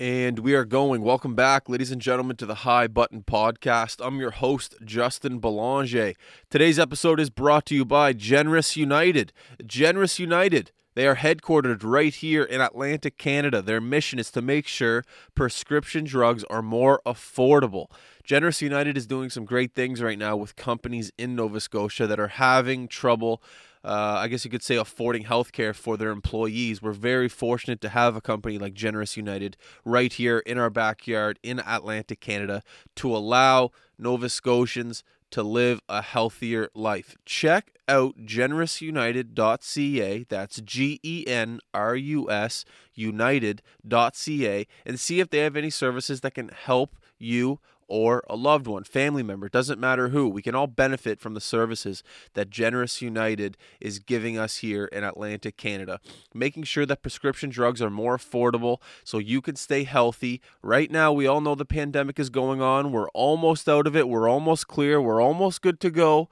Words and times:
And 0.00 0.38
we 0.38 0.54
are 0.54 0.64
going. 0.64 1.02
Welcome 1.02 1.34
back, 1.34 1.68
ladies 1.68 1.90
and 1.90 2.00
gentlemen, 2.00 2.34
to 2.36 2.46
the 2.46 2.54
High 2.54 2.86
Button 2.86 3.22
Podcast. 3.22 4.00
I'm 4.02 4.18
your 4.18 4.30
host, 4.30 4.74
Justin 4.82 5.40
Belanger. 5.40 6.14
Today's 6.48 6.78
episode 6.78 7.20
is 7.20 7.28
brought 7.28 7.66
to 7.66 7.74
you 7.74 7.84
by 7.84 8.14
Generous 8.14 8.78
United. 8.78 9.34
Generous 9.66 10.18
United. 10.18 10.72
They 10.94 11.06
are 11.06 11.16
headquartered 11.16 11.82
right 11.84 12.14
here 12.14 12.42
in 12.42 12.62
Atlantic, 12.62 13.18
Canada. 13.18 13.60
Their 13.60 13.82
mission 13.82 14.18
is 14.18 14.30
to 14.30 14.40
make 14.40 14.66
sure 14.66 15.04
prescription 15.34 16.04
drugs 16.04 16.44
are 16.44 16.62
more 16.62 17.02
affordable. 17.04 17.88
Generous 18.24 18.62
United 18.62 18.96
is 18.96 19.06
doing 19.06 19.28
some 19.28 19.44
great 19.44 19.74
things 19.74 20.00
right 20.00 20.18
now 20.18 20.34
with 20.34 20.56
companies 20.56 21.12
in 21.18 21.36
Nova 21.36 21.60
Scotia 21.60 22.06
that 22.06 22.18
are 22.18 22.28
having 22.28 22.88
trouble 22.88 23.42
uh, 23.84 24.16
I 24.18 24.28
guess 24.28 24.44
you 24.44 24.50
could 24.50 24.62
say, 24.62 24.76
affording 24.76 25.24
healthcare 25.24 25.74
for 25.74 25.96
their 25.96 26.10
employees. 26.10 26.82
We're 26.82 26.92
very 26.92 27.28
fortunate 27.28 27.80
to 27.82 27.88
have 27.88 28.16
a 28.16 28.20
company 28.20 28.58
like 28.58 28.74
Generous 28.74 29.16
United 29.16 29.56
right 29.84 30.12
here 30.12 30.40
in 30.40 30.58
our 30.58 30.70
backyard 30.70 31.38
in 31.42 31.60
Atlantic, 31.60 32.20
Canada, 32.20 32.62
to 32.96 33.16
allow 33.16 33.70
Nova 33.98 34.28
Scotians 34.28 35.02
to 35.30 35.42
live 35.42 35.80
a 35.88 36.02
healthier 36.02 36.68
life. 36.74 37.16
Check 37.24 37.72
out 37.88 38.18
generousunited.ca. 38.18 40.26
That's 40.28 40.60
G 40.60 41.00
E 41.02 41.24
N 41.26 41.60
R 41.72 41.96
U 41.96 42.30
S 42.30 42.66
united.ca 42.94 44.66
and 44.84 45.00
see 45.00 45.20
if 45.20 45.30
they 45.30 45.38
have 45.38 45.56
any 45.56 45.70
services 45.70 46.20
that 46.20 46.34
can 46.34 46.48
help 46.48 46.96
you 47.18 47.60
or 47.90 48.24
a 48.30 48.36
loved 48.36 48.66
one, 48.66 48.84
family 48.84 49.22
member, 49.22 49.48
doesn't 49.48 49.80
matter 49.80 50.08
who. 50.08 50.28
We 50.28 50.42
can 50.42 50.54
all 50.54 50.68
benefit 50.68 51.20
from 51.20 51.34
the 51.34 51.40
services 51.40 52.02
that 52.34 52.48
Generous 52.48 53.02
United 53.02 53.56
is 53.80 53.98
giving 53.98 54.38
us 54.38 54.58
here 54.58 54.86
in 54.86 55.02
Atlantic, 55.04 55.56
Canada, 55.56 56.00
making 56.32 56.62
sure 56.62 56.86
that 56.86 57.02
prescription 57.02 57.50
drugs 57.50 57.82
are 57.82 57.90
more 57.90 58.16
affordable 58.16 58.78
so 59.04 59.18
you 59.18 59.42
can 59.42 59.56
stay 59.56 59.84
healthy. 59.84 60.40
Right 60.62 60.90
now, 60.90 61.12
we 61.12 61.26
all 61.26 61.40
know 61.40 61.54
the 61.54 61.64
pandemic 61.64 62.18
is 62.18 62.30
going 62.30 62.62
on. 62.62 62.92
We're 62.92 63.10
almost 63.10 63.68
out 63.68 63.86
of 63.86 63.96
it. 63.96 64.08
We're 64.08 64.28
almost 64.28 64.68
clear. 64.68 65.00
We're 65.02 65.20
almost 65.20 65.60
good 65.60 65.80
to 65.80 65.90
go 65.90 66.28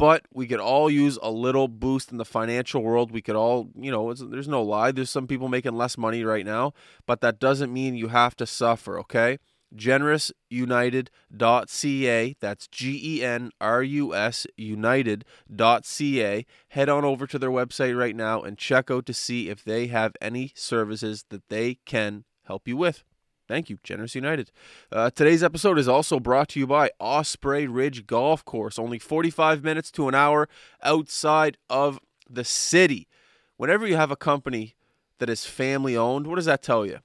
but 0.00 0.24
we 0.32 0.46
could 0.46 0.60
all 0.60 0.88
use 0.88 1.18
a 1.22 1.30
little 1.30 1.68
boost 1.68 2.10
in 2.10 2.16
the 2.16 2.24
financial 2.24 2.82
world. 2.82 3.10
We 3.10 3.20
could 3.20 3.36
all, 3.36 3.68
you 3.78 3.90
know, 3.90 4.14
there's 4.14 4.48
no 4.48 4.62
lie. 4.62 4.92
There's 4.92 5.10
some 5.10 5.26
people 5.26 5.48
making 5.48 5.76
less 5.76 5.98
money 5.98 6.24
right 6.24 6.46
now, 6.46 6.72
but 7.04 7.20
that 7.20 7.38
doesn't 7.38 7.70
mean 7.70 7.94
you 7.94 8.08
have 8.08 8.34
to 8.36 8.46
suffer, 8.46 8.98
okay? 9.00 9.38
generousunited.ca. 9.74 12.36
That's 12.40 12.68
G 12.68 13.00
E 13.02 13.24
N 13.24 13.50
R 13.60 13.82
U 13.82 14.14
S 14.14 14.46
united.ca. 14.56 16.46
Head 16.68 16.88
on 16.88 17.04
over 17.04 17.26
to 17.26 17.38
their 17.38 17.50
website 17.50 17.98
right 17.98 18.16
now 18.16 18.42
and 18.42 18.58
check 18.58 18.90
out 18.90 19.06
to 19.06 19.14
see 19.14 19.48
if 19.48 19.64
they 19.64 19.86
have 19.88 20.12
any 20.20 20.52
services 20.54 21.24
that 21.30 21.48
they 21.48 21.78
can 21.84 22.24
help 22.44 22.68
you 22.68 22.76
with. 22.76 23.02
Thank 23.48 23.68
you, 23.68 23.78
Generous 23.82 24.14
United. 24.14 24.52
Uh, 24.92 25.10
today's 25.10 25.42
episode 25.42 25.76
is 25.76 25.88
also 25.88 26.20
brought 26.20 26.50
to 26.50 26.60
you 26.60 26.68
by 26.68 26.92
Osprey 27.00 27.66
Ridge 27.66 28.06
Golf 28.06 28.44
Course, 28.44 28.78
only 28.78 29.00
45 29.00 29.64
minutes 29.64 29.90
to 29.92 30.06
an 30.06 30.14
hour 30.14 30.48
outside 30.84 31.56
of 31.68 31.98
the 32.28 32.44
city. 32.44 33.08
Whenever 33.56 33.88
you 33.88 33.96
have 33.96 34.12
a 34.12 34.16
company 34.16 34.76
that 35.18 35.28
is 35.28 35.46
family 35.46 35.96
owned, 35.96 36.28
what 36.28 36.36
does 36.36 36.44
that 36.44 36.62
tell 36.62 36.86
you? 36.86 37.00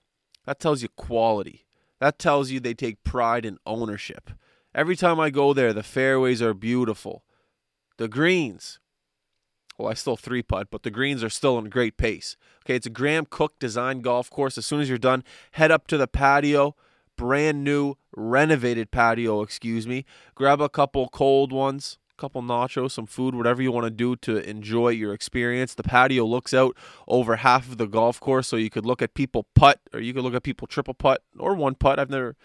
That 0.46 0.60
tells 0.60 0.84
you 0.84 0.90
quality 0.90 1.65
that 2.00 2.20
tells 2.20 2.52
you 2.52 2.60
they 2.60 2.74
take 2.74 3.04
pride 3.04 3.46
in 3.46 3.58
ownership. 3.66 4.32
Every 4.74 4.96
time 4.96 5.20
I 5.20 5.30
go 5.30 5.54
there, 5.54 5.74
the 5.74 5.84
fairways 5.84 6.42
are 6.42 6.54
beautiful. 6.54 7.24
The 7.98 8.10
greens, 8.10 8.80
well, 9.78 9.90
I 9.90 9.94
still 9.94 10.18
three 10.18 10.44
putt, 10.44 10.68
but 10.70 10.84
the 10.84 10.92
greens 10.92 11.24
are 11.24 11.30
still 11.30 11.58
in 11.58 11.70
great 11.70 11.98
pace. 11.98 12.36
Okay, 12.66 12.76
it's 12.76 12.86
a 12.86 12.90
Graham 12.90 13.26
Cooke 13.26 13.58
design 13.60 14.02
golf 14.02 14.30
course. 14.30 14.58
As 14.58 14.66
soon 14.66 14.82
as 14.82 14.90
you're 14.90 14.98
done, 14.98 15.24
head 15.52 15.72
up 15.72 15.88
to 15.88 15.98
the 15.98 16.08
patio, 16.08 16.76
brand 17.16 17.64
new, 17.64 17.96
renovated 18.16 18.92
patio, 18.92 19.42
excuse 19.42 19.88
me. 19.88 20.06
Grab 20.34 20.60
a 20.60 20.70
couple 20.70 21.08
cold 21.10 21.54
ones, 21.54 21.98
couple 22.18 22.42
nachos, 22.42 22.92
some 22.92 23.06
food, 23.06 23.36
whatever 23.36 23.62
you 23.62 23.72
want 23.72 23.86
to 23.86 23.92
do 23.92 24.16
to 24.18 24.38
enjoy 24.50 24.90
your 24.90 25.14
experience. 25.14 25.74
The 25.76 25.84
patio 25.84 26.26
looks 26.26 26.54
out 26.54 26.76
over 27.08 27.38
half 27.38 27.68
of 27.68 27.78
the 27.78 27.88
golf 27.88 28.20
course, 28.20 28.48
so 28.48 28.56
you 28.56 28.70
could 28.70 28.86
look 28.86 29.02
at 29.02 29.14
people 29.14 29.46
putt, 29.56 29.80
or 29.94 30.00
you 30.00 30.14
could 30.14 30.24
look 30.24 30.34
at 30.34 30.44
people 30.44 30.68
triple 30.68 30.94
putt, 30.94 31.22
or 31.38 31.56
one 31.56 31.76
putt. 31.76 32.00
I've 32.00 32.10
never, 32.10 32.36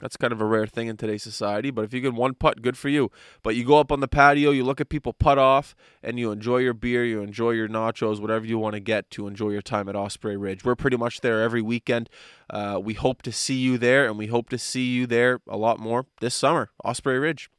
that's 0.00 0.16
kind 0.16 0.32
of 0.32 0.40
a 0.40 0.44
rare 0.44 0.66
thing 0.66 0.88
in 0.88 0.96
today's 0.96 1.22
society, 1.22 1.70
but 1.70 1.84
if 1.84 1.94
you 1.94 2.00
can 2.00 2.16
one 2.16 2.34
putt, 2.34 2.62
good 2.62 2.76
for 2.76 2.88
you. 2.88 3.10
But 3.42 3.56
you 3.56 3.64
go 3.64 3.78
up 3.78 3.92
on 3.92 4.00
the 4.00 4.08
patio, 4.08 4.50
you 4.50 4.64
look 4.64 4.80
at 4.80 4.88
people 4.88 5.12
putt 5.12 5.38
off, 5.38 5.74
and 6.02 6.18
you 6.18 6.30
enjoy 6.30 6.58
your 6.58 6.74
beer, 6.74 7.04
you 7.04 7.22
enjoy 7.22 7.50
your 7.52 7.68
nachos, 7.68 8.20
whatever 8.20 8.46
you 8.46 8.58
want 8.58 8.74
to 8.74 8.80
get 8.80 9.10
to 9.12 9.26
enjoy 9.26 9.50
your 9.50 9.62
time 9.62 9.88
at 9.88 9.96
Osprey 9.96 10.36
Ridge. 10.36 10.64
We're 10.64 10.74
pretty 10.74 10.96
much 10.96 11.20
there 11.20 11.42
every 11.42 11.62
weekend. 11.62 12.10
Uh, 12.50 12.80
we 12.82 12.94
hope 12.94 13.22
to 13.22 13.32
see 13.32 13.56
you 13.56 13.78
there, 13.78 14.06
and 14.06 14.18
we 14.18 14.26
hope 14.26 14.50
to 14.50 14.58
see 14.58 14.86
you 14.86 15.06
there 15.06 15.40
a 15.48 15.56
lot 15.56 15.78
more 15.78 16.06
this 16.20 16.34
summer. 16.34 16.70
Osprey 16.84 17.18
Ridge. 17.18 17.50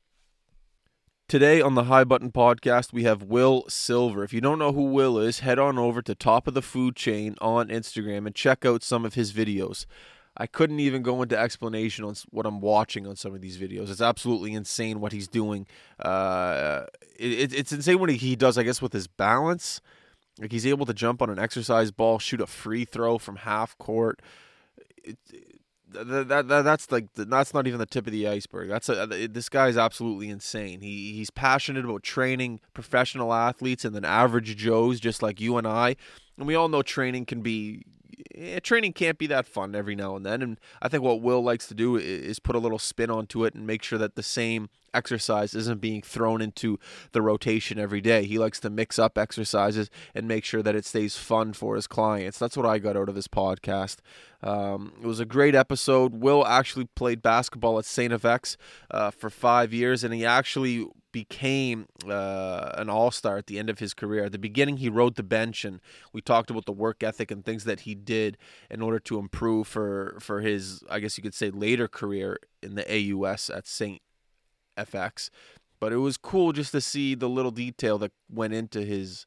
Today 1.28 1.61
on 1.61 1.73
the 1.73 1.85
High 1.85 2.03
Button 2.03 2.31
Podcast, 2.31 2.94
we 2.94 3.03
have 3.06 3.23
Will 3.23 3.63
Silver. 3.67 4.23
If 4.23 4.34
you 4.34 4.41
don't 4.41 4.59
know 4.59 4.72
who 4.72 4.84
Will 4.84 5.17
is, 5.17 5.39
head 5.39 5.57
on 5.57 5.79
over 5.79 6.01
to 6.01 6.13
Top 6.13 6.47
of 6.47 6.53
the 6.53 6.61
Food 6.61 6.95
Chain 6.95 7.35
on 7.41 7.69
Instagram 7.69 8.28
and 8.28 8.35
check 8.35 8.66
out 8.66 8.84
some 8.84 9.03
of 9.03 9.16
his 9.16 9.34
videos. 9.34 9.85
I 10.35 10.45
couldn't 10.45 10.79
even 10.79 11.01
go 11.01 11.23
into 11.23 11.38
explanation 11.38 12.06
on 12.06 12.16
what 12.29 12.45
I'm 12.45 12.59
watching 12.59 13.07
on 13.07 13.16
some 13.16 13.34
of 13.34 13.41
these 13.41 13.57
videos. 13.57 13.89
It's 13.89 14.01
absolutely 14.01 14.53
insane 14.53 15.00
what 15.00 15.11
he's 15.11 15.28
doing. 15.28 15.66
Uh, 15.97 16.84
it, 17.17 17.53
it's 17.53 17.72
insane 17.72 18.00
what 18.00 18.11
he, 18.11 18.35
does, 18.35 18.57
I 18.57 18.63
guess, 18.63 18.81
with 18.81 18.94
his 18.94 19.07
balance. 19.07 19.81
Like 20.40 20.51
he's 20.51 20.67
able 20.67 20.85
to 20.85 20.94
jump 20.94 21.22
on 21.22 21.29
an 21.29 21.40
exercise 21.40 21.90
ball, 21.90 22.19
shoot 22.19 22.41
a 22.41 22.47
free 22.47 22.85
throw 22.85 23.17
from 23.17 23.38
half 23.38 23.75
court. 23.78 24.22
It, 25.03 25.17
that, 25.94 26.28
that, 26.28 26.48
that 26.48 26.62
that's 26.64 26.92
like 26.92 27.14
that's 27.14 27.54
not 27.54 27.68
even 27.68 27.80
the 27.80 27.86
tip 27.86 28.06
of 28.08 28.14
the 28.14 28.28
iceberg. 28.28 28.70
That's 28.70 28.90
a, 28.90 29.28
this 29.28 29.50
guy 29.50 29.68
is 29.68 29.78
absolutely 29.78 30.30
insane. 30.30 30.81
He 30.81 31.14
he's 31.14 31.30
passionate 31.30 31.86
about 31.86 32.04
training 32.04 32.59
professional 32.74 33.34
athletes 33.34 33.86
and 33.86 33.96
then 33.96 34.06
average 34.06 34.56
Joes 34.58 35.00
just 35.00 35.22
like 35.22 35.40
you 35.40 35.58
and 35.58 35.68
I. 35.68 35.96
And 36.38 36.48
we 36.48 36.56
all 36.56 36.68
know 36.68 36.82
training 36.82 37.26
can 37.26 37.42
be 37.42 37.84
eh, 38.35 38.59
training 38.59 38.94
can't 38.94 39.18
be 39.18 39.28
that 39.28 39.46
fun 39.46 39.75
every 39.75 39.96
now 39.96 40.16
and 40.16 40.25
then. 40.25 40.41
And 40.41 40.59
I 40.81 40.88
think 40.88 41.03
what 41.03 41.22
Will 41.22 41.41
likes 41.41 41.68
to 41.68 41.74
do 41.74 41.97
is 41.97 42.40
put 42.40 42.56
a 42.56 42.59
little 42.59 42.79
spin 42.79 43.09
onto 43.09 43.44
it 43.46 43.53
and 43.53 43.66
make 43.68 43.84
sure 43.84 44.00
that 44.00 44.16
the 44.16 44.24
same 44.24 44.69
exercise 44.94 45.56
isn't 45.56 45.81
being 45.81 46.01
thrown 46.01 46.41
into 46.41 46.79
the 47.12 47.22
rotation 47.22 47.79
every 47.79 48.02
day. 48.02 48.25
He 48.25 48.38
likes 48.38 48.59
to 48.62 48.69
mix 48.69 49.00
up 49.00 49.18
exercises 49.18 49.90
and 50.13 50.28
make 50.28 50.46
sure 50.46 50.62
that 50.62 50.75
it 50.75 50.85
stays 50.85 51.18
fun 51.18 51.53
for 51.53 51.75
his 51.75 51.88
clients. 51.88 52.38
That's 52.38 52.56
what 52.56 52.66
I 52.66 52.79
got 52.79 52.96
out 52.96 53.09
of 53.09 53.16
this 53.16 53.28
podcast. 53.28 53.97
Um, 54.41 54.94
it 55.02 55.07
was 55.07 55.19
a 55.19 55.25
great 55.25 55.56
episode. 55.56 56.13
Will 56.16 56.46
actually 56.46 56.85
played 56.96 57.22
basketball 57.22 57.79
at 57.79 57.85
St. 57.85 58.13
FX 58.13 58.56
uh, 58.91 59.12
for 59.12 59.29
five 59.29 59.73
years, 59.73 60.03
and 60.03 60.13
he 60.13 60.25
actually 60.25 60.85
became 61.13 61.85
uh, 62.09 62.72
an 62.74 62.90
all 62.90 63.12
star 63.12 63.38
at 63.38 63.47
the 63.47 63.57
end 63.57 63.69
of 63.69 63.79
his 63.79 63.94
career. 63.94 64.25
At 64.25 64.34
the 64.34 64.40
beginning, 64.40 64.78
he 64.78 64.90
rode 64.90 65.16
the 65.16 65.24
bench, 65.24 65.63
and 65.63 65.79
we 66.12 66.19
talked 66.19 66.50
about 66.50 66.66
the 66.66 66.74
work 66.74 67.01
ethic 67.01 67.31
and 67.31 67.46
things 67.46 67.63
that 67.63 67.81
he 67.81 67.96
did 67.96 68.38
in 68.69 68.81
order 68.81 69.00
to 69.00 69.19
improve 69.19 69.68
for 69.68 70.18
for 70.19 70.41
his, 70.41 70.84
I 70.90 71.00
guess 71.00 71.18
you 71.18 71.23
could 71.23 71.34
say, 71.34 71.50
later 71.50 71.88
career 71.88 72.38
in 72.62 72.75
the 72.75 72.85
AUS 72.91 73.50
at 73.50 73.66
St. 73.66 74.02
FX. 74.78 75.29
But 75.79 75.94
it 75.94 75.97
was 75.97 76.18
cool 76.18 76.52
just 76.52 76.72
to 76.72 76.81
see 76.81 77.16
the 77.16 77.29
little 77.29 77.52
detail 77.52 77.97
that 78.00 78.12
went 78.29 78.53
into 78.53 78.81
his 78.81 79.25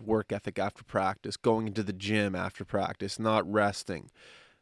work 0.00 0.32
ethic 0.32 0.58
after 0.58 0.84
practice, 0.84 1.36
going 1.36 1.66
into 1.66 1.82
the 1.82 1.92
gym 1.92 2.34
after 2.34 2.64
practice, 2.64 3.18
not 3.18 3.50
resting, 3.50 4.10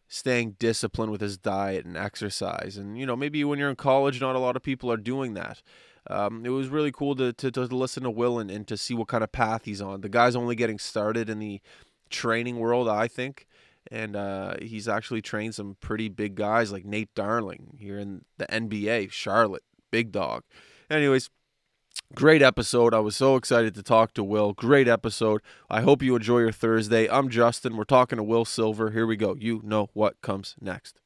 staying 0.09 0.56
disciplined 0.59 1.11
with 1.11 1.21
his 1.21 1.37
diet 1.37 1.84
and 1.84 1.97
exercise. 1.97 2.77
And, 2.77 2.99
you 2.99 3.06
know, 3.06 3.16
maybe 3.16 3.43
when 3.44 3.59
you're 3.59 3.71
in 3.71 3.77
college, 3.77 4.21
not 4.21 4.37
a 4.37 4.38
lot 4.41 4.56
of 4.56 4.62
people 4.62 4.91
are 4.93 4.97
doing 4.97 5.34
that. 5.34 5.62
Um, 6.09 6.45
it 6.45 6.51
was 6.51 6.69
really 6.69 6.93
cool 6.93 7.15
to, 7.17 7.33
to, 7.33 7.51
to 7.51 7.63
listen 7.67 8.03
to 8.03 8.11
Will 8.11 8.39
and, 8.39 8.51
and 8.51 8.67
to 8.69 8.77
see 8.77 8.95
what 8.95 9.09
kind 9.09 9.23
of 9.23 9.33
path 9.33 9.65
he's 9.65 9.81
on. 9.81 10.01
The 10.01 10.09
guy's 10.09 10.37
only 10.37 10.57
getting 10.57 10.79
started 10.79 11.29
in 11.29 11.39
the 11.39 11.61
training 12.11 12.59
world, 12.59 12.89
I 12.89 13.09
think. 13.09 13.47
And 13.91 14.15
uh, 14.15 14.55
he's 14.62 14.89
actually 14.89 15.23
trained 15.23 15.55
some 15.55 15.77
pretty 15.81 16.09
big 16.09 16.35
guys 16.35 16.73
like 16.73 16.85
Nate 16.85 17.15
Darling 17.15 17.76
here 17.79 17.99
in 17.99 18.25
the 18.38 18.47
NBA, 18.47 19.11
Charlotte 19.11 19.65
big 19.93 20.11
dog. 20.11 20.43
Anyways, 20.91 21.31
great 22.15 22.43
episode. 22.43 22.94
I 22.94 22.99
was 22.99 23.15
so 23.15 23.37
excited 23.37 23.75
to 23.76 23.82
talk 23.82 24.15
to 24.15 24.25
Will. 24.25 24.53
Great 24.55 24.88
episode. 24.88 25.43
I 25.71 25.82
hope 25.82 26.03
you 26.03 26.17
enjoy 26.17 26.41
your 26.41 26.53
Thursday. 26.53 27.09
I'm 27.09 27.29
Justin. 27.29 27.76
We're 27.76 27.85
talking 27.85 28.17
to 28.17 28.25
Will 28.25 28.44
Silver. 28.44 28.91
Here 28.91 29.06
we 29.06 29.17
go. 29.17 29.37
You 29.38 29.61
know 29.62 29.91
what 29.93 30.21
comes 30.21 30.56
next. 30.61 31.01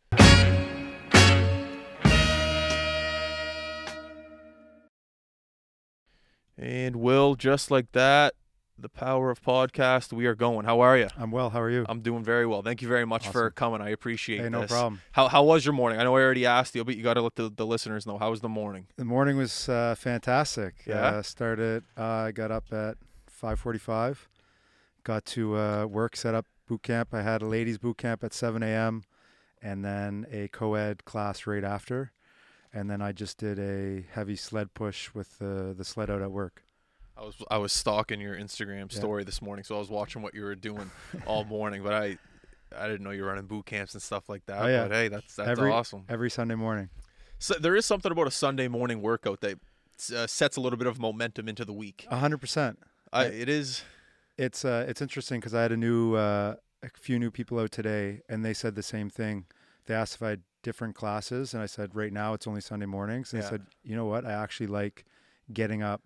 And 6.58 6.96
Will, 6.96 7.34
just 7.34 7.70
like 7.70 7.92
that, 7.92 8.34
the 8.78 8.88
power 8.88 9.30
of 9.30 9.42
podcast. 9.42 10.12
We 10.12 10.26
are 10.26 10.34
going. 10.34 10.64
How 10.66 10.80
are 10.80 10.96
you? 10.96 11.08
I'm 11.16 11.30
well. 11.30 11.50
How 11.50 11.60
are 11.60 11.70
you? 11.70 11.84
I'm 11.88 12.00
doing 12.00 12.24
very 12.24 12.46
well. 12.46 12.62
Thank 12.62 12.80
you 12.82 12.88
very 12.88 13.04
much 13.04 13.22
Awesome. 13.22 13.32
for 13.32 13.50
coming. 13.50 13.80
I 13.80 13.90
appreciate 13.90 14.40
Hey, 14.40 14.48
no 14.48 14.62
this. 14.62 14.70
problem. 14.70 15.00
How, 15.12 15.28
how 15.28 15.42
was 15.44 15.64
your 15.64 15.74
morning? 15.74 15.98
I 16.00 16.04
know 16.04 16.16
I 16.16 16.20
already 16.22 16.46
asked 16.46 16.74
you, 16.74 16.84
but 16.84 16.96
you 16.96 17.02
got 17.02 17.14
to 17.14 17.22
let 17.22 17.36
the, 17.36 17.50
the 17.54 17.66
listeners 17.66 18.06
know. 18.06 18.18
How 18.18 18.30
was 18.30 18.40
the 18.40 18.48
morning? 18.48 18.86
The 18.96 19.04
morning 19.04 19.36
was 19.36 19.68
uh, 19.68 19.94
fantastic. 19.98 20.76
Yeah? 20.86 20.94
Uh, 21.00 21.22
started. 21.22 21.84
Uh, 21.96 22.02
I 22.04 22.32
got 22.32 22.50
up 22.50 22.72
at 22.72 22.96
5:45. 23.42 24.26
Got 25.04 25.24
to 25.26 25.56
uh, 25.56 25.86
work, 25.86 26.16
set 26.16 26.34
up 26.34 26.46
boot 26.66 26.82
camp. 26.82 27.10
I 27.12 27.22
had 27.22 27.42
a 27.42 27.46
ladies 27.46 27.78
boot 27.78 27.96
camp 27.98 28.24
at 28.24 28.32
7 28.34 28.62
a.m. 28.62 29.04
and 29.62 29.84
then 29.84 30.26
a 30.32 30.48
co-ed 30.48 31.04
class 31.04 31.46
right 31.46 31.62
after, 31.64 32.10
and 32.72 32.90
then 32.90 33.00
I 33.02 33.12
just 33.12 33.38
did 33.38 33.58
a 33.58 34.04
heavy 34.12 34.36
sled 34.36 34.74
push 34.74 35.12
with 35.14 35.38
the 35.38 35.74
the 35.76 35.84
sled 35.84 36.10
out 36.10 36.22
at 36.22 36.30
work. 36.30 36.62
I 37.16 37.22
was 37.24 37.34
I 37.50 37.58
was 37.58 37.72
stalking 37.72 38.20
your 38.20 38.36
Instagram 38.36 38.92
Yeah. 38.92 38.98
story 38.98 39.24
this 39.24 39.40
morning, 39.40 39.64
so 39.64 39.76
I 39.76 39.78
was 39.78 39.88
watching 39.90 40.22
what 40.22 40.34
you 40.34 40.42
were 40.44 40.54
doing 40.54 40.90
all 41.26 41.44
morning. 41.44 41.82
But 41.82 41.94
I 41.94 42.18
I 42.76 42.86
didn't 42.88 43.02
know 43.04 43.10
you 43.10 43.22
were 43.22 43.28
running 43.28 43.46
boot 43.46 43.66
camps 43.66 43.94
and 43.94 44.02
stuff 44.02 44.28
like 44.28 44.44
that. 44.46 44.62
Oh, 44.62 44.66
yeah. 44.66 44.82
But 44.88 44.92
hey, 44.92 45.08
that's 45.08 45.34
that's 45.36 45.48
Every- 45.48 45.70
awesome. 45.70 46.04
Every 46.08 46.30
Sunday 46.30 46.56
morning. 46.56 46.90
So 47.38 47.54
there 47.54 47.76
is 47.76 47.84
something 47.86 48.10
about 48.12 48.26
a 48.26 48.30
Sunday 48.30 48.66
morning 48.68 49.00
workout 49.02 49.40
that 49.42 49.58
uh, 50.14 50.26
sets 50.26 50.56
a 50.56 50.60
little 50.60 50.78
bit 50.78 50.86
of 50.86 50.98
momentum 50.98 51.48
into 51.48 51.64
the 51.64 51.72
week. 51.72 52.06
A 52.10 52.16
hundred 52.16 52.38
percent. 52.38 52.78
I, 53.12 53.26
it 53.26 53.48
is. 53.48 53.82
It's 54.36 54.64
uh, 54.64 54.84
it's 54.88 55.00
interesting 55.00 55.40
because 55.40 55.54
I 55.54 55.62
had 55.62 55.72
a 55.72 55.76
new 55.76 56.14
uh, 56.16 56.56
a 56.82 56.88
few 56.98 57.18
new 57.18 57.30
people 57.30 57.58
out 57.58 57.70
today, 57.72 58.20
and 58.28 58.44
they 58.44 58.52
said 58.52 58.74
the 58.74 58.82
same 58.82 59.08
thing. 59.08 59.46
They 59.86 59.94
asked 59.94 60.16
if 60.16 60.22
I 60.22 60.30
had 60.30 60.42
different 60.66 60.96
classes, 60.96 61.54
and 61.54 61.62
I 61.62 61.66
said 61.66 61.94
right 61.94 62.12
now 62.12 62.34
it's 62.34 62.46
only 62.46 62.60
Sunday 62.60 62.86
mornings. 62.86 63.32
And 63.32 63.40
Yeah. 63.40 63.46
I 63.46 63.50
said, 63.50 63.66
you 63.84 63.94
know 63.94 64.04
what? 64.06 64.24
I 64.26 64.32
actually 64.32 64.66
like 64.66 65.04
getting 65.52 65.80
up, 65.80 66.02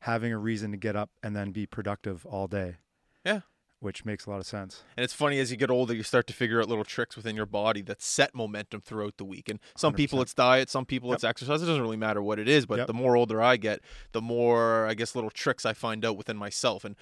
having 0.00 0.30
a 0.30 0.36
reason 0.38 0.70
to 0.72 0.76
get 0.76 0.94
up, 0.94 1.08
and 1.22 1.34
then 1.34 1.52
be 1.52 1.64
productive 1.66 2.26
all 2.26 2.46
day. 2.46 2.76
Yeah. 3.24 3.40
which 3.80 4.02
makes 4.06 4.24
a 4.24 4.30
lot 4.30 4.40
of 4.40 4.46
sense. 4.46 4.82
And 4.96 5.04
it's 5.04 5.12
funny 5.12 5.38
as 5.38 5.50
you 5.50 5.58
get 5.58 5.70
older, 5.70 5.92
you 5.94 6.02
start 6.02 6.26
to 6.28 6.32
figure 6.32 6.58
out 6.58 6.68
little 6.68 6.84
tricks 6.84 7.16
within 7.16 7.36
your 7.36 7.44
body 7.44 7.82
that 7.82 8.00
set 8.00 8.34
momentum 8.34 8.80
throughout 8.80 9.18
the 9.18 9.26
week. 9.26 9.46
And 9.50 9.58
some 9.76 9.92
people 9.92 10.18
100%. 10.18 10.22
it's 10.22 10.32
diet, 10.34 10.70
some 10.70 10.86
people 10.86 11.10
Yep. 11.10 11.16
it's 11.16 11.24
exercise. 11.24 11.60
It 11.62 11.66
doesn't 11.66 11.82
really 11.82 11.98
matter 11.98 12.22
what 12.22 12.38
it 12.38 12.48
is. 12.48 12.64
But 12.64 12.78
Yep. 12.78 12.86
the 12.86 12.94
more 12.94 13.14
older 13.14 13.42
I 13.42 13.58
get, 13.58 13.80
the 14.12 14.22
more 14.22 14.86
I 14.86 14.94
guess 14.94 15.14
little 15.14 15.28
tricks 15.28 15.66
I 15.66 15.74
find 15.74 16.02
out 16.04 16.16
within 16.16 16.38
myself. 16.38 16.82
And 16.86 16.96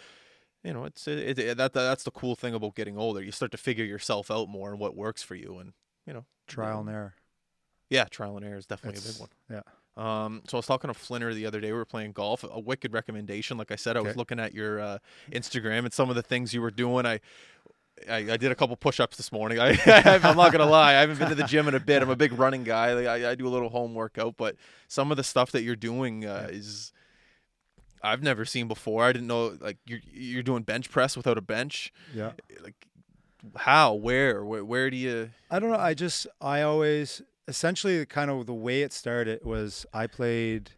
you 0.65 0.73
know, 0.73 0.85
it's 0.85 1.07
it, 1.07 1.39
it, 1.39 1.57
that 1.57 1.73
that's 1.73 2.03
the 2.03 2.11
cool 2.11 2.35
thing 2.35 2.53
about 2.55 2.75
getting 2.75 2.97
older. 2.99 3.23
You 3.23 3.31
start 3.33 3.53
to 3.53 3.59
figure 3.59 3.85
yourself 3.85 4.29
out 4.29 4.49
more 4.49 4.71
and 4.71 4.81
what 4.81 4.97
works 4.97 5.23
for 5.23 5.37
you. 5.37 5.59
And 5.59 5.75
you 6.07 6.13
know, 6.13 6.25
Trial 6.55 6.81
and 6.81 6.89
error. 6.91 7.15
yeah, 7.91 8.05
trial 8.05 8.37
and 8.37 8.45
error 8.47 8.57
is 8.59 8.67
definitely 8.67 9.01
a 9.01 9.13
big 9.13 9.21
one. 9.21 9.29
yeah. 9.51 9.63
Um, 9.95 10.43
so 10.49 10.57
I 10.57 10.59
was 10.59 10.67
talking 10.67 10.91
to 10.93 10.99
Flinner 10.99 11.35
the 11.35 11.45
other 11.45 11.61
day. 11.61 11.71
We 11.71 11.77
were 11.77 11.85
playing 11.85 12.13
golf. 12.13 12.45
A 12.45 12.59
wicked 12.59 12.93
recommendation. 12.95 13.59
Like 13.59 13.71
I 13.71 13.77
said, 13.77 13.97
I 13.97 14.01
was 14.01 14.17
looking 14.17 14.41
at 14.41 14.55
your 14.55 14.81
uh, 14.81 14.99
Instagram 15.31 15.81
and 15.81 15.93
some 15.93 16.09
of 16.09 16.17
the 16.17 16.23
things 16.23 16.55
you 16.55 16.63
were 16.63 16.71
doing. 16.71 17.05
I, 17.05 17.21
I, 18.09 18.17
I 18.17 18.37
did 18.39 18.51
a 18.51 18.55
couple 18.55 18.75
push-ups 18.77 19.19
this 19.19 19.31
morning. 19.31 19.59
I, 19.61 19.79
I'm 19.87 20.35
not 20.37 20.51
gonna 20.51 20.65
lie. 20.65 20.95
I 20.95 21.01
haven't 21.01 21.19
been 21.19 21.29
to 21.29 21.35
the 21.35 21.45
gym 21.45 21.69
in 21.69 21.75
a 21.75 21.81
bit. 21.81 22.01
I'm 22.03 22.09
a 22.09 22.17
big 22.17 22.33
running 22.33 22.65
guy. 22.65 23.05
I, 23.05 23.33
I 23.33 23.35
do 23.35 23.47
a 23.47 23.51
little 23.51 23.69
home 23.69 23.93
workout, 23.95 24.37
but 24.39 24.57
some 24.89 25.11
of 25.11 25.19
the 25.19 25.25
stuff 25.25 25.53
that 25.53 25.63
you're 25.63 25.77
doing 25.77 26.25
uh, 26.25 26.47
Yeah. 26.51 26.57
is 26.57 26.93
I've 28.03 28.23
never 28.23 28.45
seen 28.47 28.67
before. 28.69 29.05
I 29.05 29.13
didn't 29.13 29.29
know 29.29 29.57
like 29.61 29.77
you're 29.87 30.01
you're 30.11 30.43
doing 30.43 30.63
bench 30.63 30.91
press 30.91 31.17
without 31.19 31.37
a 31.37 31.43
bench. 31.43 31.93
Yeah. 32.15 32.33
Like 32.65 32.87
how, 33.56 33.94
where, 33.94 34.44
where, 34.44 34.65
where 34.65 34.91
do 34.91 34.97
you? 34.97 35.31
I 35.50 35.59
don't 35.59 35.71
know. 35.71 35.79
I 35.79 35.94
just 35.94 36.27
I 36.41 36.62
always 36.62 37.23
essentially 37.49 38.05
kind 38.06 38.31
of 38.31 38.47
the 38.47 38.55
way 38.55 38.83
it 38.83 38.93
started 38.93 39.44
was 39.44 39.85
I 39.93 40.06
played 40.06 40.71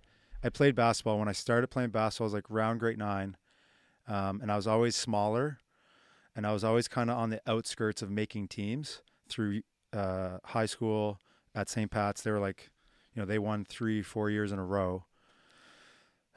I 0.43 0.49
played 0.49 0.75
basketball 0.75 1.19
when 1.19 1.28
I 1.28 1.32
started 1.32 1.69
playing 1.69 1.90
basketball. 1.90 2.26
I 2.26 2.28
was 2.28 2.34
like 2.34 2.50
round 2.50 2.81
grade 2.81 2.99
nine, 2.99 3.37
um, 4.08 4.40
and 4.40 4.50
I 4.50 4.56
was 4.56 4.66
always 4.66 4.96
smaller, 4.96 5.58
and 6.37 6.46
I 6.46 6.52
was 6.52 6.64
always 6.64 6.88
kind 6.88 7.11
of 7.11 7.16
on 7.16 7.31
the 7.31 7.40
outskirts 7.46 8.02
of 8.02 8.11
making 8.11 8.49
teams 8.49 9.02
through 9.28 9.62
uh, 9.93 10.38
high 10.44 10.66
school 10.66 11.20
at 11.55 11.69
St. 11.69 11.90
Pat's. 11.90 12.22
They 12.22 12.31
were 12.31 12.40
like, 12.40 12.70
you 13.14 13.22
know, 13.22 13.26
they 13.26 13.38
won 13.38 13.64
three 13.64 14.02
four 14.02 14.31
years 14.31 14.52
in 14.52 14.58
a 14.58 14.64
row. 14.64 15.05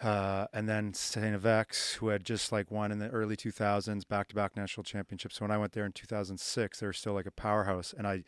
Uh, 0.01 0.45
and 0.53 0.69
then 0.69 0.94
St. 0.94 1.41
FX, 1.41 1.95
who 1.95 2.09
had 2.09 2.23
just 2.23 2.51
like 2.51 2.69
won 2.69 2.91
in 2.91 2.99
the 2.99 3.09
early 3.09 3.35
2000s, 3.35 4.07
back-to-back 4.07 4.55
national 4.55 4.83
championships. 4.83 5.38
So 5.38 5.45
when 5.45 5.51
I 5.51 5.57
went 5.57 5.71
there 5.71 5.85
in 5.85 5.91
2006, 5.91 6.79
they 6.79 6.85
were 6.85 6.94
still 6.94 7.13
like 7.13 7.25
a 7.25 7.31
powerhouse, 7.31 7.94
and 7.97 8.05
I, 8.05 8.23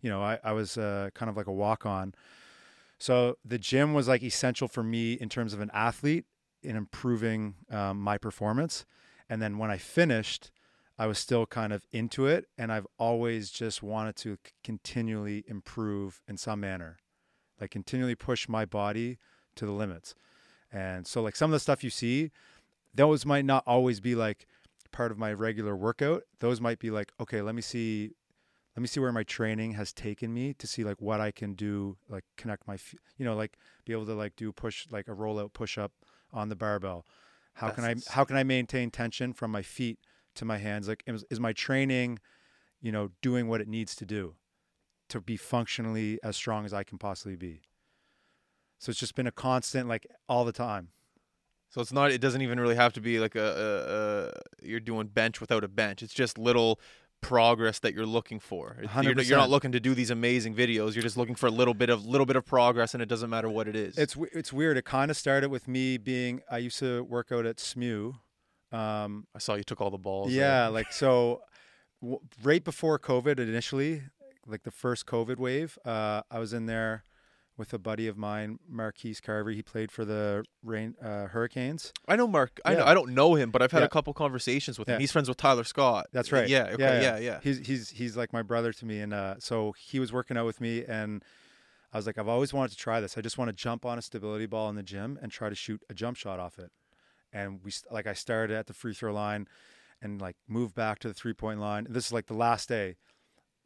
you 0.00 0.08
know, 0.08 0.22
I, 0.22 0.38
I 0.42 0.52
was 0.52 0.78
uh, 0.78 1.10
kind 1.14 1.28
of 1.28 1.36
like 1.36 1.46
a 1.46 1.52
walk-on. 1.52 2.14
So 2.98 3.36
the 3.44 3.58
gym 3.58 3.92
was 3.92 4.08
like 4.08 4.22
essential 4.22 4.66
for 4.66 4.82
me 4.82 5.14
in 5.14 5.28
terms 5.28 5.52
of 5.52 5.60
an 5.60 5.70
athlete 5.74 6.24
in 6.62 6.76
improving 6.76 7.56
um, 7.70 8.00
my 8.00 8.16
performance. 8.16 8.86
And 9.28 9.42
then 9.42 9.58
when 9.58 9.70
I 9.70 9.76
finished, 9.76 10.50
I 10.98 11.06
was 11.06 11.18
still 11.18 11.44
kind 11.44 11.72
of 11.72 11.84
into 11.90 12.26
it, 12.26 12.46
and 12.56 12.72
I've 12.72 12.86
always 12.98 13.50
just 13.50 13.82
wanted 13.82 14.16
to 14.16 14.36
c- 14.44 14.52
continually 14.62 15.44
improve 15.48 16.22
in 16.28 16.36
some 16.36 16.60
manner, 16.60 16.98
like 17.60 17.72
continually 17.72 18.14
push 18.14 18.48
my 18.48 18.64
body 18.64 19.18
to 19.56 19.66
the 19.66 19.72
limits. 19.72 20.14
And 20.74 21.06
so, 21.06 21.22
like 21.22 21.36
some 21.36 21.50
of 21.50 21.52
the 21.52 21.60
stuff 21.60 21.84
you 21.84 21.90
see, 21.90 22.32
those 22.92 23.24
might 23.24 23.44
not 23.44 23.62
always 23.64 24.00
be 24.00 24.16
like 24.16 24.46
part 24.90 25.12
of 25.12 25.18
my 25.18 25.32
regular 25.32 25.76
workout. 25.76 26.24
Those 26.40 26.60
might 26.60 26.80
be 26.80 26.90
like, 26.90 27.12
okay, 27.20 27.40
let 27.42 27.54
me 27.54 27.62
see, 27.62 28.10
let 28.76 28.80
me 28.82 28.88
see 28.88 28.98
where 28.98 29.12
my 29.12 29.22
training 29.22 29.72
has 29.74 29.92
taken 29.92 30.34
me 30.34 30.52
to 30.54 30.66
see 30.66 30.82
like 30.82 31.00
what 31.00 31.20
I 31.20 31.30
can 31.30 31.54
do, 31.54 31.96
like 32.08 32.24
connect 32.36 32.66
my, 32.66 32.76
you 33.16 33.24
know, 33.24 33.36
like 33.36 33.56
be 33.84 33.92
able 33.92 34.06
to 34.06 34.14
like 34.14 34.34
do 34.34 34.50
push, 34.50 34.86
like 34.90 35.06
a 35.06 35.12
rollout 35.12 35.52
push 35.52 35.78
up 35.78 35.92
on 36.32 36.48
the 36.48 36.56
barbell. 36.56 37.06
How 37.54 37.70
can 37.70 37.84
I, 37.84 37.94
how 38.08 38.24
can 38.24 38.36
I 38.36 38.42
maintain 38.42 38.90
tension 38.90 39.32
from 39.32 39.52
my 39.52 39.62
feet 39.62 40.00
to 40.34 40.44
my 40.44 40.58
hands? 40.58 40.88
Like, 40.88 41.04
is, 41.06 41.24
is 41.30 41.38
my 41.38 41.52
training, 41.52 42.18
you 42.82 42.90
know, 42.90 43.10
doing 43.22 43.46
what 43.46 43.60
it 43.60 43.68
needs 43.68 43.94
to 43.94 44.04
do 44.04 44.34
to 45.08 45.20
be 45.20 45.36
functionally 45.36 46.18
as 46.24 46.34
strong 46.34 46.64
as 46.64 46.74
I 46.74 46.82
can 46.82 46.98
possibly 46.98 47.36
be? 47.36 47.62
So 48.78 48.90
it's 48.90 49.00
just 49.00 49.14
been 49.14 49.26
a 49.26 49.32
constant, 49.32 49.88
like 49.88 50.06
all 50.28 50.44
the 50.44 50.52
time. 50.52 50.88
So 51.70 51.80
it's 51.80 51.92
not. 51.92 52.12
It 52.12 52.20
doesn't 52.20 52.42
even 52.42 52.60
really 52.60 52.76
have 52.76 52.92
to 52.92 53.00
be 53.00 53.18
like 53.18 53.34
a, 53.34 53.40
a, 54.62 54.64
a 54.64 54.66
you're 54.66 54.80
doing 54.80 55.08
bench 55.08 55.40
without 55.40 55.64
a 55.64 55.68
bench. 55.68 56.02
It's 56.02 56.14
just 56.14 56.38
little 56.38 56.78
progress 57.20 57.78
that 57.80 57.94
you're 57.94 58.06
looking 58.06 58.38
for. 58.38 58.76
You're, 59.02 59.18
you're 59.22 59.38
not 59.38 59.50
looking 59.50 59.72
to 59.72 59.80
do 59.80 59.94
these 59.94 60.10
amazing 60.10 60.54
videos. 60.54 60.94
You're 60.94 61.02
just 61.02 61.16
looking 61.16 61.34
for 61.34 61.46
a 61.46 61.50
little 61.50 61.74
bit 61.74 61.88
of 61.90 62.04
little 62.06 62.26
bit 62.26 62.36
of 62.36 62.44
progress, 62.44 62.94
and 62.94 63.02
it 63.02 63.08
doesn't 63.08 63.30
matter 63.30 63.48
what 63.48 63.66
it 63.66 63.74
is. 63.74 63.98
It's 63.98 64.16
it's 64.32 64.52
weird. 64.52 64.76
It 64.76 64.84
kind 64.84 65.10
of 65.10 65.16
started 65.16 65.50
with 65.50 65.66
me 65.66 65.96
being. 65.96 66.42
I 66.50 66.58
used 66.58 66.78
to 66.80 67.02
work 67.04 67.32
out 67.32 67.46
at 67.46 67.58
SMU. 67.58 68.12
Um, 68.70 69.26
I 69.34 69.38
saw 69.38 69.54
you 69.54 69.64
took 69.64 69.80
all 69.80 69.90
the 69.90 69.98
balls. 69.98 70.32
yeah, 70.32 70.68
like 70.78 70.92
so, 70.92 71.40
w- 72.02 72.20
right 72.42 72.62
before 72.62 72.98
COVID 72.98 73.38
initially, 73.38 74.02
like 74.46 74.62
the 74.64 74.70
first 74.70 75.06
COVID 75.06 75.38
wave, 75.38 75.78
uh, 75.84 76.22
I 76.30 76.38
was 76.38 76.52
in 76.52 76.66
there 76.66 77.04
with 77.56 77.72
a 77.72 77.78
buddy 77.78 78.08
of 78.08 78.16
mine, 78.16 78.58
Marquise 78.68 79.20
Carver. 79.20 79.50
He 79.50 79.62
played 79.62 79.92
for 79.92 80.04
the 80.04 80.44
Rain 80.62 80.94
uh, 81.02 81.26
Hurricanes. 81.26 81.92
I 82.08 82.16
know 82.16 82.26
Mark. 82.26 82.58
I 82.64 82.74
know. 82.74 82.84
I 82.84 82.94
don't 82.94 83.10
know 83.14 83.34
him, 83.34 83.50
but 83.50 83.62
I've 83.62 83.70
had 83.70 83.80
Yeah. 83.80 83.84
a 83.86 83.88
couple 83.88 84.12
conversations 84.12 84.78
with 84.78 84.88
him. 84.88 84.94
Yeah. 84.94 84.98
He's 85.00 85.12
friends 85.12 85.28
with 85.28 85.36
Tyler 85.38 85.62
Scott. 85.64 86.08
That's 86.12 86.32
right. 86.32 86.48
Yeah. 86.48 86.70
Okay. 86.72 86.82
Yeah, 86.82 86.92
Yeah. 87.00 87.00
yeah. 87.00 87.18
Yeah. 87.18 87.40
He's 87.42 87.58
he's 87.66 87.90
he's 87.90 88.16
like 88.16 88.32
my 88.32 88.42
brother 88.42 88.72
to 88.72 88.84
me, 88.86 89.00
and 89.00 89.14
uh, 89.14 89.36
so 89.38 89.72
he 89.78 90.00
was 90.00 90.12
working 90.12 90.36
out 90.36 90.46
with 90.46 90.60
me, 90.60 90.84
and 90.84 91.22
I 91.92 91.96
was 91.96 92.06
like, 92.06 92.18
I've 92.18 92.26
always 92.28 92.52
wanted 92.52 92.72
to 92.72 92.76
try 92.76 93.00
this. 93.00 93.16
I 93.16 93.20
just 93.20 93.38
want 93.38 93.50
to 93.50 93.52
jump 93.52 93.86
on 93.86 93.98
a 93.98 94.02
stability 94.02 94.46
ball 94.46 94.68
in 94.68 94.74
the 94.74 94.82
gym 94.82 95.16
and 95.22 95.30
try 95.30 95.48
to 95.48 95.54
shoot 95.54 95.80
a 95.88 95.94
jump 95.94 96.16
shot 96.16 96.40
off 96.40 96.58
it. 96.58 96.72
And 97.32 97.60
we 97.64 97.70
like 97.90 98.06
I 98.08 98.14
started 98.14 98.56
at 98.56 98.66
the 98.66 98.74
free 98.74 98.94
throw 98.94 99.12
line, 99.12 99.46
and 100.02 100.20
like 100.20 100.34
moved 100.48 100.74
back 100.74 100.98
to 101.00 101.08
the 101.08 101.14
three 101.14 101.34
point 101.34 101.60
line. 101.60 101.86
This 101.88 102.06
is 102.06 102.12
like 102.12 102.26
the 102.26 102.34
last 102.34 102.68
day. 102.68 102.96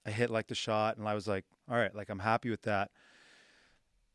I 0.07 0.11
hit 0.11 0.29
like 0.31 0.47
the 0.49 0.55
shot, 0.55 0.99
and 0.99 1.09
I 1.09 1.15
was 1.15 1.27
like, 1.27 1.45
all 1.71 1.77
right, 1.77 1.95
like 1.95 2.11
I'm 2.11 2.19
happy 2.21 2.51
with 2.51 2.63
that. 2.63 2.91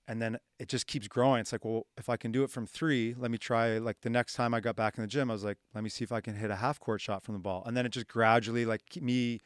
And 0.08 0.22
then 0.22 0.38
it 0.60 0.68
just 0.68 0.86
keeps 0.86 1.08
growing. 1.08 1.40
It's 1.40 1.52
like, 1.54 1.64
well, 1.64 1.88
if 1.98 2.10
I 2.10 2.18
can 2.18 2.32
do 2.32 2.44
it 2.44 2.50
from 2.50 2.66
three, 2.66 3.16
let 3.18 3.32
me 3.32 3.38
try. 3.38 3.78
Like 3.78 4.02
the 4.02 4.10
next 4.10 4.34
time 4.34 4.54
I 4.54 4.60
got 4.60 4.76
back 4.76 4.98
in 4.98 5.02
the 5.02 5.08
gym, 5.08 5.30
I 5.30 5.34
was 5.34 5.46
like, 5.46 5.58
let 5.74 5.84
me 5.84 5.90
see 5.90 6.04
if 6.04 6.12
I 6.12 6.20
can 6.20 6.36
hit 6.36 6.52
a 6.52 6.58
half 6.58 6.80
court 6.80 7.00
shot 7.00 7.24
from 7.24 7.36
the 7.36 7.40
ball. 7.40 7.64
And 7.66 7.78
then 7.78 7.86
it 7.86 7.94
just 7.94 8.08
gradually, 8.08 8.66
like 8.66 8.82
me 9.00 9.40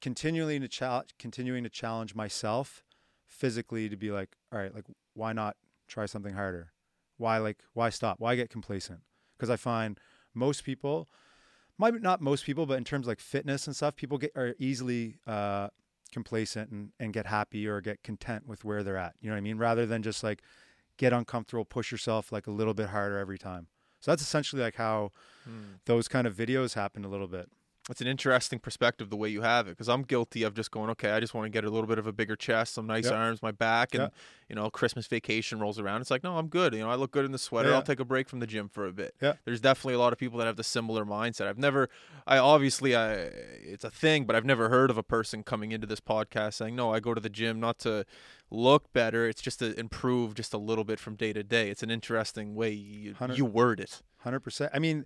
continually 0.00 0.58
to 0.58 0.68
challenge, 0.68 1.10
continuing 1.18 1.64
to 1.64 1.70
challenge 1.70 2.14
myself 2.14 2.84
physically 3.26 3.88
to 3.88 3.96
be 3.96 4.10
like, 4.10 4.36
all 4.52 4.58
right, 4.58 4.74
like 4.74 4.84
why 5.14 5.32
not 5.32 5.56
try 5.88 6.06
something 6.06 6.34
harder? 6.34 6.72
Why 7.16 7.38
like 7.38 7.58
why 7.72 7.90
stop? 7.90 8.20
Why 8.20 8.34
get 8.34 8.50
complacent? 8.50 9.00
Because 9.36 9.50
I 9.50 9.56
find 9.56 9.98
most 10.34 10.64
people, 10.64 11.08
might 11.78 11.94
not 12.02 12.20
most 12.20 12.44
people, 12.44 12.66
but 12.66 12.76
in 12.76 12.84
terms 12.84 13.06
like 13.06 13.20
fitness 13.20 13.66
and 13.66 13.74
stuff, 13.74 13.96
people 13.96 14.18
get 14.18 14.32
are 14.36 14.54
easily 14.58 15.18
uh, 15.26 15.68
complacent 16.14 16.70
and, 16.70 16.92
and 16.98 17.12
get 17.12 17.26
happy 17.26 17.66
or 17.66 17.80
get 17.82 18.02
content 18.02 18.46
with 18.46 18.64
where 18.64 18.82
they're 18.82 18.96
at. 18.96 19.14
You 19.20 19.28
know 19.28 19.34
what 19.34 19.38
I 19.38 19.42
mean? 19.42 19.58
Rather 19.58 19.84
than 19.84 20.02
just 20.02 20.22
like 20.24 20.40
get 20.96 21.12
uncomfortable, 21.12 21.64
push 21.66 21.92
yourself 21.92 22.32
like 22.32 22.46
a 22.46 22.50
little 22.50 22.72
bit 22.72 22.88
harder 22.88 23.18
every 23.18 23.36
time. 23.38 23.66
So 24.00 24.10
that's 24.10 24.22
essentially 24.22 24.62
like 24.62 24.76
how 24.76 25.10
Hmm. 25.44 25.74
those 25.84 26.08
kind 26.08 26.26
of 26.26 26.34
videos 26.34 26.74
happened 26.74 27.04
a 27.04 27.08
little 27.08 27.28
bit. 27.28 27.50
It's 27.90 28.00
an 28.00 28.06
interesting 28.06 28.58
perspective 28.60 29.10
the 29.10 29.16
way 29.16 29.28
you 29.28 29.42
have 29.42 29.66
it 29.66 29.72
because 29.72 29.90
I'm 29.90 30.04
guilty 30.04 30.42
of 30.42 30.54
just 30.54 30.70
going, 30.70 30.88
okay, 30.90 31.10
I 31.10 31.20
just 31.20 31.34
want 31.34 31.44
to 31.44 31.50
get 31.50 31.64
a 31.66 31.70
little 31.70 31.86
bit 31.86 31.98
of 31.98 32.06
a 32.06 32.12
bigger 32.12 32.34
chest, 32.34 32.72
some 32.72 32.86
nice 32.86 33.04
Yep. 33.04 33.12
arms, 33.12 33.42
my 33.42 33.50
back, 33.52 33.92
and 33.94 34.04
Yep. 34.04 34.14
you 34.48 34.56
know, 34.56 34.70
Christmas 34.70 35.06
vacation 35.06 35.58
rolls 35.60 35.78
around. 35.78 36.00
It's 36.00 36.10
like, 36.10 36.24
no, 36.24 36.38
I'm 36.38 36.48
good. 36.48 36.72
You 36.72 36.80
know, 36.80 36.88
I 36.88 36.94
look 36.94 37.10
good 37.10 37.26
in 37.26 37.32
the 37.32 37.38
sweater. 37.38 37.68
Yeah. 37.68 37.74
I'll 37.76 37.82
take 37.82 38.00
a 38.00 38.04
break 38.06 38.26
from 38.30 38.40
the 38.40 38.46
gym 38.46 38.70
for 38.70 38.86
a 38.86 38.92
bit. 38.92 39.14
Yeah. 39.20 39.34
There's 39.44 39.60
definitely 39.60 39.94
a 39.94 39.98
lot 39.98 40.14
of 40.14 40.18
people 40.18 40.38
that 40.38 40.46
have 40.46 40.56
the 40.56 40.64
similar 40.64 41.04
mindset. 41.04 41.46
I've 41.46 41.58
never, 41.58 41.90
I 42.26 42.38
obviously, 42.38 42.96
I 42.96 43.12
it's 43.14 43.84
a 43.84 43.90
thing, 43.90 44.24
but 44.24 44.34
I've 44.34 44.46
never 44.46 44.70
heard 44.70 44.88
of 44.90 44.96
a 44.96 45.02
person 45.02 45.42
coming 45.42 45.70
into 45.70 45.86
this 45.86 46.00
podcast 46.00 46.54
saying, 46.54 46.74
no, 46.74 46.90
I 46.94 47.00
go 47.00 47.12
to 47.12 47.20
the 47.20 47.28
gym 47.28 47.60
not 47.60 47.78
to 47.80 48.06
look 48.50 48.94
better. 48.94 49.28
It's 49.28 49.42
just 49.42 49.58
to 49.58 49.78
improve 49.78 50.32
just 50.34 50.54
a 50.54 50.58
little 50.58 50.84
bit 50.84 50.98
from 50.98 51.16
day 51.16 51.34
to 51.34 51.42
day. 51.42 51.68
It's 51.68 51.82
an 51.82 51.90
interesting 51.90 52.54
way 52.54 52.70
you, 52.70 53.14
you 53.34 53.44
word 53.44 53.78
it. 53.78 54.00
Hundred 54.20 54.40
percent. 54.40 54.70
I 54.72 54.78
mean, 54.78 55.04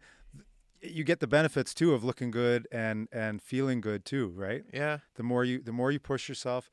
you 0.82 1.04
get 1.04 1.20
the 1.20 1.26
benefits 1.26 1.74
too 1.74 1.94
of 1.94 2.04
looking 2.04 2.30
good 2.30 2.68
and 2.70 3.08
and 3.12 3.42
feeling 3.42 3.80
good 3.80 4.04
too, 4.04 4.28
right? 4.34 4.64
Yeah. 4.72 4.98
The 5.16 5.22
more 5.22 5.44
you 5.44 5.62
the 5.62 5.72
more 5.72 5.90
you 5.90 5.98
push 5.98 6.28
yourself. 6.28 6.70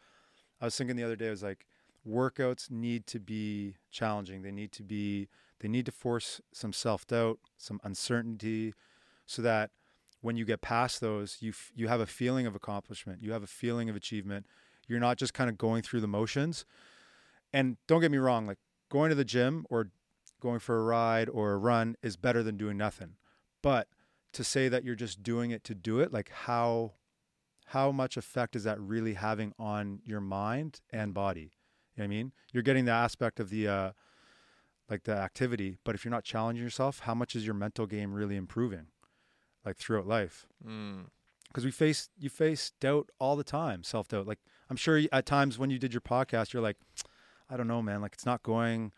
I 0.61 0.65
was 0.65 0.77
thinking 0.77 0.95
the 0.95 1.03
other 1.03 1.15
day 1.15 1.27
I 1.27 1.31
was 1.31 1.43
like 1.43 1.65
workouts 2.07 2.69
need 2.69 3.07
to 3.07 3.19
be 3.19 3.75
challenging. 3.91 4.43
They 4.43 4.51
need 4.51 4.71
to 4.73 4.83
be 4.83 5.27
they 5.59 5.67
need 5.67 5.85
to 5.85 5.91
force 5.91 6.41
some 6.53 6.73
self-doubt, 6.73 7.39
some 7.57 7.79
uncertainty 7.83 8.73
so 9.25 9.41
that 9.41 9.71
when 10.21 10.35
you 10.35 10.45
get 10.45 10.61
past 10.61 11.01
those, 11.01 11.37
you 11.39 11.51
f- 11.51 11.71
you 11.75 11.87
have 11.87 11.99
a 11.99 12.05
feeling 12.05 12.45
of 12.45 12.55
accomplishment. 12.55 13.21
You 13.21 13.31
have 13.31 13.43
a 13.43 13.47
feeling 13.47 13.89
of 13.89 13.95
achievement. 13.95 14.45
You're 14.87 14.99
not 14.99 15.17
just 15.17 15.33
kind 15.33 15.49
of 15.49 15.57
going 15.57 15.81
through 15.81 16.01
the 16.01 16.07
motions. 16.07 16.65
And 17.53 17.77
don't 17.87 18.01
get 18.01 18.11
me 18.11 18.17
wrong, 18.17 18.45
like 18.45 18.57
going 18.89 19.09
to 19.09 19.15
the 19.15 19.25
gym 19.25 19.65
or 19.69 19.89
going 20.41 20.59
for 20.59 20.77
a 20.77 20.83
ride 20.83 21.29
or 21.29 21.53
a 21.53 21.57
run 21.57 21.95
is 22.03 22.17
better 22.17 22.43
than 22.43 22.57
doing 22.57 22.77
nothing. 22.77 23.13
But 23.61 23.87
to 24.35 24.43
say 24.43 24.69
that 24.69 24.83
you're 24.83 24.95
just 24.95 25.23
doing 25.23 25.51
it 25.51 25.63
to 25.65 25.75
do 25.75 25.99
it, 25.99 26.13
like 26.13 26.29
how 26.29 26.93
how 27.69 27.91
much 27.91 28.15
effect 28.15 28.55
is 28.55 28.63
that 28.63 28.79
really 28.79 29.15
having 29.15 29.53
on 29.57 29.99
your 30.05 30.21
mind 30.21 30.81
and 30.91 31.13
body? 31.13 31.51
You 31.95 32.03
know 32.03 32.03
what 32.03 32.05
I 32.05 32.07
mean? 32.07 32.31
You're 32.53 32.63
getting 32.63 32.85
the 32.85 32.91
aspect 32.91 33.39
of 33.39 33.49
the 33.49 33.67
uh 33.67 33.91
like 34.89 35.03
the 35.03 35.15
activity, 35.15 35.77
but 35.83 35.95
if 35.95 36.05
you're 36.05 36.11
not 36.11 36.23
challenging 36.23 36.63
yourself, 36.63 36.99
how 36.99 37.15
much 37.15 37.35
is 37.35 37.43
your 37.45 37.55
mental 37.55 37.87
game 37.87 38.13
really 38.13 38.35
improving? 38.35 38.87
Like 39.65 39.77
throughout 39.77 40.05
life 40.07 40.45
Mm. 40.65 41.05
because 41.47 41.65
we 41.65 41.71
face 41.71 42.09
you 42.19 42.29
face 42.29 42.71
doubt 42.79 43.09
all 43.19 43.35
the 43.35 43.43
time, 43.43 43.83
self 43.83 44.07
doubt. 44.09 44.27
Like 44.27 44.39
I'm 44.69 44.75
sure 44.77 45.01
at 45.11 45.25
times 45.25 45.57
when 45.57 45.69
you 45.71 45.79
did 45.79 45.93
your 45.93 46.01
podcast, 46.01 46.53
you're 46.53 46.61
like, 46.61 46.77
I 47.49 47.57
don't 47.57 47.67
know, 47.67 47.81
man. 47.81 48.01
Like 48.01 48.13
it's 48.13 48.25
not 48.25 48.43
going. 48.43 48.91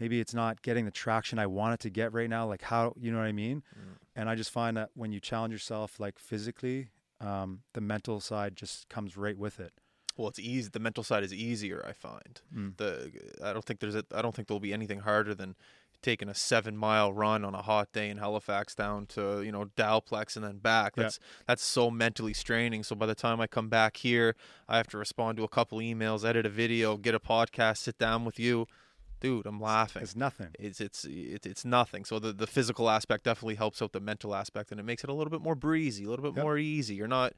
Maybe 0.00 0.20
it's 0.20 0.34
not 0.34 0.62
getting 0.62 0.84
the 0.84 0.92
traction 0.92 1.40
I 1.40 1.46
want 1.48 1.74
it 1.74 1.80
to 1.80 1.90
get 1.90 2.12
right 2.12 2.30
now. 2.30 2.46
Like 2.46 2.62
how 2.62 2.94
you 2.96 3.10
know 3.12 3.18
what 3.18 3.24
I 3.26 3.32
mean? 3.32 3.62
Mm. 3.78 3.96
And 4.18 4.28
I 4.28 4.34
just 4.34 4.50
find 4.50 4.76
that 4.76 4.90
when 4.94 5.12
you 5.12 5.20
challenge 5.20 5.52
yourself, 5.52 6.00
like 6.00 6.18
physically, 6.18 6.88
um, 7.20 7.60
the 7.72 7.80
mental 7.80 8.18
side 8.18 8.56
just 8.56 8.88
comes 8.88 9.16
right 9.16 9.38
with 9.38 9.60
it. 9.60 9.72
Well, 10.16 10.26
it's 10.26 10.40
easy. 10.40 10.68
The 10.72 10.80
mental 10.80 11.04
side 11.04 11.22
is 11.22 11.32
easier, 11.32 11.84
I 11.88 11.92
find. 11.92 12.40
Mm. 12.52 12.76
The 12.78 13.12
I 13.40 13.52
don't 13.52 13.64
think 13.64 13.78
there's 13.78 13.94
a, 13.94 14.04
I 14.12 14.20
don't 14.20 14.34
think 14.34 14.48
there'll 14.48 14.58
be 14.58 14.72
anything 14.72 15.00
harder 15.00 15.36
than 15.36 15.54
taking 16.02 16.28
a 16.28 16.34
seven 16.34 16.76
mile 16.76 17.12
run 17.12 17.44
on 17.44 17.54
a 17.54 17.62
hot 17.62 17.92
day 17.92 18.08
in 18.08 18.18
Halifax 18.18 18.74
down 18.74 19.06
to 19.06 19.42
you 19.42 19.52
know 19.52 19.66
Dalplex 19.76 20.34
and 20.34 20.44
then 20.44 20.58
back. 20.58 20.94
Yeah. 20.96 21.04
That's 21.04 21.20
that's 21.46 21.64
so 21.64 21.88
mentally 21.88 22.34
straining. 22.34 22.82
So 22.82 22.96
by 22.96 23.06
the 23.06 23.14
time 23.14 23.40
I 23.40 23.46
come 23.46 23.68
back 23.68 23.98
here, 23.98 24.34
I 24.68 24.78
have 24.78 24.88
to 24.88 24.98
respond 24.98 25.36
to 25.38 25.44
a 25.44 25.48
couple 25.48 25.78
emails, 25.78 26.24
edit 26.24 26.44
a 26.44 26.48
video, 26.48 26.96
get 26.96 27.14
a 27.14 27.20
podcast, 27.20 27.76
sit 27.78 27.98
down 27.98 28.24
with 28.24 28.40
you, 28.40 28.66
dude. 29.20 29.46
I'm 29.46 29.60
laughing. 29.60 30.02
It's 30.02 30.16
nothing. 30.16 30.48
It's 30.58 30.80
it's 30.80 31.04
it's 31.08 31.46
it's 31.46 31.64
nothing. 31.64 32.04
So 32.04 32.18
the 32.18 32.32
the 32.32 32.46
physical 32.46 32.88
aspect 32.90 33.24
definitely 33.24 33.54
helps 33.56 33.80
out 33.82 33.92
the 33.92 34.00
mental 34.00 34.34
aspect, 34.34 34.70
and 34.70 34.78
it 34.80 34.84
makes 34.84 35.04
it 35.04 35.10
a 35.10 35.12
little 35.14 35.30
bit 35.30 35.40
more 35.42 35.54
breezy, 35.54 36.04
a 36.04 36.08
little 36.10 36.22
bit 36.24 36.36
Yep. 36.36 36.42
more 36.44 36.58
easy. 36.58 36.94
You're 36.94 37.08
not 37.08 37.32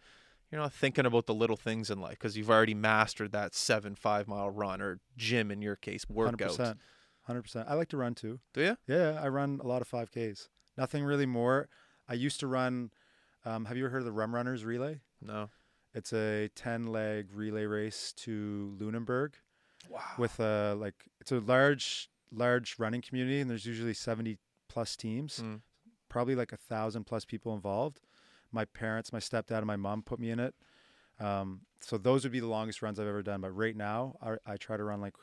you're 0.51 0.61
not 0.61 0.73
thinking 0.73 1.07
about 1.07 1.27
the 1.27 1.35
little 1.35 1.57
things 1.57 1.91
in 1.91 2.01
life 2.01 2.19
because 2.19 2.37
you've 2.37 2.51
already 2.51 2.75
mastered 2.75 3.33
that 3.33 3.55
seven 3.55 3.95
five 3.95 4.27
mile 4.29 4.51
run 4.51 4.81
or 4.83 4.99
gym 5.17 5.51
in 5.51 5.63
your 5.63 5.77
case 5.77 6.05
100%. 6.07 6.77
Hundred 7.23 7.43
percent. 7.43 7.69
I 7.69 7.75
like 7.75 7.89
to 7.91 7.97
run 7.97 8.15
too. 8.15 8.41
Do 8.55 8.63
you? 8.63 8.77
Yeah, 8.89 9.21
I 9.23 9.29
run 9.29 9.61
a 9.63 9.67
lot 9.67 9.83
of 9.83 9.89
5Ks. 9.89 10.49
Nothing 10.77 11.05
really 11.05 11.27
more. 11.27 11.69
I 12.09 12.15
used 12.15 12.41
to 12.41 12.47
run. 12.49 12.91
Um, 13.45 13.67
have 13.67 13.77
you 13.77 13.85
ever 13.85 13.93
heard 13.93 13.99
of 14.01 14.07
the 14.07 14.13
Rum 14.13 14.35
Runners 14.35 14.65
Relay? 14.65 15.01
No. 15.23 15.51
It's 15.95 16.13
a 16.13 16.49
10 16.57 16.87
leg 16.89 17.29
relay 17.33 17.65
race 17.67 18.13
to 18.19 18.77
Lunenburg 18.81 19.35
Wow. 19.89 20.01
with 20.19 20.41
a 20.41 20.75
like 20.79 21.05
it's 21.21 21.33
a 21.33 21.41
large 21.41 22.09
large 22.33 22.77
running 22.79 23.03
community 23.03 23.41
and 23.41 23.51
there's 23.51 23.67
usually 23.67 23.93
70 23.95 24.39
plus 24.69 24.95
teams, 24.97 25.41
Mm. 25.41 25.63
probably 26.09 26.35
like 26.37 26.53
a 26.53 26.57
thousand 26.57 27.05
plus 27.05 27.25
people 27.25 27.55
involved. 27.55 28.01
My 28.53 28.65
parents, 28.65 29.13
my 29.13 29.19
stepdad, 29.19 29.59
and 29.59 29.67
my 29.67 29.77
mom 29.77 30.03
put 30.03 30.21
me 30.21 30.31
in 30.31 30.39
it. 30.39 30.55
Um, 31.19 31.63
so 31.81 31.99
those 31.99 32.23
would 32.25 32.33
be 32.33 32.39
the 32.41 32.47
longest 32.47 32.83
runs 32.83 32.99
I've 33.01 33.07
ever 33.09 33.23
done. 33.23 33.41
But 33.41 33.51
right 33.51 33.77
now, 33.77 34.17
I, 34.23 34.37
I 34.47 34.57
try 34.57 34.77
to 34.77 34.85
run 34.85 35.01
like 35.01 35.15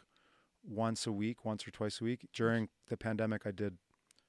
once 0.63 1.07
a 1.07 1.11
week, 1.13 1.45
once 1.45 1.65
or 1.67 1.71
twice 1.71 2.01
a 2.01 2.03
week. 2.03 2.27
During 2.33 2.69
the 2.89 2.97
pandemic, 2.97 3.43
I 3.45 3.51
did 3.51 3.77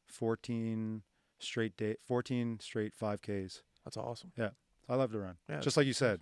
14 0.07 1.03
straight 1.39 1.77
day, 1.77 1.97
14 2.07 2.59
straight 2.61 2.93
5Ks. 2.97 3.63
That's 3.85 3.97
awesome. 3.97 4.33
Yeah 4.37 4.51
i 4.91 4.95
love 4.95 5.13
to 5.13 5.19
run. 5.19 5.37
Yeah, 5.51 5.61
Just 5.61 5.77
like 5.77 5.87
you 5.87 5.93
said, 5.93 6.21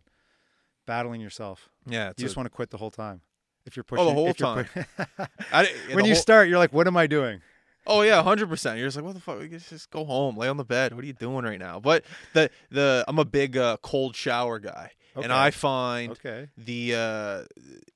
battling 0.86 1.20
yourself. 1.20 1.68
Yeah. 1.86 2.08
You 2.16 2.24
just 2.24 2.36
want 2.36 2.46
to 2.46 2.50
quit 2.50 2.70
the 2.70 2.78
whole 2.78 2.90
time. 2.90 3.20
If 3.66 3.76
you're 3.76 3.85
pushing. 3.85 4.04
Oh, 4.04 4.08
the 4.08 4.14
whole 4.14 4.28
if 4.28 4.37
time. 4.37 4.66
pu- 4.73 5.04
I 5.52 5.68
when 5.92 6.04
you 6.04 6.12
whole- 6.14 6.20
start, 6.23 6.49
you're 6.49 6.58
like, 6.58 6.73
"What 6.73 6.87
am 6.87 6.96
I 6.96 7.06
doing?" 7.06 7.40
Oh 7.88 8.02
yeah, 8.02 8.23
hundred 8.23 8.49
percent. 8.49 8.78
You're 8.78 8.88
just 8.88 8.96
like, 8.96 9.04
what 9.04 9.14
the 9.14 9.20
fuck? 9.20 9.49
Just 9.49 9.90
go 9.90 10.04
home, 10.04 10.37
lay 10.37 10.49
on 10.49 10.56
the 10.56 10.64
bed. 10.64 10.92
What 10.92 11.04
are 11.04 11.06
you 11.06 11.12
doing 11.12 11.44
right 11.44 11.58
now? 11.58 11.78
But 11.78 12.04
the 12.32 12.50
the 12.70 13.04
I'm 13.06 13.18
a 13.18 13.25
big 13.25 13.56
uh, 13.56 13.76
cold 13.80 14.16
shower 14.16 14.58
guy, 14.58 14.90
and 15.14 15.32
I 15.32 15.50
find 15.52 16.11
Okay. 16.12 16.49
the 16.58 16.94
uh 16.96 17.42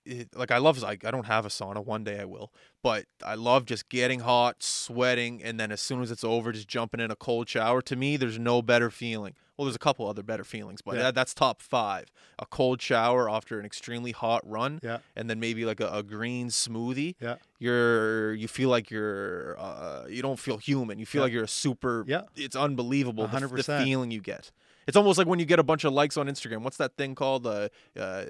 it, 0.04 0.28
like 0.36 0.50
I 0.52 0.58
love 0.58 0.80
like 0.80 1.04
I 1.04 1.10
don't 1.10 1.26
have 1.26 1.44
a 1.44 1.48
sauna 1.48 1.84
one 1.84 2.04
day 2.04 2.20
I 2.20 2.24
will 2.24 2.52
but 2.82 3.04
I 3.24 3.34
love 3.34 3.66
just 3.66 3.88
getting 3.90 4.20
hot 4.20 4.62
sweating 4.62 5.42
and 5.44 5.60
then 5.60 5.70
as 5.70 5.80
soon 5.80 6.00
as 6.02 6.10
it's 6.10 6.24
over 6.24 6.50
just 6.52 6.66
jumping 6.68 6.98
in 7.00 7.10
a 7.10 7.16
cold 7.16 7.48
shower 7.48 7.82
to 7.82 7.94
me 7.96 8.16
there's 8.16 8.38
no 8.38 8.62
better 8.62 8.90
feeling 8.90 9.34
well 9.60 9.66
there's 9.66 9.76
a 9.76 9.78
couple 9.78 10.08
other 10.08 10.22
better 10.22 10.42
feelings 10.44 10.80
but 10.80 10.94
Yeah. 10.96 11.02
that, 11.02 11.14
that's 11.14 11.34
top 11.34 11.60
5 11.60 12.06
a 12.38 12.46
cold 12.46 12.80
shower 12.80 13.28
after 13.28 13.60
an 13.60 13.66
extremely 13.66 14.12
hot 14.12 14.40
run 14.48 14.80
Yeah. 14.82 14.98
and 15.14 15.28
then 15.28 15.38
maybe 15.38 15.66
like 15.66 15.80
a, 15.80 15.88
a 15.92 16.02
green 16.02 16.48
smoothie 16.48 17.14
Yeah. 17.20 17.36
you're 17.58 18.32
you 18.32 18.48
feel 18.48 18.70
like 18.70 18.90
you're 18.90 19.58
uh, 19.60 20.06
you 20.08 20.22
don't 20.22 20.38
feel 20.38 20.56
human 20.56 20.98
you 20.98 21.04
feel 21.06 21.20
Yeah. 21.20 21.24
like 21.24 21.32
you're 21.34 21.44
a 21.44 21.48
super 21.48 22.04
Yeah. 22.08 22.22
it's 22.36 22.56
unbelievable 22.56 23.26
the, 23.26 23.38
the 23.38 23.46
100%. 23.46 23.84
feeling 23.84 24.10
you 24.10 24.20
get 24.22 24.50
it's 24.90 24.96
almost 24.96 25.16
like 25.18 25.26
when 25.26 25.38
you 25.38 25.46
get 25.46 25.58
a 25.58 25.62
bunch 25.62 25.84
of 25.84 25.92
likes 25.92 26.16
on 26.16 26.26
Instagram. 26.26 26.62
What's 26.62 26.76
that 26.76 26.96
thing 26.96 27.14
called? 27.14 27.46
Uh, 27.46 27.68
uh, 27.98 28.24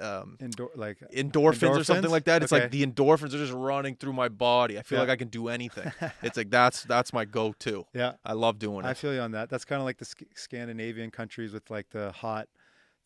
um, 0.00 0.36
Endor- 0.40 0.70
like 0.74 0.98
endorphins, 1.14 1.76
or 1.78 1.84
something 1.84 2.10
like 2.10 2.24
that. 2.24 2.42
It's 2.42 2.52
like 2.52 2.70
the 2.70 2.84
endorphins 2.84 3.34
are 3.34 3.38
just 3.38 3.52
running 3.52 3.96
through 3.96 4.12
my 4.14 4.28
body. 4.28 4.78
I 4.78 4.82
feel 4.82 4.96
Yeah. 4.98 5.02
like 5.02 5.10
I 5.10 5.16
can 5.16 5.28
do 5.28 5.48
anything. 5.48 5.92
it's 6.22 6.36
like 6.36 6.50
that's 6.50 6.82
that's 6.84 7.12
my 7.12 7.24
go-to. 7.24 7.86
yeah. 7.94 8.14
I 8.24 8.32
love 8.32 8.58
doing 8.58 8.84
it. 8.84 8.88
I 8.88 8.94
feel 8.94 9.14
you 9.14 9.20
on 9.20 9.32
that. 9.32 9.50
That's 9.50 9.64
kind 9.64 9.80
of 9.80 9.84
like 9.86 9.98
the 9.98 10.04
Sc- 10.04 10.34
Scandinavian 10.34 11.10
countries 11.10 11.52
with 11.52 11.70
like 11.70 11.90
the 11.90 12.12
hot. 12.12 12.48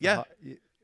the 0.00 0.04
Yeah. 0.06 0.16
hot- 0.16 0.28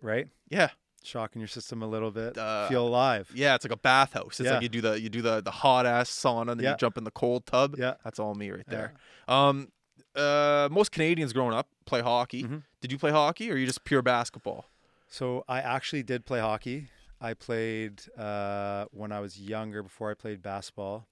right. 0.03 0.29
yeah, 0.51 0.71
Shocking 1.03 1.41
your 1.41 1.49
system 1.49 1.83
a 1.83 1.87
little 1.87 2.11
bit. 2.11 2.39
Uh, 2.39 2.67
Feel 2.69 2.89
alive. 2.89 3.31
yeah. 3.35 3.55
It's 3.55 3.65
like 3.65 3.73
a 3.73 3.77
bathhouse. 3.77 4.41
It's 4.41 4.47
Yeah. 4.47 4.55
like 4.55 4.63
you 4.63 4.69
do 4.71 4.81
the 4.81 5.01
you 5.01 5.09
do 5.11 5.21
the 5.23 5.43
the 5.43 5.51
hot 5.51 5.85
ass 5.87 6.11
sauna, 6.11 6.53
and 6.53 6.61
then 6.61 6.65
Yeah. 6.65 6.71
you 6.73 6.77
jump 6.79 6.97
in 6.99 7.05
the 7.05 7.11
cold 7.11 7.45
tub. 7.47 7.77
Yeah. 7.79 7.95
That's 8.05 8.19
all 8.19 8.35
me 8.35 8.51
right 8.51 8.65
Yeah. 8.67 8.75
there. 8.75 8.95
Um, 9.29 9.69
uh, 10.17 10.69
most 10.71 10.93
Canadians 10.93 11.33
growing 11.33 11.55
up 11.55 11.69
play 11.87 12.01
hockey. 12.01 12.43
Mhm. 12.45 12.63
Did 12.81 12.93
you 12.93 12.99
play 12.99 13.11
hockey, 13.11 13.51
or 13.51 13.55
are 13.55 13.57
you 13.57 13.67
just 13.67 13.85
pure 13.85 14.03
basketball? 14.03 14.67
So 15.09 15.45
I 15.49 15.61
actually 15.61 16.03
did 16.03 16.25
play 16.27 16.41
hockey. 16.41 16.89
I 17.21 17.35
played 17.35 18.03
uh, 18.19 18.87
when 18.91 19.13
I 19.13 19.21
was 19.21 19.41
younger 19.41 19.83
before 19.83 20.11
I 20.11 20.15
played 20.15 20.43
basketball. 20.43 21.07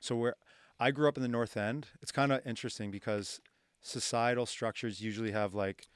So 0.00 0.16
where 0.16 0.34
I 0.78 0.90
grew 0.90 1.08
up 1.08 1.16
in 1.16 1.22
the 1.22 1.28
North 1.28 1.56
End, 1.56 1.88
it's 2.02 2.12
kind 2.12 2.32
of 2.32 2.40
interesting 2.46 2.90
because 2.90 3.40
societal 3.80 4.44
structures 4.46 5.00
usually 5.00 5.30
have 5.32 5.54
like, 5.54 5.88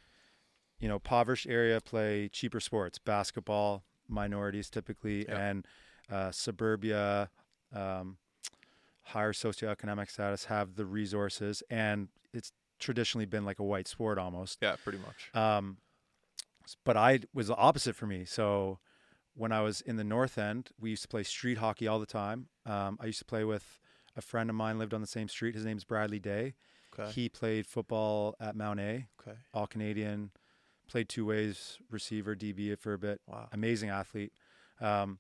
you 0.79 0.89
know, 0.89 0.95
impoverished 0.95 1.47
area 1.47 1.81
play 1.81 2.29
cheaper 2.29 2.61
sports, 2.61 2.99
basketball, 2.99 3.83
minorities 4.09 4.71
typically, 4.71 5.27
Yeah. 5.29 5.39
and 5.39 5.67
uh, 6.11 6.31
suburbia, 6.31 7.29
um, 7.75 8.17
higher 9.03 9.33
socioeconomic 9.33 10.11
status 10.11 10.47
have 10.47 10.77
the 10.77 10.87
resources, 10.87 11.63
and 11.69 12.09
it's 12.33 12.53
traditionally 12.79 13.27
been 13.27 13.45
like 13.45 13.59
a 13.59 13.65
white 13.65 13.89
sport 13.89 14.19
almost. 14.19 14.59
Yeah, 14.63 14.77
pretty 14.83 14.99
much. 14.99 15.35
Um, 15.35 15.79
but 16.85 16.97
I 16.97 17.21
was 17.33 17.49
the 17.49 17.57
opposite 17.57 17.97
for 17.97 18.07
me. 18.07 18.25
So 18.25 18.79
when 19.35 19.53
I 19.53 19.61
was 19.61 19.81
in 19.81 19.97
the 19.97 20.05
North 20.05 20.37
End, 20.39 20.71
we 20.79 20.91
used 20.91 21.03
to 21.03 21.09
play 21.09 21.23
street 21.23 21.59
hockey 21.59 21.87
all 21.87 21.99
the 21.99 22.07
time. 22.07 22.49
Um, 22.67 22.99
I 23.01 23.07
used 23.07 23.21
to 23.21 23.25
play 23.25 23.45
with 23.45 23.79
a 24.17 24.21
friend 24.21 24.51
of 24.51 24.57
mine 24.57 24.79
lived 24.79 24.93
on 24.93 25.01
the 25.01 25.07
same 25.07 25.29
street. 25.29 25.55
His 25.55 25.65
name's 25.65 25.85
Bradley 25.85 26.19
Day. 26.19 26.55
Okay. 26.99 27.11
He 27.13 27.29
played 27.29 27.67
football 27.67 28.35
at 28.41 28.57
Mount 28.57 28.81
A, 28.81 29.07
okay. 29.21 29.39
all 29.55 29.67
Canadian, 29.67 30.31
played 30.89 31.09
two 31.09 31.25
ways, 31.25 31.79
receiver, 31.91 32.35
DB 32.35 32.77
for 32.79 32.95
a 32.95 32.99
bit. 32.99 33.21
Wow. 33.27 33.49
Amazing 33.53 33.91
athlete. 33.91 34.33
Um, 34.81 35.19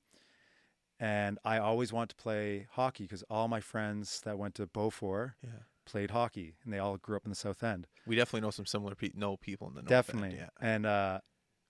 and 0.99 1.38
I 1.45 1.59
always 1.59 1.93
wanted 1.93 2.11
to 2.11 2.17
play 2.17 2.67
hockey 2.73 3.05
because 3.05 3.23
all 3.31 3.47
my 3.47 3.61
friends 3.61 4.21
that 4.25 4.37
went 4.38 4.57
to 4.57 4.67
Beaufort 4.67 5.35
Yeah. 5.43 5.50
Played 5.88 6.11
hockey, 6.11 6.54
and 6.64 6.73
they 6.73 6.78
all 6.78 6.97
grew 6.97 7.16
up 7.16 7.25
in 7.25 7.30
the 7.30 7.37
South 7.37 7.62
End. 7.62 7.87
We 8.07 8.16
definitely 8.16 8.42
know 8.42 8.50
some 8.50 8.66
similar 8.66 8.95
pe- 8.95 9.11
know 9.14 9.37
people 9.37 9.68
in 9.68 9.75
the 9.75 9.83
North 9.83 9.88
Definitely. 9.88 10.30
End, 10.30 10.38
yeah. 10.38 10.49
And 10.61 10.87
uh, 10.87 11.21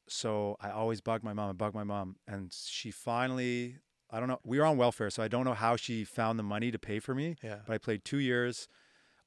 so 0.08 0.56
I 0.60 0.70
always 0.70 1.00
bug 1.00 1.22
my 1.22 1.32
mom. 1.32 1.50
I 1.50 1.52
bug 1.52 1.74
my 1.74 1.84
mom, 1.84 2.16
and 2.26 2.52
she 2.52 2.90
finally. 2.90 3.76
I 4.10 4.20
don't 4.20 4.28
know. 4.28 4.40
We 4.42 4.58
were 4.58 4.64
on 4.64 4.78
welfare, 4.78 5.10
so 5.10 5.22
I 5.22 5.28
don't 5.28 5.44
know 5.44 5.52
how 5.52 5.76
she 5.76 6.02
found 6.02 6.38
the 6.38 6.42
money 6.42 6.70
to 6.70 6.78
pay 6.78 6.98
for 6.98 7.14
me. 7.14 7.36
Yeah. 7.42 7.58
But 7.66 7.74
I 7.74 7.78
played 7.78 8.04
two 8.06 8.18
years. 8.18 8.66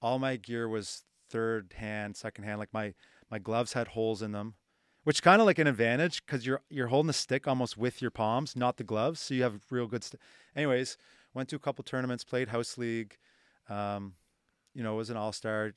All 0.01 0.17
my 0.17 0.37
gear 0.37 0.67
was 0.67 1.03
third 1.29 1.73
hand, 1.77 2.15
second 2.17 2.45
hand. 2.45 2.59
Like 2.59 2.73
my 2.73 2.93
my 3.29 3.37
gloves 3.39 3.73
had 3.73 3.89
holes 3.89 4.23
in 4.23 4.31
them, 4.31 4.55
which 5.03 5.21
kind 5.21 5.39
of 5.39 5.45
like 5.45 5.59
an 5.59 5.67
advantage 5.67 6.25
because 6.25 6.45
you're 6.47 6.61
you're 6.69 6.87
holding 6.87 7.07
the 7.07 7.13
stick 7.13 7.47
almost 7.47 7.77
with 7.77 8.01
your 8.01 8.09
palms, 8.11 8.55
not 8.55 8.77
the 8.77 8.83
gloves. 8.83 9.19
So 9.19 9.35
you 9.35 9.43
have 9.43 9.61
real 9.69 9.87
good. 9.87 10.03
St- 10.03 10.19
Anyways, 10.55 10.97
went 11.33 11.47
to 11.49 11.55
a 11.55 11.59
couple 11.59 11.83
tournaments, 11.83 12.23
played 12.23 12.49
house 12.49 12.77
league. 12.77 13.17
Um, 13.69 14.15
you 14.73 14.83
know, 14.83 14.95
was 14.95 15.09
an 15.09 15.17
all 15.17 15.31
star. 15.31 15.73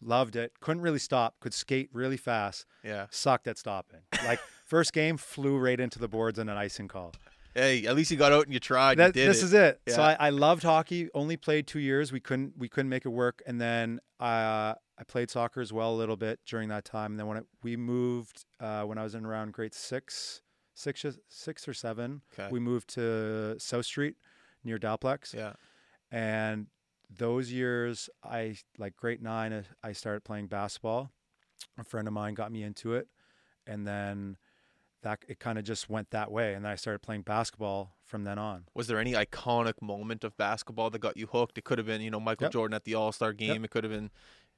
loved 0.00 0.36
it. 0.36 0.52
Couldn't 0.60 0.82
really 0.82 0.98
stop. 0.98 1.40
Could 1.40 1.54
skate 1.54 1.88
really 1.92 2.16
fast. 2.16 2.66
Yeah. 2.84 3.06
Sucked 3.10 3.46
at 3.48 3.58
stopping. 3.58 4.00
Like 4.24 4.40
first 4.66 4.92
game, 4.92 5.16
flew 5.16 5.58
right 5.58 5.78
into 5.80 5.98
the 5.98 6.08
boards 6.08 6.38
on 6.38 6.48
an 6.48 6.56
icing 6.56 6.88
call. 6.88 7.12
Hey, 7.54 7.84
at 7.86 7.94
least 7.94 8.10
you 8.10 8.16
got 8.16 8.32
out 8.32 8.44
and 8.46 8.54
you 8.54 8.60
tried. 8.60 8.96
That, 8.98 9.08
you 9.08 9.12
did 9.22 9.28
this 9.28 9.42
it. 9.42 9.44
is 9.46 9.52
it. 9.52 9.80
So 9.88 10.00
I, 10.02 10.16
I 10.18 10.30
loved 10.30 10.62
hockey. 10.62 11.08
Only 11.12 11.36
played 11.36 11.66
two 11.66 11.80
years. 11.80 12.10
We 12.10 12.18
couldn't 12.20 12.54
we 12.56 12.68
couldn't 12.68 12.88
make 12.88 13.04
it 13.04 13.10
work. 13.10 13.42
And 13.46 13.60
then 13.60 14.00
uh, 14.20 14.74
I 14.98 15.04
played 15.06 15.30
soccer 15.30 15.60
as 15.60 15.70
well 15.72 15.92
a 15.94 15.96
little 15.96 16.16
bit 16.16 16.40
during 16.46 16.70
that 16.70 16.84
time. 16.86 17.12
And 17.12 17.20
then 17.20 17.26
when 17.26 17.36
it, 17.38 17.44
we 17.62 17.76
moved 17.76 18.44
uh, 18.58 18.84
when 18.84 18.96
I 18.96 19.02
was 19.02 19.14
in 19.14 19.26
around 19.26 19.52
grade 19.52 19.74
six, 19.74 20.40
six, 20.74 21.04
six 21.28 21.68
or 21.68 21.74
seven, 21.74 22.22
Okay. 22.32 22.48
we 22.50 22.58
moved 22.58 22.88
to 22.94 23.56
South 23.58 23.84
Street 23.84 24.14
near 24.64 24.78
Dalplex. 24.78 25.34
yeah. 25.34 25.52
And 26.10 26.68
those 27.18 27.52
years, 27.52 28.08
I 28.24 28.56
like 28.78 28.96
grade 28.96 29.22
nine, 29.22 29.64
I 29.82 29.92
started 29.92 30.24
playing 30.24 30.46
basketball. 30.46 31.10
A 31.78 31.84
friend 31.84 32.08
of 32.08 32.14
mine 32.14 32.34
got 32.34 32.50
me 32.50 32.62
into 32.62 32.94
it, 32.94 33.08
and 33.66 33.86
then 33.86 34.36
that 35.02 35.20
it 35.28 35.38
kind 35.38 35.58
of 35.58 35.64
just 35.64 35.88
went 35.90 36.10
that 36.10 36.30
way. 36.30 36.54
And 36.54 36.64
then 36.64 36.72
I 36.72 36.76
started 36.76 37.00
playing 37.02 37.22
basketball 37.22 37.96
from 38.04 38.24
then 38.24 38.38
on. 38.38 38.64
Was 38.74 38.86
there 38.86 38.98
any 38.98 39.12
iconic 39.12 39.74
moment 39.80 40.24
of 40.24 40.36
basketball 40.36 40.90
that 40.90 40.98
got 41.00 41.16
you 41.16 41.26
hooked? 41.26 41.58
It 41.58 41.64
could 41.64 41.78
have 41.78 41.86
been, 41.86 42.00
you 42.00 42.10
know, 42.10 42.20
Michael 42.20 42.46
Yep. 42.46 42.52
Jordan 42.52 42.74
at 42.74 42.84
the 42.84 42.94
All 42.94 43.12
Star 43.12 43.32
game. 43.32 43.64
It 43.64 43.70
could 43.70 43.84
have 43.84 43.92
been 43.92 44.10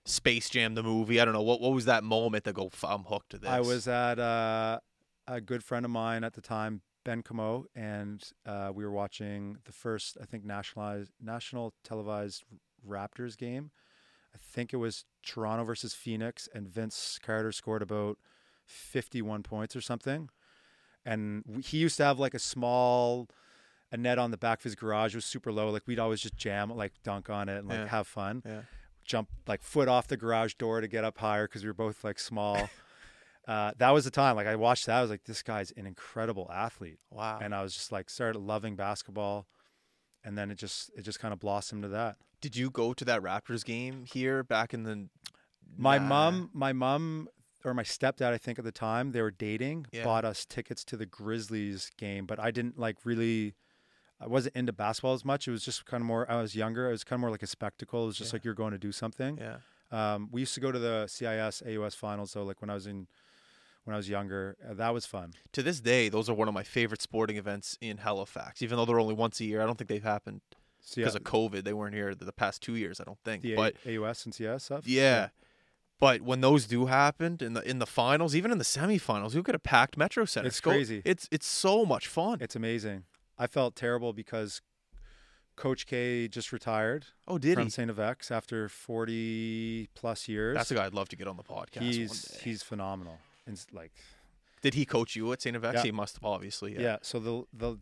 Space 0.06 0.50
Jam 0.50 0.74
the 0.74 0.82
movie. 0.82 1.20
I 1.20 1.24
don't 1.24 1.34
know. 1.34 1.42
What 1.42 1.60
what 1.60 1.72
was 1.72 1.84
that 1.86 2.04
moment 2.04 2.44
that 2.44 2.54
go, 2.54 2.66
"F- 2.66 2.84
I'm 2.84 3.04
hooked 3.04 3.30
to 3.30 3.38
this? 3.38 3.50
I 3.50 3.60
was 3.60 3.88
at 3.88 4.18
uh, 4.18 4.80
a 5.26 5.40
good 5.40 5.64
friend 5.64 5.84
of 5.84 5.90
mine 5.90 6.24
at 6.24 6.34
the 6.34 6.42
time, 6.42 6.82
Ben 7.04 7.22
Camo, 7.22 7.66
and 7.74 8.22
uh, 8.46 8.70
we 8.74 8.84
were 8.84 8.90
watching 8.90 9.58
the 9.64 9.72
first, 9.72 10.16
I 10.20 10.24
think, 10.24 10.44
nationalized, 10.44 11.12
national 11.22 11.74
televised 11.84 12.44
Raptors 12.86 13.36
game. 13.36 13.70
I 14.34 14.38
think 14.38 14.72
it 14.72 14.78
was 14.78 15.04
Toronto 15.22 15.64
versus 15.64 15.94
Phoenix, 15.94 16.48
and 16.54 16.66
Vince 16.66 17.18
Carter 17.22 17.52
scored 17.52 17.82
about 17.82 18.18
51 18.66 19.42
points 19.42 19.76
or 19.76 19.80
something. 19.80 20.28
And 21.04 21.44
we, 21.46 21.62
he 21.62 21.78
used 21.78 21.96
to 21.98 22.04
have 22.04 22.18
like 22.18 22.34
a 22.34 22.38
small, 22.38 23.28
a 23.92 23.96
net 23.96 24.18
on 24.18 24.30
the 24.30 24.38
back 24.38 24.58
of 24.60 24.64
his 24.64 24.74
garage 24.74 25.12
It 25.14 25.18
was 25.18 25.24
super 25.26 25.52
low. 25.52 25.70
Like 25.70 25.82
we'd 25.86 25.98
always 25.98 26.20
just 26.20 26.36
jam, 26.36 26.70
like 26.70 26.94
dunk 27.02 27.28
on 27.28 27.48
it 27.48 27.58
and 27.58 27.68
like 27.68 27.78
Yeah. 27.80 27.86
have 27.88 28.06
fun 28.06 28.42
Yeah. 28.44 28.62
jump 29.04 29.28
like 29.46 29.62
foot 29.62 29.86
off 29.86 30.08
the 30.08 30.16
garage 30.16 30.54
door 30.54 30.80
to 30.80 30.88
get 30.88 31.04
up 31.04 31.18
higher 31.18 31.46
because 31.46 31.62
we 31.62 31.68
were 31.68 31.74
both 31.74 32.02
like 32.02 32.18
small. 32.18 32.70
Uh, 33.46 33.72
that 33.78 33.90
was 33.90 34.04
the 34.04 34.10
time. 34.10 34.36
Like 34.36 34.46
I 34.46 34.56
watched 34.56 34.86
that, 34.86 34.98
I 34.98 35.00
was 35.02 35.10
like, 35.10 35.24
this 35.24 35.42
guy's 35.42 35.70
an 35.72 35.86
incredible 35.86 36.50
athlete, 36.52 36.98
Wow. 37.10 37.38
and 37.42 37.54
I 37.54 37.62
was 37.62 37.74
just 37.74 37.92
like 37.92 38.08
started 38.10 38.38
loving 38.38 38.76
basketball, 38.76 39.46
and 40.24 40.36
then 40.38 40.50
it 40.50 40.56
just 40.56 40.90
it 40.96 41.02
just 41.02 41.20
kind 41.20 41.32
of 41.32 41.40
blossomed 41.40 41.82
to 41.82 41.88
that. 41.88 42.16
Did 42.40 42.56
you 42.56 42.70
go 42.70 42.92
to 42.94 43.04
that 43.06 43.22
Raptors 43.22 43.64
game 43.64 44.04
here 44.04 44.42
back 44.42 44.72
in 44.74 44.82
the? 44.84 45.08
My 45.76 45.98
Nah. 45.98 46.04
mom, 46.06 46.50
my 46.52 46.72
mom 46.72 47.28
or 47.64 47.72
my 47.74 47.82
stepdad, 47.82 48.32
I 48.32 48.38
think 48.38 48.58
at 48.58 48.64
the 48.64 48.72
time 48.72 49.12
they 49.12 49.22
were 49.22 49.30
dating, 49.30 49.86
Yeah. 49.92 50.04
bought 50.04 50.24
us 50.24 50.44
tickets 50.44 50.84
to 50.84 50.96
the 50.98 51.06
Grizzlies 51.06 51.90
game, 51.96 52.26
but 52.26 52.38
I 52.38 52.50
didn't 52.50 52.78
like 52.78 52.98
really. 53.04 53.54
I 54.20 54.26
wasn't 54.28 54.54
into 54.56 54.72
basketball 54.72 55.12
as 55.14 55.24
much. 55.24 55.48
It 55.48 55.50
was 55.50 55.64
just 55.64 55.84
kind 55.86 56.00
of 56.00 56.06
more. 56.06 56.30
I 56.30 56.40
was 56.40 56.54
younger. 56.54 56.88
It 56.88 56.92
was 56.92 57.02
kind 57.04 57.16
of 57.18 57.20
more 57.22 57.30
like 57.30 57.42
a 57.42 57.46
spectacle. 57.48 58.04
It 58.04 58.06
was 58.06 58.16
just 58.16 58.32
Yeah. 58.32 58.36
like 58.36 58.44
you're 58.44 58.54
going 58.54 58.70
to 58.72 58.78
do 58.78 58.92
something. 58.92 59.36
Yeah. 59.38 59.58
Um, 59.90 60.28
we 60.30 60.40
used 60.40 60.54
to 60.54 60.60
go 60.60 60.70
to 60.72 60.78
the 60.78 61.06
CIS 61.08 61.62
AUS 61.66 61.94
finals. 61.94 62.30
So 62.30 62.42
like 62.44 62.60
when 62.60 62.70
I 62.70 62.74
was 62.74 62.86
in, 62.86 63.06
when 63.84 63.94
I 63.94 63.96
was 63.96 64.08
younger, 64.08 64.56
uh, 64.68 64.74
that 64.74 64.92
was 64.94 65.06
fun. 65.06 65.34
To 65.52 65.62
this 65.62 65.80
day, 65.80 66.08
those 66.08 66.28
are 66.28 66.34
one 66.34 66.48
of 66.48 66.54
my 66.54 66.62
favorite 66.62 67.02
sporting 67.02 67.36
events 67.36 67.78
in 67.80 67.98
Halifax. 67.98 68.62
Even 68.62 68.76
though 68.76 68.84
they're 68.84 69.00
only 69.00 69.14
once 69.14 69.40
a 69.40 69.44
year, 69.44 69.62
I 69.62 69.66
don't 69.66 69.76
think 69.76 69.88
they've 69.88 70.02
happened 70.02 70.40
So 70.80 70.96
because 70.96 71.14
of 71.14 71.22
COVID. 71.22 71.64
They 71.64 71.74
weren't 71.74 71.94
here 71.94 72.14
the, 72.14 72.24
the 72.24 72.32
past 72.32 72.62
two 72.62 72.76
years. 72.76 73.00
I 73.00 73.04
don't 73.04 73.18
think. 73.24 73.42
the 73.42 73.54
but 73.54 73.74
A- 73.86 73.98
AUS 73.98 74.24
and 74.24 74.34
CS 74.34 74.64
stuff. 74.64 74.86
Yeah. 74.86 75.28
But 76.00 76.22
when 76.22 76.40
those 76.40 76.66
do 76.66 76.86
happen 76.86 77.38
in 77.40 77.54
the 77.54 77.62
in 77.62 77.78
the 77.78 77.86
finals, 77.86 78.34
even 78.34 78.50
in 78.50 78.58
the 78.58 78.64
semifinals, 78.64 79.34
you 79.34 79.42
get 79.42 79.54
a 79.54 79.60
packed 79.60 79.96
Metro 79.96 80.24
Center. 80.24 80.48
It's 80.48 80.60
Go- 80.60 80.72
crazy. 80.72 81.02
It's 81.04 81.28
it's 81.30 81.46
so 81.46 81.84
much 81.84 82.08
fun. 82.08 82.38
it's 82.40 82.56
amazing. 82.56 83.04
I 83.38 83.46
felt 83.46 83.74
terrible 83.76 84.12
because 84.12 84.60
Coach 85.56 85.86
K 85.86 86.28
just 86.28 86.52
retired 86.52 87.06
oh, 87.28 87.38
did 87.38 87.54
from 87.54 87.64
he? 87.64 87.70
Saint 87.70 87.90
FX 87.90 88.30
after 88.30 88.68
40 88.68 89.88
plus 89.94 90.28
years. 90.28 90.56
That's 90.56 90.70
a 90.70 90.74
guy 90.74 90.86
I'd 90.86 90.94
love 90.94 91.08
to 91.10 91.16
get 91.16 91.28
on 91.28 91.36
the 91.36 91.42
podcast. 91.42 91.76
one 91.76 91.86
he's 91.86 92.40
he's 92.42 92.62
phenomenal. 92.62 93.18
And 93.46 93.60
like 93.72 93.92
Did 94.62 94.74
he 94.74 94.84
coach 94.84 95.16
you 95.16 95.32
at 95.32 95.42
St. 95.42 95.56
FX? 95.56 95.74
Yeah. 95.74 95.82
He 95.82 95.92
must 95.92 96.16
have, 96.16 96.24
obviously. 96.24 96.74
yeah. 96.74 96.80
Yeah. 96.80 96.96
So 97.02 97.18
the 97.18 97.44
the 97.52 97.78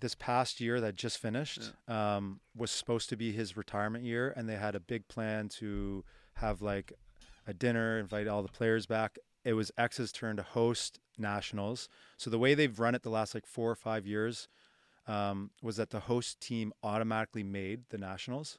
this 0.00 0.14
past 0.14 0.60
year 0.60 0.80
that 0.80 0.96
just 0.96 1.18
finished 1.18 1.72
um, 1.88 2.40
was 2.54 2.70
supposed 2.70 3.08
to 3.08 3.16
be 3.16 3.32
his 3.32 3.56
retirement 3.56 4.04
year, 4.04 4.32
and 4.36 4.48
they 4.48 4.56
had 4.56 4.74
a 4.74 4.80
big 4.80 5.08
plan 5.08 5.48
to 5.48 6.04
have 6.34 6.60
like 6.60 6.92
a 7.46 7.54
dinner, 7.54 7.98
invite 7.98 8.26
all 8.26 8.42
the 8.42 8.48
players 8.48 8.86
back. 8.86 9.18
It 9.44 9.52
was 9.54 9.70
X's 9.78 10.10
turn 10.12 10.36
to 10.36 10.42
host 10.42 10.98
nationals. 11.18 11.88
So 12.16 12.28
the 12.30 12.38
way 12.38 12.54
they've 12.54 12.78
run 12.78 12.94
it 12.94 13.02
the 13.02 13.10
last 13.10 13.34
like 13.34 13.46
four 13.46 13.70
or 13.70 13.74
five 13.74 14.06
years 14.06 14.48
um, 15.06 15.50
was 15.62 15.76
that 15.76 15.90
the 15.90 16.00
host 16.00 16.40
team 16.40 16.72
automatically 16.82 17.42
made 17.42 17.82
the 17.90 17.98
nationals. 17.98 18.58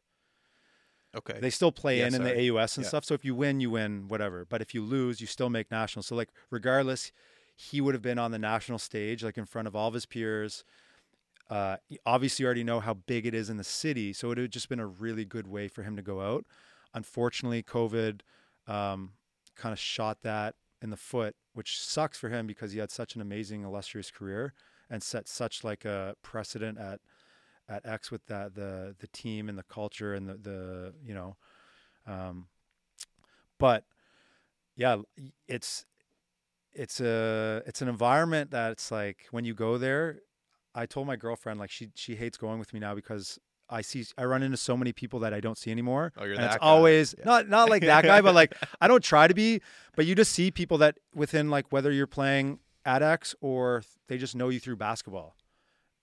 Okay. 1.16 1.40
They 1.40 1.50
still 1.50 1.72
play 1.72 2.00
Yeah, 2.00 2.08
in 2.08 2.16
in 2.16 2.24
the. 2.24 2.50
AUS 2.52 2.78
and 2.78 2.84
Yeah. 2.84 2.90
stuff. 2.90 3.06
So 3.06 3.14
if 3.14 3.24
you 3.24 3.36
win, 3.36 3.60
you 3.60 3.72
win, 3.72 4.08
whatever. 4.08 4.46
But 4.46 4.62
if 4.62 4.74
you 4.74 4.84
lose, 4.84 5.22
you 5.22 5.28
still 5.28 5.50
make 5.50 5.72
nationals. 5.72 6.08
So 6.08 6.16
like 6.16 6.30
regardless, 6.50 7.12
he 7.56 7.80
would 7.82 7.94
have 7.94 8.02
been 8.02 8.20
on 8.20 8.32
the 8.32 8.40
national 8.40 8.80
stage, 8.80 9.24
like 9.24 9.38
in 9.38 9.46
front 9.46 9.68
of 9.68 9.76
all 9.76 9.88
of 9.88 9.94
his 9.94 10.06
peers. 10.06 10.64
Uh, 11.50 11.78
obviously, 12.06 12.44
you 12.44 12.48
already 12.48 12.64
know 12.64 12.80
how 12.80 12.94
big 12.94 13.26
it 13.26 13.34
is 13.34 13.50
in 13.50 13.58
the 13.58 13.64
city, 13.64 14.12
so 14.14 14.28
it 14.28 14.30
would 14.30 14.38
have 14.40 14.50
just 14.50 14.68
been 14.68 14.80
a 14.80 14.88
really 14.88 15.26
good 15.26 15.48
way 15.48 15.68
for 15.68 15.84
him 15.84 15.96
to 15.96 16.02
go 16.02 16.22
out. 16.22 16.46
Unfortunately, 16.94 17.62
COVID 17.62 18.22
um, 18.68 19.12
kind 19.56 19.72
of 19.72 19.80
shot 19.80 20.22
that 20.24 20.56
in 20.82 20.90
the 20.90 20.98
foot, 20.98 21.36
which 21.54 21.80
sucks 21.80 22.18
for 22.18 22.30
him 22.30 22.48
because 22.48 22.72
he 22.72 22.80
had 22.80 22.92
such 22.92 23.16
an 23.16 23.22
amazing, 23.22 23.64
illustrious 23.64 24.12
career 24.12 24.54
and 24.90 25.02
set 25.02 25.28
such 25.28 25.64
like 25.64 25.86
a 25.86 26.16
precedent 26.22 26.78
at 26.78 27.00
at 27.68 27.86
X 27.86 28.12
with 28.12 28.26
that 28.28 28.56
the 28.56 28.96
the 29.00 29.08
team 29.08 29.50
and 29.50 29.58
the 29.58 29.64
culture 29.64 30.14
and 30.14 30.28
the 30.28 30.36
the 30.36 30.94
you 31.04 31.14
know, 31.14 31.36
um, 32.08 32.48
but 33.60 33.84
yeah, 34.76 34.98
it's 35.48 35.86
it's 36.74 37.00
a 37.00 37.64
it's 37.66 37.82
an 37.82 37.88
environment 37.88 38.52
that's 38.52 38.92
like 38.92 39.28
when 39.32 39.46
you 39.46 39.54
go 39.54 39.78
there. 39.78 40.20
I 40.78 40.86
told 40.86 41.08
my 41.08 41.16
girlfriend 41.16 41.60
like 41.60 41.72
she 41.72 41.90
she 41.96 42.16
hates 42.16 42.38
going 42.38 42.60
with 42.60 42.74
me 42.74 42.80
now 42.80 42.96
because 42.96 43.40
I 43.70 43.82
see 43.82 44.06
I 44.18 44.26
run 44.26 44.44
into 44.44 44.58
so 44.58 44.76
many 44.76 44.92
people 44.92 45.20
that 45.22 45.34
I 45.34 45.40
don't 45.40 45.58
see 45.58 45.72
anymore. 45.72 46.12
Oh, 46.18 46.26
you're 46.26 46.34
and 46.34 46.44
it's 46.44 46.56
that 46.56 46.62
guy. 46.62 46.68
always 46.68 47.16
Yeah. 47.18 47.26
not 47.26 47.50
not 47.50 47.70
like 47.70 47.82
that 47.84 48.04
guy, 48.04 48.22
but 48.22 48.36
like 48.36 48.54
I 48.82 48.88
don't 48.88 49.04
try 49.04 49.28
to 49.28 49.34
be, 49.34 49.62
but 49.96 50.06
you 50.06 50.16
just 50.16 50.34
see 50.34 50.52
people 50.52 50.78
that 50.80 50.98
within 51.14 51.50
like 51.50 51.72
whether 51.72 51.92
you're 51.92 52.08
playing 52.08 52.60
at 52.86 53.02
X 53.02 53.34
or 53.42 53.84
they 54.08 54.18
just 54.18 54.36
know 54.36 54.50
you 54.50 54.60
through 54.60 54.76
basketball. 54.76 55.36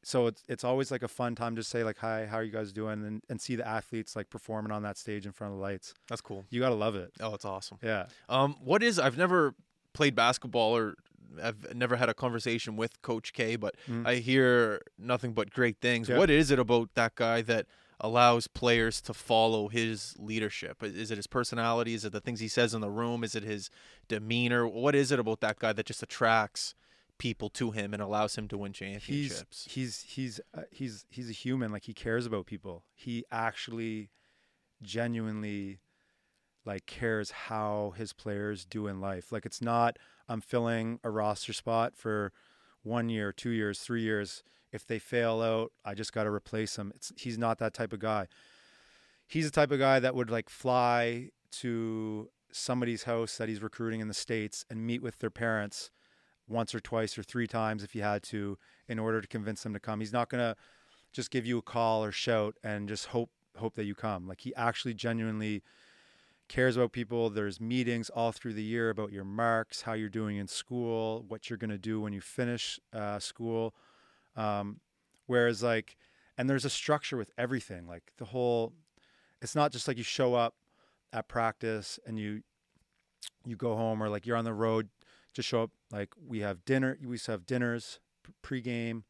So 0.04 0.26
it's 0.26 0.42
it's 0.48 0.64
always 0.64 0.90
like 0.90 1.02
a 1.02 1.08
fun 1.08 1.34
time 1.34 1.54
to 1.56 1.62
say 1.62 1.84
like 1.84 1.98
hi, 1.98 2.26
how 2.26 2.38
are 2.38 2.42
you 2.42 2.50
guys 2.52 2.72
doing, 2.72 3.04
and 3.04 3.22
and 3.28 3.40
see 3.40 3.54
the 3.56 3.66
athletes 3.66 4.16
like 4.16 4.30
performing 4.30 4.72
on 4.72 4.82
that 4.82 4.98
stage 4.98 5.26
in 5.26 5.32
front 5.32 5.52
of 5.52 5.58
the 5.58 5.62
lights. 5.62 5.94
That's 6.08 6.20
cool. 6.20 6.44
You 6.50 6.60
gotta 6.60 6.74
love 6.74 6.96
it. 6.96 7.12
Oh, 7.20 7.34
it's 7.34 7.44
awesome. 7.44 7.78
Yeah. 7.82 8.06
Um, 8.28 8.56
what 8.62 8.82
is? 8.82 8.98
I've 8.98 9.16
never 9.16 9.54
played 9.92 10.14
basketball 10.14 10.76
or 10.76 10.94
I've 11.42 11.74
never 11.74 11.96
had 11.96 12.08
a 12.08 12.14
conversation 12.14 12.76
with 12.76 13.00
Coach 13.02 13.32
K, 13.32 13.56
but 13.56 13.74
Mm. 13.88 14.06
I 14.06 14.16
hear 14.16 14.80
nothing 14.98 15.32
but 15.32 15.50
great 15.50 15.78
things. 15.80 16.08
What 16.10 16.30
is 16.30 16.50
it 16.50 16.58
about 16.58 16.90
that 16.94 17.14
guy 17.14 17.40
that 17.42 17.66
allows 18.00 18.48
players 18.48 19.00
to 19.02 19.14
follow 19.14 19.68
his 19.68 20.14
leadership? 20.18 20.82
Is 20.82 21.10
it 21.12 21.16
his 21.16 21.26
personality? 21.28 21.94
Is 21.94 22.04
it 22.04 22.12
the 22.12 22.20
things 22.20 22.40
he 22.40 22.48
says 22.48 22.74
in 22.74 22.80
the 22.80 22.90
room? 22.90 23.22
Is 23.22 23.34
it 23.36 23.44
his 23.44 23.70
demeanor? 24.08 24.66
What 24.66 24.94
is 24.94 25.12
it 25.12 25.18
about 25.20 25.40
that 25.40 25.58
guy 25.60 25.72
that 25.72 25.86
just 25.86 26.02
attracts 26.02 26.74
people 27.18 27.48
to 27.50 27.70
him 27.70 27.92
and 27.92 28.02
allows 28.02 28.36
him 28.36 28.48
to 28.48 28.58
win 28.58 28.72
he's 28.72 28.78
championships? 28.78 29.68
he's 29.70 30.02
he's 30.08 30.40
uh, 30.56 30.62
he's 30.70 31.06
he's 31.08 31.30
a 31.30 31.32
human 31.32 31.70
like 31.72 31.84
he 31.84 31.94
cares 31.94 32.26
about 32.26 32.46
people. 32.46 32.84
He 32.94 33.24
actually 33.30 34.10
genuinely 34.82 35.78
like 36.64 36.86
cares 36.86 37.30
how 37.30 37.94
his 37.96 38.12
players 38.12 38.64
do 38.64 38.86
in 38.86 39.00
life. 39.00 39.32
Like 39.32 39.46
it's 39.46 39.62
not 39.62 39.98
i'm 40.28 40.40
filling 40.40 41.00
a 41.02 41.10
roster 41.10 41.52
spot 41.52 41.96
for 41.96 42.32
one 42.82 43.08
year 43.08 43.32
two 43.32 43.50
years 43.50 43.80
three 43.80 44.02
years. 44.02 44.42
If 44.72 44.86
they 44.86 44.98
fail 44.98 45.42
out 45.42 45.72
i 45.84 45.94
just 45.94 46.12
got 46.12 46.24
to 46.24 46.30
replace 46.30 46.76
them 46.76 46.92
it's 46.94 47.12
he's 47.16 47.38
not 47.38 47.58
that 47.58 47.74
type 47.74 47.92
of 47.92 48.00
guy. 48.00 48.26
He's 49.28 49.44
the 49.44 49.50
type 49.50 49.70
of 49.70 49.78
guy 49.78 50.00
that 50.00 50.14
would 50.14 50.30
like 50.30 50.50
fly 50.50 51.30
to 51.60 52.28
somebody's 52.52 53.04
house 53.04 53.38
that 53.38 53.48
he's 53.48 53.62
recruiting 53.62 54.00
in 54.00 54.08
the 54.08 54.14
states 54.14 54.64
and 54.68 54.86
meet 54.86 55.02
with 55.02 55.18
their 55.18 55.30
parents 55.30 55.90
once 56.52 56.74
or 56.74 56.80
twice 56.80 57.18
or 57.18 57.22
three 57.22 57.46
times 57.46 57.82
if 57.82 57.94
you 57.94 58.02
had 58.02 58.22
to 58.22 58.58
in 58.88 58.98
order 58.98 59.20
to 59.20 59.26
convince 59.26 59.62
them 59.62 59.72
to 59.72 59.80
come. 59.80 60.00
He's 60.00 60.12
not 60.12 60.28
going 60.28 60.40
to 60.40 60.56
just 61.12 61.30
give 61.30 61.46
you 61.46 61.58
a 61.58 61.62
call 61.62 62.04
or 62.04 62.12
shout 62.12 62.56
and 62.62 62.88
just 62.88 63.06
hope 63.06 63.30
hope 63.56 63.74
that 63.74 63.84
you 63.84 63.94
come. 63.94 64.26
Like 64.26 64.40
he 64.40 64.54
actually 64.54 64.94
genuinely 64.94 65.62
cares 66.48 66.76
about 66.76 66.92
people. 66.92 67.30
There's 67.30 67.60
meetings 67.60 68.10
all 68.10 68.32
through 68.32 68.54
the 68.54 68.62
year 68.62 68.90
about 68.90 69.12
your 69.12 69.24
marks, 69.24 69.82
how 69.82 69.92
you're 69.92 70.08
doing 70.08 70.36
in 70.36 70.46
school, 70.48 71.24
what 71.28 71.48
you're 71.48 71.56
going 71.58 71.70
to 71.70 71.78
do 71.78 72.00
when 72.00 72.12
you 72.12 72.20
finish 72.20 72.80
uh, 72.92 73.18
school. 73.18 73.74
Um, 74.36 74.80
whereas 75.26 75.62
like, 75.62 75.96
and 76.38 76.48
there's 76.48 76.64
a 76.64 76.70
structure 76.70 77.16
with 77.16 77.30
everything. 77.36 77.86
Like 77.86 78.12
the 78.18 78.26
whole, 78.26 78.72
it's 79.40 79.54
not 79.54 79.72
just 79.72 79.86
like 79.86 79.98
you 79.98 80.04
show 80.04 80.34
up 80.34 80.54
at 81.12 81.28
practice 81.28 81.98
and 82.06 82.18
you 82.18 82.42
you 83.44 83.56
go 83.56 83.76
home 83.76 84.02
or 84.02 84.08
like 84.08 84.26
you're 84.26 84.36
on 84.36 84.44
the 84.44 84.54
road, 84.54 84.88
just 85.32 85.48
show 85.48 85.64
up. 85.64 85.70
Like 85.90 86.10
we 86.24 86.40
have 86.40 86.64
dinner, 86.64 86.98
we 87.02 87.12
used 87.12 87.26
to 87.26 87.32
have 87.32 87.46
dinners 87.46 88.00
pregame. 88.44 89.02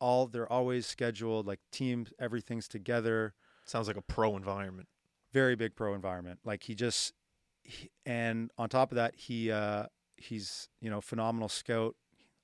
All 0.00 0.26
they're 0.26 0.50
always 0.50 0.86
scheduled. 0.86 1.46
Like 1.46 1.60
teams, 1.70 2.12
everything's 2.18 2.68
together. 2.68 3.34
Sounds 3.64 3.88
like 3.88 3.96
a 3.96 4.02
pro 4.02 4.36
environment. 4.36 4.88
Very 5.32 5.56
big 5.56 5.74
pro 5.74 5.94
environment. 5.94 6.40
Like 6.44 6.64
he 6.64 6.74
just 6.74 7.14
he, 7.62 7.90
and 8.04 8.50
on 8.58 8.68
top 8.68 8.92
of 8.92 8.96
that, 8.96 9.14
he 9.16 9.50
uh, 9.50 9.86
he's 10.16 10.68
you 10.80 10.90
know 10.90 11.00
phenomenal 11.00 11.48
scout. 11.48 11.96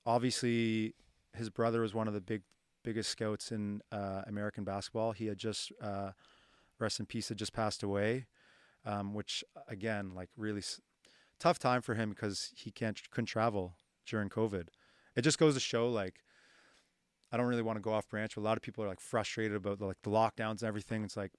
Obviously, 0.06 0.94
his 1.34 1.50
brother 1.50 1.82
was 1.82 1.94
one 1.94 2.08
of 2.08 2.14
the 2.14 2.20
big 2.20 2.42
biggest 2.82 3.10
scouts 3.10 3.52
in 3.52 3.82
uh, 3.92 4.22
American 4.26 4.64
basketball. 4.64 5.12
He 5.12 5.26
had 5.26 5.38
just 5.38 5.72
uh, 5.82 6.12
rest 6.78 7.00
in 7.00 7.06
peace 7.06 7.28
had 7.28 7.38
just 7.38 7.52
passed 7.52 7.82
away, 7.82 8.26
um, 8.84 9.12
which 9.14 9.44
again 9.68 10.12
like 10.14 10.30
really 10.36 10.62
tough 11.40 11.58
time 11.58 11.82
for 11.82 11.94
him 11.94 12.10
because 12.10 12.52
he 12.54 12.70
can't 12.70 13.00
couldn't 13.10 13.26
travel 13.26 13.74
during 14.06 14.28
COVID. 14.28 14.68
It 15.16 15.22
just 15.22 15.38
goes 15.38 15.54
to 15.54 15.60
show 15.60 15.88
like 15.90 16.22
I 17.32 17.36
don't 17.36 17.46
really 17.46 17.62
want 17.62 17.76
to 17.76 17.80
go 17.80 17.92
off 17.92 18.08
branch, 18.08 18.34
but 18.34 18.42
a 18.42 18.44
lot 18.44 18.56
of 18.56 18.62
people 18.62 18.84
are 18.84 18.88
like 18.88 19.00
frustrated 19.00 19.56
about 19.56 19.80
like 19.80 20.02
the 20.02 20.10
lockdowns 20.10 20.60
and 20.60 20.64
everything. 20.64 21.04
It's 21.04 21.16
like 21.16 21.32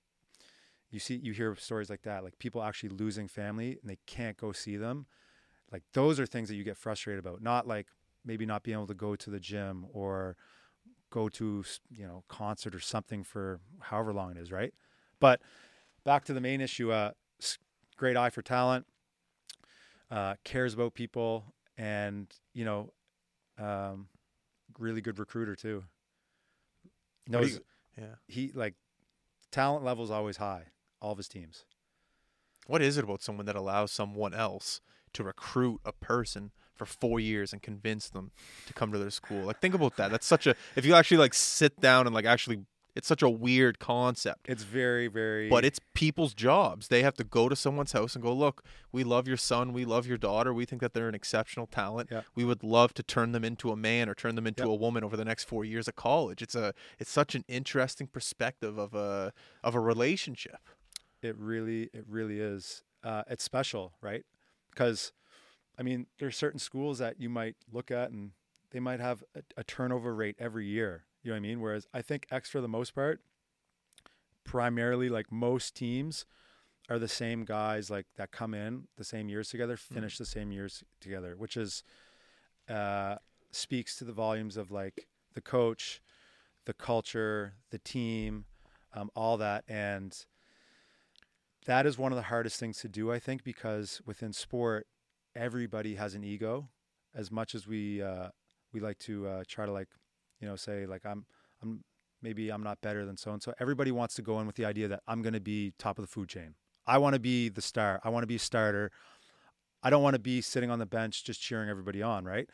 you 0.90 1.00
see 1.00 1.20
you 1.22 1.34
hear 1.34 1.56
stories 1.56 1.90
like 1.90 2.02
that, 2.04 2.24
like 2.24 2.38
people 2.40 2.62
actually 2.64 2.90
losing 2.90 3.28
family 3.28 3.78
and 3.82 3.90
they 3.90 3.98
can't 4.08 4.38
go 4.38 4.52
see 4.52 4.78
them. 4.78 5.06
Like 5.72 5.84
those 5.94 6.20
are 6.20 6.26
things 6.26 6.50
that 6.50 6.56
you 6.56 6.64
get 6.64 6.78
frustrated 6.78 7.20
about, 7.24 7.42
not 7.42 7.68
like 7.68 7.88
maybe 8.26 8.46
not 8.46 8.64
being 8.64 8.78
able 8.78 8.88
to 8.88 8.94
go 8.94 9.16
to 9.16 9.30
the 9.30 9.40
gym 9.40 9.86
or 9.94 10.36
go 11.10 11.28
to 11.28 11.64
you 11.90 12.08
know 12.08 12.24
concert 12.28 12.74
or 12.74 12.80
something 12.80 13.24
for 13.24 13.60
however 13.80 14.14
long 14.14 14.32
it 14.32 14.38
is, 14.38 14.52
right? 14.52 14.74
But 15.20 15.42
back 16.04 16.26
to 16.26 16.34
the 16.34 16.42
main 16.42 16.62
issue, 16.62 16.92
uh, 16.92 17.12
great 17.98 18.18
eye 18.18 18.30
for 18.30 18.42
talent, 18.42 18.86
uh, 20.12 20.36
cares 20.43 20.74
about 20.74 20.93
people, 20.93 21.45
and 21.78 22.28
you 22.54 22.65
know, 22.65 22.91
um, 23.58 24.08
really 24.78 25.02
good 25.02 25.17
recruiter 25.17 25.56
too. 25.56 25.84
What 27.28 27.32
do 27.32 27.38
Knows 27.39 27.54
you- 27.54 27.65
Yeah. 27.97 28.15
he 28.28 28.52
like 28.54 28.76
talent 29.52 29.84
level 29.84 30.04
is 30.04 30.12
always 30.12 30.38
high. 30.38 30.65
All 31.02 31.12
of 31.13 31.17
his 31.17 31.28
teams. 31.28 31.65
What 32.67 32.82
is 32.82 32.97
it 32.97 33.04
about 33.04 33.21
someone 33.24 33.45
that 33.47 33.56
allows 33.56 33.91
someone 33.91 34.34
else 34.36 34.82
to 35.13 35.24
recruit 35.24 35.82
a 35.84 35.91
person 35.91 36.52
for 36.76 36.86
four 36.86 37.19
years 37.19 37.52
and 37.52 37.62
convince 37.62 38.08
them 38.10 38.32
to 38.67 38.74
come 38.74 38.91
to 38.91 39.00
their 39.00 39.10
school? 39.10 39.45
Like, 39.45 39.60
think 39.60 39.74
about 39.74 39.95
that. 39.97 40.12
That's 40.12 40.28
such 40.28 40.45
a. 40.45 40.56
If 40.76 40.86
you 40.86 40.93
actually 40.93 41.17
like 41.17 41.34
sit 41.34 41.80
down 41.82 42.06
and 42.06 42.13
like 42.13 42.26
actually, 42.26 42.65
it's 42.95 43.08
such 43.08 43.21
a 43.21 43.30
weird 43.30 43.80
concept. 43.80 44.47
It's 44.49 44.63
very 44.63 45.08
very. 45.08 45.49
But 45.49 45.63
it's 45.65 45.80
people's 45.93 46.34
jobs. 46.34 46.88
They 46.89 47.04
have 47.04 47.13
to 47.15 47.23
go 47.23 47.49
to 47.49 47.56
someone's 47.56 47.91
house 47.91 48.15
and 48.15 48.23
go, 48.23 48.34
look, 48.34 48.63
we 48.91 49.04
love 49.04 49.27
your 49.27 49.38
son, 49.38 49.73
we 49.73 49.86
love 49.86 50.08
your 50.08 50.17
daughter, 50.17 50.54
we 50.54 50.65
think 50.65 50.82
that 50.82 50.93
they're 50.93 51.08
an 51.10 51.15
exceptional 51.15 51.67
talent. 51.67 52.10
Yeah. 52.12 52.21
We 52.36 52.43
would 52.45 52.63
love 52.63 52.93
to 52.95 53.04
turn 53.04 53.32
them 53.32 53.43
into 53.43 53.71
a 53.71 53.75
man 53.75 54.10
or 54.10 54.15
turn 54.15 54.36
them 54.36 54.47
into 54.47 54.63
Yep. 54.63 54.69
a 54.71 54.75
woman 54.75 55.04
over 55.04 55.15
the 55.17 55.25
next 55.25 55.45
four 55.45 55.63
years 55.65 55.88
of 55.88 55.95
college. 55.95 56.41
It's 56.41 56.56
a 56.56 56.73
it's 56.99 57.12
such 57.12 57.36
an 57.36 57.45
interesting 57.47 58.08
perspective 58.08 58.77
of 58.77 58.93
a 58.93 59.34
of 59.63 59.75
a 59.75 59.80
relationship. 59.80 60.60
It 61.21 61.38
really, 61.38 61.89
it 61.93 62.06
really 62.08 62.39
is. 62.39 62.84
Uh, 63.04 63.23
it's 63.30 63.43
special, 63.43 63.93
right? 64.01 64.25
Because, 64.71 65.12
I 65.77 65.84
mean, 65.84 66.08
there's 66.19 66.36
certain 66.38 66.60
schools 66.60 66.97
that 66.99 67.19
you 67.19 67.30
might 67.30 67.56
look 67.71 67.91
at 67.91 68.12
and 68.12 68.32
they 68.71 68.80
might 68.80 68.99
have 68.99 69.23
a, 69.36 69.41
a 69.58 69.63
turnover 69.63 70.15
rate 70.15 70.36
every 70.39 70.65
year. 70.65 71.04
You 71.23 71.31
know 71.31 71.36
what 71.36 71.38
I 71.38 71.41
mean? 71.41 71.62
Whereas 71.62 71.88
I 71.93 72.01
think 72.01 72.27
X 72.31 72.49
for 72.49 72.62
the 72.62 72.67
most 72.67 72.95
part, 72.95 73.21
primarily 74.43 75.10
like 75.10 75.31
most 75.31 75.75
teams, 75.75 76.25
are 76.89 76.99
the 76.99 77.07
same 77.07 77.45
guys 77.45 77.89
like 77.89 78.05
that 78.17 78.31
come 78.31 78.53
in 78.53 78.88
the 78.97 79.03
same 79.03 79.29
years 79.29 79.49
together, 79.49 79.77
finish 79.77 80.17
the 80.17 80.25
same 80.25 80.51
years 80.51 80.84
together, 80.99 81.36
which 81.38 81.55
is 81.55 81.84
uh, 82.69 83.15
speaks 83.51 83.95
to 83.97 84.03
the 84.03 84.12
volumes 84.12 84.57
of 84.57 84.71
like 84.71 85.07
the 85.34 85.41
coach, 85.41 86.01
the 86.65 86.73
culture, 86.73 87.53
the 87.69 87.79
team, 87.79 88.45
um, 88.93 89.10
all 89.15 89.38
that, 89.38 89.63
and 89.69 90.25
that 91.65 91.86
is 91.86 91.97
one 91.97 92.12
of 92.12 92.15
the 92.15 92.23
hardest 92.23 92.60
things 92.60 92.79
to 92.79 92.89
do, 92.89 93.12
I 93.12 93.19
think, 93.19 93.43
because 93.43 94.01
within 94.05 94.34
sport, 94.34 94.88
everybody 95.36 95.95
has 95.95 96.15
an 96.15 96.23
ego. 96.23 96.69
As 97.13 97.31
much 97.31 97.55
as 97.55 97.67
we 97.67 98.01
uh, 98.01 98.29
we 98.73 98.79
like 98.79 98.97
to 98.99 99.27
uh, 99.27 99.43
try 99.47 99.65
to 99.65 99.71
like, 99.71 99.89
you 100.41 100.47
know, 100.47 100.56
say 100.56 100.86
like 100.86 101.06
I'm 101.06 101.25
I'm 101.62 101.84
maybe 102.21 102.49
I'm 102.49 102.63
not 102.63 102.82
better 102.82 103.06
than 103.06 103.17
so 103.17 103.32
and 103.32 103.41
so. 103.41 103.54
Everybody 103.60 103.91
wants 103.91 104.15
to 104.15 104.21
go 104.21 104.39
in 104.39 104.47
with 104.47 104.56
the 104.56 104.65
idea 104.65 104.88
that 104.89 105.01
I'm 105.08 105.21
going 105.21 105.34
to 105.34 105.39
be 105.39 105.73
top 105.77 105.97
of 105.97 106.04
the 106.04 106.12
food 106.12 106.30
chain. 106.30 106.56
I 106.86 106.97
want 106.97 107.13
to 107.13 107.19
be 107.19 107.49
the 107.49 107.62
star. 107.62 108.01
I 108.04 108.10
want 108.10 108.23
to 108.23 108.27
be 108.27 108.36
a 108.36 108.39
starter. 108.39 108.91
I 109.84 109.89
don't 109.89 110.04
want 110.04 110.15
to 110.15 110.19
be 110.19 110.41
sitting 110.41 110.69
on 110.69 110.80
the 110.80 110.86
bench 110.86 111.23
just 111.23 111.41
cheering 111.41 111.69
everybody 111.69 112.01
on, 112.01 112.25
right? 112.25 112.49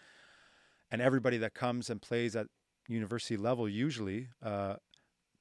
And 0.92 1.02
everybody 1.02 1.38
that 1.40 1.54
comes 1.54 1.90
and 1.90 2.02
plays 2.02 2.36
at 2.36 2.48
university 2.88 3.36
level 3.36 3.68
usually 3.68 4.30
uh, 4.42 4.76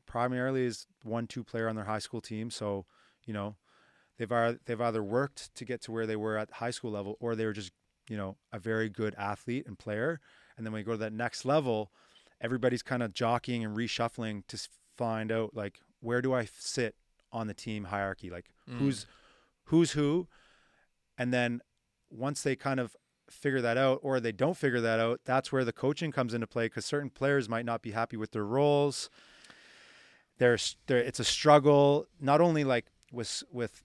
primarily 0.06 0.64
is 0.64 0.86
one 1.02 1.26
two 1.26 1.44
player 1.44 1.68
on 1.68 1.76
their 1.76 1.84
high 1.84 2.00
school 2.00 2.20
team. 2.20 2.50
So 2.50 2.86
you 3.26 3.34
know 3.34 3.56
they've 4.18 4.30
either, 4.30 4.58
they've 4.64 4.80
either 4.80 5.02
worked 5.02 5.54
to 5.54 5.64
get 5.64 5.82
to 5.82 5.92
where 5.92 6.06
they 6.06 6.16
were 6.16 6.38
at 6.38 6.50
high 6.52 6.70
school 6.70 6.92
level 6.92 7.16
or 7.20 7.34
they 7.34 7.44
were 7.44 7.52
just 7.52 7.72
you 8.08 8.16
know 8.16 8.36
a 8.52 8.58
very 8.58 8.88
good 8.88 9.14
athlete 9.16 9.66
and 9.66 9.78
player 9.78 10.20
and 10.56 10.64
then 10.64 10.72
when 10.72 10.80
you 10.80 10.86
go 10.86 10.92
to 10.92 10.98
that 10.98 11.12
next 11.12 11.44
level 11.44 11.90
everybody's 12.40 12.82
kind 12.82 13.02
of 13.02 13.12
jockeying 13.12 13.64
and 13.64 13.76
reshuffling 13.76 14.46
to 14.48 14.58
find 14.96 15.30
out 15.32 15.54
like 15.54 15.80
where 16.00 16.20
do 16.22 16.34
I 16.34 16.46
sit 16.58 16.94
on 17.32 17.46
the 17.46 17.54
team 17.54 17.84
hierarchy? 17.84 18.30
Like 18.30 18.46
Mm. 18.68 18.78
who's 18.78 19.06
who's 19.64 19.92
who? 19.92 20.28
And 21.18 21.32
then 21.32 21.60
once 22.10 22.42
they 22.42 22.56
kind 22.56 22.78
of 22.80 22.94
figure 23.28 23.60
that 23.60 23.76
out 23.76 23.98
or 24.02 24.20
they 24.20 24.30
don't 24.32 24.56
figure 24.56 24.80
that 24.80 25.00
out 25.00 25.20
that's 25.24 25.50
where 25.50 25.64
the 25.64 25.72
coaching 25.72 26.12
comes 26.12 26.32
into 26.32 26.46
play 26.46 26.66
because 26.66 26.84
certain 26.86 27.10
players 27.10 27.48
might 27.48 27.64
not 27.64 27.82
be 27.82 27.90
happy 27.90 28.16
with 28.16 28.30
their 28.32 28.44
roles. 28.44 29.10
There's 30.38 30.76
there 30.86 30.98
it's 30.98 31.20
a 31.20 31.24
struggle 31.24 32.06
not 32.20 32.40
only 32.40 32.62
like 32.64 32.86
with 33.12 33.42
with 33.50 33.82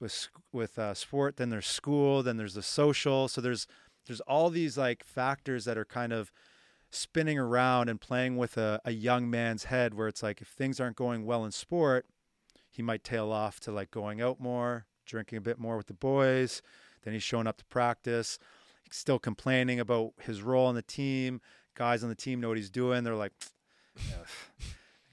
with 0.00 0.28
with 0.52 0.78
uh, 0.78 0.94
sport 0.94 1.36
then 1.36 1.50
there's 1.50 1.66
school 1.66 2.22
then 2.22 2.36
there's 2.36 2.54
the 2.54 2.62
social. 2.62 3.28
So 3.28 3.40
there's 3.40 3.66
there's 4.06 4.20
all 4.20 4.48
these 4.48 4.78
like 4.78 5.04
factors 5.04 5.64
that 5.64 5.76
are 5.76 5.84
kind 5.84 6.12
of 6.12 6.32
spinning 6.90 7.38
around 7.38 7.88
and 7.88 8.00
playing 8.00 8.36
with 8.36 8.56
a, 8.56 8.80
a 8.84 8.92
young 8.92 9.28
man's 9.28 9.64
head 9.64 9.94
where 9.94 10.08
it's 10.08 10.22
like 10.22 10.40
if 10.40 10.48
things 10.48 10.80
aren't 10.80 10.96
going 10.96 11.24
well 11.24 11.44
in 11.44 11.52
sport 11.52 12.06
he 12.70 12.82
might 12.82 13.04
tail 13.04 13.30
off 13.30 13.60
to 13.60 13.70
like 13.70 13.90
going 13.90 14.20
out 14.20 14.40
more 14.40 14.86
drinking 15.04 15.38
a 15.38 15.40
bit 15.40 15.58
more 15.58 15.76
with 15.76 15.86
the 15.86 15.94
boys 15.94 16.62
then 17.02 17.12
he's 17.12 17.22
showing 17.22 17.46
up 17.46 17.58
to 17.58 17.64
practice 17.66 18.38
still 18.90 19.18
complaining 19.18 19.78
about 19.78 20.12
his 20.22 20.40
role 20.40 20.66
on 20.66 20.74
the 20.74 20.82
team 20.82 21.40
guys 21.74 22.02
on 22.02 22.08
the 22.08 22.14
team 22.14 22.40
know 22.40 22.48
what 22.48 22.56
he's 22.56 22.70
doing 22.70 23.04
they're 23.04 23.14
like 23.14 23.32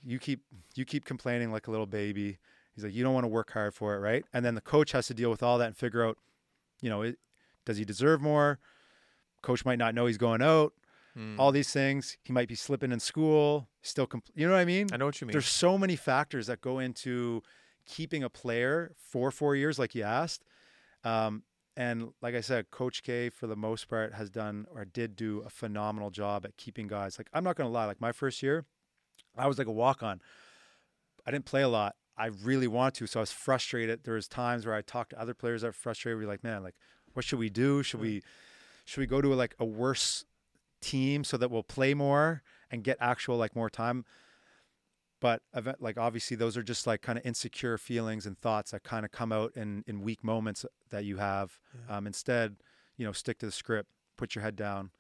you 0.06 0.20
keep 0.20 0.42
you 0.76 0.86
keep 0.86 1.04
complaining 1.04 1.52
like 1.52 1.68
a 1.68 1.72
little 1.72 1.86
baby. 1.86 2.38
He's 2.74 2.84
like, 2.84 2.94
you 2.94 3.04
don't 3.04 3.14
want 3.14 3.24
to 3.24 3.30
work 3.30 3.52
hard 3.52 3.74
for 3.74 3.96
it, 3.96 4.00
right? 4.00 4.26
And 4.34 4.46
then 4.46 4.56
the 4.56 4.62
coach 4.62 4.92
has 4.92 5.08
to 5.08 5.14
deal 5.14 5.30
with 5.30 5.42
all 5.42 5.58
that 5.58 5.68
and 5.68 5.78
figure 5.78 6.06
out, 6.06 6.18
you 6.82 6.90
know, 6.90 7.02
it, 7.04 7.18
does 7.66 7.78
he 7.78 7.86
deserve 7.86 8.22
more? 8.22 8.60
Coach 9.42 9.64
might 9.64 9.80
not 9.80 9.96
know 9.96 10.06
he's 10.08 10.18
going 10.18 10.42
out. 10.42 10.74
Mm. 11.18 11.40
All 11.40 11.52
these 11.52 11.72
things. 11.72 12.18
He 12.24 12.34
might 12.34 12.48
be 12.48 12.56
slipping 12.56 12.92
in 12.92 13.00
school. 13.00 13.70
Still, 13.82 14.08
compl- 14.08 14.32
you 14.36 14.46
know 14.46 14.54
what 14.54 14.60
I 14.60 14.66
mean? 14.66 14.88
I 14.92 14.98
know 14.98 15.06
what 15.06 15.22
you 15.22 15.28
mean. 15.28 15.32
There's 15.32 15.48
so 15.48 15.78
many 15.78 15.96
factors 15.96 16.48
that 16.48 16.62
go 16.62 16.80
into 16.80 17.42
keeping 17.86 18.24
a 18.24 18.30
player 18.30 18.94
for 18.98 19.32
four 19.32 19.56
years, 19.56 19.80
like 19.80 19.96
you 19.96 20.04
asked. 20.04 20.44
Um, 21.04 21.44
and 21.78 22.10
like 22.22 22.36
I 22.36 22.42
said, 22.42 22.72
Coach 22.72 23.04
K, 23.04 23.30
for 23.30 23.48
the 23.48 23.56
most 23.56 23.88
part, 23.88 24.14
has 24.14 24.30
done 24.30 24.66
or 24.74 24.86
did 24.86 25.16
do 25.16 25.42
a 25.46 25.50
phenomenal 25.50 26.10
job 26.10 26.46
at 26.46 26.58
keeping 26.58 26.88
guys. 26.88 27.18
Like 27.18 27.28
I'm 27.34 27.44
not 27.44 27.56
gonna 27.56 27.70
lie, 27.70 27.86
like 27.86 28.02
my 28.02 28.12
first 28.12 28.42
year, 28.42 28.66
I 29.38 29.48
was 29.48 29.58
like 29.58 29.68
a 29.68 29.72
walk 29.72 30.02
on. 30.02 30.22
I 31.26 31.32
didn't 31.32 31.46
play 31.46 31.62
a 31.62 31.70
lot. 31.70 31.96
I 32.18 32.28
really 32.28 32.68
wanted 32.68 32.94
to, 32.96 33.08
so 33.08 33.20
I 33.20 33.24
was 33.24 33.32
frustrated. 33.32 34.06
There 34.06 34.14
was 34.14 34.28
times 34.28 34.66
where 34.66 34.76
I 34.76 34.82
talked 34.82 35.10
to 35.10 35.20
other 35.20 35.34
players 35.34 35.62
that 35.62 35.68
were 35.68 35.74
frustrated. 35.74 36.20
We're 36.20 36.30
like, 36.30 36.44
man, 36.46 36.64
like, 36.64 36.76
what 37.14 37.26
should 37.26 37.40
we 37.40 37.50
do? 37.50 37.84
Should 37.84 38.00
we, 38.00 38.22
should 38.86 39.02
we 39.02 39.06
go 39.06 39.20
to 39.22 39.34
like 39.34 39.54
a 39.60 39.66
worse 39.66 40.24
team 40.86 41.24
so 41.24 41.38
that 41.38 41.50
we'll 41.52 41.64
play 41.64 41.94
more 41.94 42.42
and 42.72 42.84
get 42.84 42.98
actual 43.00 43.38
like 43.38 43.56
more 43.56 43.70
time? 43.70 44.06
But 45.22 45.42
event, 45.54 45.82
like 45.82 45.98
obviously 45.98 46.38
those 46.38 46.56
are 46.58 46.64
just 46.64 46.86
like 46.86 47.02
kind 47.02 47.18
of 47.18 47.26
insecure 47.26 47.78
feelings 47.78 48.26
and 48.26 48.38
thoughts 48.38 48.72
that 48.72 48.84
kind 48.84 49.06
of 49.06 49.12
come 49.12 49.32
out 49.32 49.54
in 49.56 49.84
in 49.88 50.02
weak 50.02 50.24
moments 50.24 50.66
that 50.92 51.06
you 51.06 51.18
have. 51.18 51.58
Yeah. 51.88 51.98
Um, 51.98 52.06
instead, 52.08 52.58
you 52.98 53.06
know, 53.06 53.12
stick 53.12 53.40
to 53.40 53.46
the 53.46 53.52
script, 53.52 53.90
put 54.18 54.36
your 54.36 54.44
head 54.44 54.56
down, 54.56 54.92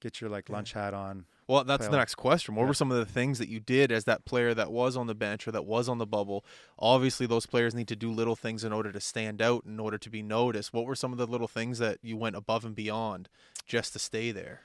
get 0.00 0.20
your 0.20 0.30
like 0.30 0.48
Yeah. 0.48 0.56
lunch 0.56 0.72
hat 0.74 0.94
on. 0.94 1.24
Well, 1.46 1.64
that's 1.64 1.86
the 1.86 1.92
on. 1.92 1.98
next 1.98 2.14
question. 2.14 2.54
What 2.54 2.62
Yeah. 2.62 2.68
were 2.68 2.74
some 2.74 2.90
of 2.92 2.96
the 2.98 3.04
things 3.12 3.38
that 3.38 3.48
you 3.48 3.58
did 3.60 3.90
as 3.90 4.04
that 4.04 4.24
player 4.24 4.54
that 4.54 4.70
was 4.70 4.96
on 4.96 5.06
the 5.08 5.14
bench 5.14 5.46
or 5.48 5.52
that 5.52 5.64
was 5.66 5.88
on 5.88 5.98
the 5.98 6.06
bubble? 6.06 6.44
Obviously, 6.78 7.26
those 7.26 7.44
players 7.46 7.74
need 7.74 7.88
to 7.88 7.96
do 7.96 8.10
little 8.12 8.36
things 8.36 8.64
in 8.64 8.72
order 8.72 8.92
to 8.92 9.00
stand 9.00 9.42
out, 9.42 9.64
in 9.66 9.78
order 9.80 9.98
to 9.98 10.10
be 10.10 10.22
noticed. 10.22 10.72
What 10.72 10.86
were 10.86 10.94
some 10.94 11.12
of 11.12 11.18
the 11.18 11.26
little 11.26 11.48
things 11.48 11.78
that 11.78 11.98
you 12.02 12.16
went 12.16 12.36
above 12.36 12.64
and 12.64 12.74
beyond 12.74 13.28
just 13.66 13.92
to 13.94 13.98
stay 13.98 14.30
there? 14.30 14.60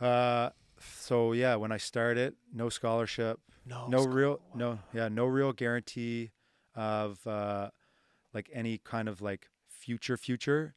Uh, 0.00 0.50
so 0.78 1.32
yeah, 1.32 1.56
when 1.56 1.72
I 1.72 1.76
started, 1.78 2.34
no 2.52 2.68
scholarship, 2.68 3.40
No, 3.64 3.86
no 3.88 4.04
real, 4.04 4.40
wow. 4.52 4.58
no, 4.58 4.78
yeah, 4.92 5.08
no 5.08 5.26
real 5.26 5.52
guarantee 5.52 6.32
of 6.74 7.26
uh, 7.26 7.70
like 8.34 8.50
any 8.52 8.78
kind 8.78 9.08
of 9.08 9.20
like 9.22 9.48
future 9.68 10.16
future. 10.16 10.74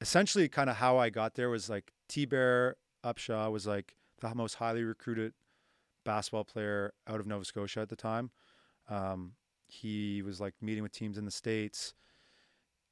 Essentially, 0.00 0.48
kind 0.48 0.68
of 0.70 0.76
how 0.76 0.98
I 0.98 1.10
got 1.10 1.34
there 1.34 1.48
was 1.48 1.70
like 1.70 1.92
T 2.08 2.26
Bear 2.26 2.76
Upshaw 3.04 3.50
was 3.50 3.66
like 3.66 3.96
the 4.20 4.34
most 4.34 4.54
highly 4.56 4.84
recruited 4.84 5.32
basketball 6.04 6.44
player 6.44 6.92
out 7.06 7.18
of 7.18 7.26
Nova 7.26 7.44
Scotia 7.44 7.80
at 7.80 7.88
the 7.88 7.96
time. 7.96 8.30
Um, 8.88 9.32
he 9.68 10.22
was 10.22 10.40
like 10.40 10.54
meeting 10.60 10.82
with 10.82 10.92
teams 10.92 11.18
in 11.18 11.24
the 11.24 11.30
states, 11.30 11.94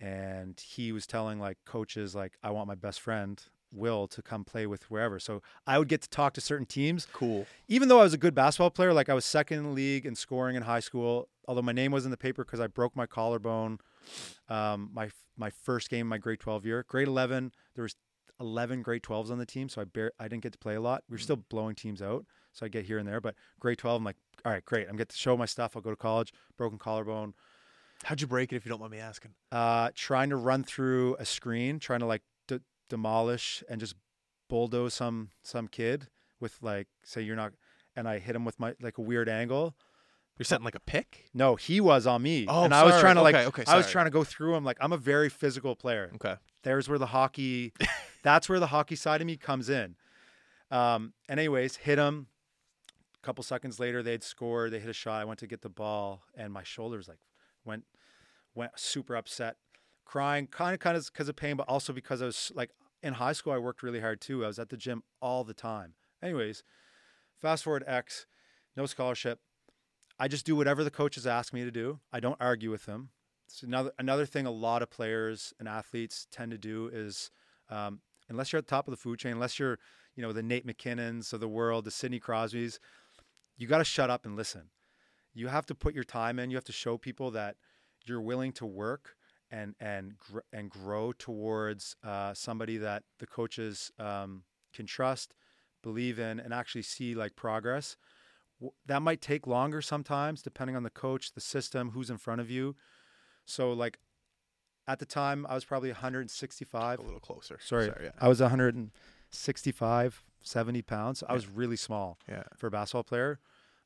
and 0.00 0.58
he 0.60 0.92
was 0.92 1.06
telling 1.06 1.38
like 1.38 1.58
coaches 1.64 2.14
like 2.14 2.36
I 2.42 2.50
want 2.50 2.66
my 2.68 2.74
best 2.74 3.00
friend 3.00 3.40
Will 3.74 4.06
to 4.08 4.22
come 4.22 4.44
play 4.44 4.66
with 4.66 4.90
wherever. 4.90 5.18
So 5.18 5.42
I 5.66 5.78
would 5.78 5.88
get 5.88 6.02
to 6.02 6.08
talk 6.08 6.32
to 6.34 6.40
certain 6.40 6.66
teams 6.66 7.06
Cool. 7.12 7.46
even 7.68 7.88
though 7.88 8.00
I 8.00 8.04
was 8.04 8.14
a 8.14 8.18
good 8.18 8.34
basketball 8.34 8.70
player, 8.70 8.92
like 8.92 9.08
I 9.08 9.14
was 9.14 9.24
second 9.24 9.58
in 9.58 9.64
the 9.64 9.70
league 9.70 10.06
in 10.06 10.14
scoring 10.14 10.56
in 10.56 10.62
high 10.62 10.80
school, 10.80 11.28
although 11.48 11.62
my 11.62 11.72
name 11.72 11.92
was 11.92 12.04
in 12.04 12.10
the 12.10 12.16
paper 12.16 12.44
because 12.44 12.60
I 12.60 12.66
broke 12.68 12.94
my 12.96 13.06
collarbone. 13.06 13.78
Um, 14.48 14.90
my 14.92 15.10
my 15.36 15.50
first 15.50 15.88
game, 15.90 16.06
my 16.06 16.18
grade 16.18 16.40
twelve 16.40 16.64
year, 16.64 16.84
grade 16.88 17.08
eleven, 17.08 17.52
there 17.74 17.82
was 17.82 17.96
eleven 18.40 18.82
grade 18.82 19.02
twelves 19.02 19.30
on 19.30 19.38
the 19.38 19.46
team, 19.46 19.68
so 19.68 19.80
I 19.80 19.84
bar- 19.84 20.12
I 20.18 20.28
didn't 20.28 20.42
get 20.42 20.52
to 20.52 20.58
play 20.58 20.74
a 20.74 20.80
lot. 20.80 21.02
We 21.08 21.14
were 21.14 21.18
still 21.18 21.36
blowing 21.36 21.74
teams 21.74 22.02
out, 22.02 22.26
so 22.52 22.66
I 22.66 22.68
get 22.68 22.84
here 22.84 22.98
and 22.98 23.08
there. 23.08 23.20
But 23.20 23.34
grade 23.60 23.78
twelve, 23.78 23.96
I'm 23.98 24.04
like, 24.04 24.16
all 24.44 24.52
right, 24.52 24.64
great, 24.64 24.88
I'm 24.88 24.96
get 24.96 25.08
to 25.08 25.16
show 25.16 25.36
my 25.36 25.46
stuff. 25.46 25.74
I'll 25.76 25.82
go 25.82 25.90
to 25.90 25.96
college, 25.96 26.32
broken 26.58 26.78
collarbone. 26.78 27.34
How'd 28.04 28.20
you 28.20 28.26
break 28.26 28.52
it 28.52 28.56
if 28.56 28.66
you 28.66 28.70
don't 28.70 28.80
mind 28.80 28.92
me 28.92 28.98
asking? 28.98 29.30
Uh, 29.50 29.90
trying 29.94 30.28
to 30.30 30.36
run 30.36 30.62
through 30.64 31.16
a 31.18 31.24
screen, 31.24 31.78
trying 31.78 32.00
to 32.00 32.06
like 32.06 32.22
demolish 32.88 33.62
and 33.68 33.80
just 33.80 33.94
bulldoze 34.48 34.94
some 34.94 35.30
some 35.42 35.68
kid 35.68 36.08
with 36.40 36.58
like 36.62 36.88
say 37.04 37.22
you're 37.22 37.36
not, 37.36 37.52
and 37.96 38.08
I 38.08 38.18
hit 38.18 38.36
him 38.36 38.44
with 38.44 38.58
my 38.60 38.74
like 38.80 38.98
a 38.98 39.02
weird 39.02 39.28
angle. 39.28 39.74
You're 40.38 40.44
setting 40.44 40.64
like 40.64 40.74
a 40.74 40.80
pick? 40.80 41.26
No, 41.32 41.54
he 41.54 41.80
was 41.80 42.08
on 42.08 42.22
me. 42.22 42.46
Oh, 42.48 42.64
and 42.64 42.74
I 42.74 42.82
was 42.82 42.98
trying 43.00 43.14
to 43.14 43.22
like 43.22 43.36
Okay, 43.36 43.46
okay, 43.46 43.64
I 43.68 43.76
was 43.76 43.88
trying 43.88 44.06
to 44.06 44.10
go 44.10 44.24
through 44.24 44.56
him 44.56 44.64
like 44.64 44.76
I'm 44.80 44.92
a 44.92 44.96
very 44.96 45.28
physical 45.28 45.76
player. 45.76 46.10
Okay. 46.16 46.34
There's 46.64 46.88
where 46.88 46.98
the 46.98 47.06
hockey 47.06 47.72
that's 48.22 48.48
where 48.48 48.58
the 48.58 48.66
hockey 48.68 48.96
side 48.96 49.20
of 49.20 49.26
me 49.26 49.36
comes 49.36 49.68
in. 49.68 49.94
Um 50.70 51.12
and 51.28 51.38
anyways, 51.38 51.76
hit 51.76 51.98
him. 51.98 52.26
A 53.22 53.26
couple 53.26 53.44
seconds 53.44 53.78
later 53.78 54.02
they'd 54.02 54.24
scored, 54.24 54.72
they 54.72 54.80
hit 54.80 54.90
a 54.90 54.94
shot. 54.94 55.20
I 55.20 55.24
went 55.24 55.38
to 55.38 55.46
get 55.46 55.62
the 55.62 55.68
ball 55.68 56.22
and 56.36 56.52
my 56.52 56.64
shoulders 56.64 57.06
like 57.06 57.18
went 57.64 57.84
went 58.56 58.72
super 58.76 59.14
upset, 59.14 59.56
crying 60.04 60.46
kind 60.46 60.74
of 60.74 60.80
kind 60.80 60.96
of 60.96 61.06
because 61.12 61.28
of 61.28 61.36
pain 61.36 61.56
but 61.56 61.68
also 61.68 61.92
because 61.92 62.22
I 62.22 62.26
was 62.26 62.52
like 62.54 62.70
in 63.02 63.14
high 63.14 63.32
school 63.32 63.52
I 63.52 63.58
worked 63.58 63.82
really 63.82 64.00
hard 64.00 64.20
too. 64.20 64.44
I 64.44 64.48
was 64.48 64.58
at 64.58 64.68
the 64.68 64.76
gym 64.76 65.02
all 65.20 65.44
the 65.44 65.54
time. 65.54 65.94
Anyways, 66.22 66.62
fast 67.40 67.64
forward 67.64 67.84
X, 67.86 68.26
no 68.76 68.86
scholarship. 68.86 69.40
I 70.18 70.28
just 70.28 70.46
do 70.46 70.56
whatever 70.56 70.84
the 70.84 70.90
coaches 70.90 71.26
ask 71.26 71.52
me 71.52 71.64
to 71.64 71.70
do. 71.70 72.00
I 72.12 72.20
don't 72.20 72.40
argue 72.40 72.70
with 72.70 72.86
them. 72.86 73.10
It's 73.46 73.62
another 73.62 73.92
another 73.98 74.26
thing 74.26 74.46
a 74.46 74.50
lot 74.50 74.82
of 74.82 74.90
players 74.90 75.52
and 75.58 75.68
athletes 75.68 76.26
tend 76.30 76.50
to 76.52 76.58
do 76.58 76.90
is 76.92 77.30
um, 77.68 78.00
unless 78.28 78.52
you're 78.52 78.58
at 78.58 78.66
the 78.66 78.70
top 78.70 78.86
of 78.86 78.92
the 78.92 78.96
food 78.96 79.18
chain, 79.18 79.32
unless 79.32 79.58
you're 79.58 79.78
you 80.14 80.22
know 80.22 80.32
the 80.32 80.42
Nate 80.42 80.66
MacKinnons 80.66 81.32
of 81.32 81.40
the 81.40 81.48
world, 81.48 81.84
the 81.84 81.90
Sidney 81.90 82.20
Crosbys, 82.20 82.78
you 83.56 83.66
got 83.66 83.78
to 83.78 83.84
shut 83.84 84.10
up 84.10 84.24
and 84.24 84.36
listen. 84.36 84.70
You 85.34 85.48
have 85.48 85.66
to 85.66 85.74
put 85.74 85.94
your 85.94 86.04
time 86.04 86.38
in. 86.38 86.50
You 86.50 86.56
have 86.56 86.64
to 86.64 86.72
show 86.72 86.96
people 86.96 87.30
that 87.32 87.56
you're 88.06 88.20
willing 88.20 88.52
to 88.52 88.66
work 88.66 89.16
and 89.58 89.74
and 89.80 90.04
gr- 90.18 90.46
and 90.52 90.64
grow 90.70 91.12
towards 91.12 91.96
uh, 92.02 92.32
somebody 92.34 92.76
that 92.78 93.02
the 93.20 93.26
coaches 93.26 93.92
um, 93.98 94.42
can 94.76 94.86
trust, 94.86 95.34
believe 95.82 96.18
in, 96.18 96.40
and 96.40 96.52
actually 96.52 96.82
see 96.82 97.14
like 97.14 97.36
progress. 97.36 97.96
W- 98.60 98.72
that 98.86 99.00
might 99.02 99.20
take 99.20 99.46
longer 99.46 99.80
sometimes 99.82 100.42
depending 100.42 100.76
on 100.76 100.82
the 100.82 100.90
coach 101.04 101.32
the 101.32 101.40
system 101.40 101.90
who's 101.90 102.10
in 102.10 102.18
front 102.18 102.40
of 102.40 102.50
you. 102.50 102.74
So 103.46 103.72
like 103.72 103.98
at 104.86 104.98
the 104.98 105.06
time 105.06 105.46
i 105.48 105.54
was 105.54 105.64
probably 105.64 105.88
165 105.90 106.98
A 106.98 107.02
little 107.02 107.18
closer. 107.20 107.58
sorry, 107.62 107.90
yeah. 108.02 108.10
i 108.20 108.28
was 108.28 108.40
165 108.40 110.22
70 110.46 110.82
pounds. 110.82 111.22
I 111.26 111.32
was 111.32 111.48
really 111.48 111.76
small 111.76 112.18
Yeah. 112.28 112.42
for 112.56 112.66
a 112.66 112.70
basketball 112.70 113.04
player. 113.04 113.38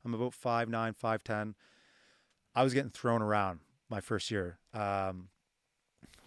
I'm 0.03 0.13
about 0.13 0.33
5'9 0.33 0.93
5'10 0.97 1.53
i 2.55 2.63
was 2.63 2.73
getting 2.73 2.89
thrown 2.91 3.21
around 3.21 3.59
my 3.89 4.01
first 4.01 4.29
year. 4.31 4.57
Um, 4.73 5.29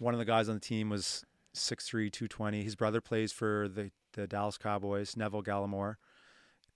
one 0.03 0.13
of 0.13 0.19
the 0.19 0.25
guys 0.25 0.49
on 0.49 0.55
the 0.55 0.61
team 0.61 0.89
was 0.89 1.25
6'3 1.55 2.11
220 2.11 2.63
his 2.63 2.75
brother 2.75 3.01
plays 3.01 3.31
for 3.31 3.67
the, 3.67 3.91
the 4.13 4.27
dallas 4.27 4.57
cowboys 4.57 5.15
neville 5.15 5.43
gallimore 5.43 5.95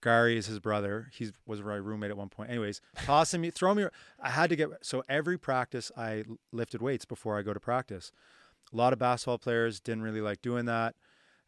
Gary 0.00 0.36
is 0.36 0.46
his 0.46 0.60
brother. 0.60 1.08
He 1.12 1.30
was 1.46 1.60
my 1.60 1.74
roommate 1.74 2.10
at 2.10 2.16
one 2.16 2.28
point. 2.28 2.50
Anyways, 2.50 2.80
tossing 3.04 3.40
me, 3.40 3.50
throwing 3.50 3.78
me. 3.78 3.86
I 4.20 4.30
had 4.30 4.50
to 4.50 4.56
get 4.56 4.68
so 4.82 5.02
every 5.08 5.38
practice 5.38 5.90
I 5.96 6.24
lifted 6.52 6.80
weights 6.80 7.04
before 7.04 7.38
I 7.38 7.42
go 7.42 7.52
to 7.52 7.60
practice. 7.60 8.12
A 8.72 8.76
lot 8.76 8.92
of 8.92 8.98
basketball 8.98 9.38
players 9.38 9.80
didn't 9.80 10.02
really 10.02 10.20
like 10.20 10.40
doing 10.40 10.66
that. 10.66 10.94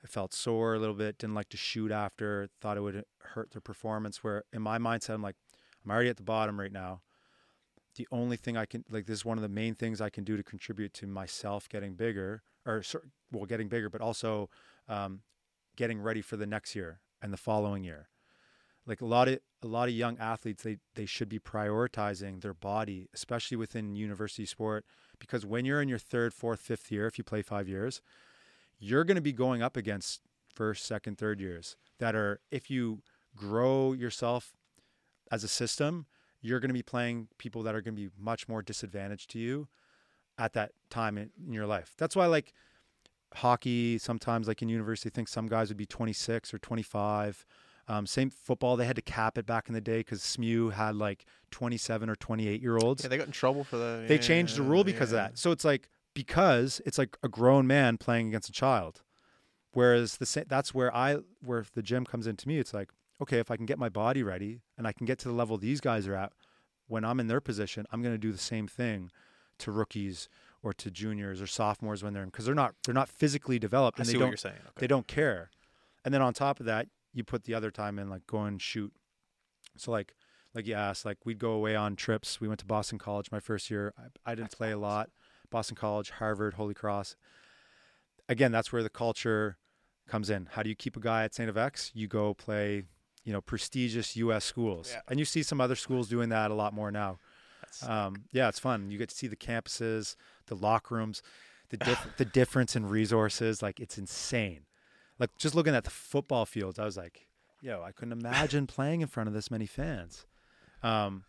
I 0.02 0.06
felt 0.06 0.32
sore 0.32 0.74
a 0.74 0.78
little 0.78 0.94
bit. 0.94 1.18
Didn't 1.18 1.34
like 1.34 1.50
to 1.50 1.56
shoot 1.56 1.92
after. 1.92 2.48
Thought 2.60 2.78
it 2.78 2.80
would 2.80 3.04
hurt 3.18 3.52
their 3.52 3.60
performance. 3.60 4.24
Where 4.24 4.44
in 4.52 4.62
my 4.62 4.78
mindset, 4.78 5.14
I'm 5.14 5.22
like, 5.22 5.36
I'm 5.84 5.90
already 5.90 6.08
at 6.08 6.16
the 6.16 6.22
bottom 6.22 6.58
right 6.58 6.72
now. 6.72 7.02
The 7.96 8.06
only 8.12 8.36
thing 8.36 8.56
I 8.56 8.66
can 8.66 8.84
like 8.90 9.06
this 9.06 9.18
is 9.18 9.24
one 9.24 9.38
of 9.38 9.42
the 9.42 9.48
main 9.48 9.74
things 9.74 10.00
I 10.00 10.10
can 10.10 10.24
do 10.24 10.36
to 10.36 10.42
contribute 10.42 10.94
to 10.94 11.06
myself 11.06 11.68
getting 11.68 11.94
bigger, 11.94 12.42
or 12.64 12.82
well, 13.32 13.46
getting 13.46 13.68
bigger, 13.68 13.90
but 13.90 14.00
also 14.00 14.48
um, 14.88 15.20
getting 15.76 16.00
ready 16.00 16.22
for 16.22 16.36
the 16.36 16.46
next 16.46 16.74
year 16.74 17.00
and 17.22 17.32
the 17.32 17.36
following 17.36 17.84
year. 17.84 18.08
Like 18.86 19.00
a 19.00 19.06
lot 19.06 19.28
of 19.28 19.40
a 19.62 19.66
lot 19.66 19.88
of 19.88 19.94
young 19.94 20.18
athletes 20.18 20.62
they 20.62 20.78
they 20.94 21.06
should 21.06 21.28
be 21.28 21.38
prioritizing 21.38 22.40
their 22.40 22.54
body 22.54 23.08
especially 23.14 23.56
within 23.56 23.94
university 23.94 24.46
sport 24.46 24.84
because 25.18 25.44
when 25.44 25.64
you're 25.64 25.82
in 25.82 25.88
your 25.88 25.98
third 25.98 26.32
fourth 26.32 26.60
fifth 26.60 26.90
year 26.90 27.06
if 27.06 27.18
you 27.18 27.24
play 27.24 27.42
5 27.42 27.68
years 27.68 28.00
you're 28.78 29.04
going 29.04 29.16
to 29.16 29.20
be 29.20 29.32
going 29.32 29.62
up 29.62 29.76
against 29.76 30.22
first 30.54 30.86
second 30.86 31.18
third 31.18 31.40
years 31.40 31.76
that 31.98 32.14
are 32.14 32.40
if 32.50 32.70
you 32.70 33.02
grow 33.36 33.92
yourself 33.92 34.54
as 35.30 35.44
a 35.44 35.48
system 35.48 36.06
you're 36.40 36.60
going 36.60 36.68
to 36.70 36.74
be 36.74 36.82
playing 36.82 37.28
people 37.38 37.62
that 37.62 37.74
are 37.74 37.80
going 37.80 37.94
to 37.94 38.02
be 38.02 38.10
much 38.18 38.48
more 38.48 38.62
disadvantaged 38.62 39.30
to 39.30 39.38
you 39.38 39.68
at 40.38 40.52
that 40.52 40.72
time 40.88 41.18
in, 41.18 41.30
in 41.44 41.52
your 41.52 41.66
life 41.66 41.94
that's 41.98 42.16
why 42.16 42.26
like 42.26 42.52
hockey 43.34 43.98
sometimes 43.98 44.48
like 44.48 44.60
in 44.62 44.68
university 44.68 45.08
I 45.08 45.14
think 45.14 45.28
some 45.28 45.46
guys 45.46 45.68
would 45.68 45.76
be 45.76 45.86
26 45.86 46.52
or 46.52 46.58
25 46.58 47.46
um, 47.90 48.06
same 48.06 48.30
football, 48.30 48.76
they 48.76 48.86
had 48.86 48.94
to 48.94 49.02
cap 49.02 49.36
it 49.36 49.46
back 49.46 49.66
in 49.66 49.74
the 49.74 49.80
day 49.80 49.98
because 49.98 50.22
SMU 50.22 50.68
had 50.68 50.94
like 50.94 51.26
27 51.50 52.08
or 52.08 52.14
28 52.14 52.62
year 52.62 52.76
olds. 52.76 53.02
Yeah, 53.02 53.08
they 53.08 53.16
got 53.16 53.26
in 53.26 53.32
trouble 53.32 53.64
for 53.64 53.78
the. 53.78 54.04
they 54.06 54.16
changed 54.16 54.56
the 54.56 54.62
rule 54.62 54.84
because 54.84 55.10
of 55.10 55.16
that. 55.16 55.36
So 55.38 55.50
it's 55.50 55.64
like 55.64 55.88
because 56.14 56.80
it's 56.86 56.98
like 56.98 57.16
a 57.24 57.28
grown 57.28 57.66
man 57.66 57.98
playing 57.98 58.28
against 58.28 58.48
a 58.48 58.52
child. 58.52 59.02
Whereas 59.72 60.18
the 60.18 60.44
that's 60.48 60.72
where 60.72 60.94
I 60.94 61.18
where 61.42 61.64
the 61.74 61.82
gym 61.82 62.04
comes 62.04 62.28
into 62.28 62.46
me. 62.46 62.58
It's 62.58 62.72
like 62.72 62.90
okay, 63.20 63.38
if 63.38 63.50
I 63.50 63.56
can 63.56 63.66
get 63.66 63.78
my 63.78 63.88
body 63.88 64.22
ready 64.22 64.60
and 64.78 64.86
I 64.86 64.92
can 64.92 65.06
get 65.06 65.18
to 65.20 65.28
the 65.28 65.34
level 65.34 65.56
these 65.56 65.80
guys 65.80 66.06
are 66.06 66.14
at, 66.14 66.32
when 66.86 67.04
I'm 67.04 67.20
in 67.20 67.28
their 67.28 67.40
position, 67.40 67.86
I'm 67.90 68.02
going 68.02 68.14
to 68.14 68.18
do 68.18 68.32
the 68.32 68.38
same 68.38 68.66
thing 68.66 69.10
to 69.58 69.70
rookies 69.70 70.28
or 70.62 70.72
to 70.74 70.90
juniors 70.90 71.40
or 71.40 71.46
sophomores 71.46 72.02
when 72.02 72.12
they're 72.12 72.22
in 72.22 72.28
because 72.28 72.44
they're 72.44 72.54
not 72.54 72.74
they're 72.84 72.94
not 72.94 73.08
physically 73.08 73.58
developed 73.58 73.98
I 73.98 74.02
and 74.02 74.06
see 74.06 74.12
they 74.12 74.18
what 74.18 74.24
don't 74.24 74.30
you're 74.30 74.36
saying. 74.36 74.56
Okay. 74.56 74.80
they 74.80 74.86
don't 74.86 75.06
care. 75.06 75.50
And 76.04 76.12
then 76.12 76.22
on 76.22 76.32
top 76.34 76.60
of 76.60 76.66
that, 76.66 76.88
you 77.12 77.24
put 77.24 77.44
the 77.44 77.54
other 77.54 77.70
time 77.70 77.98
in 77.98 78.08
like 78.08 78.26
go 78.26 78.42
and 78.42 78.60
shoot. 78.60 78.92
So 79.76 79.90
like 79.90 80.14
like 80.54 80.66
you 80.66 80.74
asked, 80.74 81.04
like 81.04 81.18
we'd 81.24 81.38
go 81.38 81.52
away 81.52 81.76
on 81.76 81.96
trips. 81.96 82.40
We 82.40 82.48
went 82.48 82.60
to 82.60 82.66
Boston 82.66 82.98
College 82.98 83.30
my 83.30 83.40
first 83.40 83.70
year. 83.70 83.94
I, 83.96 84.32
I 84.32 84.34
didn't 84.34 84.52
play 84.52 84.72
a 84.72 84.78
lot. 84.78 85.10
Boston 85.50 85.76
College, 85.76 86.10
Harvard, 86.10 86.54
Holy 86.54 86.74
Cross. 86.74 87.16
Again, 88.28 88.52
that's 88.52 88.72
where 88.72 88.82
the 88.82 88.90
culture 88.90 89.58
comes 90.08 90.30
in. 90.30 90.48
How 90.52 90.62
do 90.62 90.68
you 90.68 90.76
keep 90.76 90.96
a 90.96 91.00
guy 91.00 91.24
at 91.24 91.34
St. 91.34 91.52
FX? 91.52 91.90
You 91.94 92.08
go 92.08 92.34
play, 92.34 92.84
you 93.30 93.34
know, 93.36 93.40
prestigious 93.40 94.16
U.S. 94.16 94.44
schools, 94.44 94.90
Yeah. 94.92 95.02
and 95.08 95.20
you 95.20 95.24
see 95.24 95.44
some 95.44 95.60
other 95.60 95.76
schools 95.76 96.08
doing 96.08 96.30
that 96.30 96.50
a 96.50 96.54
lot 96.54 96.74
more 96.74 96.90
now. 96.90 97.20
Um, 97.86 98.24
yeah, 98.32 98.48
it's 98.48 98.58
fun. 98.58 98.90
You 98.90 98.98
get 98.98 99.08
to 99.10 99.14
see 99.14 99.28
the 99.28 99.36
campuses, 99.36 100.16
the 100.46 100.56
locker 100.56 100.96
rooms, 100.96 101.22
the 101.68 101.76
diff- 101.76 102.08
the 102.16 102.24
difference 102.24 102.74
in 102.74 102.86
resources. 102.88 103.62
Like 103.62 103.78
it's 103.78 103.96
insane. 103.98 104.62
Like 105.20 105.30
just 105.38 105.54
looking 105.54 105.76
at 105.76 105.84
the 105.84 105.90
football 105.90 106.44
fields, 106.44 106.80
I 106.80 106.84
was 106.84 106.96
like, 106.96 107.28
yo, 107.62 107.84
I 107.84 107.92
couldn't 107.92 108.18
imagine 108.18 108.66
playing 108.76 109.00
in 109.00 109.06
front 109.06 109.28
of 109.28 109.32
this 109.34 109.48
many 109.48 109.66
fans. 109.66 110.26
Um, 110.82 111.22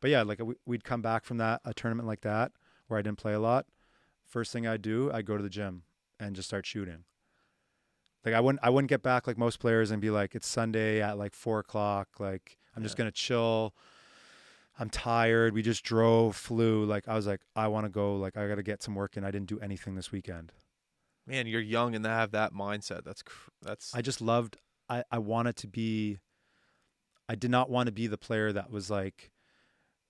but 0.00 0.10
yeah, 0.10 0.22
like 0.22 0.40
we- 0.42 0.56
we'd 0.66 0.82
come 0.82 1.02
back 1.02 1.24
from 1.24 1.36
that 1.36 1.60
a 1.64 1.72
tournament 1.72 2.08
like 2.08 2.22
that 2.22 2.50
where 2.88 2.98
I 2.98 3.02
didn't 3.02 3.18
play 3.18 3.32
a 3.34 3.38
lot. 3.40 3.66
First 4.26 4.52
thing 4.52 4.66
I 4.66 4.76
do, 4.76 5.12
I 5.12 5.22
go 5.22 5.36
to 5.36 5.42
the 5.44 5.48
gym 5.48 5.84
and 6.18 6.34
just 6.34 6.48
start 6.48 6.66
shooting. 6.66 7.04
Like 8.24 8.34
I 8.34 8.40
wouldn't 8.40 8.64
I 8.64 8.70
wouldn't 8.70 8.88
get 8.88 9.02
back 9.02 9.26
like 9.26 9.36
most 9.36 9.58
players 9.60 9.90
and 9.90 10.00
be 10.00 10.10
like 10.10 10.34
it's 10.34 10.46
Sunday 10.46 11.02
at 11.02 11.18
like 11.18 11.34
four 11.34 11.58
o'clock. 11.58 12.08
Like 12.18 12.58
I'm 12.76 12.82
just 12.82 12.96
gonna 12.96 13.12
chill. 13.12 13.74
I'm 14.78 14.90
tired. 14.90 15.54
We 15.54 15.62
just 15.62 15.84
drove, 15.84 16.34
flew. 16.34 16.84
Like 16.84 17.06
I 17.06 17.14
was 17.14 17.26
like, 17.26 17.40
I 17.54 17.68
want 17.68 17.86
to 17.86 17.90
go. 17.90 18.16
Like 18.16 18.36
I 18.36 18.48
got 18.48 18.56
to 18.56 18.62
get 18.62 18.82
some 18.82 18.94
work 18.96 19.16
in. 19.16 19.24
I 19.24 19.30
didn't 19.30 19.46
do 19.48 19.60
anything 19.60 19.94
this 19.94 20.10
weekend. 20.10 20.52
Man, 21.26 21.46
you're 21.46 21.60
young 21.60 21.94
and 21.94 22.04
they 22.04 22.08
have 22.08 22.32
that 22.32 22.52
mindset. 22.52 23.04
That's 23.04 23.22
cr- 23.22 23.50
that's 23.62 23.94
I 23.94 24.02
just 24.02 24.20
loved. 24.20 24.56
I 24.88 25.04
I 25.10 25.18
wanted 25.18 25.56
to 25.56 25.68
be. 25.68 26.18
I 27.28 27.34
did 27.34 27.50
not 27.50 27.70
want 27.70 27.86
to 27.86 27.92
be 27.92 28.06
the 28.06 28.18
player 28.18 28.52
that 28.52 28.70
was 28.70 28.90
like, 28.90 29.30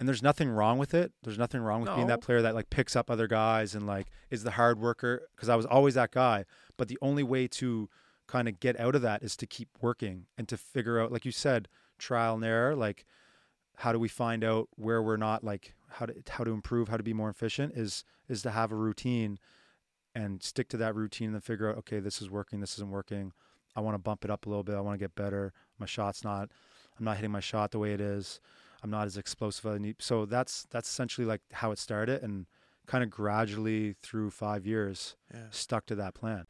and 0.00 0.04
and 0.04 0.08
there's 0.08 0.22
nothing 0.22 0.50
wrong 0.50 0.78
with 0.78 0.94
it. 0.94 1.12
There's 1.22 1.38
nothing 1.38 1.60
wrong 1.60 1.82
with 1.82 1.94
being 1.94 2.08
that 2.08 2.20
player 2.20 2.42
that 2.42 2.54
like 2.54 2.70
picks 2.70 2.96
up 2.96 3.10
other 3.10 3.28
guys 3.28 3.74
and 3.74 3.86
like 3.86 4.08
is 4.30 4.44
the 4.44 4.52
hard 4.52 4.80
worker. 4.80 5.28
Because 5.36 5.48
I 5.48 5.56
was 5.56 5.66
always 5.66 5.94
that 5.94 6.10
guy. 6.10 6.44
But 6.76 6.88
the 6.88 6.98
only 7.00 7.22
way 7.22 7.46
to 7.48 7.88
kind 8.26 8.48
of 8.48 8.60
get 8.60 8.78
out 8.80 8.94
of 8.94 9.02
that 9.02 9.22
is 9.22 9.36
to 9.36 9.46
keep 9.46 9.68
working 9.80 10.26
and 10.38 10.48
to 10.48 10.56
figure 10.56 11.00
out, 11.00 11.12
like 11.12 11.24
you 11.24 11.32
said, 11.32 11.68
trial 11.98 12.34
and 12.34 12.44
error. 12.44 12.74
Like, 12.74 13.04
how 13.76 13.92
do 13.92 13.98
we 13.98 14.08
find 14.08 14.44
out 14.44 14.68
where 14.76 15.02
we're 15.02 15.16
not 15.16 15.42
like 15.44 15.74
how 15.90 16.06
to 16.06 16.14
how 16.30 16.44
to 16.44 16.50
improve, 16.52 16.88
how 16.88 16.96
to 16.96 17.02
be 17.02 17.12
more 17.12 17.30
efficient? 17.30 17.74
Is 17.76 18.04
is 18.28 18.42
to 18.42 18.50
have 18.50 18.72
a 18.72 18.76
routine 18.76 19.38
and 20.14 20.42
stick 20.42 20.68
to 20.68 20.76
that 20.78 20.94
routine 20.94 21.26
and 21.28 21.34
then 21.34 21.40
figure 21.40 21.68
out, 21.68 21.76
okay, 21.78 21.98
this 22.00 22.22
is 22.22 22.30
working, 22.30 22.60
this 22.60 22.74
isn't 22.74 22.90
working. 22.90 23.32
I 23.76 23.80
want 23.80 23.94
to 23.96 23.98
bump 23.98 24.24
it 24.24 24.30
up 24.30 24.46
a 24.46 24.48
little 24.48 24.62
bit. 24.62 24.76
I 24.76 24.80
want 24.80 24.94
to 24.98 25.04
get 25.04 25.16
better. 25.16 25.52
My 25.78 25.86
shot's 25.86 26.22
not. 26.22 26.50
I'm 26.96 27.04
not 27.04 27.16
hitting 27.16 27.32
my 27.32 27.40
shot 27.40 27.72
the 27.72 27.80
way 27.80 27.92
it 27.92 28.00
is. 28.00 28.38
I'm 28.84 28.90
not 28.90 29.06
as 29.06 29.16
explosive 29.16 29.66
as 29.66 29.74
I 29.74 29.78
need. 29.78 29.96
So 29.98 30.24
that's 30.26 30.66
that's 30.70 30.88
essentially 30.88 31.26
like 31.26 31.40
how 31.52 31.72
it 31.72 31.78
started, 31.78 32.22
and 32.22 32.46
kind 32.86 33.02
of 33.02 33.10
gradually 33.10 33.96
through 34.02 34.30
five 34.30 34.66
years 34.66 35.16
Yeah. 35.32 35.46
stuck 35.50 35.86
to 35.86 35.94
that 35.96 36.14
plan. 36.14 36.46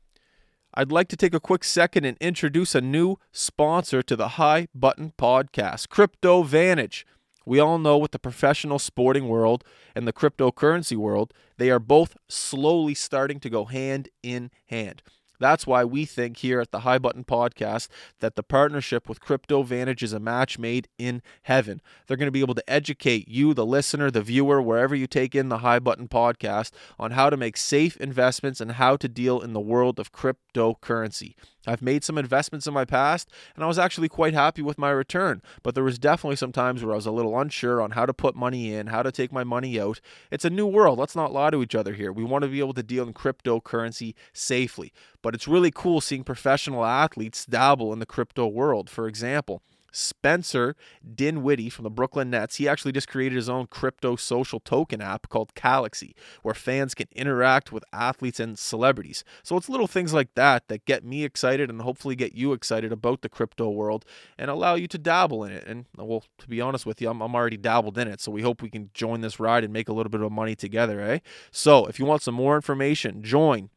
I'd 0.77 0.91
like 0.91 1.07
to 1.09 1.17
take 1.17 1.35
a 1.35 1.41
quick 1.41 1.63
second 1.63 2.05
and 2.05 2.19
introduce 2.21 2.75
a 2.75 2.81
new 2.81 3.17
sponsor 3.31 4.03
to 4.03 4.17
the 4.17 4.31
High 4.31 4.67
Button 4.75 5.13
Podcast, 5.17 5.89
Crypto 5.89 6.43
Vantage. 6.43 7.07
We 7.47 7.61
all 7.61 7.79
know 7.79 7.97
with 7.97 8.11
the 8.11 8.19
professional 8.19 8.81
sporting 8.81 9.29
world 9.29 9.63
and 9.95 10.09
the 10.09 10.13
cryptocurrency 10.13 10.97
world, 10.97 11.33
they 11.59 11.71
are 11.71 11.79
both 11.79 12.17
slowly 12.29 12.95
starting 12.95 13.39
to 13.41 13.51
go 13.51 13.67
hand 13.67 14.09
in 14.25 14.51
hand. 14.67 15.03
That's 15.39 15.67
why 15.67 15.85
we 15.85 16.05
think 16.05 16.39
here 16.39 16.61
at 16.61 16.71
the 16.71 16.81
High 16.81 16.99
Button 16.99 17.25
Podcast 17.25 17.89
that 18.21 18.37
the 18.37 18.43
partnership 18.43 19.09
with 19.09 19.21
Crypto 19.21 19.63
Vantage 19.63 20.03
is 20.03 20.13
a 20.13 20.21
match 20.21 20.59
made 20.59 20.89
in 20.99 21.23
heaven. 21.43 21.81
They're 22.07 22.17
going 22.17 22.29
to 22.29 22.33
be 22.33 22.41
able 22.41 22.55
to 22.55 22.71
educate 22.71 23.29
you, 23.29 23.55
the 23.55 23.67
listener, 23.67 24.11
the 24.11 24.23
viewer, 24.23 24.63
wherever 24.63 24.95
you 24.95 25.07
take 25.07 25.35
in 25.35 25.49
the 25.49 25.59
High 25.59 25.79
Button 25.79 26.09
Podcast, 26.09 26.71
on 26.99 27.13
how 27.13 27.31
to 27.31 27.37
make 27.37 27.57
safe 27.57 27.97
investments 27.99 28.61
and 28.61 28.73
how 28.73 28.97
to 28.97 29.09
deal 29.09 29.41
in 29.41 29.53
the 29.53 29.61
world 29.61 29.99
of 29.99 30.13
cryptocurrency. 30.13 31.35
I've 31.67 31.83
made 31.83 32.05
some 32.05 32.19
investments 32.19 32.67
in 32.67 32.75
my 32.75 32.85
past 32.85 33.31
and 33.55 33.65
I 33.65 33.67
was 33.67 33.79
actually 33.79 34.09
quite 34.09 34.35
happy 34.35 34.63
with 34.63 34.79
my 34.79 34.91
return, 34.91 35.43
but 35.63 35.75
there 35.75 35.85
was 35.85 35.99
definitely 35.99 36.37
some 36.37 36.53
times 36.53 36.83
where 36.83 36.93
I 36.93 36.97
was 36.97 37.07
a 37.07 37.13
little 37.13 37.39
unsure 37.39 37.81
on 37.81 37.93
how 37.93 38.07
to 38.07 38.15
put 38.15 38.37
money 38.37 38.73
in, 38.73 38.89
how 38.89 39.03
to 39.03 39.13
take 39.13 39.33
my 39.33 39.45
money 39.45 39.81
out. 39.81 40.01
It's 40.31 40.45
a 40.45 40.51
new 40.51 40.67
world. 40.67 40.99
Let's 40.99 41.17
not 41.17 41.33
lie 41.33 41.51
to 41.51 41.63
each 41.63 41.75
other 41.75 41.95
here. 41.95 42.13
We 42.13 42.25
want 42.25 42.43
to 42.43 42.49
be 42.49 42.61
able 42.61 42.75
to 42.75 42.83
deal 42.83 43.07
in 43.07 43.15
cryptocurrency 43.15 44.15
safely, 44.33 44.93
but 45.23 45.35
it's 45.35 45.49
really 45.49 45.71
cool 45.71 46.01
seeing 46.01 46.25
professional 46.25 46.85
athletes 46.85 47.47
dabble 47.47 47.93
in 47.93 47.99
the 47.99 48.07
crypto 48.07 48.47
world. 48.47 48.91
For 48.91 49.09
example, 49.09 49.63
Spencer 49.95 50.77
Dinwiddie 51.15 51.71
from 51.71 51.85
the 51.85 51.91
Brooklyn 51.91 52.31
Nets, 52.31 52.57
he 52.57 52.69
actually 52.69 52.93
just 52.93 53.09
created 53.09 53.37
his 53.37 53.49
own 53.49 53.67
crypto 53.67 54.17
social 54.17 54.61
token 54.61 55.01
app 55.01 55.29
called 55.29 55.55
Calaxy, 55.55 56.15
where 56.43 56.55
fans 56.55 56.95
can 56.95 57.07
interact 57.13 57.73
with 57.73 57.85
athletes 57.93 58.41
and 58.41 58.59
celebrities. 58.59 59.25
So 59.43 59.57
it's 59.57 59.69
little 59.69 59.87
things 59.87 60.13
like 60.13 60.35
that 60.35 60.69
that 60.69 60.85
get 60.85 61.05
me 61.05 61.25
excited 61.25 61.71
and 61.71 61.83
hopefully 61.83 62.17
get 62.17 62.35
you 62.35 62.53
excited 62.53 62.93
about 62.93 63.23
the 63.23 63.29
crypto 63.29 63.71
world 63.71 64.05
and 64.39 64.51
allow 64.51 64.75
you 64.75 64.89
to 64.89 64.99
dabble 64.99 65.45
in 65.45 65.53
it. 65.53 65.67
And 65.67 65.87
well, 65.97 66.25
to 66.39 66.49
be 66.49 66.61
honest 66.61 66.87
with 66.87 67.01
you, 67.01 67.09
I'm, 67.09 67.21
I'm 67.21 67.35
already 67.35 67.57
dabbled 67.57 67.99
in 67.99 68.09
it. 68.09 68.21
So 68.21 68.33
we 68.33 68.43
hope 68.43 68.63
we 68.63 68.71
can 68.71 68.91
join 68.95 69.21
this 69.21 69.39
ride 69.39 69.65
and 69.65 69.73
make 69.73 69.89
a 69.89 69.93
little 69.93 70.11
bit 70.11 70.21
of 70.21 70.33
money 70.33 70.57
together, 70.57 71.01
eh? 71.01 71.19
So 71.51 71.87
if 71.87 71.99
you 71.99 72.05
want 72.05 72.23
some 72.23 72.35
more 72.35 72.57
information, 72.57 73.23
join 73.23 73.71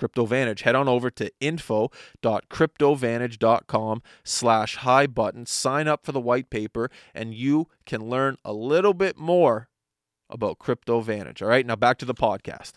CryptoVantage. 0.00 0.62
Head 0.62 0.74
on 0.74 0.88
over 0.88 1.10
to 1.10 1.30
info.cryptovantage.com 1.40 4.02
slash 4.24 4.76
high 4.76 5.06
button. 5.06 5.44
Sign 5.46 5.88
up 5.88 6.04
for 6.04 6.12
the 6.12 6.20
white 6.20 6.50
paper 6.50 6.90
and 7.14 7.34
you 7.34 7.68
can 7.86 8.08
learn 8.08 8.36
a 8.44 8.52
little 8.52 8.94
bit 8.94 9.18
more 9.18 9.68
about 10.28 10.58
CryptoVantage. 10.58 11.42
All 11.42 11.48
right, 11.48 11.66
now 11.66 11.76
back 11.76 11.98
to 11.98 12.04
the 12.04 12.14
podcast. 12.14 12.72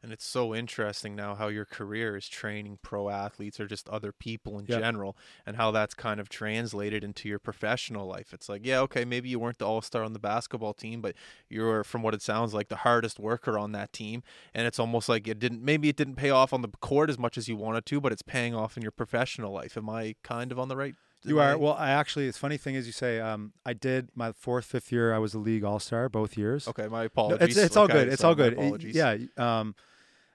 And 0.00 0.12
it's 0.12 0.24
so 0.24 0.54
interesting 0.54 1.16
now 1.16 1.34
how 1.34 1.48
your 1.48 1.64
career 1.64 2.16
is 2.16 2.28
training 2.28 2.78
pro 2.82 3.08
athletes 3.08 3.58
or 3.58 3.66
just 3.66 3.88
other 3.88 4.12
people 4.12 4.56
in 4.58 4.66
Yeah. 4.68 4.78
general 4.78 5.16
and 5.44 5.56
how 5.56 5.72
that's 5.72 5.92
kind 5.94 6.20
of 6.20 6.28
translated 6.28 7.02
into 7.02 7.28
your 7.28 7.40
professional 7.40 8.06
life. 8.06 8.32
It's 8.32 8.48
like, 8.48 8.64
yeah, 8.64 8.78
okay, 8.82 9.04
maybe 9.04 9.28
you 9.28 9.40
weren't 9.40 9.58
the 9.58 9.66
all 9.66 9.82
star 9.82 10.04
on 10.04 10.12
the 10.12 10.20
basketball 10.20 10.72
team, 10.72 11.00
but 11.00 11.16
you're, 11.48 11.82
from 11.82 12.02
what 12.02 12.14
it 12.14 12.22
sounds 12.22 12.54
like, 12.54 12.68
the 12.68 12.76
hardest 12.76 13.18
worker 13.18 13.58
on 13.58 13.72
that 13.72 13.92
team. 13.92 14.22
And 14.54 14.68
it's 14.68 14.78
almost 14.78 15.08
like 15.08 15.26
it 15.26 15.40
didn't, 15.40 15.62
maybe 15.64 15.88
it 15.88 15.96
didn't 15.96 16.14
pay 16.16 16.30
off 16.30 16.52
on 16.52 16.62
the 16.62 16.68
court 16.80 17.10
as 17.10 17.18
much 17.18 17.36
as 17.36 17.48
you 17.48 17.56
wanted 17.56 17.84
to, 17.86 18.00
but 18.00 18.12
it's 18.12 18.22
paying 18.22 18.54
off 18.54 18.76
in 18.76 18.82
your 18.84 18.92
professional 18.92 19.52
life. 19.52 19.76
Am 19.76 19.90
I 19.90 20.14
kind 20.22 20.52
of 20.52 20.60
on 20.60 20.68
the 20.68 20.76
right? 20.76 20.94
You 21.24 21.40
I- 21.40 21.50
are 21.50 21.58
well. 21.58 21.72
I 21.74 21.90
actually, 21.90 22.28
it's 22.28 22.38
funny 22.38 22.56
thing 22.56 22.76
is 22.76 22.86
you 22.86 22.92
say 22.92 23.18
um, 23.18 23.52
I 23.66 23.72
did 23.72 24.10
my 24.14 24.30
fourth, 24.30 24.66
fifth 24.66 24.92
year. 24.92 25.12
I 25.12 25.18
was 25.18 25.34
a 25.34 25.40
league 25.40 25.64
all 25.64 25.80
star 25.80 26.08
both 26.08 26.36
years. 26.38 26.68
Okay, 26.68 26.86
my 26.86 27.00
No, 27.00 27.06
apologies. 27.06 27.56
it's 27.56 27.66
it's 27.66 27.76
all 27.76 27.88
good. 27.88 28.06
It's 28.06 28.22
all 28.22 28.36
good. 28.36 28.84
Yeah. 28.84 29.16
Um, 29.36 29.74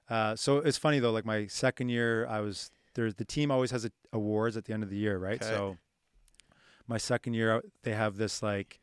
uh, 0.10 0.36
so 0.36 0.58
it's 0.58 0.78
funny 0.78 1.00
though. 1.00 1.12
Like 1.12 1.26
my 1.26 1.48
second 1.48 1.89
year, 1.89 2.28
I 2.28 2.42
was 2.42 2.72
there's 2.96 3.16
the 3.16 3.26
team 3.26 3.52
always 3.52 3.72
has 3.72 3.86
a, 3.86 3.92
awards 4.12 4.58
at 4.58 4.66
the 4.66 4.74
end 4.74 4.84
of 4.84 4.89
the 4.89 4.98
year, 4.98 5.18
right? 5.18 5.42
Okay. 5.42 5.50
So 5.52 5.78
my 6.88 6.98
second 6.98 7.34
year, 7.34 7.62
they 7.84 7.94
have 7.94 8.18
this 8.18 8.44
like 8.44 8.80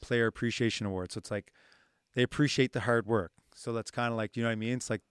player 0.00 0.26
appreciation 0.26 0.86
award. 0.86 1.12
So 1.12 1.18
it's 1.18 1.30
like 1.30 1.52
they 2.14 2.22
appreciate 2.22 2.72
the 2.72 2.80
hard 2.80 3.06
work. 3.06 3.32
So 3.54 3.72
that's 3.72 3.90
kind 3.90 4.12
of 4.12 4.16
like 4.16 4.36
you 4.36 4.42
know 4.42 4.48
what 4.48 4.52
I 4.52 4.56
mean. 4.56 4.74
It's 4.74 4.90
like 4.90 5.02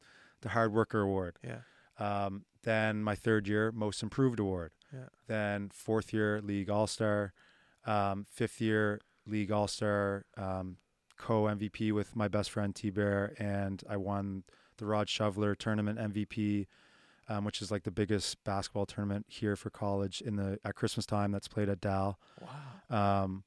the 0.41 0.49
hard 0.49 0.73
worker 0.73 1.01
award. 1.01 1.37
Yeah. 1.43 1.59
Um, 1.99 2.45
then 2.63 3.03
my 3.03 3.15
third 3.15 3.47
year, 3.47 3.71
most 3.71 4.03
improved 4.03 4.39
award. 4.39 4.71
Yeah. 4.93 5.09
Then 5.27 5.69
fourth 5.73 6.13
year, 6.13 6.41
league 6.41 6.69
all 6.69 6.87
star. 6.87 7.33
Um, 7.85 8.25
fifth 8.29 8.61
year, 8.61 8.99
league 9.25 9.51
all 9.51 9.67
star. 9.67 10.25
Um, 10.37 10.77
co 11.17 11.43
MVP 11.43 11.91
with 11.91 12.15
my 12.15 12.27
best 12.27 12.49
friend 12.49 12.75
T 12.75 12.89
Bear, 12.89 13.33
and 13.37 13.83
I 13.87 13.97
won 13.97 14.43
the 14.81 14.87
Rod 14.87 15.07
Shoveler 15.07 15.55
tournament 15.55 15.99
MVP, 15.99 16.65
um, 17.29 17.45
which 17.45 17.61
is 17.61 17.71
like 17.71 17.83
the 17.83 17.91
biggest 17.91 18.43
basketball 18.43 18.85
tournament 18.87 19.27
here 19.29 19.55
for 19.55 19.69
college 19.69 20.19
in 20.21 20.35
the 20.35 20.59
at 20.65 20.75
Christmas 20.75 21.05
time. 21.05 21.31
That's 21.31 21.47
played 21.47 21.69
at 21.69 21.79
Dal. 21.79 22.19
Wow. 22.89 23.23
Um, 23.23 23.43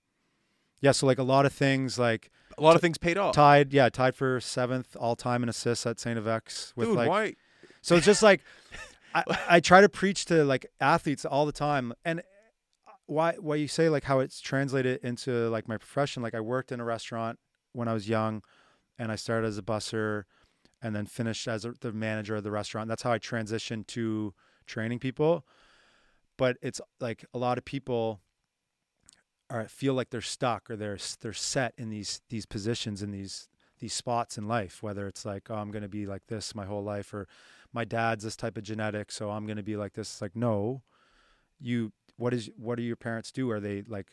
yeah, 0.81 0.92
so 0.92 1.07
like 1.07 1.18
a 1.18 1.23
lot 1.25 1.44
of 1.44 1.53
things 1.53 1.99
like 1.99 2.31
A 2.57 2.62
lot 2.62 2.77
of 2.77 2.81
things 2.81 2.99
paid 2.99 3.18
off. 3.18 3.35
tied, 3.35 3.73
yeah, 3.73 3.88
tied 3.88 4.14
for 4.14 4.40
seventh 4.40 4.97
all 4.99 5.16
time 5.16 5.42
in 5.42 5.49
assists 5.49 5.85
at 5.87 5.99
Saint 5.99 6.18
FX 6.18 6.73
with 6.77 6.88
Dude, 6.88 6.97
like 6.97 7.09
why? 7.09 7.35
so 7.83 7.97
it's 7.97 8.07
just 8.07 8.23
like 8.23 8.40
I, 9.14 9.25
I 9.49 9.61
try 9.61 9.81
to 9.81 9.88
preach 9.88 10.25
to 10.27 10.44
like 10.44 10.66
athletes 10.81 11.25
all 11.25 11.44
the 11.44 11.53
time, 11.53 11.92
and 12.05 12.23
why 13.07 13.33
why 13.40 13.57
you 13.57 13.66
say 13.66 13.88
like 13.88 14.05
how 14.05 14.20
it's 14.20 14.40
translated 14.40 15.01
into 15.03 15.49
like 15.51 15.66
my 15.68 15.79
profession. 15.79 16.23
Like 16.23 16.35
I 16.35 16.40
worked 16.40 16.70
in 16.70 16.79
a 16.81 16.85
restaurant 16.85 17.38
when 17.73 17.88
I 17.88 17.92
was 17.92 18.09
young, 18.09 18.42
and 18.99 19.11
I 19.11 19.16
started 19.16 19.49
as 19.49 19.59
a 19.59 19.62
busser, 19.62 20.25
and 20.85 20.94
then 20.94 21.07
finished 21.07 21.49
as 21.49 21.64
a, 21.64 21.75
the 21.81 21.92
manager 21.92 22.37
of 22.37 22.44
the 22.44 22.53
restaurant. 22.53 22.88
That's 22.88 23.03
how 23.03 23.11
I 23.11 23.18
transitioned 23.18 23.88
to 23.88 24.35
training 24.66 25.01
people. 25.01 25.44
But 26.37 26.59
it's 26.62 26.81
like 27.01 27.25
a 27.35 27.38
lot 27.38 27.59
of 27.59 27.64
people 27.64 28.20
are 29.51 29.66
feel 29.68 29.94
like 29.94 30.11
they're 30.11 30.20
stuck 30.20 30.70
or 30.70 30.77
they're 30.77 30.99
they're 31.20 31.33
set 31.33 31.75
in 31.77 31.90
these 31.90 32.20
these 32.29 32.47
positions 32.47 33.03
in 33.03 33.11
these 33.11 33.49
these 33.81 33.94
spots 33.94 34.38
in 34.38 34.47
life. 34.47 34.83
Whether 34.83 35.09
it's 35.09 35.25
like 35.25 35.51
oh 35.51 35.57
I'm 35.57 35.70
going 35.70 35.83
to 35.83 35.88
be 35.88 36.07
like 36.07 36.27
this 36.29 36.55
my 36.55 36.66
whole 36.66 36.85
life 36.85 37.12
or 37.12 37.27
my 37.75 37.85
dad's 37.85 38.23
this 38.23 38.37
type 38.37 38.57
of 38.57 38.62
genetic, 38.62 39.11
so 39.11 39.31
I'm 39.31 39.47
going 39.47 39.57
to 39.57 39.62
be 39.62 39.77
like 39.77 39.94
this. 39.94 40.09
It's 40.09 40.23
like, 40.23 40.37
no, 40.37 40.83
you, 41.61 41.92
what 42.16 42.33
is, 42.33 42.49
what 42.57 42.77
do 42.77 42.85
your 42.85 42.97
parents 42.97 43.33
do? 43.33 43.51
Are 43.51 43.59
they 43.59 43.83
like, 43.83 44.12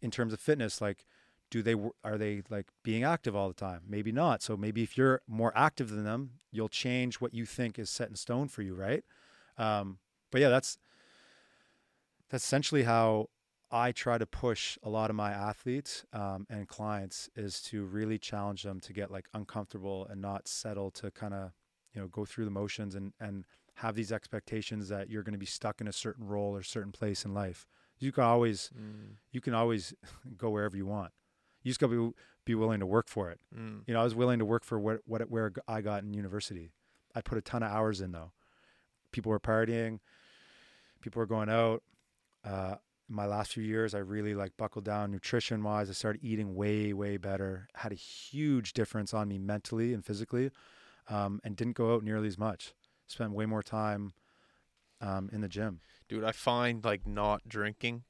in 0.00 0.12
terms 0.12 0.32
of 0.32 0.38
fitness, 0.38 0.80
like, 0.80 1.04
do 1.50 1.62
they, 1.62 1.74
are 2.04 2.16
they 2.16 2.42
like 2.48 2.66
being 2.82 3.04
active 3.04 3.34
all 3.34 3.48
the 3.48 3.54
time? 3.54 3.80
Maybe 3.88 4.12
not. 4.12 4.42
So 4.42 4.56
maybe 4.56 4.82
if 4.82 4.96
you're 4.96 5.22
more 5.26 5.52
active 5.56 5.90
than 5.90 6.04
them, 6.04 6.30
you'll 6.50 6.68
change 6.68 7.20
what 7.20 7.34
you 7.34 7.44
think 7.44 7.78
is 7.78 7.90
set 7.90 8.08
in 8.08 8.16
stone 8.16 8.48
for 8.48 8.62
you. 8.62 8.74
Right. 8.74 9.04
Um, 9.58 9.98
but 10.30 10.40
yeah, 10.40 10.48
that's, 10.48 10.78
that's 12.30 12.44
essentially 12.44 12.84
how 12.84 13.28
I 13.70 13.92
try 13.92 14.18
to 14.18 14.26
push 14.26 14.78
a 14.82 14.88
lot 14.88 15.10
of 15.10 15.16
my 15.16 15.30
athletes 15.30 16.04
um, 16.12 16.46
and 16.50 16.66
clients 16.66 17.30
is 17.36 17.62
to 17.62 17.84
really 17.84 18.18
challenge 18.18 18.64
them 18.64 18.80
to 18.80 18.92
get 18.92 19.10
like 19.10 19.26
uncomfortable 19.32 20.06
and 20.10 20.20
not 20.20 20.48
settle 20.48 20.90
to 20.92 21.10
kind 21.10 21.34
of 21.34 21.52
you 21.94 22.00
know 22.00 22.08
go 22.08 22.24
through 22.24 22.44
the 22.44 22.50
motions 22.50 22.94
and 22.94 23.12
and 23.20 23.44
have 23.74 23.94
these 23.94 24.12
expectations 24.12 24.88
that 24.88 25.08
you're 25.08 25.22
going 25.22 25.32
to 25.32 25.38
be 25.38 25.46
stuck 25.46 25.80
in 25.80 25.86
a 25.88 25.92
certain 25.92 26.26
role 26.26 26.54
or 26.54 26.62
certain 26.62 26.92
place 26.92 27.24
in 27.24 27.32
life 27.32 27.66
you 27.98 28.12
can 28.12 28.24
always 28.24 28.70
Mm, 28.76 29.16
you 29.30 29.40
can 29.40 29.54
always 29.54 29.94
go 30.36 30.50
wherever 30.50 30.76
you 30.76 30.86
want 30.86 31.12
you 31.62 31.70
just 31.70 31.80
got 31.80 31.90
to 31.90 32.10
be, 32.10 32.52
be 32.52 32.54
willing 32.54 32.80
to 32.80 32.86
work 32.86 33.08
for 33.08 33.30
it. 33.30 33.40
Mm. 33.56 33.82
you 33.86 33.94
know 33.94 34.00
i 34.00 34.04
was 34.04 34.14
willing 34.14 34.38
to 34.38 34.44
work 34.44 34.64
for 34.64 34.78
what 34.78 35.00
what 35.06 35.28
where 35.30 35.52
i 35.68 35.80
got 35.80 36.02
in 36.02 36.14
university. 36.14 36.72
I 37.14 37.20
put 37.20 37.38
a 37.38 37.42
ton 37.42 37.62
of 37.62 37.70
hours 37.70 38.00
in 38.00 38.12
though. 38.12 38.32
People 39.12 39.30
were 39.30 39.40
partying. 39.40 39.98
People 41.00 41.20
were 41.20 41.26
going 41.26 41.48
out. 41.48 41.82
Uh 42.44 42.76
my 43.12 43.26
last 43.26 43.52
few 43.52 43.64
years 43.64 43.92
i 43.92 43.98
really 43.98 44.36
like 44.36 44.56
buckled 44.56 44.84
down 44.84 45.10
nutrition 45.10 45.64
wise 45.64 45.90
i 45.90 45.92
started 45.92 46.22
eating 46.22 46.54
way 46.54 46.92
way 46.92 47.16
better. 47.16 47.66
Had 47.74 47.90
a 47.92 47.96
huge 47.96 48.72
difference 48.72 49.12
on 49.12 49.28
me 49.28 49.36
mentally 49.38 49.92
and 49.92 50.04
physically 50.04 50.50
um, 51.08 51.40
and 51.42 51.56
didn't 51.56 51.76
go 51.76 51.94
out 51.94 52.04
nearly 52.04 52.28
as 52.28 52.38
much. 52.38 52.72
Spent 53.08 53.32
way 53.32 53.46
more 53.46 53.64
time 53.64 54.12
um, 55.00 55.28
in 55.32 55.40
the 55.40 55.48
gym. 55.48 55.80
Dude 56.08 56.22
i 56.24 56.32
find 56.32 56.84
like 56.84 57.06
not 57.06 57.48
drinking 57.48 58.04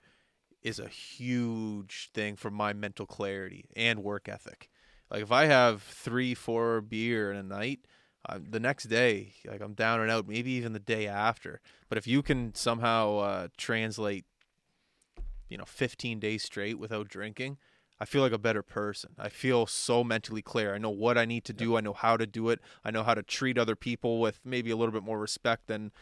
is 0.62 0.78
a 0.78 0.88
huge 0.88 2.10
thing 2.12 2.36
for 2.36 2.50
my 2.50 2.72
mental 2.72 3.06
clarity 3.06 3.66
and 3.76 4.02
work 4.02 4.28
ethic. 4.28 4.68
Like 5.10 5.22
if 5.22 5.32
I 5.32 5.46
have 5.46 5.82
three, 5.82 6.34
four 6.34 6.80
beer 6.80 7.30
in 7.30 7.36
a 7.36 7.42
night, 7.42 7.80
uh, 8.28 8.38
the 8.42 8.60
next 8.60 8.84
day, 8.84 9.32
like 9.46 9.60
I'm 9.60 9.74
down 9.74 10.00
and 10.00 10.10
out. 10.10 10.28
Maybe 10.28 10.52
even 10.52 10.72
the 10.72 10.78
day 10.78 11.06
after. 11.06 11.60
But 11.88 11.98
if 11.98 12.06
you 12.06 12.22
can 12.22 12.54
somehow 12.54 13.18
uh, 13.18 13.48
translate, 13.56 14.24
you 15.48 15.56
know, 15.56 15.64
15 15.64 16.20
days 16.20 16.42
straight 16.42 16.78
without 16.78 17.08
drinking, 17.08 17.56
I 17.98 18.04
feel 18.04 18.22
like 18.22 18.32
a 18.32 18.38
better 18.38 18.62
person. 18.62 19.10
I 19.18 19.28
feel 19.28 19.66
so 19.66 20.04
mentally 20.04 20.42
clear. 20.42 20.74
I 20.74 20.78
know 20.78 20.90
what 20.90 21.18
I 21.18 21.26
need 21.26 21.44
to 21.46 21.52
do. 21.52 21.76
I 21.76 21.80
know 21.80 21.92
how 21.92 22.16
to 22.16 22.26
do 22.26 22.48
it. 22.48 22.60
I 22.82 22.90
know 22.90 23.02
how 23.02 23.14
to 23.14 23.22
treat 23.22 23.58
other 23.58 23.76
people 23.76 24.20
with 24.20 24.40
maybe 24.44 24.70
a 24.70 24.76
little 24.76 24.92
bit 24.92 25.02
more 25.02 25.18
respect 25.18 25.66
than 25.66 25.92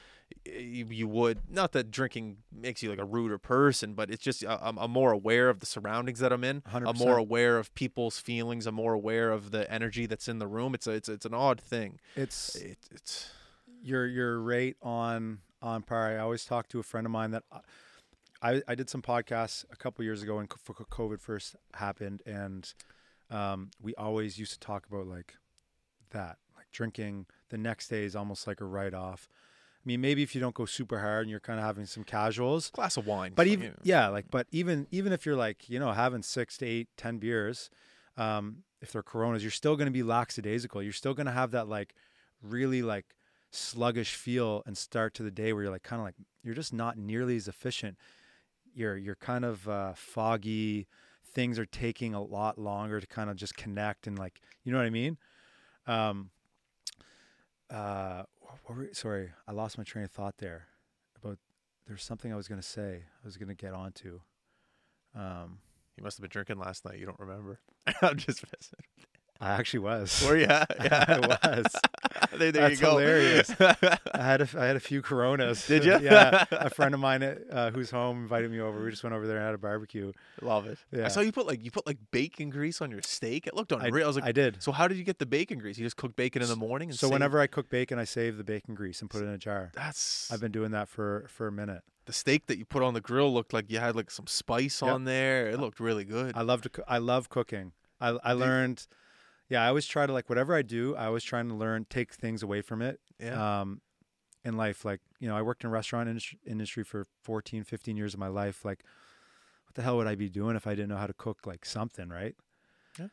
you, 0.45 1.09
would. 1.09 1.51
Not 1.51 1.73
that 1.73 1.91
drinking 1.91 2.39
makes 2.53 2.83
you 2.83 2.91
like 2.91 2.99
a 2.99 3.05
ruder 3.05 3.39
person, 3.39 3.95
but 3.95 4.11
it's 4.11 4.23
just 4.23 4.45
uh, 4.45 4.59
I'm, 4.61 4.79
I'm 4.79 4.91
more 4.91 5.13
aware 5.13 5.49
of 5.49 5.61
the 5.61 5.67
surroundings 5.67 6.19
that 6.21 6.33
I'm 6.33 6.45
in. 6.45 6.63
i 6.67 6.79
am 6.79 6.97
more 6.97 7.17
aware 7.17 7.59
of 7.59 7.75
people's 7.75 8.19
feelings. 8.19 8.67
I'm 8.67 8.75
more 8.75 8.93
aware 8.93 9.31
of 9.31 9.51
the 9.51 9.71
energy 9.71 10.07
that's 10.07 10.29
in 10.29 10.39
the 10.39 10.47
room. 10.47 10.75
It's 10.75 10.87
a, 10.87 10.93
it's 10.93 11.09
it's 11.09 11.27
an 11.27 11.35
odd 11.35 11.61
thing. 11.61 11.99
It's 12.17 12.55
It, 12.57 12.79
it's 12.91 13.31
you're 13.83 14.07
you're 14.07 14.41
right 14.41 14.77
on 14.83 15.39
on 15.63 15.83
par. 15.83 16.09
I 16.09 16.19
always 16.19 16.45
talk 16.45 16.69
to 16.69 16.79
a 16.79 16.83
friend 16.83 17.07
of 17.07 17.11
mine 17.11 17.33
that 17.33 17.45
I 18.43 18.63
I 18.67 18.75
did 18.75 18.89
some 18.89 19.03
podcasts 19.03 19.65
a 19.71 19.77
couple 19.77 20.05
years 20.05 20.23
ago 20.23 20.37
when 20.37 20.47
co- 20.47 20.73
co- 20.73 20.85
COVID 20.85 21.21
first 21.21 21.57
happened, 21.75 22.23
and 22.27 22.73
um, 23.31 23.71
we 23.81 23.95
always 23.97 24.39
used 24.39 24.53
to 24.53 24.61
talk 24.61 24.87
about 24.87 25.07
like 25.07 25.35
that, 26.11 26.39
like 26.57 26.67
drinking 26.73 27.27
the 27.51 27.59
next 27.59 27.89
day 27.89 28.05
is 28.05 28.17
almost 28.17 28.47
like 28.47 28.61
a 28.61 28.65
write 28.65 28.95
off. 28.95 29.29
I 29.31 29.48
mean, 29.89 30.01
maybe 30.01 30.23
if 30.23 30.35
you 30.35 30.41
don't 30.41 30.55
go 30.55 30.67
super 30.67 31.01
hard 31.01 31.23
and 31.23 31.31
you're 31.31 31.41
kind 31.41 31.59
of 31.59 31.65
having 31.65 31.87
some 31.87 32.05
casuals, 32.05 32.71
glass 32.71 32.97
of 32.97 33.07
wine. 33.07 33.33
but 33.35 33.47
even 33.47 33.67
you 33.67 33.75
yeah, 33.83 34.09
like 34.09 34.27
but 34.31 34.47
even 34.53 34.87
even 34.91 35.13
if 35.13 35.25
you're 35.25 35.37
like 35.37 35.69
you 35.69 35.79
know 35.79 35.93
having 35.93 36.23
six 36.23 36.59
to 36.59 36.67
eight, 36.67 36.89
ten 36.97 37.19
beers, 37.19 37.71
um, 38.17 38.65
if 38.81 38.93
they're 38.93 39.03
Coronas, 39.03 39.43
you're 39.43 39.51
still 39.51 39.77
going 39.77 39.87
to 39.87 39.93
be 39.93 40.03
lackadaisical. 40.03 40.83
You're 40.83 40.93
still 40.93 41.15
going 41.15 41.27
to 41.27 41.33
have 41.33 41.53
that 41.53 41.69
like 41.69 41.95
really 42.43 42.83
like 42.83 43.07
sluggish 43.51 44.15
feel 44.15 44.63
and 44.67 44.77
start 44.77 45.15
to 45.15 45.23
the 45.23 45.31
day 45.31 45.53
where 45.53 45.63
you're 45.63 45.73
like 45.73 45.83
kind 45.83 46.01
of 46.01 46.05
like 46.05 46.17
you're 46.43 46.55
just 46.55 46.73
not 46.73 46.99
nearly 46.99 47.37
as 47.37 47.49
efficient. 47.49 47.97
You're 48.75 48.97
you're 48.97 49.17
kind 49.17 49.45
of 49.45 49.69
uh, 49.69 49.93
foggy. 49.97 50.87
Things 51.25 51.59
are 51.59 51.67
taking 51.67 52.15
a 52.15 52.23
lot 52.23 52.59
longer 52.59 53.01
to 53.01 53.07
kind 53.07 53.31
of 53.31 53.37
just 53.37 53.57
connect 53.57 54.07
and 54.07 54.19
like 54.19 54.41
you 54.65 54.73
know 54.73 54.79
what 54.79 54.87
I 54.87 54.91
mean. 54.91 55.17
Um, 55.87 56.31
uh, 57.71 58.25
were, 58.69 58.89
sorry, 58.93 59.31
I 59.47 59.53
lost 59.53 59.79
my 59.79 59.85
train 59.85 60.05
of 60.05 60.11
thought 60.11 60.39
there. 60.39 60.67
About 61.23 61.39
there's 61.87 62.05
something 62.05 62.33
I 62.33 62.37
was 62.37 62.49
gonna 62.49 62.63
say. 62.63 63.05
I 63.23 63.27
was 63.27 63.37
gonna 63.37 63.55
get 63.55 63.73
onto. 63.73 64.21
Um, 65.15 65.59
you 65.97 66.05
must 66.05 66.19
have 66.19 66.23
been 66.23 66.31
drinking 66.31 66.59
last 66.59 66.85
night. 66.85 66.99
You 66.99 67.07
don't 67.07 67.19
remember. 67.19 67.61
I'm 68.03 68.17
just 68.17 68.45
messing. 68.45 69.09
I 69.41 69.51
actually 69.51 69.81
was. 69.81 70.25
Were 70.27 70.37
you? 70.37 70.47
Yeah, 70.47 71.05
I 71.09 71.19
was. 71.21 71.67
there, 72.39 72.51
there 72.51 72.69
That's 72.69 72.81
you 72.81 72.87
go. 72.87 72.91
hilarious. 72.99 73.51
I 73.61 73.99
had 74.15 74.41
a, 74.43 74.49
I 74.59 74.67
had 74.67 74.77
a 74.77 74.81
few 74.81 75.01
Coronas. 75.03 75.67
Did 75.67 75.85
you? 75.85 75.99
yeah. 76.01 76.45
A 76.51 76.71
friend 76.71 76.93
of 76.95 77.01
mine 77.01 77.23
uh, 77.23 77.71
who's 77.71 77.91
home 77.91 78.23
invited 78.23 78.51
me 78.51 78.59
over. 78.61 78.83
We 78.83 78.91
just 78.91 79.03
went 79.05 79.15
over 79.15 79.27
there 79.27 79.37
and 79.37 79.47
had 79.47 79.55
a 79.55 79.59
barbecue. 79.59 80.13
Love 80.43 80.67
it. 80.67 80.79
Yeah. 80.93 81.05
I 81.05 81.09
saw 81.09 81.21
you 81.21 81.31
put 81.33 81.47
like 81.47 81.65
you 81.65 81.71
put 81.71 81.87
like 81.87 81.99
bacon 82.11 82.51
grease 82.51 82.81
on 82.83 82.91
your 82.91 83.03
steak. 83.03 83.47
It 83.47 83.55
looked 83.55 83.73
I, 83.73 83.87
unreal. 83.87 84.05
I, 84.05 84.09
was 84.09 84.17
like, 84.17 84.25
I 84.25 84.33
did. 84.33 84.61
so 84.63 84.73
how 84.73 84.89
did 84.89 84.99
you 84.99 85.05
get 85.05 85.19
the 85.19 85.27
bacon 85.27 85.59
grease? 85.59 85.79
You 85.79 85.87
just 85.87 85.97
cook 85.97 86.17
bacon 86.17 86.43
in 86.43 86.49
the 86.49 86.57
morning. 86.57 86.89
And 86.91 86.99
So 86.99 87.09
whenever 87.09 87.39
I 87.41 87.47
cook 87.47 87.71
bacon, 87.71 87.99
I 87.99 88.05
save 88.05 88.39
the 88.39 88.45
bacon 88.45 88.75
grease 88.75 89.01
and 89.01 89.09
put 89.09 89.23
it 89.23 89.27
in 89.27 89.31
a 89.33 89.39
jar. 89.39 89.71
that's 89.75 90.31
I've 90.33 90.41
been 90.41 90.53
doing 90.53 90.73
that 90.73 90.89
for 90.89 91.27
for 91.29 91.47
a 91.47 91.53
minute. 91.53 91.83
the 92.07 92.13
steak 92.13 92.47
that 92.47 92.59
you 92.59 92.65
put 92.65 92.83
on 92.83 92.95
the 92.95 93.01
grill 93.01 93.33
looked 93.33 93.53
like 93.53 93.71
you 93.71 93.79
had 93.79 93.95
like 93.95 94.11
some 94.11 94.27
spice 94.27 94.83
Yep. 94.83 94.91
on 94.93 95.05
there. 95.05 95.49
It 95.49 95.61
looked 95.61 95.79
really 95.79 96.05
good. 96.05 96.33
I 96.37 96.43
love 96.43 96.63
to. 96.63 96.69
coo- 96.69 96.85
I 96.89 96.99
love 96.99 97.29
cooking. 97.29 97.73
I 98.01 98.17
I 98.25 98.33
learned. 98.33 98.87
Yeah, 99.49 99.63
I 99.65 99.69
always 99.69 99.87
try 99.87 100.07
to 100.07 100.13
like 100.13 100.29
whatever 100.29 100.55
I 100.55 100.63
do. 100.63 100.95
I 100.97 101.07
always 101.07 101.25
trying 101.25 101.49
to 101.49 101.55
learn, 101.55 101.87
take 101.89 102.13
things 102.13 102.43
away 102.43 102.61
from 102.61 102.83
it. 102.83 103.01
yeah. 103.19 103.61
um, 103.61 103.81
in 104.45 104.57
life. 104.57 104.85
Like, 104.85 105.01
you 105.21 105.29
know, 105.29 105.37
I 105.37 105.43
worked 105.43 105.65
in 105.65 105.71
restaurant 105.71 106.09
industry, 106.09 106.39
industry 106.47 106.85
for 106.85 107.07
14, 107.25 107.65
15 107.65 107.97
years 107.97 108.15
of 108.15 108.21
my 108.21 108.29
life. 108.29 108.65
Like, 108.65 108.85
what 109.67 109.75
the 109.75 109.83
hell 109.83 109.97
would 109.97 110.07
I 110.07 110.15
be 110.15 110.29
doing 110.29 110.55
if 110.57 110.67
I 110.67 110.71
didn't 110.75 110.89
know 110.91 110.97
how 110.97 111.07
to 111.09 111.13
cook 111.13 111.47
like 111.47 111.65
something, 111.67 112.09
right? 112.09 112.35
Yeah. 112.99 113.09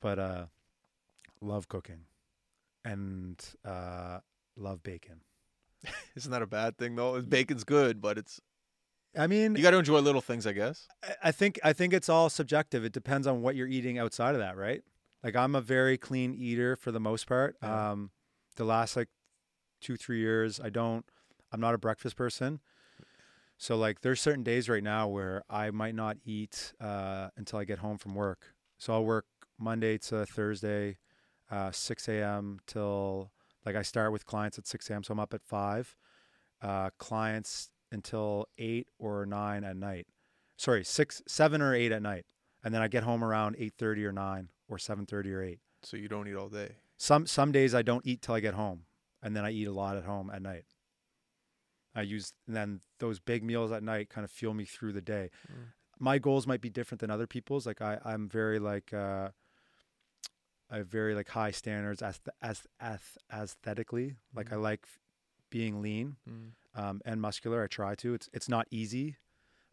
But 0.00 0.18
uh, 0.18 0.44
love 1.40 1.68
cooking 1.68 2.06
and 2.84 3.38
uh, 3.64 4.20
love 4.56 4.82
bacon. 4.82 5.20
Isn't 6.16 6.30
that 6.32 6.42
a 6.42 6.46
bad 6.46 6.76
thing 6.78 6.96
though? 6.96 7.20
Bacon's 7.22 7.64
good, 7.64 8.00
but 8.00 8.18
it's 8.18 8.40
I 9.18 9.26
mean, 9.26 9.56
you 9.56 9.62
got 9.62 9.72
to 9.72 9.78
enjoy 9.78 9.98
little 10.00 10.20
things, 10.20 10.46
I 10.46 10.52
guess. 10.52 10.86
I- 11.02 11.14
I 11.24 11.32
think 11.32 11.58
I 11.64 11.72
think 11.72 11.92
it's 11.92 12.08
all 12.08 12.30
subjective. 12.30 12.84
It 12.84 12.92
depends 12.92 13.26
on 13.26 13.42
what 13.42 13.54
you're 13.56 13.66
eating 13.68 13.98
outside 13.98 14.34
of 14.34 14.40
that, 14.40 14.56
right? 14.56 14.82
Like 15.22 15.36
I'm 15.36 15.54
a 15.54 15.60
very 15.60 15.98
clean 15.98 16.34
eater 16.34 16.76
for 16.76 16.92
the 16.92 17.00
most 17.00 17.26
part. 17.26 17.56
Yeah. 17.62 17.90
Um, 17.90 18.10
the 18.56 18.64
last 18.64 18.96
like 18.96 19.08
two 19.80 19.96
three 19.96 20.18
years, 20.18 20.60
I 20.60 20.70
don't. 20.70 21.04
I'm 21.52 21.60
not 21.60 21.74
a 21.74 21.78
breakfast 21.78 22.16
person. 22.16 22.60
So 23.58 23.76
like, 23.76 24.00
there's 24.00 24.20
certain 24.20 24.42
days 24.42 24.68
right 24.70 24.82
now 24.82 25.06
where 25.08 25.42
I 25.50 25.70
might 25.70 25.94
not 25.94 26.16
eat 26.24 26.72
uh, 26.80 27.28
until 27.36 27.58
I 27.58 27.64
get 27.64 27.80
home 27.80 27.98
from 27.98 28.14
work. 28.14 28.54
So 28.78 28.94
I'll 28.94 29.04
work 29.04 29.26
Monday 29.58 29.98
to 29.98 30.24
Thursday, 30.24 30.96
uh, 31.50 31.70
6 31.70 32.08
a.m. 32.08 32.60
till 32.66 33.30
like 33.66 33.76
I 33.76 33.82
start 33.82 34.12
with 34.12 34.24
clients 34.24 34.58
at 34.58 34.66
6 34.66 34.88
a.m. 34.88 35.02
So 35.04 35.12
I'm 35.12 35.20
up 35.20 35.34
at 35.34 35.42
five. 35.44 35.94
Uh, 36.62 36.90
clients 36.98 37.70
until 37.92 38.46
eight 38.58 38.88
or 38.98 39.26
nine 39.26 39.64
at 39.64 39.76
night. 39.76 40.06
Sorry, 40.56 40.84
six, 40.84 41.22
seven 41.26 41.62
or 41.62 41.74
eight 41.74 41.90
at 41.90 42.02
night, 42.02 42.26
and 42.62 42.74
then 42.74 42.82
I 42.82 42.88
get 42.88 43.02
home 43.02 43.24
around 43.24 43.56
eight 43.58 43.74
thirty 43.78 44.04
or 44.04 44.12
nine 44.12 44.50
or 44.70 44.78
seven 44.78 45.04
thirty 45.04 45.30
or 45.32 45.42
eight. 45.42 45.60
So 45.82 45.96
you 45.96 46.08
don't 46.08 46.26
eat 46.28 46.36
all 46.36 46.48
day. 46.48 46.76
Some 46.96 47.26
some 47.26 47.52
days 47.52 47.74
I 47.74 47.82
don't 47.82 48.06
eat 48.06 48.22
till 48.22 48.34
I 48.34 48.40
get 48.40 48.54
home, 48.54 48.84
and 49.22 49.34
then 49.36 49.44
I 49.44 49.50
eat 49.50 49.66
a 49.66 49.72
lot 49.72 49.96
at 49.96 50.04
home 50.04 50.30
at 50.30 50.40
night. 50.40 50.64
I 51.94 52.02
use 52.02 52.32
and 52.46 52.54
then 52.56 52.80
those 53.00 53.18
big 53.18 53.42
meals 53.42 53.72
at 53.72 53.82
night 53.82 54.08
kind 54.10 54.24
of 54.24 54.30
fuel 54.30 54.54
me 54.54 54.64
through 54.64 54.92
the 54.92 55.00
day. 55.00 55.30
Mm. 55.50 55.72
My 55.98 56.18
goals 56.18 56.46
might 56.46 56.60
be 56.60 56.70
different 56.70 57.00
than 57.00 57.10
other 57.10 57.26
people's. 57.26 57.66
Like 57.66 57.82
I 57.82 57.98
I'm 58.04 58.28
very 58.28 58.58
like 58.58 58.92
uh, 58.94 59.30
I 60.70 60.76
have 60.76 60.86
very 60.88 61.14
like 61.14 61.28
high 61.30 61.50
standards 61.50 62.00
as 62.02 62.20
as 62.40 62.62
as 62.78 63.00
aesthetically. 63.32 64.16
Like 64.34 64.52
I 64.52 64.56
Mhm. 64.56 64.62
like 64.62 64.86
being 65.50 65.82
lean 65.82 66.16
Mm. 66.28 66.52
um, 66.74 67.00
and 67.04 67.20
muscular. 67.20 67.64
I 67.64 67.66
try 67.66 67.94
to. 67.96 68.14
It's 68.14 68.28
it's 68.32 68.48
not 68.48 68.68
easy, 68.70 69.16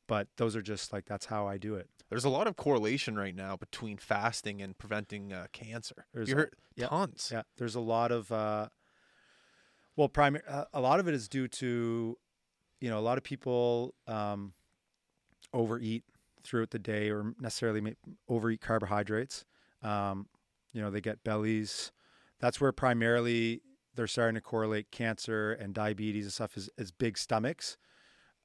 but 0.07 0.27
those 0.37 0.55
are 0.55 0.61
just 0.61 0.93
like 0.93 1.05
that's 1.05 1.25
how 1.25 1.47
I 1.47 1.57
do 1.57 1.75
it. 1.75 1.89
There's 2.09 2.25
a 2.25 2.29
lot 2.29 2.47
of 2.47 2.55
correlation 2.55 3.17
right 3.17 3.35
now 3.35 3.57
between 3.57 3.97
fasting 3.97 4.61
and 4.61 4.77
preventing 4.77 5.33
uh, 5.33 5.47
cancer. 5.51 6.05
There's 6.13 6.29
you 6.29 6.35
a- 6.35 6.37
heard 6.39 6.55
tons. 6.79 7.29
Yeah, 7.31 7.43
there's 7.57 7.75
a 7.75 7.81
lot 7.81 8.11
of 8.11 8.31
uh, 8.31 8.69
well, 9.95 10.07
primary. 10.07 10.43
Uh, 10.47 10.65
a 10.73 10.79
lot 10.79 10.99
of 10.99 11.07
it 11.07 11.13
is 11.13 11.27
due 11.27 11.47
to, 11.47 12.17
you 12.79 12.89
know, 12.89 12.99
a 12.99 13.01
lot 13.01 13.17
of 13.17 13.23
people 13.23 13.95
um, 14.07 14.53
overeat 15.53 16.03
throughout 16.43 16.69
the 16.69 16.79
day, 16.79 17.09
or 17.09 17.33
necessarily 17.39 17.95
overeat 18.29 18.61
carbohydrates. 18.61 19.43
Um, 19.81 20.27
you 20.71 20.81
know, 20.81 20.91
they 20.91 21.01
get 21.01 21.23
bellies. 21.23 21.91
That's 22.39 22.61
where 22.61 22.71
primarily 22.71 23.61
they're 23.95 24.07
starting 24.07 24.35
to 24.35 24.41
correlate 24.41 24.91
cancer 24.91 25.51
and 25.53 25.73
diabetes 25.73 26.25
and 26.25 26.33
stuff 26.33 26.55
is, 26.55 26.69
is 26.77 26.91
big 26.91 27.17
stomachs. 27.17 27.77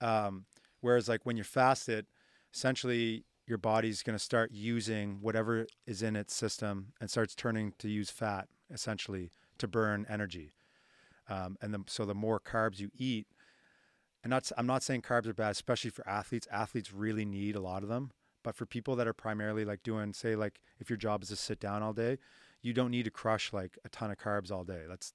Um, 0.01 0.47
whereas 0.83 1.09
like 1.09 1.25
when 1.25 1.37
you're 1.37 1.45
fasted, 1.45 2.05
essentially 2.53 3.25
your 3.47 3.59
body's 3.59 4.03
going 4.03 4.17
to 4.17 4.23
start 4.23 4.53
using 4.53 5.19
whatever 5.21 5.67
is 5.87 6.03
in 6.03 6.15
its 6.15 6.35
system 6.35 6.93
and 7.01 7.11
starts 7.11 7.35
turning 7.35 7.73
to 7.79 7.89
use 7.89 8.11
fat 8.11 8.49
essentially 8.71 9.31
to 9.59 9.67
burn 9.67 10.07
energy. 10.09 10.53
Um, 11.29 11.57
and 11.63 11.73
the, 11.73 11.81
so 11.87 12.05
the 12.05 12.15
more 12.15 12.39
carbs 12.39 12.79
you 12.79 12.91
eat, 12.97 13.27
and 14.23 14.31
not, 14.31 14.51
I'm 14.57 14.67
not 14.67 14.83
saying 14.83 15.03
carbs 15.03 15.27
are 15.27 15.35
bad, 15.35 15.51
especially 15.51 15.91
for 15.91 16.07
athletes. 16.09 16.47
Athletes 16.53 16.93
really 16.93 17.25
need 17.25 17.57
a 17.57 17.61
lot 17.61 17.83
of 17.83 17.89
them. 17.89 18.13
But 18.45 18.55
for 18.55 18.67
people 18.67 18.97
that 18.97 19.09
are 19.09 19.13
primarily 19.13 19.65
like 19.65 19.83
doing, 19.83 20.13
say, 20.13 20.37
like 20.37 20.61
if 20.79 20.91
your 20.91 20.97
job 20.97 21.23
is 21.23 21.29
to 21.31 21.37
sit 21.37 21.59
down 21.59 21.83
all 21.83 21.93
day, 21.93 22.19
you 22.61 22.73
don't 22.73 22.91
need 22.91 23.05
to 23.05 23.11
crush 23.11 23.53
like 23.53 23.79
a 23.85 23.89
ton 23.89 24.11
of 24.11 24.19
carbs 24.19 24.51
all 24.51 24.65
day. 24.65 24.83
That's, 24.89 25.13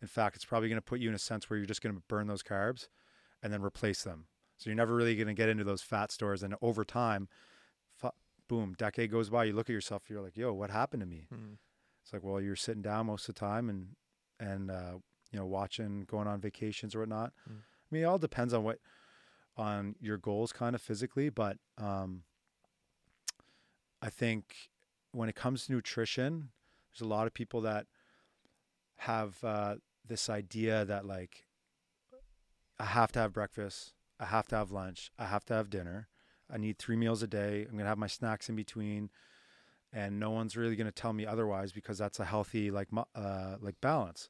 in 0.00 0.08
fact, 0.08 0.36
it's 0.36 0.44
probably 0.44 0.68
going 0.68 0.80
to 0.80 0.82
put 0.82 1.00
you 1.00 1.08
in 1.08 1.14
a 1.14 1.18
sense 1.18 1.48
where 1.48 1.56
you're 1.56 1.66
just 1.66 1.82
going 1.82 1.94
to 1.94 2.02
burn 2.08 2.26
those 2.26 2.42
carbs 2.42 2.88
and 3.42 3.52
then 3.52 3.62
replace 3.62 4.02
them. 4.02 4.26
So 4.64 4.70
you're 4.70 4.76
never 4.76 4.94
really 4.94 5.14
going 5.14 5.26
to 5.26 5.34
get 5.34 5.50
into 5.50 5.62
those 5.62 5.82
fat 5.82 6.10
stores. 6.10 6.42
And 6.42 6.54
over 6.62 6.86
time, 6.86 7.28
boom, 8.48 8.74
decade 8.78 9.10
goes 9.10 9.28
by. 9.28 9.44
You 9.44 9.52
look 9.52 9.68
at 9.68 9.74
yourself, 9.74 10.04
you're 10.08 10.22
like, 10.22 10.38
yo, 10.38 10.54
what 10.54 10.70
happened 10.70 11.02
to 11.02 11.06
me? 11.06 11.26
Mm. 11.30 11.58
It's 12.02 12.14
like, 12.14 12.24
well, 12.24 12.40
you're 12.40 12.56
sitting 12.56 12.80
down 12.80 13.04
most 13.04 13.28
of 13.28 13.34
the 13.34 13.40
time 13.40 13.68
and 13.68 13.88
and 14.40 14.70
uh, 14.70 14.94
you 15.30 15.38
know 15.38 15.44
watching, 15.44 16.06
going 16.06 16.26
on 16.26 16.40
vacations 16.40 16.94
or 16.94 17.00
whatnot. 17.00 17.34
Mm. 17.46 17.58
I 17.58 17.88
mean, 17.90 18.02
it 18.04 18.06
all 18.06 18.16
depends 18.16 18.54
on 18.54 18.64
what 18.64 18.78
on 19.58 19.96
your 20.00 20.16
goals, 20.16 20.50
kind 20.50 20.74
of 20.74 20.80
physically. 20.80 21.28
But 21.28 21.58
um, 21.76 22.22
I 24.00 24.08
think 24.08 24.54
when 25.12 25.28
it 25.28 25.34
comes 25.34 25.66
to 25.66 25.72
nutrition, 25.72 26.48
there's 26.90 27.06
a 27.06 27.10
lot 27.10 27.26
of 27.26 27.34
people 27.34 27.60
that 27.60 27.84
have 29.00 29.44
uh, 29.44 29.74
this 30.08 30.30
idea 30.30 30.86
that 30.86 31.04
like 31.04 31.44
I 32.78 32.84
have 32.86 33.12
to 33.12 33.18
have 33.18 33.34
breakfast, 33.34 33.92
I 34.24 34.26
have 34.28 34.48
to 34.48 34.56
have 34.56 34.70
lunch, 34.70 35.10
I 35.18 35.26
have 35.26 35.44
to 35.46 35.54
have 35.54 35.70
dinner, 35.70 36.08
I 36.50 36.58
need 36.58 36.78
three 36.78 36.96
meals 36.96 37.22
a 37.22 37.26
day. 37.26 37.66
I'm 37.68 37.76
gonna 37.76 37.88
have 37.88 37.98
my 37.98 38.06
snacks 38.06 38.48
in 38.48 38.56
between, 38.56 39.10
and 39.92 40.18
no 40.18 40.30
one's 40.30 40.56
really 40.56 40.76
gonna 40.76 40.92
tell 40.92 41.12
me 41.12 41.26
otherwise 41.26 41.72
because 41.72 41.98
that's 41.98 42.20
a 42.20 42.24
healthy 42.24 42.70
like 42.70 42.88
uh, 43.14 43.56
like 43.60 43.80
balance. 43.80 44.28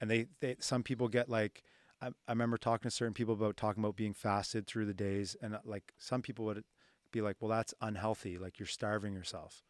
And 0.00 0.10
they, 0.10 0.26
they 0.40 0.56
some 0.58 0.82
people 0.82 1.08
get 1.08 1.28
like 1.28 1.62
I, 2.00 2.08
I 2.28 2.32
remember 2.32 2.58
talking 2.58 2.90
to 2.90 2.94
certain 2.94 3.14
people 3.14 3.34
about 3.34 3.56
talking 3.56 3.82
about 3.82 3.96
being 3.96 4.14
fasted 4.14 4.66
through 4.66 4.86
the 4.86 4.94
days, 4.94 5.36
and 5.40 5.54
uh, 5.54 5.58
like 5.64 5.94
some 5.98 6.22
people 6.22 6.44
would 6.46 6.64
be 7.12 7.20
like, 7.20 7.36
well, 7.40 7.50
that's 7.50 7.72
unhealthy. 7.80 8.36
Like 8.36 8.58
you're 8.58 8.66
starving 8.66 9.14
yourself. 9.14 9.62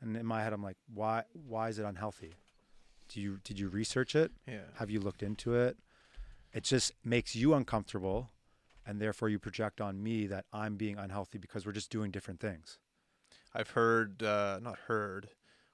And 0.00 0.16
in 0.16 0.26
my 0.26 0.42
head, 0.42 0.52
I'm 0.52 0.62
like, 0.62 0.78
why? 0.92 1.24
Why 1.32 1.68
is 1.68 1.78
it 1.78 1.84
unhealthy? 1.84 2.34
Do 3.08 3.20
you 3.20 3.38
did 3.44 3.58
you 3.58 3.68
research 3.68 4.14
it? 4.14 4.32
Yeah. 4.46 4.58
Have 4.74 4.90
you 4.90 5.00
looked 5.00 5.22
into 5.22 5.54
it? 5.54 5.76
It 6.52 6.64
just 6.64 6.92
makes 7.04 7.36
you 7.36 7.54
uncomfortable, 7.54 8.30
and 8.86 9.00
therefore 9.00 9.28
you 9.28 9.38
project 9.38 9.80
on 9.80 10.02
me 10.02 10.26
that 10.26 10.46
I'm 10.52 10.76
being 10.76 10.98
unhealthy 10.98 11.38
because 11.38 11.66
we're 11.66 11.72
just 11.72 11.90
doing 11.90 12.10
different 12.10 12.40
things. 12.40 12.78
I've 13.54 13.70
heard, 13.70 14.22
uh, 14.22 14.60
not 14.62 14.78
heard, 14.86 15.30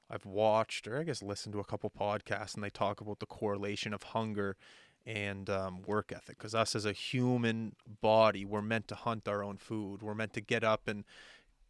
I've 0.08 0.24
watched, 0.24 0.86
or 0.86 0.98
I 0.98 1.02
guess 1.02 1.22
listened 1.22 1.52
to 1.54 1.60
a 1.60 1.64
couple 1.64 1.90
podcasts, 1.90 2.54
and 2.54 2.62
they 2.62 2.70
talk 2.70 3.00
about 3.00 3.18
the 3.18 3.26
correlation 3.26 3.92
of 3.92 4.02
hunger 4.02 4.56
and 5.04 5.48
um, 5.50 5.82
work 5.82 6.12
ethic. 6.14 6.38
Because 6.38 6.54
us 6.54 6.74
as 6.74 6.84
a 6.84 6.92
human 6.92 7.74
body, 8.00 8.44
we're 8.44 8.62
meant 8.62 8.88
to 8.88 8.94
hunt 8.94 9.28
our 9.28 9.42
own 9.42 9.56
food. 9.56 10.02
We're 10.02 10.14
meant 10.14 10.32
to 10.34 10.40
get 10.40 10.64
up 10.64 10.88
and, 10.88 11.04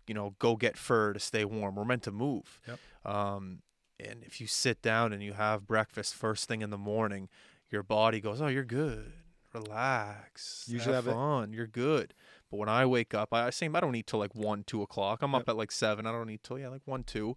you 0.06 0.14
know, 0.14 0.34
go 0.38 0.56
get 0.56 0.76
fur 0.76 1.12
to 1.12 1.20
stay 1.20 1.44
warm. 1.44 1.76
We're 1.76 1.84
meant 1.84 2.02
to 2.04 2.12
move. 2.12 2.60
Yep. 2.66 2.78
Um, 3.04 3.62
and 3.98 4.22
if 4.24 4.40
you 4.40 4.46
sit 4.46 4.82
down 4.82 5.12
and 5.12 5.22
you 5.22 5.32
have 5.32 5.66
breakfast 5.66 6.14
first 6.14 6.46
thing 6.46 6.60
in 6.60 6.70
the 6.70 6.78
morning, 6.78 7.28
your 7.70 7.82
body 7.82 8.20
goes, 8.20 8.40
"Oh, 8.40 8.46
you're 8.46 8.64
good. 8.64 9.12
Relax. 9.56 10.64
Usually 10.68 10.94
have 10.94 11.04
have 11.06 11.12
it- 11.12 11.16
fun. 11.16 11.52
You're 11.52 11.66
good." 11.66 12.14
But 12.50 12.58
when 12.58 12.68
I 12.68 12.86
wake 12.86 13.12
up, 13.14 13.32
I, 13.32 13.46
I 13.46 13.50
same. 13.50 13.74
I 13.74 13.80
don't 13.80 13.94
eat 13.96 14.06
till 14.06 14.18
like 14.20 14.34
one, 14.34 14.64
two 14.64 14.82
o'clock. 14.82 15.22
I'm 15.22 15.34
up 15.34 15.48
at 15.48 15.56
like 15.56 15.72
seven. 15.72 16.06
I 16.06 16.12
don't 16.12 16.30
eat 16.30 16.42
till 16.42 16.58
yeah, 16.58 16.68
like 16.68 16.82
one, 16.84 17.02
two, 17.02 17.36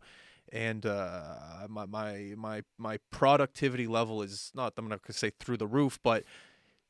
and 0.51 0.85
uh, 0.85 1.67
my 1.67 1.85
my 1.85 2.33
my 2.37 2.63
my 2.77 2.99
productivity 3.11 3.87
level 3.87 4.21
is 4.21 4.51
not. 4.53 4.73
I'm 4.77 4.87
not 4.87 5.01
gonna 5.01 5.17
say 5.17 5.31
through 5.39 5.57
the 5.57 5.67
roof, 5.67 5.99
but 6.03 6.23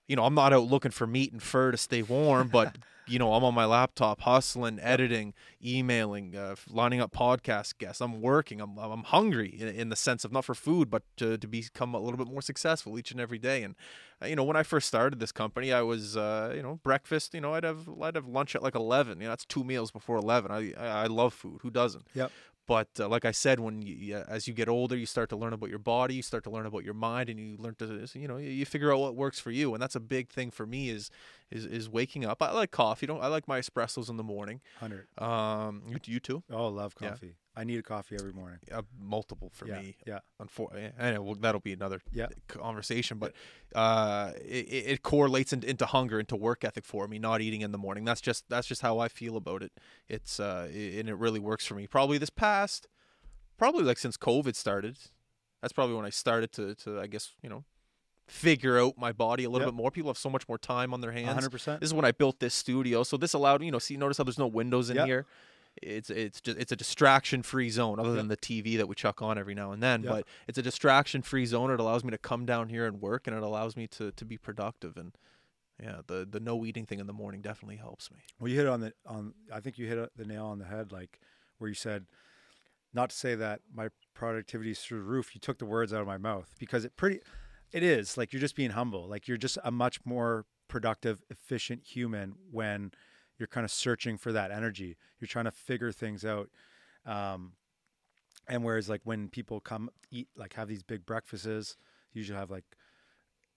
you 0.07 0.15
know, 0.15 0.25
I'm 0.25 0.33
not 0.33 0.51
out 0.53 0.63
looking 0.63 0.91
for 0.91 1.07
meat 1.07 1.31
and 1.31 1.41
fur 1.41 1.71
to 1.71 1.77
stay 1.77 2.01
warm, 2.01 2.49
but 2.49 2.77
you 3.07 3.19
know, 3.19 3.33
I'm 3.33 3.43
on 3.43 3.53
my 3.53 3.65
laptop 3.65 4.21
hustling, 4.21 4.79
editing, 4.81 5.33
emailing, 5.63 6.35
uh, 6.35 6.55
lining 6.69 6.99
up 6.99 7.11
podcast 7.11 7.77
guests. 7.77 8.01
I'm 8.01 8.21
working. 8.21 8.59
I'm 8.59 8.77
I'm 8.77 9.03
hungry 9.03 9.55
in, 9.59 9.67
in 9.67 9.89
the 9.89 9.95
sense 9.95 10.25
of 10.25 10.31
not 10.31 10.45
for 10.45 10.55
food, 10.55 10.89
but 10.89 11.03
to 11.17 11.37
to 11.37 11.47
become 11.47 11.93
a 11.93 11.99
little 11.99 12.17
bit 12.17 12.27
more 12.27 12.41
successful 12.41 12.99
each 12.99 13.11
and 13.11 13.21
every 13.21 13.39
day. 13.39 13.63
And 13.63 13.75
you 14.25 14.35
know, 14.35 14.43
when 14.43 14.57
I 14.57 14.63
first 14.63 14.87
started 14.87 15.19
this 15.19 15.31
company, 15.31 15.71
I 15.71 15.81
was 15.81 16.17
uh, 16.17 16.53
you 16.55 16.61
know 16.61 16.79
breakfast. 16.83 17.33
You 17.33 17.41
know, 17.41 17.53
I'd 17.53 17.63
have 17.63 17.87
I'd 18.01 18.15
have 18.15 18.27
lunch 18.27 18.55
at 18.55 18.63
like 18.63 18.75
eleven. 18.75 19.19
You 19.19 19.25
know, 19.25 19.31
that's 19.31 19.45
two 19.45 19.63
meals 19.63 19.91
before 19.91 20.17
eleven. 20.17 20.51
I 20.51 20.73
I, 20.77 21.07
love 21.07 21.33
food. 21.33 21.59
Who 21.61 21.69
doesn't? 21.69 22.07
Yep. 22.13 22.31
But 22.67 22.89
uh, 22.99 23.07
like 23.07 23.25
I 23.25 23.31
said, 23.31 23.59
when 23.59 23.81
you, 23.81 24.15
as 24.27 24.47
you 24.47 24.53
get 24.53 24.69
older, 24.69 24.95
you 24.95 25.07
start 25.07 25.29
to 25.29 25.35
learn 25.35 25.53
about 25.53 25.71
your 25.71 25.79
body, 25.79 26.13
you 26.13 26.21
start 26.21 26.43
to 26.43 26.51
learn 26.51 26.67
about 26.67 26.83
your 26.83 26.93
mind, 26.93 27.27
and 27.27 27.39
you 27.39 27.57
learn 27.57 27.73
to 27.79 28.05
you 28.13 28.27
know 28.27 28.37
you 28.37 28.63
figure 28.63 28.93
out 28.93 28.99
what 28.99 29.15
works 29.15 29.39
for 29.39 29.49
you. 29.49 29.73
And 29.73 29.81
that's 29.81 29.95
a 29.95 29.99
big 29.99 30.29
thing 30.29 30.51
for 30.51 30.67
me 30.67 30.89
is 30.89 31.09
is 31.49 31.65
is 31.65 31.89
waking 31.89 32.25
up. 32.25 32.43
I 32.43 32.51
like 32.51 32.69
coffee. 32.69 33.07
Don't 33.07 33.23
I 33.23 33.27
like 33.27 33.47
my 33.47 33.59
espressos 33.59 34.07
in 34.09 34.17
the 34.17 34.23
morning? 34.23 34.61
Hundred. 34.79 35.07
Um, 35.17 35.81
you, 35.89 35.97
you 36.05 36.19
too? 36.19 36.43
Oh, 36.51 36.67
love 36.67 36.93
Yeah. 37.01 37.09
coffee. 37.09 37.35
I 37.59 37.63
need 37.65 37.77
a 37.77 37.83
coffee 37.83 38.15
every 38.19 38.31
morning. 38.31 38.59
Uh, 38.71 38.83
multiple 38.99 39.49
for 39.53 39.67
yeah, 39.67 39.79
me. 39.81 39.97
Yeah. 40.07 40.19
Unfor- 40.41 40.91
I 40.97 41.11
know 41.11 41.21
well, 41.21 41.35
that'll 41.35 41.59
be 41.61 41.73
another 41.73 41.99
Yeah. 42.13 42.27
conversation, 42.47 43.17
but 43.17 43.33
uh, 43.75 44.31
it, 44.37 44.67
it 44.93 45.03
correlates 45.03 45.51
into, 45.51 45.69
into 45.69 45.85
hunger, 45.85 46.19
into 46.19 46.35
work 46.37 46.63
ethic 46.63 46.85
for 46.85 47.07
me. 47.07 47.19
Not 47.19 47.41
eating 47.41 47.61
in 47.61 47.71
the 47.71 47.77
morning. 47.77 48.05
That's 48.05 48.21
just 48.21 48.47
that's 48.49 48.65
just 48.67 48.81
how 48.81 48.99
I 48.99 49.07
feel 49.09 49.35
about 49.35 49.61
it. 49.63 49.71
It's 50.07 50.39
uh, 50.39 50.67
i- 50.73 50.99
and 50.99 51.09
it 51.09 51.15
really 51.15 51.39
works 51.39 51.65
for 51.65 51.75
me. 51.75 51.85
Probably 51.87 52.17
this 52.17 52.29
past, 52.29 52.87
probably 53.57 53.83
like 53.83 53.97
since 53.97 54.15
COVID 54.17 54.55
started. 54.55 54.97
That's 55.61 55.73
probably 55.73 55.95
when 55.95 56.05
I 56.05 56.11
started 56.11 56.53
to 56.53 56.75
to 56.75 56.99
I 57.01 57.07
guess 57.07 57.33
you 57.43 57.49
know 57.49 57.65
figure 58.27 58.79
out 58.79 58.93
my 58.97 59.11
body 59.11 59.43
a 59.43 59.49
little 59.49 59.67
Yep. 59.67 59.73
bit 59.75 59.77
more. 59.81 59.91
People 59.91 60.09
have 60.11 60.17
so 60.17 60.29
much 60.29 60.47
more 60.47 60.57
time 60.59 60.93
on 60.93 61.01
their 61.01 61.11
hands. 61.11 61.33
hundred 61.33 61.51
percent. 61.51 61.81
This 61.81 61.89
is 61.89 61.93
when 61.93 62.05
I 62.05 62.11
built 62.11 62.39
this 62.39 62.53
studio. 62.53 63.03
So 63.03 63.17
this 63.17 63.33
allowed, 63.33 63.63
you 63.63 63.71
know, 63.71 63.79
see, 63.79 63.97
notice 63.97 64.17
how 64.19 64.23
there's 64.23 64.37
no 64.37 64.47
windows 64.47 64.89
in 64.89 64.97
Yep. 64.97 65.05
here. 65.07 65.25
It's 65.81 66.09
it's 66.09 66.41
just 66.41 66.57
it's 66.57 66.71
a 66.71 66.75
distraction 66.75 67.43
free 67.43 67.69
zone, 67.69 67.99
other 67.99 68.13
than 68.13 68.27
the 68.27 68.37
TV 68.37 68.77
that 68.77 68.87
we 68.87 68.95
chuck 68.95 69.21
on 69.21 69.37
every 69.37 69.55
now 69.55 69.71
and 69.71 69.81
then. 69.81 70.03
Yep. 70.03 70.11
But 70.11 70.27
it's 70.47 70.57
a 70.57 70.61
distraction 70.61 71.21
free 71.21 71.45
zone. 71.45 71.71
It 71.71 71.79
allows 71.79 72.03
me 72.03 72.11
to 72.11 72.17
come 72.17 72.45
down 72.45 72.69
here 72.69 72.85
and 72.85 73.01
work, 73.01 73.27
and 73.27 73.35
it 73.35 73.43
allows 73.43 73.77
me 73.77 73.87
to 73.87 74.11
to 74.11 74.25
be 74.25 74.37
productive. 74.37 74.97
And 74.97 75.13
yeah, 75.81 76.01
the 76.07 76.27
the 76.29 76.39
no 76.39 76.65
eating 76.65 76.85
thing 76.85 76.99
in 76.99 77.07
the 77.07 77.13
morning 77.13 77.41
definitely 77.41 77.77
helps 77.77 78.11
me. 78.11 78.17
Well, 78.39 78.49
you 78.49 78.57
hit 78.57 78.67
on 78.67 78.81
the 78.81 78.93
on. 79.05 79.33
I 79.53 79.59
think 79.59 79.77
you 79.77 79.87
hit 79.87 80.09
the 80.15 80.25
nail 80.25 80.45
on 80.45 80.59
the 80.59 80.65
head, 80.65 80.91
like 80.91 81.19
where 81.57 81.69
you 81.69 81.75
said, 81.75 82.05
not 82.93 83.09
to 83.11 83.15
say 83.15 83.35
that 83.35 83.61
my 83.73 83.89
productivity 84.13 84.71
is 84.71 84.79
through 84.79 84.99
the 84.99 85.05
roof. 85.05 85.33
You 85.33 85.39
took 85.39 85.59
the 85.59 85.65
words 85.65 85.93
out 85.93 86.01
of 86.01 86.07
my 86.07 86.17
mouth 86.17 86.55
because 86.57 86.85
it 86.85 86.95
pretty, 86.97 87.19
it 87.71 87.83
is 87.83 88.17
like 88.17 88.33
you're 88.33 88.39
just 88.39 88.55
being 88.55 88.71
humble. 88.71 89.07
Like 89.07 89.27
you're 89.27 89.37
just 89.37 89.57
a 89.63 89.71
much 89.71 89.99
more 90.05 90.45
productive, 90.67 91.23
efficient 91.29 91.83
human 91.83 92.35
when 92.51 92.91
you're 93.39 93.47
kind 93.47 93.65
of 93.65 93.71
searching 93.71 94.17
for 94.17 94.31
that 94.31 94.51
energy. 94.51 94.97
You're 95.19 95.27
trying 95.27 95.45
to 95.45 95.51
figure 95.51 95.91
things 95.91 96.23
out. 96.23 96.49
Um, 97.05 97.53
and 98.47 98.63
whereas 98.63 98.89
like 98.89 99.01
when 99.05 99.29
people 99.29 99.59
come 99.59 99.89
eat, 100.11 100.27
like 100.35 100.53
have 100.53 100.67
these 100.67 100.83
big 100.83 101.05
breakfasts, 101.05 101.77
usually 102.13 102.37
have 102.37 102.51
like 102.51 102.65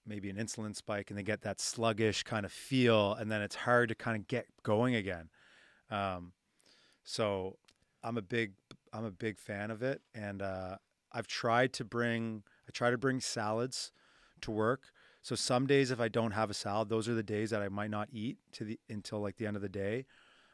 maybe 0.05 0.29
an 0.29 0.35
insulin 0.35 0.75
spike 0.75 1.09
and 1.09 1.17
they 1.17 1.23
get 1.23 1.41
that 1.41 1.59
sluggish 1.59 2.23
kind 2.23 2.45
of 2.45 2.51
feel 2.51 3.13
and 3.13 3.31
then 3.31 3.41
it's 3.41 3.55
hard 3.55 3.89
to 3.89 3.95
kind 3.95 4.17
of 4.17 4.27
get 4.27 4.45
going 4.63 4.95
again 4.95 5.29
um, 5.89 6.33
so 7.03 7.57
i'm 8.03 8.17
a 8.17 8.21
big 8.21 8.53
i'm 8.91 9.05
a 9.05 9.11
big 9.11 9.37
fan 9.37 9.71
of 9.71 9.81
it 9.81 10.01
and 10.13 10.41
uh, 10.41 10.75
i've 11.11 11.27
tried 11.27 11.71
to 11.73 11.83
bring 11.83 12.43
i 12.67 12.71
try 12.71 12.89
to 12.89 12.97
bring 12.97 13.19
salads 13.19 13.91
to 14.41 14.51
work 14.51 14.91
so 15.23 15.35
some 15.35 15.65
days 15.65 15.89
if 15.89 15.99
i 15.99 16.07
don't 16.07 16.31
have 16.31 16.51
a 16.51 16.53
salad 16.53 16.89
those 16.89 17.09
are 17.09 17.15
the 17.15 17.23
days 17.23 17.49
that 17.49 17.63
i 17.63 17.69
might 17.69 17.89
not 17.89 18.07
eat 18.11 18.37
to 18.51 18.63
the 18.63 18.79
until 18.87 19.19
like 19.19 19.37
the 19.37 19.47
end 19.47 19.55
of 19.55 19.61
the 19.63 19.69
day 19.69 20.05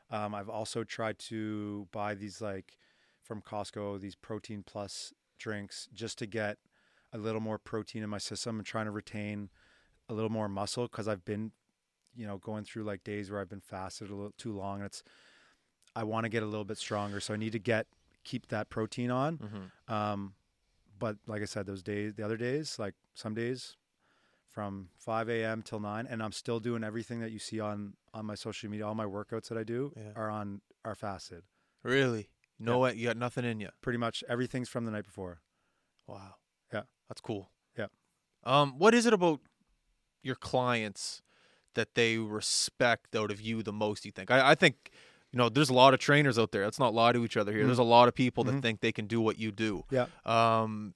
um, 0.10 0.34
i've 0.34 0.50
also 0.50 0.86
tried 0.86 1.20
to 1.20 1.88
buy 1.92 2.16
these 2.16 2.40
like 2.40 2.78
from 3.22 3.42
costco 3.42 4.00
these 4.00 4.16
protein 4.16 4.64
plus 4.66 5.14
drinks 5.38 5.90
just 5.94 6.18
to 6.18 6.26
get 6.26 6.58
a 7.14 7.18
little 7.18 7.42
more 7.42 7.58
protein 7.58 8.04
in 8.04 8.10
my 8.10 8.18
system 8.18 8.58
and 8.58 8.66
trying 8.66 8.86
to 8.86 8.92
retain 8.92 9.50
a 10.10 10.14
little 10.14 10.30
more 10.30 10.48
muscle 10.48 10.84
because 10.84 11.08
I've 11.08 11.26
been, 11.26 11.52
you 12.16 12.28
know, 12.28 12.38
going 12.38 12.64
through 12.64 12.84
like 12.84 13.04
days 13.04 13.32
where 13.32 13.40
I've 13.40 13.50
been 13.50 13.62
fasted 13.62 14.10
a 14.10 14.16
little 14.16 14.34
too 14.38 14.54
long. 14.54 14.78
And 14.78 14.86
it's, 14.86 15.04
I 15.96 16.04
want 16.04 16.26
to 16.26 16.30
get 16.30 16.44
a 16.44 16.46
little 16.46 16.66
bit 16.66 16.78
stronger. 16.78 17.20
So 17.20 17.34
I 17.34 17.38
need 17.38 17.54
to 17.54 17.60
get, 17.60 17.88
keep 18.24 18.48
that 18.48 18.70
protein 18.70 19.12
on. 19.12 19.38
Mm-hmm. 19.38 19.94
Um, 19.94 20.34
but 20.98 21.18
like 21.28 21.42
I 21.42 21.46
said, 21.46 21.66
those 21.66 21.82
days, 21.84 22.14
the 22.16 22.24
other 22.24 22.38
days, 22.38 22.78
like 22.78 22.94
some 23.16 23.34
days 23.34 23.76
from 24.50 24.90
5 24.98 25.30
a.m. 25.30 25.62
till 25.62 25.80
9, 25.80 26.08
and 26.10 26.22
I'm 26.24 26.32
still 26.32 26.60
doing 26.60 26.84
everything 26.84 27.20
that 27.22 27.32
you 27.32 27.40
see 27.40 27.60
on, 27.60 27.94
on 28.14 28.26
my 28.26 28.36
social 28.36 28.70
media. 28.70 28.88
All 28.88 28.96
my 28.96 29.06
workouts 29.06 29.48
that 29.50 29.58
I 29.58 29.64
do 29.64 29.94
Yeah. 29.96 30.12
are 30.16 30.30
on, 30.30 30.62
are 30.84 30.96
fasted. 30.96 31.44
Really? 31.84 32.30
No, 32.60 32.86
you 32.88 33.08
got 33.08 33.16
nothing 33.18 33.46
in 33.46 33.60
you. 33.62 33.70
Pretty 33.82 33.98
much 34.00 34.24
everything's 34.28 34.68
from 34.68 34.86
the 34.86 34.92
night 34.92 35.06
before. 35.06 35.42
Wow. 36.08 36.36
Yeah. 36.74 36.82
That's 37.08 37.22
cool. 37.22 37.52
Yeah. 37.78 37.88
Um, 38.44 38.78
what 38.78 38.94
is 38.94 39.06
it 39.06 39.14
about 39.14 39.40
your 40.24 40.36
clients 40.36 41.22
that 41.76 41.96
they 41.96 42.18
respect 42.18 43.16
out 43.16 43.32
of 43.32 43.40
you 43.40 43.64
the 43.64 43.72
most, 43.72 44.04
you 44.04 44.12
think? 44.12 44.30
I, 44.32 44.52
I 44.52 44.56
think, 44.56 44.92
you 45.32 45.38
know, 45.38 45.48
there's 45.48 45.70
a 45.70 45.74
lot 45.74 45.94
of 45.94 46.00
trainers 46.02 46.38
out 46.40 46.52
there. 46.52 46.66
Let's 46.66 46.80
not 46.80 46.94
lie 46.94 47.12
to 47.14 47.24
each 47.24 47.38
other 47.38 47.52
here. 47.54 47.62
Mhm. 47.64 47.68
There's 47.68 47.78
a 47.80 47.84
lot 47.84 48.08
of 48.10 48.16
people 48.16 48.44
that 48.46 48.56
Mhm. 48.56 48.62
think 48.62 48.80
they 48.82 48.92
can 48.92 49.06
do 49.08 49.22
what 49.22 49.38
you 49.38 49.52
do. 49.52 49.86
Yeah. 49.92 50.08
Um, 50.26 50.96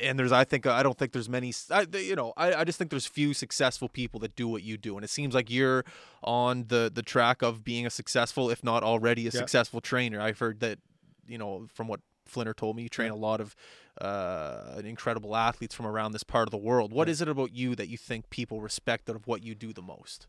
and 0.00 0.18
there's, 0.18 0.32
I 0.32 0.44
think, 0.44 0.66
I 0.66 0.82
don't 0.82 0.96
think 0.98 1.12
there's 1.12 1.28
many, 1.28 1.52
I, 1.70 1.86
you 1.92 2.16
know, 2.16 2.32
I, 2.36 2.54
I 2.54 2.64
just 2.64 2.78
think 2.78 2.90
there's 2.90 3.06
few 3.06 3.34
successful 3.34 3.88
people 3.88 4.20
that 4.20 4.36
do 4.36 4.48
what 4.48 4.62
you 4.62 4.76
do. 4.76 4.96
And 4.96 5.04
it 5.04 5.10
seems 5.10 5.34
like 5.34 5.50
you're 5.50 5.84
on 6.22 6.66
the, 6.68 6.90
the 6.92 7.02
track 7.02 7.42
of 7.42 7.64
being 7.64 7.86
a 7.86 7.90
successful, 7.90 8.50
if 8.50 8.62
not 8.64 8.82
already 8.82 9.22
a 9.22 9.24
Yeah. 9.26 9.40
successful 9.40 9.80
trainer. 9.80 10.20
I've 10.20 10.38
heard 10.38 10.60
that, 10.60 10.78
you 11.26 11.38
know, 11.38 11.68
from 11.72 11.88
what 11.88 12.00
Flinner 12.26 12.54
told 12.54 12.76
me, 12.76 12.82
you 12.82 12.88
train 12.88 13.08
Yeah. 13.08 13.14
a 13.14 13.22
lot 13.28 13.40
of 13.40 13.54
uh, 14.00 14.80
incredible 14.84 15.34
athletes 15.34 15.74
from 15.74 15.86
around 15.86 16.12
this 16.12 16.22
part 16.22 16.46
of 16.46 16.50
the 16.50 16.58
world. 16.58 16.92
What 16.92 17.08
Yeah. 17.08 17.12
is 17.12 17.22
it 17.22 17.28
about 17.28 17.52
you 17.52 17.74
that 17.74 17.88
you 17.88 17.96
think 17.96 18.30
people 18.30 18.60
respect 18.60 19.08
out 19.10 19.16
of 19.16 19.26
what 19.26 19.42
you 19.42 19.54
do 19.54 19.72
the 19.72 19.82
most? 19.82 20.26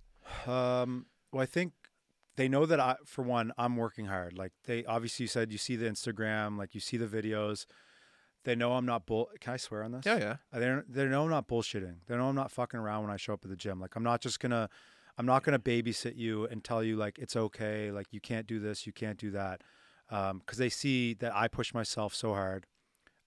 Um, 0.47 1.05
well, 1.31 1.43
I 1.43 1.45
think 1.45 1.73
they 2.35 2.47
know 2.47 2.65
that 2.65 2.79
I, 2.79 2.95
for 3.05 3.21
one, 3.23 3.51
I'm 3.57 3.75
working 3.75 4.05
hard. 4.05 4.37
Like 4.37 4.53
they 4.65 4.85
obviously 4.85 5.25
you 5.25 5.27
said, 5.27 5.51
you 5.51 5.57
see 5.57 5.75
the 5.75 5.87
Instagram, 5.89 6.57
like 6.57 6.73
you 6.73 6.79
see 6.81 6.97
the 6.97 7.05
videos. 7.07 7.65
They 8.45 8.55
know 8.55 8.73
I'm 8.73 8.85
not 8.85 9.05
bull. 9.05 9.29
Can 9.41 9.53
I 9.53 9.57
swear 9.57 9.83
on 9.83 9.91
this? 9.91 10.05
Yeah, 10.05 10.17
yeah. 10.17 10.35
They 10.53 10.81
they 10.87 11.05
know 11.05 11.23
I'm 11.23 11.29
not 11.29 11.47
bullshitting. 11.47 11.97
They 12.07 12.15
know 12.15 12.29
I'm 12.29 12.35
not 12.35 12.51
fucking 12.51 12.79
around 12.79 13.03
when 13.03 13.11
I 13.11 13.17
show 13.17 13.33
up 13.33 13.41
at 13.43 13.49
the 13.49 13.55
gym. 13.57 13.79
Like 13.79 13.95
I'm 13.95 14.03
not 14.03 14.21
just 14.21 14.39
gonna, 14.39 14.69
I'm 15.17 15.25
not 15.25 15.43
gonna 15.43 15.59
babysit 15.59 16.15
you 16.15 16.45
and 16.45 16.63
tell 16.63 16.83
you 16.83 16.95
like 16.95 17.19
it's 17.19 17.35
okay. 17.35 17.91
Like 17.91 18.07
you 18.11 18.21
can't 18.21 18.47
do 18.47 18.59
this, 18.59 18.87
you 18.87 18.93
can't 18.93 19.17
do 19.17 19.31
that, 19.31 19.61
um, 20.09 20.39
because 20.39 20.57
they 20.57 20.69
see 20.69 21.13
that 21.15 21.35
I 21.35 21.47
push 21.47 21.73
myself 21.73 22.15
so 22.15 22.33
hard. 22.33 22.65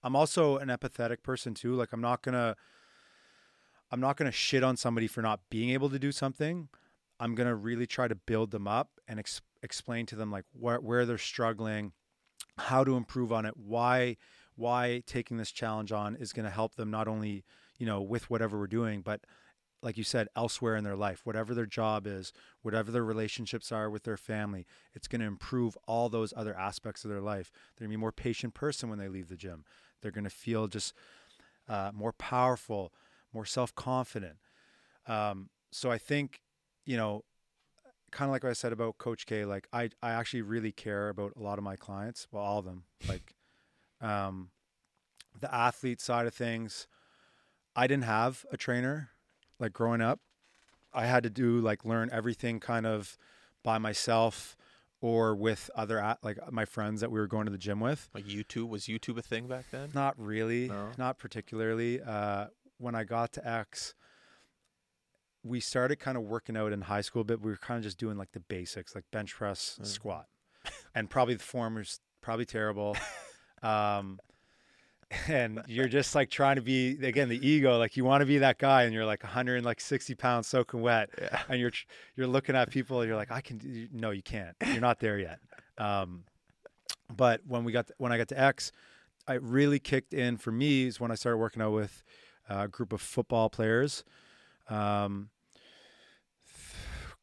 I'm 0.01 0.15
also 0.15 0.57
an 0.57 0.69
empathetic 0.69 1.21
person 1.21 1.53
too. 1.53 1.75
Like 1.75 1.93
I'm 1.93 2.01
not 2.01 2.23
gonna, 2.23 2.55
I'm 3.91 3.99
not 3.99 4.17
gonna 4.17 4.31
shit 4.31 4.63
on 4.63 4.77
somebody 4.77 5.07
for 5.07 5.21
not 5.21 5.41
being 5.49 5.69
able 5.69 5.89
to 5.91 5.99
do 5.99 6.11
something. 6.11 6.69
I'm 7.19 7.35
gonna 7.35 7.55
really 7.55 7.85
try 7.85 8.07
to 8.07 8.15
build 8.15 8.49
them 8.49 8.67
up 8.67 8.89
and 9.07 9.19
ex- 9.19 9.41
explain 9.61 10.07
to 10.07 10.15
them 10.15 10.31
like 10.31 10.45
where 10.53 10.81
where 10.81 11.05
they're 11.05 11.19
struggling, 11.19 11.93
how 12.57 12.83
to 12.83 12.97
improve 12.97 13.31
on 13.31 13.45
it, 13.45 13.55
why 13.55 14.17
why 14.55 15.03
taking 15.05 15.37
this 15.37 15.51
challenge 15.51 15.91
on 15.91 16.15
is 16.15 16.33
going 16.33 16.45
to 16.45 16.51
help 16.51 16.75
them 16.75 16.91
not 16.91 17.07
only 17.07 17.43
you 17.77 17.85
know 17.85 18.01
with 18.01 18.29
whatever 18.29 18.57
we're 18.57 18.67
doing, 18.67 19.01
but 19.01 19.21
like 19.83 19.97
you 19.97 20.03
said, 20.03 20.29
elsewhere 20.35 20.77
in 20.77 20.83
their 20.83 20.95
life, 20.95 21.21
whatever 21.25 21.53
their 21.53 21.65
job 21.65 22.07
is, 22.07 22.31
whatever 22.61 22.89
their 22.89 23.03
relationships 23.03 23.71
are 23.71 23.89
with 23.89 24.03
their 24.03 24.17
family, 24.17 24.65
it's 24.93 25.09
going 25.09 25.19
to 25.19 25.27
improve 25.27 25.77
all 25.85 26.07
those 26.07 26.33
other 26.37 26.57
aspects 26.57 27.03
of 27.03 27.11
their 27.11 27.19
life. 27.19 27.51
They're 27.75 27.85
going 27.85 27.91
to 27.91 27.97
be 27.97 27.99
a 27.99 27.99
more 27.99 28.13
patient 28.13 28.53
person 28.53 28.89
when 28.89 28.97
they 28.97 29.09
leave 29.09 29.27
the 29.27 29.35
gym. 29.35 29.65
They're 30.01 30.11
going 30.11 30.23
to 30.23 30.29
feel 30.29 30.67
just 30.67 30.93
uh, 31.67 31.91
more 31.93 32.13
powerful, 32.13 32.93
more 33.33 33.45
self 33.45 33.75
confident. 33.75 34.37
Um, 35.05 35.49
so 35.71 35.91
I 35.91 35.97
think, 35.97 36.39
you 36.85 36.95
know, 36.95 37.23
kind 38.11 38.29
of 38.29 38.31
like 38.31 38.43
what 38.43 38.51
I 38.51 38.53
said 38.53 38.71
about 38.71 38.97
Coach 38.97 39.25
K, 39.25 39.43
like 39.43 39.67
I, 39.73 39.89
I 40.01 40.11
actually 40.11 40.43
really 40.43 40.71
care 40.71 41.09
about 41.09 41.33
a 41.37 41.41
lot 41.41 41.57
of 41.57 41.63
my 41.63 41.75
clients, 41.75 42.27
well, 42.31 42.43
all 42.43 42.59
of 42.59 42.65
them. 42.65 42.85
Like 43.07 43.33
um, 44.03 44.49
the 45.39 45.53
athlete 45.53 46.01
side 46.01 46.27
of 46.27 46.33
things, 46.33 46.87
I 47.75 47.87
didn't 47.87 48.03
have 48.03 48.45
a 48.51 48.57
trainer 48.57 49.09
like 49.59 49.73
growing 49.73 50.01
up. 50.01 50.19
I 50.93 51.05
had 51.07 51.23
to 51.23 51.29
do 51.29 51.59
like 51.59 51.83
learn 51.85 52.09
everything 52.11 52.59
kind 52.59 52.85
of 52.85 53.17
by 53.63 53.77
myself 53.79 54.55
or 55.01 55.35
with 55.35 55.69
other 55.75 56.15
like 56.21 56.37
my 56.51 56.65
friends 56.65 57.01
that 57.01 57.11
we 57.11 57.19
were 57.19 57.27
going 57.27 57.45
to 57.45 57.51
the 57.51 57.57
gym 57.57 57.79
with. 57.79 58.09
Like 58.13 58.25
YouTube 58.25 58.69
was 58.69 58.83
YouTube 58.85 59.17
a 59.17 59.21
thing 59.21 59.47
back 59.47 59.65
then? 59.71 59.89
Not 59.93 60.13
really, 60.19 60.67
No? 60.67 60.91
not 60.97 61.17
particularly. 61.17 62.01
Uh, 62.01 62.47
when 62.77 62.93
I 62.95 63.03
got 63.05 63.33
to 63.33 63.47
X, 63.47 63.95
we 65.43 65.59
started 65.59 65.97
kind 65.99 66.15
of 66.17 66.23
working 66.23 66.55
out 66.55 66.71
in 66.71 66.81
high 66.81 67.01
school, 67.01 67.23
but 67.23 67.41
we 67.41 67.51
were 67.51 67.57
kind 67.57 67.77
of 67.79 67.83
just 67.83 67.97
doing 67.97 68.17
like 68.17 68.31
the 68.31 68.39
basics, 68.39 68.95
like 68.95 69.03
bench 69.11 69.33
press, 69.35 69.77
Mm. 69.81 69.85
squat, 69.87 70.27
and 70.95 71.09
probably 71.09 71.33
the 71.35 71.43
form 71.43 71.75
was 71.75 71.99
probably 72.21 72.45
terrible. 72.45 72.95
um, 73.63 74.19
and 75.27 75.61
you're 75.67 75.87
just 75.87 76.15
like 76.15 76.29
trying 76.29 76.55
to 76.57 76.61
be 76.61 76.97
again 77.05 77.29
the 77.29 77.47
ego, 77.47 77.77
like 77.77 77.95
you 77.97 78.03
want 78.03 78.21
to 78.21 78.25
be 78.25 78.39
that 78.39 78.57
guy, 78.57 78.83
and 78.83 78.93
you're 78.93 79.05
like 79.05 79.23
160 79.23 80.15
pounds 80.15 80.47
soaking 80.47 80.81
wet, 80.81 81.09
Yeah. 81.21 81.41
and 81.49 81.59
you're 81.59 81.71
you're 82.15 82.27
looking 82.27 82.55
at 82.55 82.69
people, 82.71 83.01
and 83.01 83.07
you're 83.07 83.17
like, 83.17 83.31
I 83.31 83.41
can. 83.41 83.57
do 83.57 83.87
No, 83.91 84.11
you 84.11 84.23
can't. 84.23 84.55
You're 84.65 84.81
not 84.81 84.99
there 84.99 85.19
yet. 85.19 85.39
Um, 85.77 86.23
but 87.15 87.41
when 87.47 87.63
we 87.63 87.71
got 87.71 87.89
when 87.97 88.11
I 88.11 88.17
got 88.17 88.27
to 88.29 88.39
X, 88.39 88.71
it 89.29 89.41
really 89.43 89.79
kicked 89.79 90.13
in 90.13 90.37
for 90.37 90.51
me 90.51 90.87
is 90.87 90.99
when 90.99 91.11
I 91.11 91.15
started 91.15 91.37
working 91.37 91.61
out 91.61 91.71
with 91.73 92.03
a 92.49 92.67
group 92.67 92.91
of 92.91 93.01
football 93.01 93.49
players. 93.49 94.03
Um, 94.69 95.29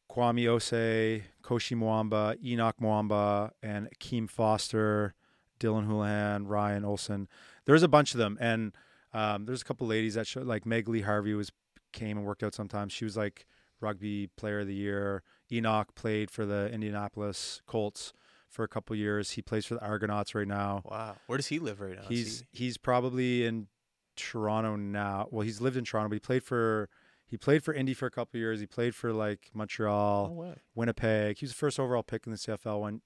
Kwame 0.09 0.47
Ose, 0.47 1.23
Koshi 1.43 1.75
Mwamba, 1.75 2.35
Enoch 2.43 2.75
Mwamba, 2.81 3.51
and 3.63 3.87
Akeem 3.95 4.29
Foster, 4.29 5.13
Dylan 5.61 5.85
Houlihan, 5.85 6.47
Ryan 6.47 6.83
Olson. 6.83 7.27
There's 7.65 7.83
a 7.83 7.87
bunch 7.87 8.13
of 8.13 8.17
them, 8.17 8.37
and 8.41 8.73
um, 9.13 9.45
there's 9.45 9.61
a 9.61 9.65
couple 9.65 9.87
ladies 9.87 10.15
that 10.15 10.27
showed, 10.27 10.45
like 10.47 10.65
Meg 10.65 10.89
Lee 10.89 11.01
Harvey 11.01 11.33
was 11.33 11.51
came 11.93 12.17
and 12.17 12.25
worked 12.25 12.43
out 12.43 12.53
sometimes. 12.53 12.91
She 12.91 13.05
was 13.05 13.15
like 13.15 13.45
rugby 13.79 14.27
player 14.37 14.61
of 14.61 14.67
the 14.67 14.73
year. 14.73 15.23
Enoch 15.51 15.93
played 15.95 16.31
for 16.31 16.45
the 16.45 16.69
Indianapolis 16.71 17.61
Colts 17.67 18.13
for 18.49 18.63
a 18.63 18.67
couple 18.67 18.95
years. 18.95 19.31
He 19.31 19.41
plays 19.41 19.65
for 19.65 19.75
the 19.75 19.81
Argonauts 19.81 20.33
right 20.33 20.47
now. 20.47 20.81
Wow. 20.85 21.15
Where 21.27 21.37
does 21.37 21.47
he 21.47 21.59
live 21.59 21.79
right 21.81 21.95
now? 21.95 22.07
He's 22.07 22.43
he- 22.51 22.65
he's 22.65 22.77
probably 22.77 23.45
in 23.45 23.67
Toronto 24.15 24.75
now. 24.75 25.27
Well, 25.31 25.41
he's 25.45 25.61
lived 25.61 25.77
in 25.77 25.83
Toronto, 25.85 26.09
but 26.09 26.15
he 26.15 26.19
played 26.19 26.43
for 26.43 26.89
he 27.27 27.37
played 27.37 27.63
for 27.63 27.73
Indy 27.73 27.93
for 27.93 28.05
a 28.05 28.11
couple 28.11 28.39
years. 28.39 28.59
He 28.59 28.65
played 28.67 28.93
for 28.95 29.13
like 29.13 29.49
Montreal, 29.53 30.33
no. 30.35 30.55
Winnipeg. 30.75 31.37
He 31.39 31.45
was 31.45 31.51
the 31.51 31.57
first 31.57 31.79
overall 31.79 32.03
pick 32.03 32.25
in 32.25 32.31
the 32.31 32.37
CFL 32.37 32.79
one 32.79 33.01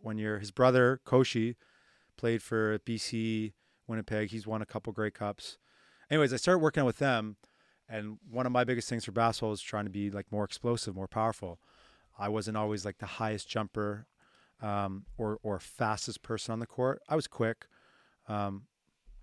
one 0.00 0.18
year. 0.18 0.38
His 0.38 0.50
brother 0.50 1.00
Koshi 1.06 1.56
played 2.16 2.42
for 2.42 2.78
BC, 2.80 3.52
Winnipeg. 3.86 4.30
He's 4.30 4.46
won 4.46 4.62
a 4.62 4.66
couple 4.66 4.92
Grey 4.92 5.10
Cups. 5.10 5.58
Anyways, 6.10 6.32
I 6.32 6.36
started 6.36 6.58
working 6.58 6.84
with 6.84 6.98
them, 6.98 7.36
and 7.88 8.18
one 8.30 8.46
of 8.46 8.52
my 8.52 8.64
biggest 8.64 8.88
things 8.88 9.04
for 9.04 9.12
basketball 9.12 9.50
was 9.50 9.62
trying 9.62 9.84
to 9.84 9.90
be 9.90 10.10
like 10.10 10.30
more 10.30 10.44
explosive, 10.44 10.94
more 10.94 11.08
powerful. 11.08 11.58
I 12.18 12.28
wasn't 12.28 12.56
always 12.56 12.84
like 12.84 12.98
the 12.98 13.06
highest 13.06 13.48
jumper 13.48 14.06
um, 14.60 15.06
or 15.16 15.38
or 15.42 15.58
fastest 15.58 16.22
person 16.22 16.52
on 16.52 16.60
the 16.60 16.66
court. 16.66 17.02
I 17.08 17.16
was 17.16 17.26
quick. 17.26 17.66
Um, 18.28 18.64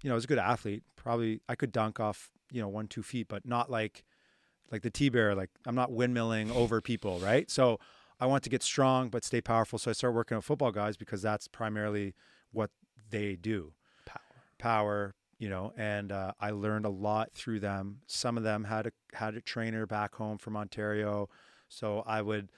you 0.04 0.10
know, 0.10 0.16
I 0.16 0.16
was 0.16 0.26
a 0.26 0.28
good 0.28 0.40
athlete. 0.40 0.84
Probably 0.96 1.42
I 1.48 1.56
could 1.56 1.72
dunk 1.72 2.00
off 2.00 2.30
you 2.52 2.62
know 2.62 2.68
one 2.68 2.88
two 2.88 3.04
feet, 3.04 3.28
but 3.28 3.46
not 3.46 3.70
like 3.70 4.04
like 4.72 4.82
the 4.82 4.90
T 4.90 5.10
bear. 5.10 5.36
Like 5.36 5.50
I'm 5.66 5.76
not 5.76 5.92
windmilling 5.92 6.54
over 6.54 6.82
people, 6.82 7.20
right? 7.20 7.50
So 7.50 7.80
I 8.20 8.26
want 8.26 8.44
to 8.44 8.50
get 8.50 8.64
strong 8.64 9.10
but 9.10 9.24
stay 9.24 9.42
powerful. 9.42 9.80
So 9.80 9.92
I 9.92 9.94
started 9.94 10.16
working 10.16 10.38
with 10.38 10.46
football 10.46 10.72
guys 10.72 10.98
because 10.98 11.22
that's 11.22 11.48
primarily 11.48 12.14
what 12.52 12.72
they 13.10 13.36
do. 13.36 13.74
Power. 14.06 14.22
Power, 14.58 15.16
you 15.38 15.50
know, 15.50 15.74
and 15.78 16.12
uh, 16.12 16.34
I 16.40 16.52
learned 16.52 16.86
a 16.86 16.90
lot 16.90 17.32
through 17.34 17.60
them. 17.60 18.02
Some 18.08 18.38
of 18.38 18.44
them 18.44 18.64
had 18.66 18.88
a 18.88 18.92
had 19.14 19.36
a 19.36 19.42
trainer 19.42 19.86
back 19.86 20.16
home 20.16 20.38
from 20.38 20.58
Ontario, 20.58 21.30
so 21.68 22.04
I 22.06 22.22
would 22.22 22.50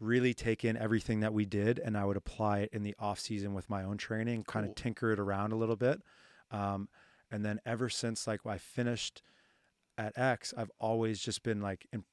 really 0.00 0.32
take 0.32 0.64
in 0.64 0.76
everything 0.76 1.20
that 1.20 1.32
we 1.32 1.44
did 1.44 1.80
and 1.80 1.96
I 1.96 2.04
would 2.04 2.16
apply 2.16 2.60
it 2.60 2.70
in 2.72 2.84
the 2.84 2.94
off 3.00 3.18
season 3.18 3.52
with 3.52 3.68
my 3.68 3.82
own 3.82 3.96
training, 3.98 4.44
kind 4.44 4.64
Cool. 4.64 4.70
of 4.70 4.76
tinker 4.76 5.12
it 5.12 5.18
around 5.18 5.52
a 5.52 5.56
little 5.56 5.74
bit. 5.74 6.00
Um, 6.52 6.88
and 7.32 7.44
then 7.44 7.60
ever 7.66 7.88
since 7.88 8.26
like 8.26 8.46
I 8.46 8.58
finished 8.58 9.22
at 9.96 10.16
X, 10.16 10.54
I've 10.56 10.70
always 10.78 11.18
just 11.18 11.42
been 11.42 11.60
like, 11.60 11.86
in, 11.92 12.04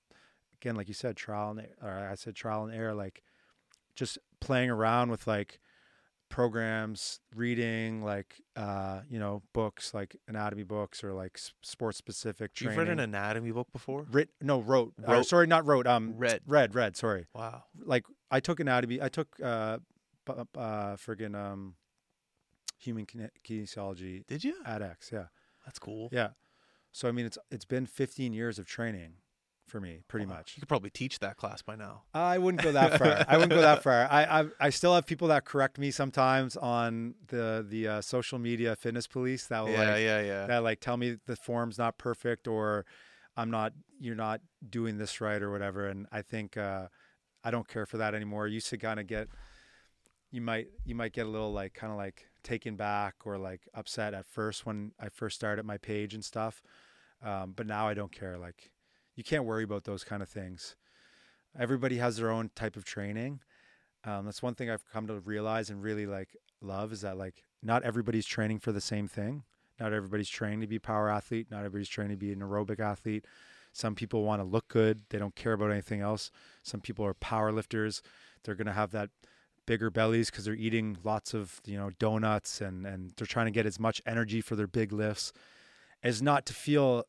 again, 0.60 0.76
like 0.76 0.88
you 0.88 0.96
said, 0.96 1.16
trial 1.16 1.52
and 1.52 1.68
or 1.80 2.10
I 2.12 2.16
said 2.16 2.36
trial 2.36 2.64
and 2.64 2.74
error, 2.74 2.96
like 2.96 3.22
just 3.96 4.18
playing 4.42 4.72
around 4.72 5.12
with 5.12 5.28
like 5.28 5.60
programs, 6.36 7.22
reading 7.34 8.04
like 8.04 8.36
uh, 8.58 9.00
you 9.10 9.18
know 9.18 9.42
books 9.54 9.94
like 9.94 10.18
anatomy 10.28 10.64
books 10.64 11.02
or 11.02 11.14
like 11.14 11.40
sports 11.64 11.98
specific 11.98 12.60
You've 12.60 12.76
read 12.76 12.90
an 12.90 13.00
anatomy 13.00 13.52
book 13.52 13.70
before? 13.72 14.06
Writ, 14.12 14.28
no, 14.42 14.60
wrote. 14.60 14.94
Uh, 15.04 15.24
sorry, 15.24 15.48
not 15.48 15.66
wrote. 15.66 15.88
Um, 15.88 16.14
Read. 16.18 16.42
read, 16.46 16.76
read. 16.76 16.98
Sorry. 16.98 17.28
Wow. 17.34 17.64
Like 17.82 18.04
I 18.30 18.42
took 18.42 18.60
anatomy. 18.60 19.02
I 19.02 19.08
took 19.08 19.30
uh, 19.42 19.78
bu- 20.26 20.44
uh, 20.60 20.98
friggin' 20.98 21.36
um, 21.36 21.76
human 22.80 23.06
kine- 23.06 23.32
kinesiology 23.48 24.28
Did 24.28 24.44
you? 24.44 24.56
at 24.66 24.82
X. 24.82 25.12
Yeah, 25.14 25.28
That's 25.66 25.80
cool. 25.80 26.10
yeah. 26.12 26.32
So 26.92 27.08
I 27.08 27.14
mean, 27.14 27.26
it's 27.26 27.38
it's 27.50 27.66
been 27.66 27.86
15 27.86 28.34
years 28.34 28.60
of 28.60 28.66
training 28.66 29.14
for 29.66 29.80
me, 29.82 30.02
pretty 30.08 30.26
Wow. 30.26 30.36
much. 30.36 30.54
You 30.56 30.62
could 30.62 30.70
probably 30.70 30.90
teach 30.92 31.20
that 31.20 31.38
class 31.38 31.62
by 31.62 31.76
now. 31.76 32.04
I 32.14 32.38
wouldn't 32.38 32.64
go 32.64 32.72
that 32.72 32.98
far. 33.00 33.26
I 33.28 33.36
wouldn't 33.38 33.52
go 33.54 33.62
that 33.62 33.82
far. 33.84 34.08
I, 34.12 34.42
I 34.42 34.46
I 34.60 34.70
still 34.70 34.94
have 34.96 35.06
people 35.06 35.28
that 35.30 35.46
correct 35.46 35.78
me 35.78 35.92
sometimes 35.92 36.56
on 36.58 37.16
the 37.28 37.66
the 37.68 37.88
uh, 37.88 38.02
social 38.02 38.38
media 38.40 38.76
fitness 38.76 39.08
police 39.08 39.48
that 39.48 39.64
will 39.64 39.72
yeah, 39.72 39.80
like 39.80 40.02
yeah, 40.04 40.22
yeah. 40.22 40.46
that 40.48 40.64
like 40.64 40.80
tell 40.80 40.98
me 40.98 41.18
the 41.26 41.36
form's 41.36 41.78
not 41.78 41.98
perfect 41.98 42.48
or 42.48 42.86
I'm 43.36 43.50
not 43.50 43.74
you're 44.00 44.16
not 44.16 44.42
doing 44.70 44.98
this 44.98 45.20
right 45.22 45.42
or 45.42 45.52
whatever. 45.52 45.88
And 45.88 46.06
I 46.12 46.22
think 46.22 46.58
uh, 46.58 46.88
I 47.44 47.52
don't 47.52 47.68
care 47.68 47.86
for 47.86 47.98
that 47.98 48.14
anymore. 48.14 48.46
I 48.46 48.50
used 48.50 48.70
to 48.70 48.78
kind 48.78 49.00
of 49.00 49.08
get 49.08 49.28
you 50.32 50.42
might 50.42 50.68
you 50.84 50.96
might 50.96 51.14
get 51.14 51.26
a 51.26 51.30
little 51.30 51.52
like 51.54 51.74
kind 51.74 51.92
of 51.92 51.98
like 51.98 52.26
taken 52.44 52.76
back 52.76 53.16
or 53.26 53.38
like 53.38 53.62
upset 53.74 54.14
at 54.14 54.26
first 54.28 54.66
when 54.66 54.92
I 55.00 55.10
first 55.10 55.36
started 55.36 55.66
my 55.66 55.78
page 55.78 56.14
and 56.14 56.24
stuff. 56.24 56.62
Um, 57.24 57.54
but 57.56 57.66
now 57.66 57.88
I 57.88 57.94
don't 57.94 58.12
care. 58.12 58.38
Like 58.38 58.72
you 59.16 59.24
can't 59.24 59.46
worry 59.46 59.64
about 59.64 59.86
those 59.86 60.04
kind 60.04 60.22
of 60.22 60.30
things. 60.30 60.76
Everybody 61.58 61.98
has 61.98 62.18
their 62.18 62.30
own 62.30 62.52
type 62.56 62.76
of 62.76 62.86
training. 62.86 63.40
Um, 64.04 64.26
that's 64.26 64.44
one 64.44 64.56
thing 64.56 64.70
I've 64.70 64.86
come 64.92 65.08
to 65.08 65.20
realize 65.20 65.70
and 65.70 65.82
really 65.82 66.06
like 66.06 66.36
love 66.62 66.92
is 66.92 67.02
that 67.02 67.18
like 67.18 67.44
not 67.64 67.84
everybody's 67.84 68.26
training 68.26 68.60
for 68.60 68.72
the 68.72 68.82
same 68.82 69.08
thing. 69.08 69.44
Not 69.80 69.94
everybody's 69.94 70.30
trained 70.30 70.62
to 70.62 70.68
be 70.68 70.80
power 70.80 71.10
athlete. 71.10 71.48
Not 71.50 71.60
everybody's 71.60 71.90
trained 71.90 72.12
to 72.12 72.18
be 72.18 72.32
an 72.32 72.40
aerobic 72.40 72.80
athlete. 72.80 73.26
Some 73.74 73.96
people 73.96 74.24
want 74.24 74.42
to 74.42 74.46
look 74.46 74.68
good. 74.68 75.02
They 75.10 75.18
don't 75.18 75.36
care 75.36 75.54
about 75.54 75.72
anything 75.72 76.02
else. 76.02 76.32
Some 76.64 76.80
people 76.80 77.06
are 77.06 77.14
power 77.14 77.52
lifters. 77.52 78.02
They're 78.44 78.56
going 78.56 78.68
to 78.68 78.74
have 78.74 78.92
that 78.92 79.10
bigger 79.66 79.90
bellies 79.90 80.30
because 80.30 80.46
they're 80.46 80.54
eating 80.54 80.98
lots 81.04 81.34
of, 81.34 81.60
you 81.66 81.78
know, 81.78 81.90
donuts 82.00 82.62
and, 82.62 82.86
and 82.86 83.12
they're 83.18 83.28
trying 83.28 83.48
to 83.48 83.52
get 83.52 83.66
as 83.66 83.80
much 83.80 84.02
energy 84.06 84.40
for 84.40 84.56
their 84.56 84.68
big 84.68 84.94
lifts 84.94 85.34
as 86.04 86.22
not 86.22 86.46
to 86.46 86.54
feel 86.54 87.04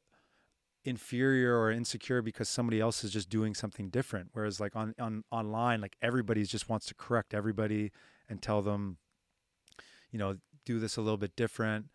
inferior 0.86 1.58
or 1.58 1.70
insecure 1.70 2.22
because 2.22 2.48
somebody 2.48 2.80
else 2.80 3.04
is 3.04 3.10
just 3.12 3.28
doing 3.28 3.54
something 3.54 3.88
different. 3.90 4.30
Whereas 4.32 4.60
like 4.60 4.74
on, 4.76 4.94
on 4.98 5.24
online, 5.30 5.80
like 5.80 5.96
everybody 6.00 6.44
just 6.44 6.68
wants 6.68 6.86
to 6.86 6.94
correct 6.94 7.34
everybody 7.34 7.90
and 8.28 8.40
tell 8.40 8.62
them, 8.62 8.98
you 10.10 10.18
know, 10.18 10.36
do 10.64 10.78
this 10.78 10.96
a 10.96 11.00
little 11.00 11.16
bit 11.18 11.34
different. 11.36 11.86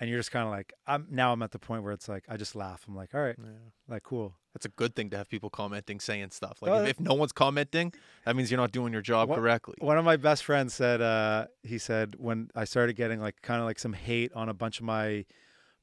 And 0.00 0.08
you're 0.08 0.20
just 0.20 0.30
kind 0.30 0.44
of 0.44 0.52
like, 0.52 0.72
I'm 0.86 1.08
now 1.10 1.32
I'm 1.32 1.42
at 1.42 1.50
the 1.50 1.58
point 1.58 1.82
where 1.82 1.92
it's 1.92 2.08
like, 2.08 2.24
I 2.28 2.36
just 2.36 2.54
laugh. 2.54 2.84
I'm 2.86 2.94
like, 2.94 3.14
all 3.16 3.20
right, 3.20 3.34
Yeah. 3.36 3.48
like, 3.88 4.04
cool. 4.04 4.34
That's 4.54 4.64
a 4.64 4.68
good 4.68 4.94
thing 4.94 5.10
to 5.10 5.16
have 5.16 5.28
people 5.28 5.50
commenting, 5.50 5.98
saying 5.98 6.30
stuff. 6.30 6.58
Like 6.62 6.70
Uh, 6.70 6.74
if, 6.84 6.90
if 6.90 7.00
no 7.00 7.14
one's 7.14 7.32
commenting, 7.32 7.92
that 8.24 8.36
means 8.36 8.48
you're 8.50 8.60
not 8.60 8.70
doing 8.70 8.92
your 8.92 9.02
job 9.02 9.28
What- 9.28 9.36
correctly. 9.40 9.74
One 9.80 9.98
of 9.98 10.04
my 10.04 10.16
best 10.16 10.44
friends 10.44 10.72
said, 10.72 11.00
uh, 11.00 11.46
he 11.64 11.78
said 11.78 12.14
when 12.18 12.48
I 12.54 12.64
started 12.64 12.94
getting 12.94 13.20
like 13.20 13.42
kind 13.42 13.60
of 13.60 13.66
like 13.66 13.80
some 13.80 13.92
hate 13.92 14.32
on 14.34 14.48
a 14.48 14.54
bunch 14.54 14.78
of 14.78 14.84
my 14.86 15.24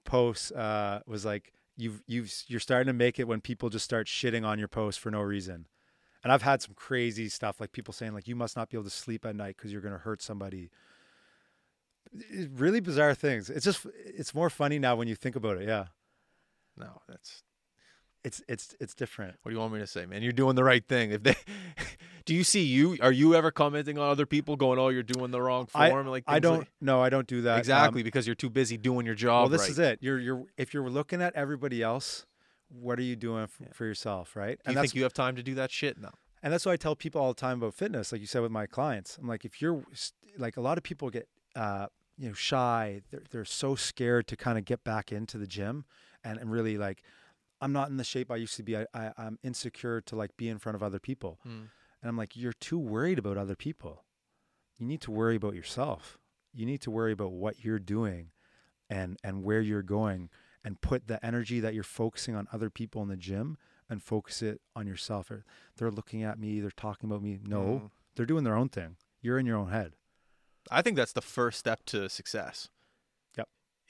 posts, 0.06 0.50
uh, 0.52 1.02
was 1.06 1.26
like, 1.26 1.52
you've, 1.78 2.02
you've, 2.08 2.34
you're 2.48 2.60
starting 2.60 2.88
to 2.88 2.94
make 2.94 3.20
it 3.20 3.28
when 3.28 3.42
people 3.42 3.70
just 3.70 3.86
start 3.86 4.08
shitting 4.08 4.46
on 4.46 4.60
your 4.60 4.68
post 4.68 5.00
for 5.00 5.12
no 5.12 5.22
reason. 5.22 5.68
And 6.24 6.32
I've 6.32 6.42
had 6.42 6.62
some 6.62 6.74
crazy 6.76 7.30
stuff 7.30 7.60
like 7.60 7.72
people 7.72 7.94
saying 7.94 8.14
like 8.14 8.28
you 8.28 8.36
must 8.36 8.56
not 8.58 8.70
be 8.70 8.78
able 8.78 8.86
to 8.86 8.90
sleep 8.90 9.26
at 9.26 9.36
night 9.36 9.58
because 9.58 9.72
you're 9.72 9.82
going 9.82 9.94
to 9.94 10.00
hurt 10.00 10.22
somebody. 10.22 10.72
It- 12.14 12.50
really 12.56 12.80
bizarre 12.80 13.14
things. 13.14 13.50
It's 13.50 13.66
just 13.66 13.86
it's 14.06 14.34
more 14.34 14.50
funny 14.50 14.80
now 14.80 14.96
when 14.96 15.08
you 15.08 15.16
think 15.16 15.36
about 15.36 15.58
it. 15.62 15.68
Yeah, 15.68 15.86
No, 16.78 17.02
that's 17.08 17.44
it's 18.24 18.42
it's 18.48 18.76
it's 18.80 18.96
different. 18.96 19.36
what 19.44 19.50
do 19.52 19.56
you 19.56 19.60
want 19.60 19.74
me 19.74 19.80
to 19.80 19.88
say, 19.88 20.06
man? 20.06 20.24
You're 20.24 20.32
doing 20.32 20.56
the 20.56 20.64
right 20.64 20.84
thing. 20.88 21.12
If 21.12 21.24
they 21.24 21.36
do 22.26 22.34
you 22.34 22.44
see 22.44 22.64
you 22.64 22.98
are 23.02 23.12
you 23.12 23.36
ever 23.36 23.52
commenting 23.52 23.98
on 23.98 24.10
other 24.10 24.26
people 24.26 24.56
going, 24.56 24.80
Oh, 24.80 24.90
you're 24.90 25.04
doing 25.04 25.32
the 25.32 25.42
wrong 25.42 25.68
I- 25.76 25.90
form? 25.92 26.08
like 26.08 26.24
I 26.28 26.40
don't. 26.40 26.60
like- 26.60 26.72
no, 26.82 27.02
I 27.02 27.10
don't 27.10 27.28
do 27.28 27.42
that 27.44 27.54
Um, 27.54 27.60
exactly 27.60 28.04
because 28.04 28.26
you're 28.28 28.36
too 28.36 28.50
busy 28.50 28.78
doing 28.78 29.06
your 29.06 29.16
job. 29.16 29.44
well, 29.44 29.50
this 29.50 29.62
right. 29.62 29.70
is 29.72 29.80
it. 29.80 30.00
You're 30.02 30.20
you're 30.20 30.46
if 30.58 30.74
you're 30.74 30.90
looking 30.90 31.22
at 31.22 31.36
everybody 31.36 31.82
else, 31.84 32.26
what 32.70 32.98
are 33.00 33.04
you 33.04 33.16
doing 33.16 33.44
f- 33.44 33.58
Yeah. 33.62 33.68
for 33.74 33.86
yourself, 33.86 34.36
right? 34.36 34.58
Do 34.58 34.62
and 34.66 34.74
you 34.74 34.76
that's 34.82 34.92
think 34.92 34.96
you 34.98 35.04
have 35.04 35.14
time 35.14 35.36
to 35.36 35.44
do 35.44 35.54
that 35.56 35.70
shit? 35.72 35.98
No. 36.00 36.10
And 36.44 36.52
that's 36.54 36.66
why 36.66 36.74
I 36.74 36.78
tell 36.78 36.96
people 36.96 37.22
all 37.22 37.30
the 37.34 37.40
time 37.40 37.60
about 37.62 37.74
fitness. 37.74 38.12
Like 38.12 38.22
you 38.22 38.28
said 38.28 38.42
with 38.42 38.52
my 38.52 38.66
clients, 38.66 39.18
I'm 39.20 39.28
like, 39.28 39.46
if 39.46 39.62
you're 39.62 39.84
like 40.38 40.58
a 40.58 40.62
lot 40.62 40.78
of 40.78 40.84
people 40.84 41.10
get, 41.10 41.28
uh, 41.56 41.88
you 42.18 42.28
know, 42.30 42.34
shy. 42.34 43.02
They're 43.12 43.24
they're 43.32 43.46
so 43.46 43.76
scared 43.76 44.28
to 44.28 44.36
kind 44.36 44.58
of 44.58 44.66
get 44.66 44.84
back 44.84 45.12
into 45.12 45.38
the 45.38 45.48
gym, 45.48 45.86
and, 46.24 46.38
and 46.40 46.52
really 46.52 46.78
like, 46.78 47.02
I'm 47.62 47.72
not 47.74 47.90
in 47.90 47.98
the 47.98 48.04
shape 48.04 48.30
I 48.32 48.36
used 48.38 48.56
to 48.58 48.64
be. 48.64 48.78
I, 48.78 48.86
I 48.94 49.12
I'm 49.18 49.38
insecure 49.44 50.02
to 50.02 50.16
like 50.16 50.36
be 50.38 50.48
in 50.50 50.58
front 50.60 50.76
of 50.76 50.84
other 50.84 51.00
people, 51.00 51.40
Hmm. 51.44 51.64
And 52.06 52.10
I'm 52.12 52.18
like, 52.18 52.36
you're 52.38 52.54
too 52.54 52.78
worried 52.78 53.18
about 53.18 53.36
other 53.36 53.56
people. 53.56 54.04
You 54.78 54.86
need 54.86 55.02
to 55.02 55.10
worry 55.12 55.36
about 55.36 55.56
yourself. 55.56 56.20
You 56.54 56.68
need 56.68 56.80
to 56.82 56.92
worry 56.92 57.12
about 57.12 57.32
what 57.32 57.66
you're 57.66 57.80
doing, 57.80 58.30
and 58.88 59.18
and 59.24 59.44
where 59.44 59.60
you're 59.60 59.82
going, 59.82 60.30
and 60.64 60.80
put 60.82 61.08
the 61.08 61.24
energy 61.26 61.60
that 61.60 61.74
you're 61.74 61.84
focusing 61.84 62.36
on 62.36 62.48
other 62.54 62.70
people 62.70 63.02
in 63.02 63.08
the 63.08 63.18
gym 63.18 63.58
and 63.90 64.04
focus 64.04 64.44
it 64.44 64.62
on 64.76 64.86
yourself. 64.86 65.32
They're 65.78 65.90
looking 65.90 66.22
at 66.22 66.38
me, 66.38 66.60
they're 66.60 66.70
talking 66.70 67.10
about 67.10 67.24
me. 67.24 67.40
No, 67.44 67.62
Mm. 67.64 67.92
they're 68.16 68.26
doing 68.28 68.44
their 68.44 68.56
own 68.56 68.70
thing. 68.70 68.98
You're 69.22 69.40
in 69.40 69.48
your 69.48 69.58
own 69.58 69.70
head. 69.72 69.96
I 70.70 70.84
think 70.84 70.96
that's 70.98 71.14
the 71.14 71.22
first 71.22 71.58
step 71.58 71.86
to 71.88 72.08
success. 72.10 72.70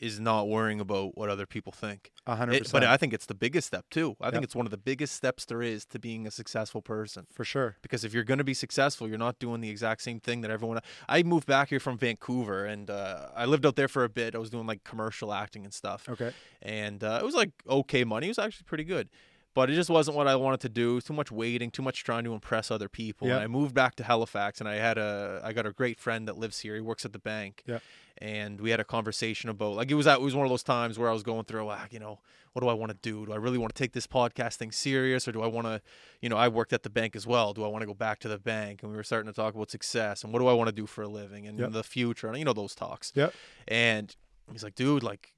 Yep. 0.06 0.12
Is 0.12 0.20
not 0.20 0.48
worrying 0.48 0.80
about 0.80 1.18
what 1.18 1.30
other 1.30 1.46
people 1.46 1.72
think. 1.72 2.12
A 2.28 2.36
hundred 2.36 2.54
It- 2.56 2.60
percent. 2.64 2.74
but 2.74 2.84
I 2.84 2.98
think 2.98 3.14
it's 3.14 3.26
the 3.26 3.34
biggest 3.34 3.68
step 3.68 3.86
too. 3.90 4.16
I 4.22 4.30
think 4.32 4.44
it's 4.44 4.56
one 4.56 4.66
of 4.68 4.72
the 4.72 4.78
biggest 4.78 5.16
steps 5.16 5.46
there 5.46 5.62
is 5.62 5.86
to 5.88 6.00
being 6.00 6.28
a 6.28 6.32
successful 6.32 6.82
person. 6.82 7.26
for 7.34 7.44
sure. 7.44 7.78
Because 7.82 8.04
if 8.04 8.14
you're 8.14 8.24
going 8.24 8.38
to 8.38 8.44
be 8.44 8.54
successful, 8.54 9.08
you're 9.08 9.18
not 9.18 9.40
doing 9.40 9.62
the 9.62 9.70
exact 9.70 10.02
same 10.02 10.20
thing 10.20 10.42
that 10.42 10.52
everyone. 10.52 10.80
I 11.10 11.24
moved 11.24 11.48
back 11.48 11.70
here 11.70 11.80
from 11.80 11.98
Vancouver, 11.98 12.66
and 12.66 12.90
uh, 12.90 13.30
I 13.36 13.46
lived 13.46 13.66
out 13.66 13.76
there 13.76 13.88
for 13.88 14.04
a 14.04 14.10
bit. 14.10 14.36
I 14.36 14.38
was 14.38 14.50
doing 14.50 14.68
like 14.68 14.84
commercial 14.84 15.34
acting 15.34 15.64
and 15.66 15.74
stuff, 15.74 16.08
Okay. 16.10 16.32
and 16.62 17.04
uh, 17.04 17.20
it 17.22 17.26
was 17.26 17.36
like 17.36 17.52
okay 17.68 18.04
money. 18.04 18.28
It 18.28 18.32
was 18.32 18.40
actually 18.40 18.66
pretty 18.66 18.84
good, 18.84 19.10
but 19.56 19.70
it 19.72 19.74
just 19.74 19.90
wasn't 19.90 20.16
what 20.16 20.28
I 20.28 20.36
wanted 20.36 20.60
to 20.62 20.70
do. 20.70 21.02
Too 21.02 21.14
much 21.14 21.32
waiting, 21.32 21.72
too 21.72 21.82
much 21.82 22.04
trying 22.04 22.26
to 22.26 22.34
impress 22.34 22.70
other 22.70 22.90
people. 22.90 23.28
And 23.32 23.40
I 23.40 23.48
moved 23.48 23.74
back 23.74 23.96
to 23.96 24.04
Halifax, 24.04 24.60
and 24.60 24.70
I 24.70 24.76
had 24.76 24.98
a 25.00 25.42
I 25.44 25.54
got 25.54 25.66
a 25.66 25.72
great 25.72 26.00
friend 26.00 26.28
that 26.28 26.38
lives 26.38 26.60
here. 26.60 26.76
He 26.76 26.82
works 26.82 27.06
at 27.06 27.14
the 27.14 27.20
bank. 27.20 27.64
Yeah. 27.66 27.80
And 28.20 28.62
we 28.62 28.70
had 28.70 28.80
a 28.80 28.86
conversation 28.86 29.50
about 29.50 29.74
like 29.76 29.90
it 29.90 29.96
was 29.96 30.06
that 30.06 30.20
it 30.20 30.22
was 30.22 30.36
one 30.36 30.46
of 30.46 30.50
those 30.52 30.64
times 30.64 31.00
where 31.00 31.10
I 31.10 31.14
was 31.14 31.24
going 31.24 31.46
through 31.46 31.68
ah, 31.70 31.86
you 31.90 32.00
know 32.00 32.20
what 32.54 32.62
do 32.62 32.70
I 32.70 32.74
want 32.74 32.90
to 32.90 32.98
do? 33.02 33.26
Do 33.26 33.34
I 33.34 33.36
really 33.36 33.58
want 33.58 33.76
to 33.76 33.78
take 33.78 33.92
this 33.92 34.08
podcast 34.08 34.56
thing 34.56 34.72
serious, 34.72 35.28
or 35.28 35.34
do 35.34 35.42
I 35.42 35.48
want 35.48 35.68
to, 35.68 35.82
you 36.22 36.30
know, 36.30 36.38
I 36.38 36.48
worked 36.48 36.72
at 36.72 36.84
the 36.84 36.90
bank 36.90 37.14
as 37.14 37.28
well. 37.28 37.54
Do 37.54 37.66
I 37.66 37.68
want 37.68 37.82
to 37.82 37.86
go 37.86 37.94
back 37.94 38.20
to 38.20 38.30
the 38.30 38.38
bank? 38.38 38.82
And 38.82 38.90
we 38.92 38.96
were 38.96 39.04
starting 39.04 39.30
to 39.30 39.36
talk 39.36 39.56
about 39.56 39.70
success 39.70 40.24
and 40.24 40.32
what 40.32 40.40
do 40.40 40.48
I 40.48 40.54
want 40.54 40.70
to 40.70 40.74
do 40.74 40.86
for 40.86 41.02
a 41.02 41.08
living 41.10 41.46
and 41.48 41.60
Yep. 41.60 41.72
the 41.74 41.84
future, 41.84 42.28
and 42.30 42.38
you 42.38 42.46
know 42.46 42.54
those 42.54 42.74
talks. 42.74 43.12
Yeah. 43.14 43.32
And 43.68 44.16
he's 44.50 44.64
like, 44.64 44.76
dude, 44.76 45.04
like, 45.04 45.34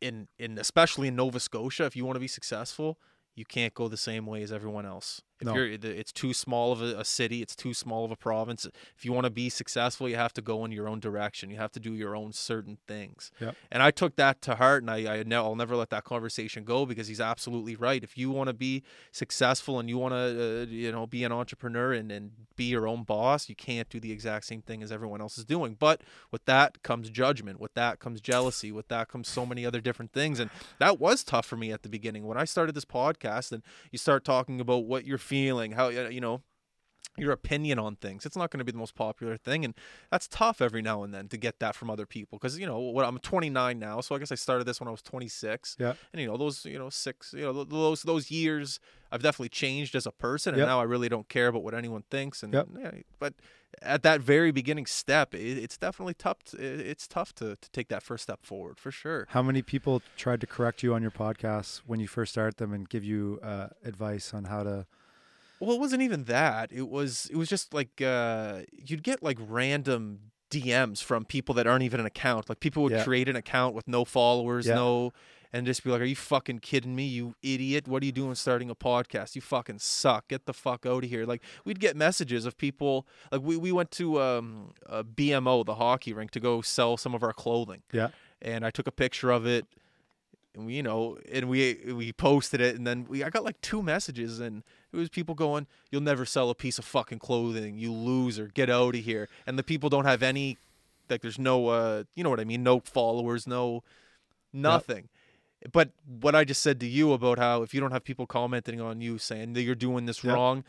in 0.00 0.28
in 0.38 0.58
especially 0.58 1.08
in 1.08 1.16
Nova 1.16 1.40
Scotia, 1.40 1.84
if 1.86 1.96
you 1.96 2.04
want 2.04 2.14
to 2.14 2.20
be 2.20 2.28
successful, 2.28 3.00
you 3.38 3.44
can't 3.44 3.72
go 3.72 3.86
the 3.86 3.96
same 3.96 4.26
way 4.26 4.42
as 4.42 4.50
everyone 4.50 4.84
else. 4.84 5.22
If 5.40 5.46
No. 5.46 5.54
you're, 5.54 5.66
it's 5.70 6.12
too 6.12 6.32
small 6.34 6.72
of 6.72 6.82
a, 6.82 6.98
a 6.98 7.04
city, 7.04 7.42
it's 7.42 7.54
too 7.54 7.72
small 7.72 8.04
of 8.04 8.10
a 8.10 8.16
province. 8.16 8.66
If 8.96 9.04
you 9.04 9.12
want 9.12 9.24
to 9.24 9.30
be 9.30 9.48
successful, 9.48 10.08
you 10.08 10.16
have 10.16 10.32
to 10.34 10.42
go 10.42 10.64
in 10.64 10.72
your 10.72 10.88
own 10.88 10.98
direction. 11.00 11.50
You 11.50 11.58
have 11.58 11.72
to 11.72 11.80
do 11.80 11.94
your 11.94 12.16
own 12.16 12.32
certain 12.32 12.78
things. 12.88 13.30
Yep. 13.40 13.54
And 13.70 13.82
I 13.82 13.90
took 13.90 14.16
that 14.16 14.42
to 14.42 14.56
heart, 14.56 14.82
and 14.82 14.90
I, 14.90 15.18
I 15.18 15.22
know 15.22 15.44
I'll 15.44 15.54
never 15.54 15.76
let 15.76 15.90
that 15.90 16.04
conversation 16.04 16.64
go 16.64 16.86
because 16.86 17.06
he's 17.06 17.20
absolutely 17.20 17.76
right. 17.76 18.02
If 18.02 18.18
you 18.18 18.30
want 18.30 18.48
to 18.48 18.54
be 18.54 18.82
successful 19.12 19.78
and 19.78 19.88
you 19.88 19.98
want 19.98 20.12
to, 20.14 20.62
uh, 20.62 20.66
you 20.68 20.90
know, 20.92 21.06
be 21.06 21.24
an 21.24 21.32
entrepreneur 21.32 21.92
and, 21.92 22.10
and 22.10 22.32
be 22.56 22.64
your 22.64 22.88
own 22.88 23.04
boss, 23.04 23.48
you 23.48 23.54
can't 23.54 23.88
do 23.88 24.00
the 24.00 24.10
exact 24.12 24.46
same 24.46 24.62
thing 24.62 24.82
as 24.82 24.90
everyone 24.90 25.20
else 25.20 25.38
is 25.38 25.44
doing. 25.44 25.76
But 25.78 26.02
with 26.30 26.44
that 26.46 26.82
comes 26.82 27.10
judgment. 27.10 27.60
With 27.60 27.74
that 27.74 28.00
comes 28.00 28.20
jealousy. 28.20 28.72
With 28.72 28.88
that 28.88 29.08
comes 29.08 29.28
so 29.28 29.46
many 29.46 29.64
other 29.64 29.80
different 29.80 30.12
things. 30.12 30.40
And 30.40 30.50
that 30.78 30.98
was 30.98 31.22
tough 31.24 31.46
for 31.46 31.56
me 31.56 31.72
at 31.72 31.82
the 31.82 31.88
beginning 31.88 32.26
when 32.26 32.36
I 32.36 32.44
started 32.44 32.74
this 32.74 32.84
podcast. 32.84 33.52
And 33.52 33.62
you 33.90 33.98
start 33.98 34.24
talking 34.24 34.60
about 34.60 34.84
what 34.84 35.04
you're 35.04 35.18
feeling, 35.28 35.72
how 35.72 35.86
uh, 35.88 36.08
you 36.10 36.20
know 36.20 36.40
your 37.16 37.32
opinion 37.32 37.80
on 37.80 37.96
things. 37.96 38.24
It's 38.24 38.36
not 38.36 38.48
going 38.50 38.58
to 38.60 38.64
be 38.64 38.70
the 38.70 38.78
most 38.78 38.94
popular 38.94 39.36
thing, 39.36 39.64
and 39.64 39.74
that's 40.12 40.28
tough 40.28 40.60
every 40.62 40.82
now 40.82 41.02
and 41.02 41.12
then 41.12 41.26
to 41.28 41.36
get 41.36 41.58
that 41.58 41.74
from 41.74 41.90
other 41.90 42.06
people. 42.06 42.38
Because 42.38 42.56
you 42.58 42.66
know, 42.66 42.78
what 42.78 43.04
I'm 43.04 43.18
29 43.18 43.76
now, 43.78 44.00
so 44.00 44.14
I 44.14 44.18
guess 44.20 44.30
I 44.30 44.36
started 44.36 44.64
this 44.68 44.78
when 44.80 44.86
I 44.86 44.92
was 44.92 45.02
26. 45.02 45.76
Yeah. 45.80 45.94
And 46.12 46.22
you 46.22 46.28
know, 46.28 46.36
those 46.36 46.64
you 46.64 46.78
know 46.78 46.90
six, 46.90 47.34
you 47.36 47.42
know, 47.42 47.64
those 47.64 48.02
those 48.04 48.30
years, 48.30 48.78
I've 49.10 49.22
definitely 49.22 49.48
changed 49.50 49.94
as 49.96 50.06
a 50.06 50.12
person, 50.12 50.54
and 50.54 50.60
Yep. 50.60 50.68
now 50.68 50.80
I 50.80 50.84
really 50.84 51.08
don't 51.08 51.28
care 51.28 51.48
about 51.48 51.62
what 51.64 51.74
anyone 51.74 52.04
thinks. 52.10 52.42
And 52.44 52.54
Yep. 52.54 52.68
yeah, 52.78 52.90
but 53.18 53.34
at 53.82 54.02
that 54.04 54.20
very 54.20 54.52
beginning 54.52 54.86
step, 54.86 55.34
it, 55.34 55.58
it's 55.64 55.76
definitely 55.76 56.14
tough. 56.14 56.38
To, 56.50 56.56
it- 56.56 56.86
it's 56.86 57.08
tough 57.08 57.34
to 57.40 57.56
to 57.56 57.70
take 57.72 57.88
that 57.88 58.02
first 58.04 58.22
step 58.22 58.40
forward 58.46 58.78
for 58.78 58.92
sure. 58.92 59.26
How 59.30 59.42
many 59.42 59.62
people 59.62 60.02
tried 60.16 60.40
to 60.42 60.46
correct 60.46 60.84
you 60.84 60.94
on 60.94 61.02
your 61.02 61.10
podcasts 61.24 61.78
when 61.84 61.98
you 61.98 62.06
first 62.06 62.30
started 62.32 62.58
them 62.58 62.72
and 62.72 62.88
give 62.88 63.02
you 63.02 63.40
uh, 63.42 63.68
advice 63.84 64.32
on 64.32 64.44
how 64.44 64.62
to? 64.62 64.86
Well, 65.60 65.72
it 65.74 65.80
wasn't 65.80 66.02
even 66.02 66.24
that. 66.24 66.70
It 66.72 66.88
was 66.88 67.26
it 67.30 67.36
was 67.36 67.48
just 67.48 67.74
like 67.74 68.00
uh 68.00 68.60
you'd 68.72 69.02
get 69.02 69.22
like 69.22 69.38
random 69.40 70.20
DMs 70.50 71.02
from 71.02 71.24
people 71.24 71.54
that 71.56 71.66
aren't 71.66 71.82
even 71.82 72.00
an 72.00 72.06
account. 72.06 72.48
Like 72.48 72.60
people 72.60 72.82
would 72.84 72.92
Yeah. 72.92 73.04
create 73.04 73.28
an 73.28 73.36
account 73.36 73.74
with 73.74 73.86
no 73.88 74.04
followers, 74.04 74.66
Yeah. 74.66 74.76
no 74.76 75.12
and 75.50 75.64
just 75.64 75.82
be 75.82 75.88
like, 75.90 76.02
"Are 76.02 76.04
you 76.04 76.14
fucking 76.14 76.58
kidding 76.58 76.94
me, 76.94 77.06
you 77.06 77.34
idiot? 77.42 77.88
What 77.88 78.02
are 78.02 78.06
you 78.06 78.12
doing 78.12 78.34
starting 78.34 78.68
a 78.68 78.74
podcast? 78.74 79.34
You 79.34 79.40
fucking 79.40 79.78
suck. 79.78 80.28
Get 80.28 80.44
the 80.44 80.52
fuck 80.52 80.84
out 80.84 81.04
of 81.04 81.08
here." 81.10 81.24
Like 81.24 81.42
we'd 81.64 81.80
get 81.80 81.96
messages 81.96 82.44
of 82.44 82.56
people 82.58 83.06
like 83.32 83.40
we 83.42 83.56
we 83.56 83.72
went 83.72 83.90
to 83.92 84.20
um 84.20 84.72
a 84.86 85.02
BMO, 85.02 85.64
the 85.64 85.76
hockey 85.76 86.12
rink 86.12 86.30
to 86.32 86.40
go 86.40 86.60
sell 86.60 86.96
some 86.98 87.14
of 87.14 87.22
our 87.22 87.32
clothing. 87.32 87.82
Yeah. 87.92 88.08
And 88.42 88.64
I 88.64 88.70
took 88.70 88.86
a 88.86 88.92
picture 88.92 89.30
of 89.30 89.46
it 89.46 89.66
and 90.54 90.66
we, 90.66 90.74
you 90.74 90.82
know, 90.82 91.18
and 91.32 91.48
we 91.48 91.80
we 91.94 92.12
posted 92.12 92.60
it, 92.60 92.76
and 92.76 92.86
then 92.86 93.06
we 93.08 93.24
I 93.24 93.30
got 93.30 93.42
like 93.44 93.60
two 93.62 93.82
messages, 93.82 94.40
and 94.40 94.62
it 94.92 94.96
was 94.96 95.08
people 95.08 95.34
going, 95.34 95.66
"You'll 95.90 96.02
never 96.02 96.24
sell 96.24 96.50
a 96.50 96.54
piece 96.54 96.78
of 96.78 96.84
fucking 96.84 97.18
clothing, 97.18 97.78
you 97.78 97.92
loser, 97.92 98.50
get 98.52 98.70
out 98.70 98.94
of 98.94 99.04
here." 99.04 99.28
And 99.46 99.58
the 99.58 99.62
people 99.62 99.88
don't 99.90 100.04
have 100.04 100.22
any, 100.22 100.58
like, 101.10 101.22
there's 101.22 101.38
no, 101.38 101.68
uh, 101.68 102.04
you 102.14 102.24
know 102.24 102.30
what 102.30 102.40
I 102.40 102.44
mean, 102.44 102.62
no 102.62 102.80
followers, 102.80 103.46
no, 103.46 103.82
nothing. 104.52 105.08
But 105.72 105.90
what 106.06 106.34
I 106.34 106.44
just 106.44 106.62
said 106.62 106.78
to 106.80 106.86
you 106.86 107.12
about 107.12 107.38
how 107.38 107.62
if 107.62 107.74
you 107.74 107.80
don't 107.80 107.90
have 107.90 108.04
people 108.04 108.26
commenting 108.26 108.80
on 108.80 109.00
you 109.00 109.18
saying 109.18 109.54
that 109.54 109.62
you're 109.62 109.74
doing 109.74 110.06
this 110.06 110.22
Yep. 110.22 110.34
wrong, 110.34 110.64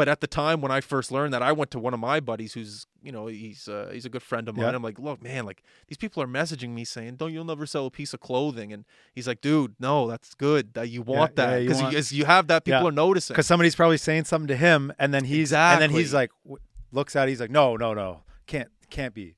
but 0.00 0.08
at 0.08 0.22
the 0.22 0.26
time 0.26 0.62
when 0.62 0.72
I 0.72 0.80
first 0.80 1.12
learned 1.12 1.34
that, 1.34 1.42
I 1.42 1.52
went 1.52 1.70
to 1.72 1.78
one 1.78 1.92
of 1.92 2.00
my 2.00 2.20
buddies 2.20 2.54
who's, 2.54 2.86
you 3.02 3.12
know, 3.12 3.26
he's 3.26 3.68
uh, 3.68 3.90
he's 3.92 4.06
a 4.06 4.08
good 4.08 4.22
friend 4.22 4.48
of 4.48 4.56
mine. 4.56 4.64
Yeah. 4.70 4.74
I'm 4.76 4.82
like, 4.82 4.98
look, 4.98 5.22
man, 5.22 5.44
like 5.44 5.62
these 5.88 5.98
people 5.98 6.22
are 6.22 6.26
messaging 6.26 6.70
me 6.70 6.84
saying, 6.86 7.16
"Don't 7.16 7.34
you'll 7.34 7.44
never 7.44 7.66
sell 7.66 7.84
a 7.84 7.90
piece 7.90 8.14
of 8.14 8.20
clothing?" 8.20 8.72
And 8.72 8.86
he's 9.14 9.28
like, 9.28 9.42
dude, 9.42 9.74
no, 9.78 10.08
that's 10.08 10.32
good. 10.34 10.72
That 10.72 10.88
you 10.88 11.02
want 11.02 11.32
yeah, 11.36 11.44
that 11.50 11.60
because 11.60 11.82
want- 11.82 11.92
you, 11.92 11.98
as 11.98 12.12
you 12.12 12.24
have 12.24 12.46
that, 12.46 12.64
people 12.64 12.80
Yeah. 12.80 12.88
are 12.88 12.92
noticing. 12.92 13.34
Because 13.34 13.46
somebody's 13.46 13.74
probably 13.76 13.98
saying 13.98 14.24
something 14.24 14.48
to 14.48 14.56
him, 14.56 14.90
and 14.98 15.12
then 15.12 15.24
he's 15.24 15.52
at 15.52 15.74
and 15.74 15.82
then 15.82 15.90
he's 15.90 16.14
like 16.14 16.30
w- 16.44 16.62
looks 16.92 17.14
at 17.14 17.28
it, 17.28 17.32
he's 17.32 17.40
like, 17.40 17.50
no, 17.50 17.76
no, 17.76 17.92
no, 17.92 18.22
can't 18.46 18.70
can't 18.88 19.12
be, 19.12 19.34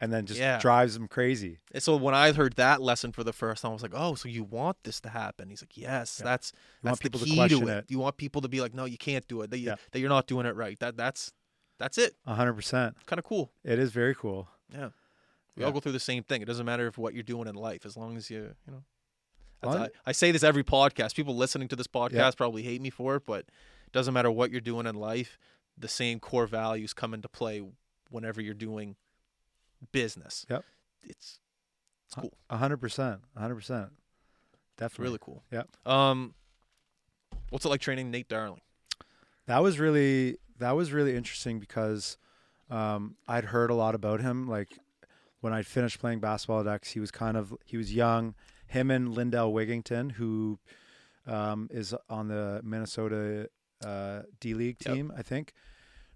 and 0.00 0.12
then 0.12 0.26
just 0.26 0.40
Yeah. 0.40 0.58
drives 0.58 0.96
him 0.96 1.06
crazy. 1.08 1.58
And 1.72 1.82
so 1.82 1.96
when 1.96 2.14
I 2.14 2.32
heard 2.32 2.54
that 2.56 2.80
lesson 2.80 3.12
for 3.12 3.22
the 3.22 3.32
first 3.32 3.62
time, 3.62 3.70
I 3.70 3.74
was 3.74 3.82
like, 3.82 3.92
"Oh, 3.94 4.14
so 4.14 4.28
you 4.28 4.42
want 4.44 4.78
this 4.84 5.00
to 5.02 5.10
happen?" 5.10 5.50
He's 5.50 5.62
like, 5.62 5.76
"Yes, 5.76 6.18
Yeah. 6.20 6.24
that's 6.24 6.52
You 6.54 6.58
that's 6.84 6.90
want 6.92 6.98
the 6.98 7.02
people 7.02 7.20
to 7.20 7.26
key 7.26 7.30
to, 7.32 7.36
question 7.36 7.68
it. 7.68 7.78
it. 7.78 7.84
You 7.90 7.98
want 7.98 8.16
people 8.16 8.40
to 8.42 8.48
be 8.48 8.60
like, 8.60 8.74
"No, 8.74 8.84
you 8.86 8.98
can't 8.98 9.26
do 9.28 9.42
it. 9.42 9.50
That, 9.50 9.58
you, 9.58 9.66
Yeah. 9.66 9.76
that 9.92 10.00
you're 10.00 10.08
not 10.08 10.26
doing 10.26 10.46
it 10.46 10.56
right." 10.56 10.78
That 10.78 10.96
that's 10.96 11.32
that's 11.78 11.96
it. 11.98 12.14
A 12.26 12.34
hundred 12.34 12.54
percent. 12.54 12.96
Kind 13.06 13.18
of 13.18 13.24
cool. 13.24 13.52
It 13.64 13.78
is 13.78 13.90
very 13.92 14.14
cool. 14.14 14.48
Yeah. 14.72 14.90
We 15.56 15.64
all 15.64 15.72
go 15.72 15.80
through 15.80 15.92
the 15.92 16.00
same 16.00 16.22
thing. 16.22 16.40
It 16.40 16.46
doesn't 16.46 16.64
matter 16.64 16.86
if 16.86 16.96
what 16.96 17.12
you're 17.12 17.22
doing 17.22 17.46
in 17.46 17.54
life, 17.54 17.84
as 17.84 17.94
long 17.96 18.16
as 18.16 18.30
you, 18.30 18.54
you 18.66 18.72
know. 18.72 18.82
I, 19.62 19.88
I 20.06 20.12
say 20.12 20.30
this 20.32 20.42
every 20.42 20.64
podcast. 20.64 21.14
People 21.14 21.36
listening 21.36 21.68
to 21.68 21.76
this 21.76 21.86
podcast 21.86 22.38
probably 22.38 22.62
hate 22.62 22.80
me 22.80 22.88
for 22.88 23.16
it, 23.16 23.26
but 23.26 23.40
it 23.40 23.92
doesn't 23.92 24.14
matter 24.14 24.30
what 24.30 24.50
you're 24.50 24.62
doing 24.62 24.86
in 24.86 24.94
life. 24.94 25.38
The 25.76 25.88
same 25.88 26.18
core 26.18 26.46
values 26.46 26.94
come 26.94 27.12
into 27.12 27.28
play 27.28 27.62
whenever 28.08 28.40
you're 28.40 28.54
doing 28.54 28.96
business. 29.92 30.46
Yep. 30.50 30.64
It's 31.02 31.40
it's 32.06 32.14
cool. 32.14 32.32
A 32.48 32.56
hundred 32.56 32.78
percent. 32.78 33.20
A 33.36 33.40
hundred 33.40 33.56
percent. 33.56 33.90
Definitely. 34.76 35.04
really 35.04 35.18
cool. 35.20 35.44
Yeah. 35.50 35.62
Um, 35.86 36.34
what's 37.50 37.64
it 37.64 37.68
like 37.68 37.80
training 37.80 38.10
Nate 38.10 38.28
Darling? 38.28 38.60
That 39.46 39.62
was 39.62 39.78
really 39.78 40.38
that 40.58 40.72
was 40.72 40.92
really 40.92 41.16
interesting 41.16 41.58
because 41.60 42.16
um, 42.70 43.16
I'd 43.28 43.44
heard 43.46 43.70
a 43.70 43.74
lot 43.74 43.94
about 43.94 44.20
him. 44.20 44.48
Like 44.48 44.78
when 45.40 45.52
I'd 45.52 45.66
finished 45.66 45.98
playing 45.98 46.20
basketball 46.20 46.60
at 46.60 46.66
X, 46.66 46.92
he 46.92 47.00
was 47.00 47.10
kind 47.10 47.36
of 47.36 47.54
he 47.64 47.76
was 47.76 47.94
young. 47.94 48.34
Him 48.66 48.90
and 48.90 49.12
Lindell 49.14 49.52
Wigginton, 49.52 50.12
who 50.12 50.58
um, 51.26 51.68
is 51.72 51.94
on 52.08 52.28
the 52.28 52.60
Minnesota 52.62 53.48
uh, 53.84 54.22
D 54.38 54.54
League 54.54 54.76
Yep. 54.84 54.94
team, 54.94 55.12
I 55.16 55.22
think, 55.22 55.52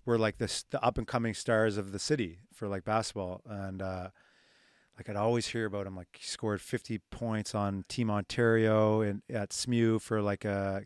were 0.05 0.18
like 0.18 0.38
the 0.38 0.64
the 0.70 0.82
up 0.84 0.98
and 0.98 1.07
coming 1.07 1.34
stars 1.34 1.76
of 1.76 1.92
the 1.92 1.98
city 1.98 2.38
for 2.52 2.68
like 2.68 2.84
basketball, 2.84 3.42
and 3.46 3.82
uh, 3.82 4.09
like 4.96 5.09
I'd 5.09 5.16
always 5.16 5.48
hear 5.48 5.66
about 5.66 5.86
him. 5.86 5.96
Like 5.96 6.09
he 6.18 6.26
scored 6.26 6.61
50 6.61 6.98
points 7.11 7.55
on 7.55 7.84
Team 7.88 8.11
Ontario 8.11 9.00
and 9.00 9.22
at 9.28 9.52
SMU 9.52 9.98
for 9.98 10.22
like 10.22 10.44
a, 10.44 10.82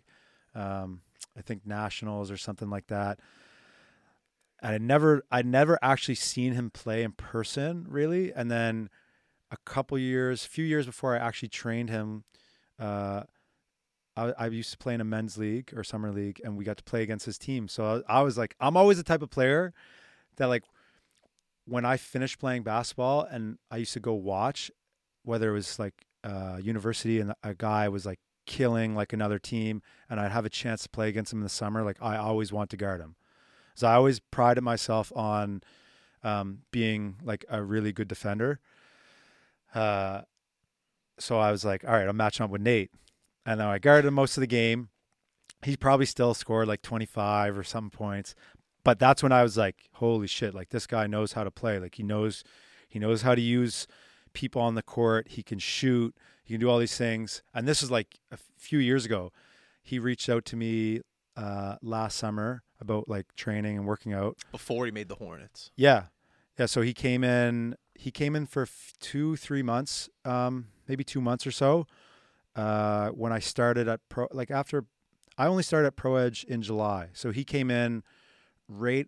um, 0.54 1.02
I 1.36 1.42
think 1.42 1.66
nationals 1.66 2.30
or 2.30 2.36
something 2.36 2.70
like 2.70 2.86
that. 2.86 3.20
And 4.60 4.74
I 4.74 4.78
never, 4.78 5.24
I'd 5.30 5.46
never 5.46 5.78
actually 5.82 6.16
seen 6.16 6.54
him 6.54 6.70
play 6.70 7.02
in 7.02 7.12
person 7.12 7.86
really. 7.88 8.32
And 8.32 8.50
then 8.50 8.88
a 9.50 9.56
couple 9.64 9.98
years, 9.98 10.44
a 10.44 10.48
few 10.48 10.64
years 10.64 10.86
before 10.86 11.14
I 11.14 11.18
actually 11.18 11.48
trained 11.48 11.90
him, 11.90 12.24
uh, 12.78 13.24
I, 14.18 14.32
I 14.36 14.46
used 14.48 14.72
to 14.72 14.78
play 14.78 14.94
in 14.94 15.00
a 15.00 15.04
men's 15.04 15.38
league 15.38 15.72
or 15.76 15.84
summer 15.84 16.10
league, 16.10 16.40
and 16.42 16.56
we 16.56 16.64
got 16.64 16.76
to 16.78 16.84
play 16.84 17.02
against 17.02 17.26
his 17.26 17.38
team. 17.38 17.68
So 17.68 18.02
I, 18.08 18.18
I 18.18 18.22
was 18.22 18.36
like, 18.36 18.54
I'm 18.60 18.76
always 18.76 18.96
the 18.96 19.04
type 19.04 19.22
of 19.22 19.30
player 19.30 19.72
that 20.36 20.46
like 20.46 20.64
when 21.66 21.84
I 21.84 21.96
finished 21.96 22.38
playing 22.38 22.62
basketball 22.62 23.22
and 23.22 23.58
I 23.70 23.76
used 23.76 23.92
to 23.92 24.00
go 24.00 24.14
watch, 24.14 24.70
whether 25.22 25.50
it 25.50 25.52
was 25.52 25.78
like 25.78 26.06
uh, 26.24 26.58
university 26.60 27.20
and 27.20 27.34
a 27.42 27.54
guy 27.54 27.88
was 27.88 28.04
like 28.06 28.18
killing 28.46 28.96
like 28.96 29.12
another 29.12 29.38
team, 29.38 29.82
and 30.10 30.18
I'd 30.18 30.32
have 30.32 30.46
a 30.46 30.50
chance 30.50 30.82
to 30.82 30.88
play 30.88 31.08
against 31.08 31.32
him 31.32 31.40
in 31.40 31.44
the 31.44 31.50
summer, 31.50 31.84
like 31.84 31.98
I 32.00 32.16
always 32.16 32.52
want 32.52 32.70
to 32.70 32.76
guard 32.76 33.00
him. 33.00 33.14
So 33.74 33.86
I 33.86 33.94
always 33.94 34.18
prided 34.18 34.64
myself 34.64 35.12
on 35.14 35.62
um, 36.24 36.62
being 36.72 37.16
like 37.22 37.44
a 37.48 37.62
really 37.62 37.92
good 37.92 38.08
defender. 38.08 38.58
Uh, 39.74 40.22
so 41.18 41.38
I 41.38 41.52
was 41.52 41.64
like, 41.64 41.84
all 41.86 41.92
right, 41.92 42.08
I'm 42.08 42.16
matching 42.16 42.44
up 42.44 42.50
with 42.50 42.62
Nate, 42.62 42.90
and 43.48 43.58
then 43.58 43.66
I 43.66 43.78
guarded 43.78 44.06
him 44.06 44.12
most 44.12 44.36
of 44.36 44.42
the 44.42 44.46
game. 44.46 44.90
He 45.62 45.74
probably 45.74 46.04
still 46.04 46.34
scored 46.34 46.68
like 46.68 46.82
25 46.82 47.56
or 47.56 47.64
some 47.64 47.88
points, 47.88 48.34
but 48.84 48.98
that's 48.98 49.22
when 49.22 49.32
I 49.32 49.42
was 49.42 49.56
like, 49.56 49.88
holy 49.94 50.26
shit, 50.26 50.54
like 50.54 50.68
this 50.68 50.86
guy 50.86 51.06
knows 51.06 51.32
how 51.32 51.44
to 51.44 51.50
play. 51.50 51.78
Like 51.78 51.94
he 51.94 52.02
knows 52.02 52.44
he 52.86 52.98
knows 52.98 53.22
how 53.22 53.34
to 53.34 53.40
use 53.40 53.86
people 54.34 54.60
on 54.60 54.74
the 54.74 54.82
court. 54.82 55.28
He 55.28 55.42
can 55.42 55.58
shoot. 55.58 56.14
He 56.44 56.52
can 56.52 56.60
do 56.60 56.68
all 56.68 56.78
these 56.78 56.98
things. 56.98 57.42
And 57.54 57.66
this 57.66 57.82
is 57.82 57.90
like 57.90 58.18
a 58.30 58.38
few 58.58 58.78
years 58.78 59.06
ago. 59.06 59.32
He 59.82 59.98
reached 59.98 60.28
out 60.28 60.44
to 60.46 60.56
me 60.56 61.00
uh, 61.34 61.76
last 61.80 62.18
summer 62.18 62.62
about 62.82 63.08
like 63.08 63.34
training 63.34 63.78
and 63.78 63.86
working 63.86 64.12
out. 64.12 64.36
Before 64.52 64.84
he 64.84 64.92
made 64.92 65.08
the 65.08 65.14
Hornets. 65.14 65.70
Yeah, 65.74 66.04
yeah. 66.58 66.66
So 66.66 66.82
he 66.82 66.92
came 66.92 67.24
in. 67.24 67.76
He 67.94 68.10
came 68.10 68.36
in 68.36 68.44
for 68.44 68.62
f- 68.62 68.92
two, 69.00 69.36
three 69.36 69.62
months, 69.62 70.10
um, 70.26 70.66
maybe 70.86 71.02
two 71.02 71.22
months 71.22 71.46
or 71.46 71.50
so. 71.50 71.86
Uh, 72.58 73.10
when 73.10 73.32
I 73.32 73.38
started 73.38 73.86
at 73.86 74.00
pro, 74.08 74.26
like 74.32 74.50
after, 74.50 74.84
I 75.38 75.46
only 75.46 75.62
started 75.62 75.86
at 75.86 75.96
Pro 75.96 76.16
Edge 76.16 76.42
in 76.42 76.60
July. 76.60 77.10
So 77.12 77.30
he 77.30 77.44
came 77.44 77.70
in 77.70 78.02
right 78.66 79.06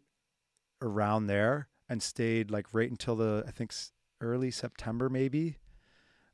around 0.81 1.27
there 1.27 1.67
and 1.89 2.01
stayed 2.01 2.53
like 2.53 2.67
right 2.73 2.89
until 2.89 3.17
the 3.17 3.43
I 3.49 3.51
think 3.51 3.75
early 4.21 4.53
September 4.53 5.09
maybe. 5.09 5.57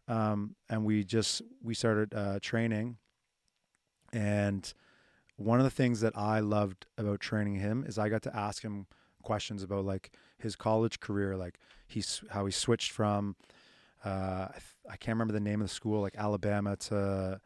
Um, 0.09 0.57
and 0.69 0.85
we 0.85 1.05
just 1.05 1.41
we 1.62 1.73
started 1.73 2.12
uh, 2.14 2.39
training, 2.43 2.99
and 4.12 4.73
one 5.37 5.59
of 5.59 5.64
the 5.64 5.71
things 5.71 6.01
that 6.03 6.17
I 6.19 6.41
loved 6.41 6.85
about 6.99 7.21
training 7.21 7.55
him 7.57 7.83
is 7.89 7.99
I 7.99 8.11
got 8.11 8.23
to 8.25 8.37
ask 8.37 8.62
him 8.62 8.89
questions 9.23 9.62
about 9.62 9.87
like 9.87 10.12
his 10.37 10.55
college 10.55 11.01
career, 11.01 11.35
like 11.35 11.59
he's 11.87 12.23
how 12.31 12.45
he 12.45 12.53
switched 12.53 12.93
from 12.93 13.37
uh, 14.05 14.49
I, 14.49 14.53
th- 14.53 14.76
I 14.90 14.97
can't 14.97 15.16
remember 15.16 15.32
the 15.32 15.40
name 15.40 15.61
of 15.61 15.68
the 15.68 15.74
school, 15.74 16.01
like 16.01 16.16
Alabama 16.16 16.76
to 16.76 17.40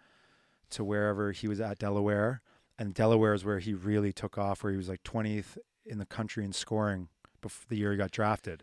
to 0.70 0.84
wherever 0.84 1.32
he 1.32 1.48
was 1.48 1.61
at 1.61 1.78
Delaware, 1.78 2.42
and 2.78 2.94
Delaware 2.94 3.34
is 3.34 3.44
where 3.44 3.59
he 3.59 3.74
really 3.74 4.12
took 4.12 4.38
off, 4.38 4.62
where 4.62 4.70
he 4.70 4.76
was 4.76 4.88
like 4.88 5.03
20th 5.03 5.59
in 5.84 5.98
the 5.98 6.07
country 6.07 6.44
in 6.44 6.53
scoring 6.53 7.09
before 7.40 7.66
the 7.68 7.76
year 7.76 7.90
he 7.90 7.98
got 7.98 8.12
drafted, 8.12 8.62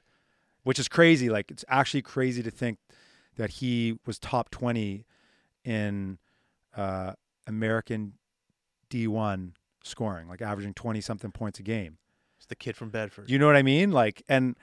which 0.64 0.80
is 0.80 0.88
crazy. 0.88 1.30
Like 1.30 1.52
it's 1.52 1.66
actually 1.68 2.02
crazy 2.02 2.42
to 2.44 2.52
think 2.52 2.80
that 3.36 3.50
he 3.52 4.00
was 4.06 4.20
top 4.20 4.50
20 4.50 5.06
in 5.64 6.18
uh, 6.76 7.14
American 7.46 8.14
D1 8.90 9.52
scoring, 9.84 10.28
like 10.28 10.42
averaging 10.42 10.74
20 10.74 11.02
something 11.02 11.32
points 11.32 11.60
a 11.60 11.64
game. 11.64 11.98
It's 12.38 12.46
the 12.46 12.56
kid 12.56 12.76
from 12.76 12.90
Bedford. 12.90 13.30
You 13.30 13.40
know 13.40 13.48
what 13.48 13.56
I 13.56 13.64
mean? 13.64 13.92
Like, 13.92 14.24
and 14.30 14.56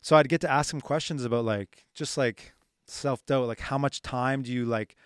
so 0.00 0.16
I'd 0.16 0.28
get 0.28 0.40
to 0.42 0.50
ask 0.50 0.72
him 0.72 0.80
questions 0.80 1.24
about 1.24 1.44
like, 1.44 1.86
just 1.94 2.16
like 2.16 2.52
self 2.90 3.24
doubt, 3.26 3.46
like 3.46 3.60
how 3.60 3.78
much 3.78 4.02
time 4.02 4.42
do 4.42 4.52
you 4.52 4.64
like, 4.64 4.96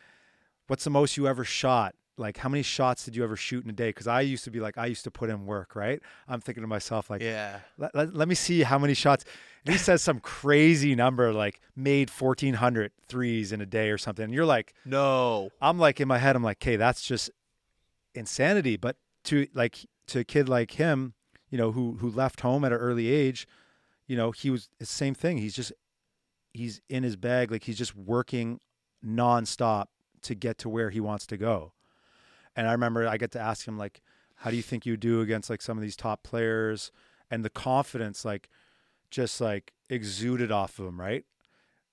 what's 0.67 0.85
the 0.85 0.91
most 0.91 1.17
you 1.17 1.27
ever 1.27 1.45
shot? 1.45 1.95
Like, 2.19 2.37
how 2.37 2.49
many 2.49 2.63
shots 2.63 3.05
did 3.05 3.17
you 3.17 3.25
ever 3.25 3.37
shoot 3.37 3.65
in 3.65 3.71
a 3.71 3.73
day? 3.73 3.89
Because 3.89 4.07
I 4.07 4.21
used 4.21 4.45
to 4.45 4.51
be 4.51 4.61
like, 4.61 4.77
I 4.77 4.87
used 4.87 5.05
to 5.05 5.11
put 5.11 5.31
in 5.31 5.47
work, 5.47 5.75
right? 5.75 6.01
I'm 6.29 6.41
thinking 6.41 6.63
to 6.63 6.69
myself, 6.69 7.09
like, 7.09 7.23
yeah. 7.23 7.61
let, 7.79 7.95
let, 7.95 8.15
let 8.15 8.29
me 8.29 8.35
see 8.35 8.63
how 8.63 8.79
many 8.79 8.93
shots. 8.93 9.25
And 9.65 9.73
he 9.73 9.79
says 9.79 10.03
some 10.03 10.21
crazy 10.21 10.95
number, 10.95 11.33
like 11.33 11.61
made 11.75 12.11
1,400 12.11 12.93
threes 13.09 13.51
in 13.53 13.61
a 13.61 13.67
day 13.67 13.91
or 13.91 13.99
something. 13.99 14.25
And 14.25 14.35
you're 14.35 14.45
like, 14.45 14.75
No. 14.85 15.51
I'm 15.61 15.79
like 15.79 16.01
in 16.01 16.09
my 16.09 16.19
head, 16.19 16.37
I'm 16.37 16.43
like, 16.43 16.59
okay, 16.63 16.77
that's 16.77 17.03
just 17.03 17.31
insanity. 18.15 18.77
But 18.77 18.97
to 19.25 19.47
like 19.55 19.87
to 20.09 20.21
a 20.21 20.25
kid 20.25 20.49
like 20.49 20.73
him, 20.73 21.15
you 21.49 21.59
know, 21.59 21.73
who 21.73 21.97
who 22.01 22.11
left 22.11 22.41
home 22.41 22.65
at 22.65 22.73
an 22.73 22.79
early 22.79 23.09
age, 23.09 23.47
you 24.07 24.17
know, 24.17 24.33
he 24.33 24.51
was 24.51 24.69
the 24.79 24.87
same 24.87 25.15
thing. 25.15 25.39
He's 25.39 25.55
just 25.55 25.73
he's 26.53 26.81
in 26.89 27.03
his 27.03 27.17
bag, 27.17 27.51
like 27.51 27.65
he's 27.65 27.79
just 27.79 27.97
working 27.97 28.61
nonstop 29.05 29.87
to 30.23 30.35
get 30.35 30.59
to 30.59 30.69
where 30.69 30.91
he 30.91 31.01
wants 31.01 31.27
to 31.27 31.37
go. 31.37 31.73
And 32.55 32.69
I 32.69 32.73
remember 32.73 33.07
I 33.07 33.17
get 33.17 33.33
to 33.33 33.41
ask 33.41 33.67
him 33.67 33.79
like, 33.79 34.03
how 34.37 34.51
do 34.51 34.57
you 34.57 34.63
think 34.63 34.85
you 34.85 34.97
do 34.97 35.21
against 35.21 35.51
like 35.51 35.63
some 35.63 35.79
of 35.79 35.83
these 35.83 35.97
top 35.97 36.23
players? 36.23 36.93
And 37.31 37.45
the 37.45 37.51
confidence 37.51 38.25
like 38.25 38.49
just 39.11 39.41
like 39.41 39.73
exuded 39.89 40.53
off 40.53 40.79
of 40.79 40.87
him, 40.87 41.01
right? 41.01 41.25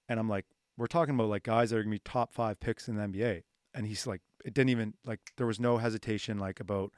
And 0.07 0.19
I'm 0.19 0.29
like, 0.29 0.45
we're 0.77 0.87
talking 0.87 1.15
about 1.15 1.29
like 1.29 1.43
guys 1.43 1.69
that 1.69 1.77
are 1.77 1.83
gonna 1.83 1.95
be 1.95 1.99
top 1.99 2.33
five 2.33 2.59
picks 2.59 2.87
in 2.87 2.95
the 2.95 3.03
NBA. 3.03 3.43
And 3.73 3.85
he's 3.85 4.07
like, 4.07 4.21
it 4.43 4.53
didn't 4.53 4.69
even 4.69 4.93
like 5.05 5.19
there 5.37 5.47
was 5.47 5.59
no 5.59 5.77
hesitation 5.77 6.39
like 6.39 6.59
about 6.59 6.91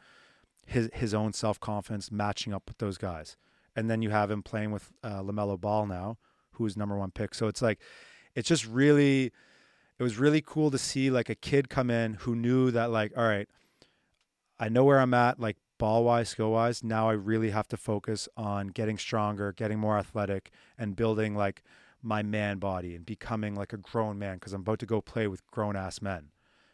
his 0.65 0.89
his 0.93 1.13
own 1.13 1.33
self 1.33 1.59
confidence 1.59 2.11
matching 2.11 2.53
up 2.53 2.63
with 2.67 2.77
those 2.77 2.97
guys. 2.97 3.35
And 3.75 3.89
then 3.89 4.01
you 4.01 4.09
have 4.09 4.29
him 4.29 4.43
playing 4.43 4.71
with 4.71 4.91
uh, 5.03 5.21
Lamelo 5.21 5.59
Ball 5.59 5.85
now, 5.85 6.17
who 6.61 6.67
is 6.67 6.77
number 6.77 6.97
one 6.97 7.11
pick. 7.11 7.33
So 7.33 7.47
it's 7.47 7.61
like, 7.61 7.79
it's 8.35 8.47
just 8.47 8.65
really, 8.67 9.31
it 9.99 10.03
was 10.03 10.17
really 10.17 10.41
cool 10.41 10.71
to 10.71 10.77
see 10.77 11.09
like 11.09 11.29
a 11.29 11.35
kid 11.35 11.69
come 11.69 11.89
in 11.89 12.13
who 12.15 12.35
knew 12.35 12.71
that 12.71 12.91
like, 12.91 13.11
all 13.17 13.23
right, 13.23 13.49
I 14.59 14.69
know 14.69 14.83
where 14.83 14.99
I'm 14.99 15.13
at, 15.13 15.39
like 15.39 15.57
ball 15.79 16.03
wise, 16.03 16.29
skill 16.29 16.51
wise. 16.51 16.83
Now 16.83 17.09
I 17.09 17.13
really 17.13 17.49
have 17.49 17.67
to 17.69 17.77
focus 17.77 18.29
on 18.37 18.67
getting 18.67 18.97
stronger, 18.97 19.51
getting 19.51 19.79
more 19.79 19.97
athletic, 19.97 20.51
and 20.77 20.95
building 20.95 21.35
like 21.35 21.63
my 22.03 22.21
man 22.21 22.59
body 22.59 22.95
and 22.95 23.05
becoming 23.05 23.55
like 23.55 23.73
a 23.73 23.77
grown 23.77 24.19
man 24.19 24.35
because 24.35 24.53
I'm 24.53 24.61
about 24.61 24.79
to 24.79 24.85
go 24.85 25.01
play 25.01 25.27
with 25.27 25.45
grown 25.47 25.75
ass 25.75 26.01
men, 26.01 26.29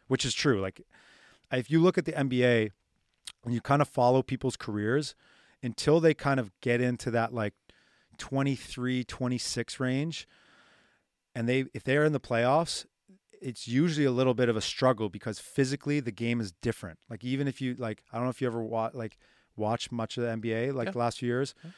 which 0.06 0.24
is 0.24 0.34
true. 0.34 0.60
Like, 0.60 0.82
if 1.50 1.70
you 1.70 1.80
look 1.80 1.96
at 1.96 2.04
the 2.04 2.12
NBA 2.12 2.70
and 3.44 3.54
you 3.54 3.60
kind 3.62 3.80
of 3.80 3.88
follow 3.88 4.22
people's 4.22 4.56
careers 4.56 5.14
until 5.62 6.00
they 6.00 6.14
kind 6.14 6.38
of 6.38 6.50
get 6.60 6.80
into 6.80 7.10
that 7.10 7.32
like 7.32 7.54
23, 8.18 9.04
26 9.04 9.80
range, 9.80 10.28
and 11.34 11.48
they 11.48 11.64
if 11.74 11.84
they're 11.84 12.04
in 12.04 12.12
the 12.12 12.20
playoffs, 12.20 12.84
it's 13.40 13.68
usually 13.68 14.04
a 14.04 14.10
little 14.10 14.34
bit 14.34 14.48
of 14.48 14.56
a 14.56 14.60
struggle 14.60 15.08
because 15.08 15.38
physically 15.38 16.00
the 16.00 16.10
game 16.12 16.40
is 16.40 16.52
different. 16.60 16.98
Like 17.08 17.24
even 17.24 17.46
if 17.48 17.60
you 17.60 17.74
like, 17.78 18.02
I 18.12 18.16
don't 18.16 18.24
know 18.24 18.30
if 18.30 18.40
you 18.40 18.46
ever 18.48 18.62
watch 18.62 18.94
like 18.94 19.16
watch 19.56 19.90
much 19.92 20.16
of 20.18 20.24
the 20.24 20.30
NBA 20.30 20.72
like 20.74 20.86
Yeah. 20.86 20.90
the 20.92 20.98
last 20.98 21.18
few 21.18 21.28
years. 21.28 21.54
Yeah. 21.64 21.70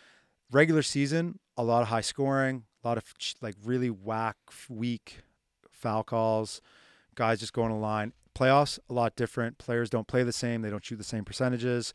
Regular 0.51 0.82
season, 0.82 1.38
a 1.57 1.62
lot 1.62 1.82
of 1.82 1.88
high 1.88 2.01
scoring, 2.01 2.64
a 2.82 2.88
lot 2.88 2.97
of 2.99 3.05
like 3.41 3.55
really 3.64 3.91
whack, 3.91 4.36
weak 4.68 5.20
foul 5.70 6.03
calls, 6.03 6.61
guys 7.14 7.41
just 7.41 7.53
going 7.53 7.68
to 7.70 7.76
line. 7.76 8.12
Playoffs, 8.34 8.78
a 8.88 8.93
lot 8.95 9.14
different. 9.16 9.59
Players 9.59 9.91
don't 9.91 10.07
play 10.09 10.22
the 10.22 10.32
same. 10.32 10.62
They 10.62 10.70
don't 10.70 10.84
shoot 10.84 10.97
the 10.97 11.05
same 11.05 11.24
percentages. 11.24 11.93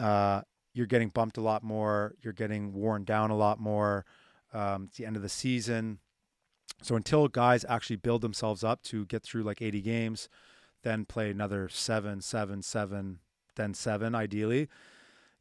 Uh, 0.00 0.42
you're 0.74 0.86
getting 0.86 1.08
bumped 1.08 1.38
a 1.38 1.40
lot 1.40 1.62
more. 1.62 2.14
You're 2.20 2.32
getting 2.32 2.74
worn 2.74 3.04
down 3.04 3.30
a 3.30 3.36
lot 3.36 3.58
more. 3.60 4.04
Um, 4.52 4.84
it's 4.88 4.98
the 4.98 5.06
end 5.06 5.16
of 5.16 5.22
the 5.22 5.28
season. 5.28 6.00
So 6.82 6.96
until 6.96 7.28
guys 7.28 7.64
actually 7.68 7.96
build 7.96 8.20
themselves 8.20 8.62
up 8.62 8.82
to 8.84 9.06
get 9.06 9.22
through 9.22 9.44
like 9.44 9.62
80 9.62 9.80
games, 9.80 10.28
then 10.82 11.04
play 11.06 11.30
another 11.30 11.68
seven, 11.68 12.20
seven, 12.20 12.60
seven, 12.60 13.20
then 13.56 13.72
seven, 13.72 14.14
ideally, 14.14 14.68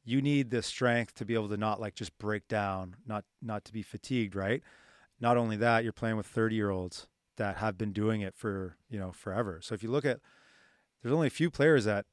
you 0.06 0.22
need 0.22 0.52
the 0.52 0.62
strength 0.62 1.16
to 1.16 1.26
be 1.26 1.34
able 1.34 1.50
to 1.50 1.58
not 1.58 1.82
like 1.82 1.96
just 1.96 2.18
break 2.18 2.48
down, 2.48 2.96
not 3.06 3.26
not 3.42 3.66
to 3.66 3.74
be 3.74 3.82
fatigued, 3.82 4.36
right? 4.36 4.62
Not 5.20 5.38
only 5.38 5.58
that, 5.58 5.84
you're 5.84 5.94
playing 5.94 6.18
with 6.18 6.26
30 6.26 6.56
year 6.56 6.70
olds 6.70 7.08
that 7.38 7.58
have 7.58 7.78
been 7.78 7.94
doing 7.94 8.22
it 8.22 8.36
for 8.36 8.78
you 8.90 9.00
know 9.00 9.12
forever. 9.12 9.60
So 9.62 9.74
if 9.74 9.84
you 9.84 9.90
look 9.90 10.06
at, 10.06 10.20
there's 11.02 11.14
only 11.14 11.28
a 11.28 11.32
few 11.32 11.50
players 11.50 11.86
that 11.86 12.06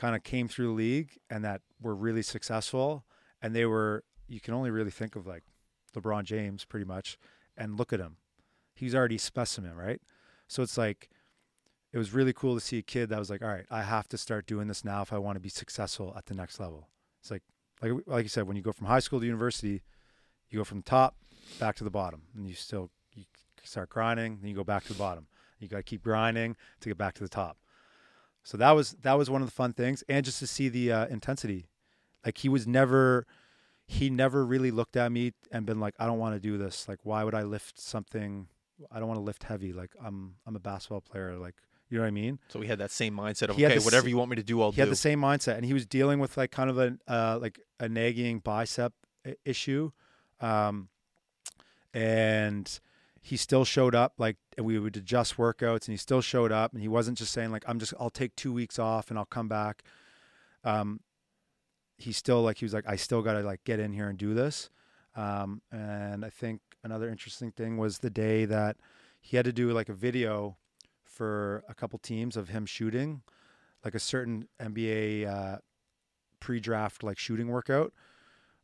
kind 0.00 0.16
of 0.16 0.22
came 0.22 0.48
through 0.48 0.66
the 0.66 0.72
league 0.72 1.18
and 1.28 1.44
that 1.44 1.60
were 1.80 1.94
really 1.94 2.22
successful, 2.22 3.04
and 3.42 3.54
they 3.54 3.66
were 3.66 4.04
you 4.26 4.40
can 4.40 4.54
only 4.54 4.70
really 4.70 4.90
think 4.90 5.16
of 5.16 5.26
like 5.26 5.42
LeBron 5.94 6.24
James 6.24 6.64
pretty 6.64 6.86
much, 6.86 7.18
and 7.56 7.78
look 7.78 7.92
at 7.92 8.00
him 8.00 8.16
he's 8.80 8.94
already 8.94 9.18
specimen, 9.18 9.76
right? 9.76 10.00
So 10.48 10.62
it's 10.62 10.78
like 10.78 11.10
it 11.92 11.98
was 11.98 12.14
really 12.14 12.32
cool 12.32 12.54
to 12.54 12.60
see 12.60 12.78
a 12.78 12.82
kid 12.82 13.10
that 13.10 13.18
was 13.18 13.30
like, 13.30 13.42
all 13.42 13.48
right, 13.48 13.66
I 13.70 13.82
have 13.82 14.08
to 14.08 14.18
start 14.18 14.46
doing 14.46 14.68
this 14.68 14.84
now 14.84 15.02
if 15.02 15.12
I 15.12 15.18
want 15.18 15.36
to 15.36 15.40
be 15.40 15.50
successful 15.50 16.14
at 16.16 16.26
the 16.26 16.34
next 16.34 16.58
level. 16.58 16.88
It's 17.20 17.30
like, 17.30 17.42
like, 17.82 17.92
like 18.06 18.22
you 18.22 18.28
said, 18.28 18.46
when 18.46 18.56
you 18.56 18.62
go 18.62 18.72
from 18.72 18.86
high 18.86 19.00
school 19.00 19.20
to 19.20 19.26
university, 19.26 19.82
you 20.48 20.58
go 20.58 20.64
from 20.64 20.78
the 20.78 20.84
top 20.84 21.16
back 21.58 21.76
to 21.76 21.84
the 21.84 21.90
bottom, 21.90 22.22
and 22.34 22.48
you 22.48 22.54
still 22.54 22.90
you 23.14 23.24
start 23.62 23.90
grinding, 23.90 24.38
then 24.40 24.48
you 24.48 24.56
go 24.56 24.64
back 24.64 24.84
to 24.84 24.92
the 24.92 24.98
bottom. 24.98 25.26
You 25.58 25.68
got 25.68 25.76
to 25.76 25.82
keep 25.82 26.02
grinding 26.02 26.56
to 26.80 26.88
get 26.88 26.96
back 26.96 27.14
to 27.14 27.22
the 27.22 27.28
top. 27.28 27.58
So 28.42 28.56
that 28.56 28.72
was 28.72 28.92
that 29.02 29.18
was 29.18 29.28
one 29.30 29.42
of 29.42 29.48
the 29.48 29.52
fun 29.52 29.72
things, 29.72 30.02
and 30.08 30.24
just 30.24 30.38
to 30.40 30.46
see 30.46 30.68
the 30.68 30.92
uh, 30.92 31.06
intensity. 31.06 31.66
Like 32.24 32.38
he 32.38 32.48
was 32.48 32.66
never, 32.66 33.26
he 33.86 34.10
never 34.10 34.44
really 34.44 34.70
looked 34.70 34.96
at 34.96 35.10
me 35.10 35.32
and 35.50 35.64
been 35.64 35.80
like, 35.80 35.94
I 35.98 36.06
don't 36.06 36.18
want 36.18 36.34
to 36.34 36.40
do 36.40 36.58
this. 36.58 36.86
Like, 36.86 36.98
why 37.02 37.24
would 37.24 37.34
I 37.34 37.42
lift 37.42 37.80
something? 37.80 38.48
I 38.90 38.98
don't 38.98 39.08
want 39.08 39.18
to 39.18 39.24
lift 39.24 39.44
heavy. 39.44 39.72
Like 39.72 39.90
I'm 40.02 40.36
I'm 40.46 40.56
a 40.56 40.60
basketball 40.60 41.00
player. 41.00 41.36
Like 41.36 41.54
you 41.90 41.98
know 41.98 42.04
what 42.04 42.08
I 42.08 42.12
mean? 42.12 42.38
So 42.48 42.60
we 42.60 42.66
had 42.66 42.78
that 42.78 42.90
same 42.90 43.16
mindset 43.16 43.48
of 43.48 43.56
He 43.56 43.66
okay, 43.66 43.78
whatever 43.80 44.08
you 44.08 44.16
want 44.16 44.30
me 44.30 44.36
to 44.36 44.42
do, 44.42 44.62
I'll 44.62 44.70
he 44.70 44.76
do. 44.76 44.76
He 44.76 44.80
had 44.80 44.90
the 44.90 44.96
same 44.96 45.20
mindset, 45.20 45.56
and 45.56 45.64
he 45.64 45.72
was 45.72 45.86
dealing 45.86 46.20
with 46.20 46.36
like 46.36 46.50
kind 46.50 46.70
of 46.70 46.78
a 46.78 46.96
uh, 47.08 47.38
like 47.40 47.58
a 47.78 47.88
nagging 47.88 48.38
bicep 48.38 48.92
issue, 49.44 49.90
um, 50.40 50.88
and 51.92 52.80
he 53.20 53.36
still 53.36 53.64
showed 53.64 53.94
up. 53.94 54.14
Like 54.18 54.36
and 54.56 54.66
we 54.66 54.78
would 54.78 54.96
adjust 54.96 55.36
workouts, 55.36 55.86
and 55.86 55.92
he 55.92 55.96
still 55.96 56.20
showed 56.20 56.52
up, 56.52 56.72
and 56.72 56.82
he 56.82 56.88
wasn't 56.88 57.18
just 57.18 57.32
saying 57.32 57.50
like 57.50 57.64
I'm 57.66 57.78
just 57.78 57.94
I'll 57.98 58.10
take 58.10 58.34
two 58.36 58.52
weeks 58.52 58.78
off 58.78 59.10
and 59.10 59.18
I'll 59.18 59.24
come 59.24 59.48
back. 59.48 59.82
Um, 60.64 61.00
he 61.96 62.12
still 62.12 62.42
like 62.42 62.58
he 62.58 62.64
was 62.64 62.74
like 62.74 62.88
I 62.88 62.96
still 62.96 63.22
got 63.22 63.34
to 63.34 63.42
like 63.42 63.64
get 63.64 63.80
in 63.80 63.92
here 63.92 64.08
and 64.08 64.18
do 64.18 64.34
this. 64.34 64.70
Um, 65.16 65.60
and 65.70 66.24
I 66.24 66.30
think 66.30 66.60
another 66.84 67.08
interesting 67.08 67.50
thing 67.50 67.76
was 67.76 67.98
the 67.98 68.10
day 68.10 68.44
that 68.44 68.76
he 69.20 69.36
had 69.36 69.44
to 69.44 69.52
do 69.52 69.70
like 69.72 69.88
a 69.88 69.94
video 69.94 70.56
for 71.04 71.64
a 71.68 71.74
couple 71.74 71.98
teams 71.98 72.36
of 72.36 72.48
him 72.48 72.64
shooting 72.64 73.22
like 73.84 73.94
a 73.94 73.98
certain 73.98 74.48
NBA 74.60 75.26
uh, 75.26 75.58
pre-draft 76.38 77.02
like 77.02 77.18
shooting 77.18 77.48
workout. 77.48 77.92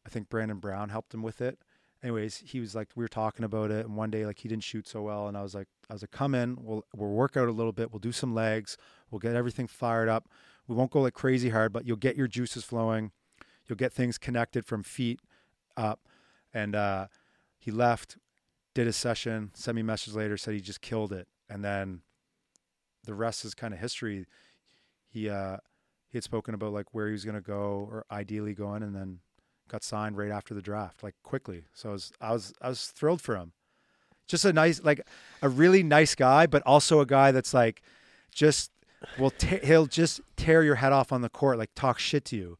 I 0.05 0.09
think 0.09 0.29
Brandon 0.29 0.59
Brown 0.59 0.89
helped 0.89 1.13
him 1.13 1.23
with 1.23 1.41
it. 1.41 1.59
Anyways, 2.07 2.45
he 2.47 2.61
was 2.61 2.73
like 2.73 2.89
we 2.95 3.03
were 3.03 3.09
talking 3.09 3.45
about 3.45 3.73
it, 3.73 3.85
and 3.85 3.97
one 3.97 4.13
day 4.13 4.25
like 4.25 4.39
he 4.39 4.49
didn't 4.49 4.63
shoot 4.63 4.87
so 4.87 5.03
well, 5.03 5.27
and 5.27 5.37
I 5.37 5.43
was 5.43 5.57
like, 5.57 5.67
I 5.91 5.93
was 5.93 6.05
like, 6.05 6.13
come 6.13 6.37
in, 6.37 6.57
we'll 6.61 6.85
we'll 6.95 7.11
work 7.11 7.37
out 7.37 7.49
a 7.49 7.51
little 7.51 7.73
bit, 7.73 7.91
we'll 7.91 7.99
do 7.99 8.13
some 8.13 8.33
legs, 8.33 8.77
we'll 9.11 9.19
get 9.19 9.35
everything 9.35 9.67
fired 9.67 10.09
up. 10.09 10.29
We 10.69 10.77
won't 10.77 10.93
go 10.93 11.01
like 11.01 11.15
crazy 11.15 11.49
hard, 11.49 11.73
but 11.73 11.85
you'll 11.85 11.97
get 11.97 12.15
your 12.15 12.29
juices 12.29 12.63
flowing, 12.63 13.11
you'll 13.67 13.75
get 13.75 13.93
things 13.93 14.19
connected 14.19 14.65
from 14.65 14.85
feet 14.85 15.19
up, 15.77 15.99
and 16.55 16.77
uh, 16.77 17.09
he 17.59 17.73
left, 17.73 18.19
did 18.73 18.87
his 18.87 18.97
session, 18.97 19.51
sent 19.55 19.75
me 19.75 19.81
a 19.81 19.85
message 19.85 20.15
later, 20.15 20.37
said 20.37 20.55
he 20.55 20.61
just 20.61 20.81
killed 20.81 21.13
it, 21.13 21.27
and 21.51 21.65
then 21.65 22.03
the 23.03 23.15
rest 23.15 23.45
is 23.45 23.53
kind 23.53 23.75
of 23.75 23.81
history. 23.81 24.27
He 25.09 25.29
uh 25.29 25.57
he 26.09 26.19
had 26.19 26.23
spoken 26.23 26.55
about 26.55 26.73
like 26.73 26.95
where 26.95 27.09
he 27.09 27.13
was 27.15 27.25
to 27.25 27.41
go 27.41 27.89
or 27.91 28.05
ideally 28.13 28.55
going 28.55 28.85
and 28.85 28.95
then 28.95 29.19
got 29.69 29.83
signed 29.83 30.17
right 30.17 30.31
after 30.31 30.55
the 30.55 30.63
draft 30.63 31.03
like 31.03 31.15
quickly. 31.23 31.65
So 31.73 31.91
I 31.91 31.93
was 31.93 32.13
I 32.21 32.33
was 32.33 32.55
I 32.63 32.69
was 32.69 32.87
thrilled 32.87 33.21
for 33.21 33.37
him. 33.37 33.53
Just 34.27 34.45
a 34.45 34.53
nice 34.53 34.83
like 34.83 35.01
a 35.43 35.49
really 35.49 35.83
nice 35.83 36.15
guy 36.15 36.47
but 36.47 36.63
also 36.65 37.01
a 37.01 37.07
guy 37.07 37.33
that's 37.33 37.55
like 37.55 37.83
just 38.33 38.71
will 39.19 39.31
te- 39.31 39.65
he'll 39.65 39.87
just 39.87 40.21
tear 40.37 40.63
your 40.63 40.77
head 40.77 40.93
off 40.93 41.13
on 41.13 41.23
the 41.23 41.29
court 41.29 41.59
like 41.59 41.71
talk 41.75 41.99
shit 41.99 42.25
to 42.27 42.37
you. 42.37 42.59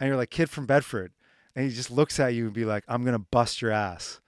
And 0.00 0.08
you're 0.08 0.16
like 0.16 0.30
kid 0.30 0.50
from 0.50 0.66
Bedford 0.66 1.12
and 1.54 1.68
he 1.68 1.74
just 1.74 1.90
looks 1.90 2.18
at 2.18 2.34
you 2.34 2.46
and 2.46 2.52
be 2.52 2.64
like 2.64 2.84
I'm 2.88 3.02
going 3.02 3.18
to 3.18 3.26
bust 3.30 3.62
your 3.62 3.70
ass. 3.70 4.20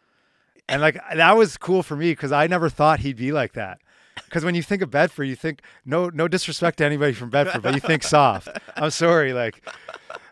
And 0.69 0.81
like 0.81 0.99
that 1.15 1.37
was 1.37 1.57
cool 1.57 1.83
for 1.83 1.97
me 1.97 2.13
because 2.13 2.33
I 2.33 2.47
never 2.47 2.69
thought 2.69 3.01
he'd 3.01 3.17
be 3.17 3.33
like 3.33 3.53
that. 3.55 3.81
Because 4.25 4.45
when 4.45 4.55
you 4.55 4.63
think 4.63 4.81
of 4.83 4.91
Bedford, 4.91 5.25
you 5.25 5.37
think 5.37 5.63
no 5.85 6.09
no 6.09 6.29
disrespect 6.29 6.79
to 6.79 6.85
anybody 6.85 7.13
from 7.13 7.31
Bedford, 7.31 7.63
but 7.63 7.75
you 7.75 7.81
think 7.81 8.03
soft. 8.05 8.49
I'm 8.77 8.91
sorry, 8.91 9.33
like 9.33 9.63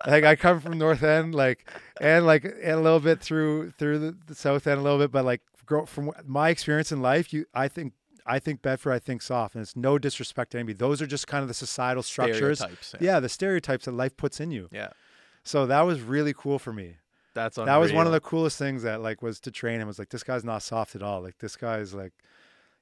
like 0.06 0.24
I 0.24 0.36
come 0.36 0.60
from 0.60 0.78
North 0.78 1.02
End, 1.02 1.34
like 1.34 1.68
and 2.00 2.26
like 2.26 2.44
and 2.44 2.72
a 2.72 2.80
little 2.80 3.00
bit 3.00 3.20
through 3.20 3.70
through 3.72 3.98
the, 3.98 4.16
the 4.26 4.34
South 4.34 4.66
End 4.66 4.78
a 4.78 4.82
little 4.82 4.98
bit, 4.98 5.10
but 5.12 5.24
like 5.24 5.42
grow, 5.66 5.86
from 5.86 6.12
my 6.26 6.50
experience 6.50 6.92
in 6.92 7.00
life, 7.02 7.32
you 7.32 7.46
I 7.54 7.68
think 7.68 7.92
I 8.26 8.38
think 8.38 8.62
Bedford, 8.62 8.92
I 8.92 8.98
think 8.98 9.22
soft, 9.22 9.54
and 9.54 9.62
it's 9.62 9.74
no 9.76 9.98
disrespect 9.98 10.52
to 10.52 10.58
anybody. 10.58 10.74
Those 10.74 11.02
are 11.02 11.06
just 11.06 11.26
kind 11.26 11.42
of 11.42 11.48
the 11.48 11.54
societal 11.54 12.02
structures. 12.02 12.58
Stereotypes, 12.58 12.94
Yeah, 13.00 13.20
the 13.20 13.28
stereotypes 13.28 13.86
that 13.86 13.92
life 13.92 14.16
puts 14.16 14.40
in 14.40 14.50
you. 14.50 14.68
yeah. 14.70 14.90
So 15.44 15.66
that 15.66 15.80
was 15.80 16.00
really 16.00 16.32
cool 16.36 16.60
for 16.60 16.72
me. 16.72 16.98
That's 17.34 17.56
That 17.56 17.76
was 17.78 17.92
one 17.92 18.06
of 18.06 18.12
the 18.12 18.20
coolest 18.20 18.58
things 18.58 18.84
that 18.84 19.00
like 19.00 19.22
was 19.22 19.40
to 19.40 19.50
train 19.50 19.80
him 19.80 19.88
was 19.88 19.98
like 19.98 20.10
this 20.10 20.22
guy's 20.22 20.44
not 20.44 20.62
soft 20.62 20.94
at 20.94 21.02
all. 21.02 21.20
Like 21.22 21.38
this 21.38 21.56
guy's 21.56 21.94
like 21.94 22.12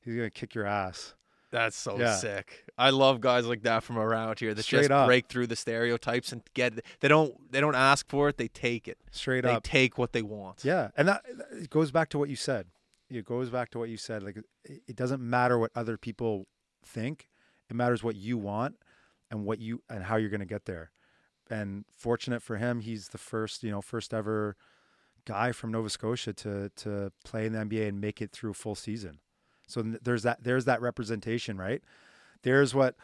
he's 0.05 0.15
gonna 0.17 0.31
kick 0.31 0.55
your 0.55 0.67
ass. 0.67 1.15
That's 1.51 1.77
so 1.77 1.99
Yeah. 1.99 2.15
sick. 2.15 2.65
I 2.79 2.91
love 2.91 3.21
guys 3.21 3.45
like 3.47 3.63
that 3.63 3.83
from 3.83 3.99
around 3.99 4.39
here 4.39 4.55
that 4.55 4.63
Straight 4.63 4.83
just 4.83 4.91
up. 4.93 5.07
break 5.07 5.27
through 5.27 5.49
the 5.49 5.57
stereotypes 5.57 6.33
and 6.33 6.43
get. 6.55 6.75
They 7.01 7.09
don't. 7.09 7.51
They 7.53 7.61
don't 7.61 7.75
ask 7.75 8.09
for 8.09 8.29
it. 8.29 8.37
They 8.37 8.49
take 8.49 8.87
it. 8.87 8.99
Straight 9.11 9.43
they 9.43 9.51
up. 9.51 9.65
They 9.65 9.69
take 9.71 9.99
what 9.99 10.13
they 10.13 10.23
want. 10.23 10.65
Yeah, 10.65 10.91
and 10.97 11.09
that 11.09 11.25
it 11.53 11.71
goes 11.71 11.91
back 11.91 12.09
to 12.11 12.19
what 12.19 12.29
you 12.29 12.37
said. 12.37 12.67
It 13.09 13.25
goes 13.25 13.51
back 13.51 13.71
to 13.71 13.79
what 13.81 13.89
you 13.89 13.97
said. 13.97 14.23
Like 14.23 14.37
it, 14.65 14.95
doesn't 14.95 15.21
matter 15.21 15.59
what 15.59 15.73
other 15.75 15.99
people 15.99 16.47
think. 16.85 17.29
It 17.69 17.75
matters 17.75 18.05
what 18.05 18.15
you 18.15 18.39
want 18.39 18.77
and 19.31 19.45
what 19.45 19.59
you 19.59 19.83
and 19.91 20.05
how 20.05 20.17
you're 20.17 20.31
going 20.31 20.41
to 20.41 20.47
get 20.47 20.67
there. 20.67 20.93
And 21.51 21.85
fortunate 21.93 22.43
for 22.43 22.59
him, 22.59 22.81
he's 22.81 23.09
the 23.09 23.19
first, 23.19 23.65
you 23.65 23.73
know, 23.73 23.81
first 23.83 24.15
ever 24.15 24.57
guy 25.25 25.51
from 25.51 25.73
Nova 25.73 25.91
Scotia 25.91 26.33
to 26.35 26.71
to 26.77 27.11
play 27.25 27.47
in 27.47 27.53
the 27.53 27.59
NBA 27.59 27.89
and 27.89 28.01
make 28.01 28.23
it 28.23 28.31
through 28.31 28.53
a 28.53 28.55
full 28.55 28.77
season. 28.77 29.19
So 29.71 29.83
there's 29.83 30.23
that 30.25 30.43
there's 30.43 30.65
that 30.67 30.81
representation, 30.81 31.59
right? 31.59 31.83
There's 32.43 32.75
what 32.75 32.97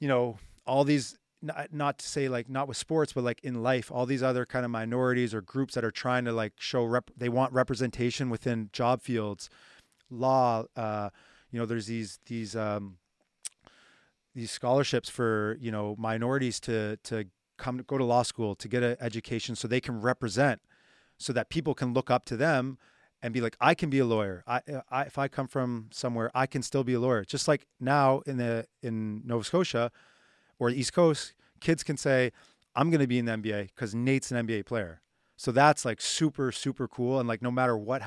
you 0.00 0.08
know, 0.08 0.38
all 0.66 0.84
these 0.84 1.16
not, 1.42 1.72
not 1.72 1.98
to 1.98 2.06
say 2.06 2.28
like 2.28 2.48
not 2.48 2.68
with 2.68 2.76
sports 2.76 3.12
but 3.12 3.24
like 3.24 3.40
in 3.42 3.62
life 3.62 3.90
all 3.90 4.06
these 4.06 4.22
other 4.22 4.44
kind 4.44 4.64
of 4.64 4.70
minorities 4.70 5.32
or 5.32 5.40
groups 5.40 5.74
that 5.74 5.84
are 5.84 5.90
trying 5.90 6.24
to 6.24 6.32
like 6.32 6.52
show 6.58 6.84
rep 6.84 7.10
they 7.16 7.28
want 7.28 7.52
representation 7.52 8.28
within 8.28 8.68
job 8.72 9.00
fields 9.00 9.48
law 10.10 10.64
uh 10.76 11.08
you 11.50 11.58
know 11.58 11.64
there's 11.64 11.86
these 11.86 12.18
these 12.26 12.54
um 12.54 12.98
these 14.34 14.50
scholarships 14.50 15.08
for 15.08 15.56
you 15.60 15.70
know 15.70 15.96
minorities 15.98 16.60
to 16.60 16.98
to 17.04 17.24
come 17.56 17.78
go 17.86 17.96
to 17.96 18.04
law 18.04 18.22
school 18.22 18.54
to 18.54 18.68
get 18.68 18.82
an 18.82 18.96
education 19.00 19.56
so 19.56 19.66
they 19.66 19.80
can 19.80 20.00
represent 20.00 20.60
so 21.18 21.32
that 21.32 21.48
people 21.48 21.74
can 21.74 21.92
look 21.92 22.10
up 22.10 22.24
to 22.24 22.36
them 22.36 22.78
and 23.22 23.32
be 23.34 23.40
like 23.40 23.56
I 23.60 23.74
can 23.74 23.90
be 23.90 23.98
a 23.98 24.04
lawyer 24.04 24.42
I, 24.46 24.56
uh, 24.72 24.80
I 24.90 25.02
if 25.02 25.18
I 25.18 25.28
come 25.28 25.48
from 25.48 25.88
somewhere 25.92 26.30
I 26.34 26.46
can 26.46 26.62
still 26.62 26.84
be 26.84 26.94
a 26.94 27.00
lawyer 27.00 27.24
just 27.24 27.48
like 27.48 27.66
now 27.78 28.20
in 28.26 28.36
the 28.36 28.66
in 28.82 29.22
Nova 29.24 29.44
Scotia 29.44 29.90
or 30.58 30.70
the 30.70 30.78
East 30.78 30.92
Coast 30.92 31.34
kids 31.60 31.82
can 31.82 31.96
say 31.96 32.32
I'm 32.74 32.90
going 32.90 33.00
to 33.00 33.06
be 33.06 33.18
in 33.18 33.24
the 33.24 33.32
NBA 33.32 33.68
because 33.74 33.94
Nate's 33.94 34.30
an 34.30 34.46
NBA 34.46 34.66
player 34.66 35.00
so 35.36 35.52
that's 35.52 35.84
like 35.84 36.00
super 36.00 36.52
super 36.52 36.88
cool 36.88 37.18
and 37.18 37.28
like 37.28 37.42
no 37.42 37.50
matter 37.50 37.76
what 37.76 38.02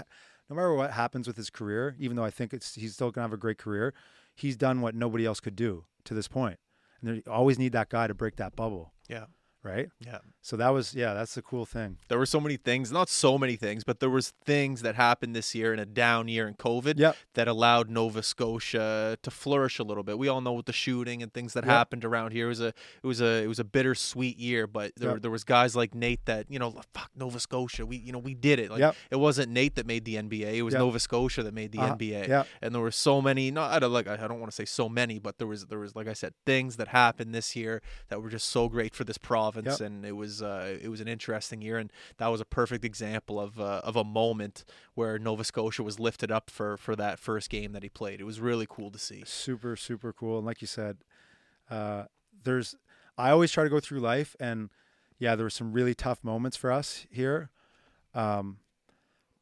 no 0.49 0.55
matter 0.55 0.73
what 0.73 0.91
happens 0.91 1.27
with 1.27 1.37
his 1.37 1.49
career 1.49 1.95
even 1.99 2.15
though 2.15 2.25
I 2.25 2.31
think 2.31 2.53
it's 2.53 2.75
he's 2.75 2.93
still 2.93 3.11
going 3.11 3.21
to 3.21 3.29
have 3.29 3.33
a 3.33 3.37
great 3.37 3.57
career 3.57 3.93
he's 4.35 4.57
done 4.57 4.81
what 4.81 4.95
nobody 4.95 5.25
else 5.25 5.39
could 5.39 5.55
do 5.55 5.85
to 6.05 6.13
this 6.13 6.27
point. 6.27 6.59
and 6.99 7.07
there, 7.07 7.15
you 7.15 7.23
always 7.27 7.59
need 7.59 7.71
that 7.73 7.89
guy 7.89 8.07
to 8.07 8.13
break 8.13 8.37
that 8.37 8.55
bubble 8.55 8.93
Yeah. 9.07 9.25
Right 9.63 9.89
Yeah. 9.99 10.19
so 10.41 10.57
that 10.57 10.69
was 10.69 10.93
yeah 10.93 11.13
that's 11.13 11.35
the 11.35 11.41
cool 11.41 11.65
thing 11.65 11.97
There 12.09 12.17
were 12.17 12.25
so 12.25 12.39
many 12.39 12.57
things, 12.57 12.91
not 12.91 13.09
so 13.09 13.37
many 13.37 13.55
things, 13.55 13.83
but 13.83 13.99
there 13.99 14.09
was 14.09 14.33
things 14.45 14.81
that 14.81 14.95
happened 14.95 15.35
this 15.35 15.55
year 15.55 15.73
in 15.73 15.79
a 15.79 15.85
down 15.85 16.27
year 16.27 16.47
in 16.47 16.55
COVID 16.55 16.99
Yep. 16.99 17.15
that 17.35 17.47
allowed 17.47 17.89
Nova 17.89 18.21
Scotia 18.23 19.17
to 19.21 19.31
flourish 19.31 19.79
a 19.79 19.83
little 19.83 20.03
bit. 20.03 20.17
We 20.17 20.27
all 20.27 20.41
know 20.41 20.53
with 20.53 20.65
the 20.65 20.73
shooting 20.73 21.23
and 21.23 21.33
things 21.33 21.53
that 21.53 21.63
Yep. 21.63 21.71
happened 21.71 22.05
around 22.05 22.31
here. 22.31 22.45
It 22.45 22.49
was 22.49 22.61
a 22.61 22.67
it 22.67 23.07
was 23.07 23.21
a 23.21 23.43
it 23.43 23.47
was 23.47 23.59
a 23.59 23.63
bittersweet 23.63 24.37
year, 24.37 24.67
but 24.67 24.91
there 24.97 25.11
Yep. 25.11 25.21
there 25.21 25.31
was 25.31 25.43
guys 25.43 25.75
like 25.75 25.95
Nate 25.95 26.25
that, 26.25 26.45
you 26.49 26.59
know, 26.59 26.71
fuck 26.93 27.09
Nova 27.15 27.39
Scotia. 27.39 27.85
We 27.85 27.97
you 27.97 28.11
know, 28.11 28.19
we 28.19 28.33
did 28.33 28.59
it. 28.59 28.69
Like 28.69 28.79
Yep. 28.79 28.95
it 29.11 29.15
wasn't 29.15 29.51
Nate 29.51 29.75
that 29.75 29.85
made 29.87 30.05
the 30.05 30.15
NBA, 30.17 30.55
it 30.57 30.61
was 30.63 30.73
Yep. 30.73 30.79
Nova 30.79 30.99
Scotia 30.99 31.43
that 31.43 31.53
made 31.53 31.71
the 31.71 31.79
Uh-huh. 31.79 31.95
NBA. 31.95 32.27
yeah 32.27 32.43
and 32.61 32.73
there 32.75 32.81
were 32.81 32.91
so 32.91 33.21
many 33.21 33.49
not 33.51 33.71
I 33.71 33.79
don't 33.79 33.93
like 33.93 34.07
I 34.07 34.17
don't 34.27 34.39
want 34.39 34.51
to 34.51 34.55
say 34.55 34.65
so 34.65 34.89
many 34.89 35.19
but 35.19 35.37
there 35.37 35.47
was 35.47 35.67
there 35.67 35.79
was 35.79 35.95
like 35.95 36.07
I 36.07 36.13
said 36.13 36.33
things 36.45 36.75
that 36.77 36.89
happened 36.89 37.33
this 37.33 37.55
year 37.55 37.81
that 38.09 38.21
were 38.21 38.29
just 38.29 38.47
so 38.49 38.67
great 38.69 38.93
for 38.95 39.03
this 39.03 39.17
province 39.17 39.52
Yep. 39.79 39.79
and 39.81 40.05
it 40.05 40.13
was 40.13 40.41
uh, 40.41 40.77
it 40.81 40.89
was 40.89 41.01
an 41.01 41.07
interesting 41.07 41.61
year 41.61 41.77
and 41.77 41.91
that 42.17 42.27
was 42.27 42.41
a 42.41 42.45
perfect 42.45 42.83
example 42.85 43.39
of 43.39 43.59
uh, 43.59 43.81
of 43.83 43.95
a 43.95 44.03
moment 44.03 44.63
where 44.93 45.19
Nova 45.19 45.43
Scotia 45.43 45.83
was 45.83 45.99
lifted 45.99 46.31
up 46.31 46.49
for 46.49 46.77
for 46.77 46.95
that 46.95 47.19
first 47.19 47.49
game 47.49 47.71
that 47.73 47.83
he 47.83 47.89
played. 47.89 48.19
It 48.19 48.25
was 48.25 48.39
really 48.39 48.67
cool 48.69 48.91
to 48.91 48.99
see. 48.99 49.23
Super 49.25 49.75
super 49.75 50.13
cool 50.13 50.37
and 50.37 50.45
like 50.45 50.61
you 50.61 50.67
said 50.67 50.97
uh 51.69 52.03
there's 52.43 52.75
i 53.17 53.29
always 53.29 53.51
try 53.51 53.63
to 53.63 53.69
go 53.69 53.79
through 53.79 53.99
life 53.99 54.35
and 54.39 54.69
yeah 55.17 55.33
there 55.35 55.45
were 55.45 55.49
some 55.49 55.71
really 55.71 55.93
tough 55.95 56.23
moments 56.23 56.57
for 56.57 56.71
us 56.71 57.07
here 57.09 57.49
um 58.13 58.57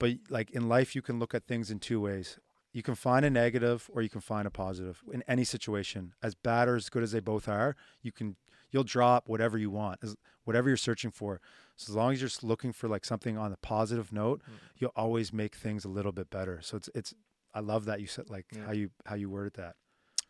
but 0.02 0.12
like 0.30 0.50
in 0.52 0.68
life 0.68 0.96
you 0.96 1.02
can 1.02 1.20
look 1.20 1.36
at 1.36 1.44
things 1.44 1.70
in 1.70 1.80
two 1.80 2.02
ways. 2.02 2.40
You 2.74 2.82
can 2.82 2.96
find 2.96 3.24
a 3.24 3.30
negative 3.30 3.90
or 3.94 4.02
you 4.02 4.10
can 4.10 4.22
find 4.22 4.48
a 4.48 4.50
positive. 4.50 5.04
In 5.12 5.24
any 5.28 5.44
situation 5.44 6.14
as 6.24 6.34
bad 6.34 6.68
or 6.68 6.76
as 6.76 6.90
good 6.90 7.04
as 7.04 7.12
they 7.12 7.20
both 7.20 7.48
are 7.48 7.76
you 8.02 8.12
can 8.12 8.36
you'll 8.72 8.84
drop 8.84 9.28
whatever 9.30 9.58
you 9.58 9.70
want 9.70 10.00
as 10.04 10.16
whatever 10.44 10.68
you're 10.70 10.78
searching 10.78 11.12
for 11.12 11.40
so 11.76 11.92
as 11.92 11.96
long 11.96 12.12
as 12.14 12.22
you're 12.22 12.30
looking 12.42 12.72
for 12.74 12.88
like 12.88 13.06
something 13.06 13.38
on 13.38 13.52
a 13.54 13.58
positive 13.58 14.12
note 14.12 14.42
Mm. 14.50 14.54
you'll 14.78 14.94
always 14.96 15.32
make 15.34 15.56
things 15.56 15.86
a 15.86 15.90
little 15.90 16.12
bit 16.12 16.30
better 16.30 16.60
so 16.62 16.78
it's 16.78 16.90
it's 16.96 17.14
i 17.54 17.60
love 17.60 17.86
that 17.86 18.00
you 18.02 18.08
said 18.08 18.30
like 18.30 18.46
Yeah. 18.56 18.66
how 18.66 18.72
you 18.72 18.90
how 19.06 19.16
you 19.16 19.30
worded 19.30 19.54
that 19.56 19.76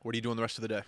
What 0.02 0.14
are 0.14 0.18
you 0.18 0.22
doing 0.22 0.36
the 0.36 0.42
rest 0.42 0.58
of 0.58 0.62
the 0.64 0.68
day? 0.68 0.82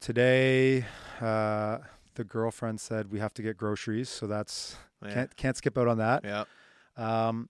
Today, 0.00 0.84
uh, 1.20 1.78
the 2.14 2.24
girlfriend 2.24 2.80
said 2.80 3.10
we 3.10 3.18
have 3.18 3.32
to 3.34 3.42
get 3.42 3.56
groceries, 3.56 4.08
so 4.08 4.26
that's 4.26 4.76
Yeah. 5.02 5.12
can't 5.14 5.36
can't 5.36 5.56
skip 5.56 5.76
out 5.78 5.88
on 5.88 5.98
that. 5.98 6.22
yeah. 6.24 6.44
Um, 6.96 7.48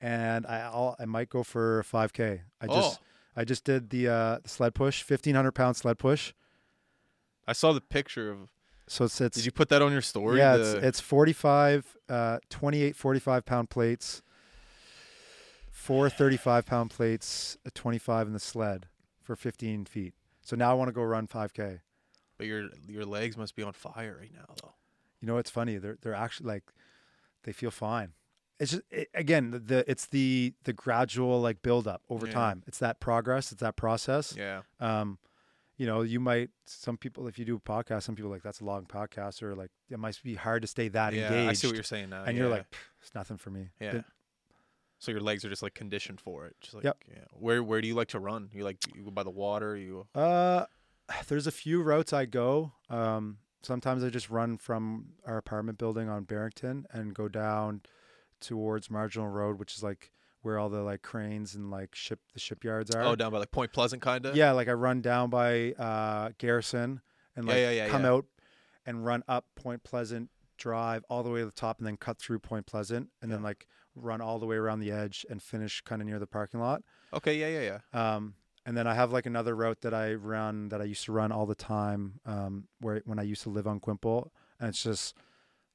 and 0.00 0.44
I 0.46 0.60
I'll, 0.60 0.96
I 0.98 1.04
might 1.06 1.28
go 1.30 1.42
for 1.42 1.82
5K. 1.84 2.42
I 2.60 2.66
just 2.66 3.00
oh, 3.00 3.04
I 3.36 3.44
just 3.44 3.64
did 3.64 3.90
the 3.90 4.08
uh, 4.08 4.38
the 4.42 4.48
sled 4.48 4.74
push, 4.74 5.02
1500 5.08 5.52
pound 5.52 5.76
sled 5.76 5.98
push. 5.98 6.32
I 7.46 7.52
saw 7.54 7.72
the 7.72 7.80
picture 7.80 8.30
of. 8.30 8.48
So 8.86 9.04
it's 9.06 9.20
it's 9.20 9.36
Did 9.36 9.44
you 9.46 9.52
put 9.52 9.68
that 9.70 9.80
on 9.82 9.92
your 9.92 10.02
story? 10.02 10.38
yeah, 10.38 10.56
The- 10.56 10.76
it's 10.76 10.84
it's 10.86 11.00
45, 11.00 11.96
uh, 12.08 12.38
28, 12.50 12.94
45 12.96 13.44
pound 13.46 13.70
plates, 13.70 14.22
four 15.70 16.08
35 16.10 16.66
pound 16.66 16.90
plates, 16.90 17.56
a 17.64 17.70
25 17.70 18.26
in 18.28 18.32
the 18.32 18.38
sled 18.38 18.86
for 19.22 19.36
15 19.36 19.84
feet. 19.86 20.14
So 20.42 20.56
now 20.56 20.70
I 20.70 20.74
want 20.74 20.88
to 20.88 20.92
go 20.92 21.02
run 21.02 21.26
5K. 21.26 21.80
but 22.36 22.46
your 22.46 22.68
your 22.86 23.04
legs 23.04 23.36
must 23.36 23.54
be 23.56 23.62
on 23.62 23.72
fire 23.72 24.16
right 24.20 24.32
now, 24.34 24.54
though. 24.62 24.74
You 25.20 25.28
know, 25.28 25.38
it's 25.38 25.50
funny. 25.50 25.78
They're 25.78 25.96
they're 26.02 26.14
actually 26.14 26.48
like 26.48 26.64
they 27.44 27.52
feel 27.52 27.70
fine. 27.70 28.12
It's 28.60 28.72
just 28.72 28.82
it, 28.90 29.08
again 29.14 29.50
the, 29.50 29.58
the 29.58 29.90
it's 29.90 30.06
the 30.06 30.52
the 30.64 30.72
gradual 30.74 31.40
like 31.40 31.62
build 31.62 31.88
up 31.88 32.02
over 32.10 32.26
Yeah. 32.26 32.32
time. 32.34 32.62
It's 32.66 32.78
that 32.80 33.00
progress. 33.00 33.50
It's 33.52 33.60
that 33.62 33.76
process. 33.76 34.34
Yeah. 34.36 34.62
Um, 34.80 35.18
you 35.76 35.86
know, 35.86 36.02
you 36.02 36.20
might 36.20 36.50
some 36.66 36.96
people 36.96 37.26
if 37.26 37.38
you 37.38 37.44
do 37.44 37.56
a 37.56 37.60
podcast, 37.60 38.04
some 38.04 38.14
people 38.14 38.30
are 38.30 38.34
like 38.34 38.42
that's 38.42 38.60
a 38.60 38.64
long 38.64 38.84
podcast 38.84 39.42
or 39.42 39.54
like 39.54 39.70
it 39.90 39.98
might 39.98 40.18
be 40.22 40.34
hard 40.34 40.62
to 40.62 40.68
stay 40.68 40.88
that 40.88 41.12
yeah. 41.14 41.26
engaged. 41.26 41.50
I 41.50 41.52
see 41.54 41.66
what 41.66 41.74
you're 41.76 41.82
saying 41.82 42.10
now. 42.10 42.24
and 42.24 42.36
you're 42.36 42.48
like, 42.48 42.66
it's 43.02 43.14
nothing 43.14 43.36
for 43.36 43.50
me. 43.50 43.68
yeah. 43.80 44.02
So 45.00 45.10
your 45.10 45.20
legs 45.20 45.44
are 45.44 45.50
just 45.50 45.62
like 45.62 45.74
conditioned 45.74 46.20
for 46.20 46.46
it. 46.46 46.56
Just 46.60 46.74
like, 46.74 46.84
Yep. 46.84 47.04
Yeah. 47.10 47.24
Where 47.32 47.62
Where 47.62 47.80
do 47.80 47.88
you 47.88 47.94
like 47.94 48.08
to 48.08 48.18
run? 48.18 48.48
You 48.52 48.64
like 48.64 48.78
you 48.94 49.02
go 49.02 49.10
by 49.10 49.22
the 49.22 49.30
water? 49.30 49.76
You. 49.76 50.06
Uh, 50.14 50.64
there's 51.28 51.46
a 51.46 51.52
few 51.52 51.82
routes 51.82 52.12
I 52.12 52.24
go. 52.24 52.72
Um, 52.88 53.38
sometimes 53.62 54.02
I 54.02 54.08
just 54.08 54.30
run 54.30 54.56
from 54.56 55.06
our 55.26 55.36
apartment 55.36 55.78
building 55.78 56.08
on 56.08 56.24
Barrington 56.24 56.86
and 56.90 57.14
go 57.14 57.28
down 57.28 57.82
towards 58.40 58.90
Marginal 58.90 59.28
Road, 59.28 59.58
which 59.58 59.74
is 59.74 59.82
like 59.82 60.10
where 60.44 60.58
all 60.58 60.68
the 60.68 60.82
like 60.82 61.00
cranes 61.00 61.54
and 61.54 61.70
like 61.70 61.94
ship 61.94 62.20
the 62.34 62.38
shipyards 62.38 62.94
are. 62.94 63.02
Oh, 63.02 63.16
down 63.16 63.32
by 63.32 63.38
like 63.38 63.50
Point 63.50 63.72
Pleasant, 63.72 64.02
kind 64.02 64.26
of. 64.26 64.36
yeah, 64.36 64.52
like 64.52 64.68
I 64.68 64.72
run 64.72 65.00
down 65.00 65.30
by 65.30 65.72
uh, 65.72 66.30
Garrison 66.38 67.00
and 67.34 67.46
like 67.46 67.56
yeah, 67.56 67.70
yeah, 67.70 67.88
come 67.88 68.04
yeah. 68.04 68.12
out 68.12 68.26
and 68.84 69.04
run 69.04 69.24
up 69.26 69.46
Point 69.56 69.82
Pleasant 69.84 70.30
Drive 70.58 71.02
all 71.08 71.22
the 71.22 71.30
way 71.30 71.40
to 71.40 71.46
the 71.46 71.52
top 71.52 71.78
and 71.78 71.86
then 71.86 71.96
cut 71.96 72.18
through 72.18 72.40
Point 72.40 72.66
Pleasant 72.66 73.08
and 73.22 73.32
then 73.32 73.42
like 73.42 73.66
run 73.96 74.20
all 74.20 74.38
the 74.38 74.46
way 74.46 74.56
around 74.56 74.80
the 74.80 74.92
edge 74.92 75.24
and 75.30 75.42
finish 75.42 75.80
kind 75.80 76.02
of 76.02 76.06
near 76.06 76.18
the 76.18 76.26
parking 76.26 76.60
lot. 76.60 76.82
Okay. 77.12 77.36
Yeah. 77.36 77.48
Yeah. 77.48 77.78
Yeah. 77.94 78.14
Um, 78.14 78.34
and 78.66 78.76
then 78.76 78.86
I 78.86 78.94
have 78.94 79.12
like 79.12 79.26
another 79.26 79.56
route 79.56 79.80
that 79.80 79.94
I 79.94 80.14
run 80.14 80.68
that 80.68 80.80
I 80.80 80.84
used 80.84 81.04
to 81.06 81.12
run 81.12 81.32
all 81.32 81.46
the 81.46 81.54
time. 81.54 82.20
Um, 82.26 82.68
where 82.80 83.02
when 83.04 83.18
I 83.18 83.22
used 83.22 83.42
to 83.42 83.50
live 83.50 83.66
on 83.66 83.80
Quimple, 83.80 84.32
and 84.60 84.68
it's 84.68 84.82
just 84.82 85.14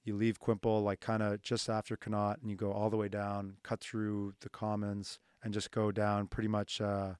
you 0.09 0.15
leave 0.15 0.39
Quimple 0.39 0.81
like 0.81 0.99
kind 0.99 1.23
of 1.23 1.41
just 1.41 1.69
after 1.69 1.95
Connaught, 1.95 2.39
and 2.41 2.49
you 2.49 2.57
go 2.57 2.71
all 2.73 2.89
the 2.89 2.97
way 2.97 3.07
down, 3.07 3.55
cut 3.63 3.79
through 3.79 4.33
the 4.41 4.49
Commons, 4.49 5.19
and 5.43 5.53
just 5.53 5.71
go 5.71 5.91
down 5.91 6.27
pretty 6.27 6.49
much 6.49 6.81
uh, 6.81 7.13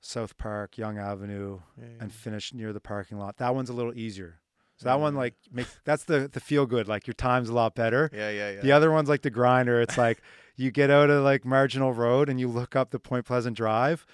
South 0.00 0.36
Park, 0.36 0.76
Young 0.76 0.98
Avenue, 0.98 1.60
yeah, 1.78 1.86
and 2.00 2.12
finish 2.12 2.52
near 2.52 2.72
the 2.72 2.80
parking 2.80 3.18
lot. 3.18 3.38
That 3.38 3.54
one's 3.54 3.70
a 3.70 3.72
little 3.72 3.96
easier. 3.98 4.40
So 4.76 4.88
that 4.88 4.98
one 5.00 5.14
like 5.14 5.34
make 5.52 5.68
that's 5.84 6.04
the 6.04 6.28
the 6.30 6.40
feel 6.40 6.66
good. 6.66 6.88
Like 6.88 7.06
your 7.06 7.14
time's 7.14 7.48
a 7.48 7.54
lot 7.54 7.74
better. 7.74 8.10
yeah. 8.12 8.30
Yeah. 8.30 8.50
Yeah. 8.50 8.60
The 8.60 8.72
other 8.72 8.90
one's 8.90 9.08
like 9.08 9.22
the 9.22 9.30
grinder. 9.30 9.80
It's 9.80 9.96
like 9.96 10.20
you 10.56 10.70
get 10.70 10.90
out 10.90 11.10
of 11.10 11.24
like 11.24 11.44
Marginal 11.44 11.92
Road 11.92 12.28
and 12.28 12.38
you 12.38 12.48
look 12.48 12.76
up 12.76 12.90
the 12.90 12.98
Point 12.98 13.24
Pleasant 13.24 13.56
Drive 13.56 14.04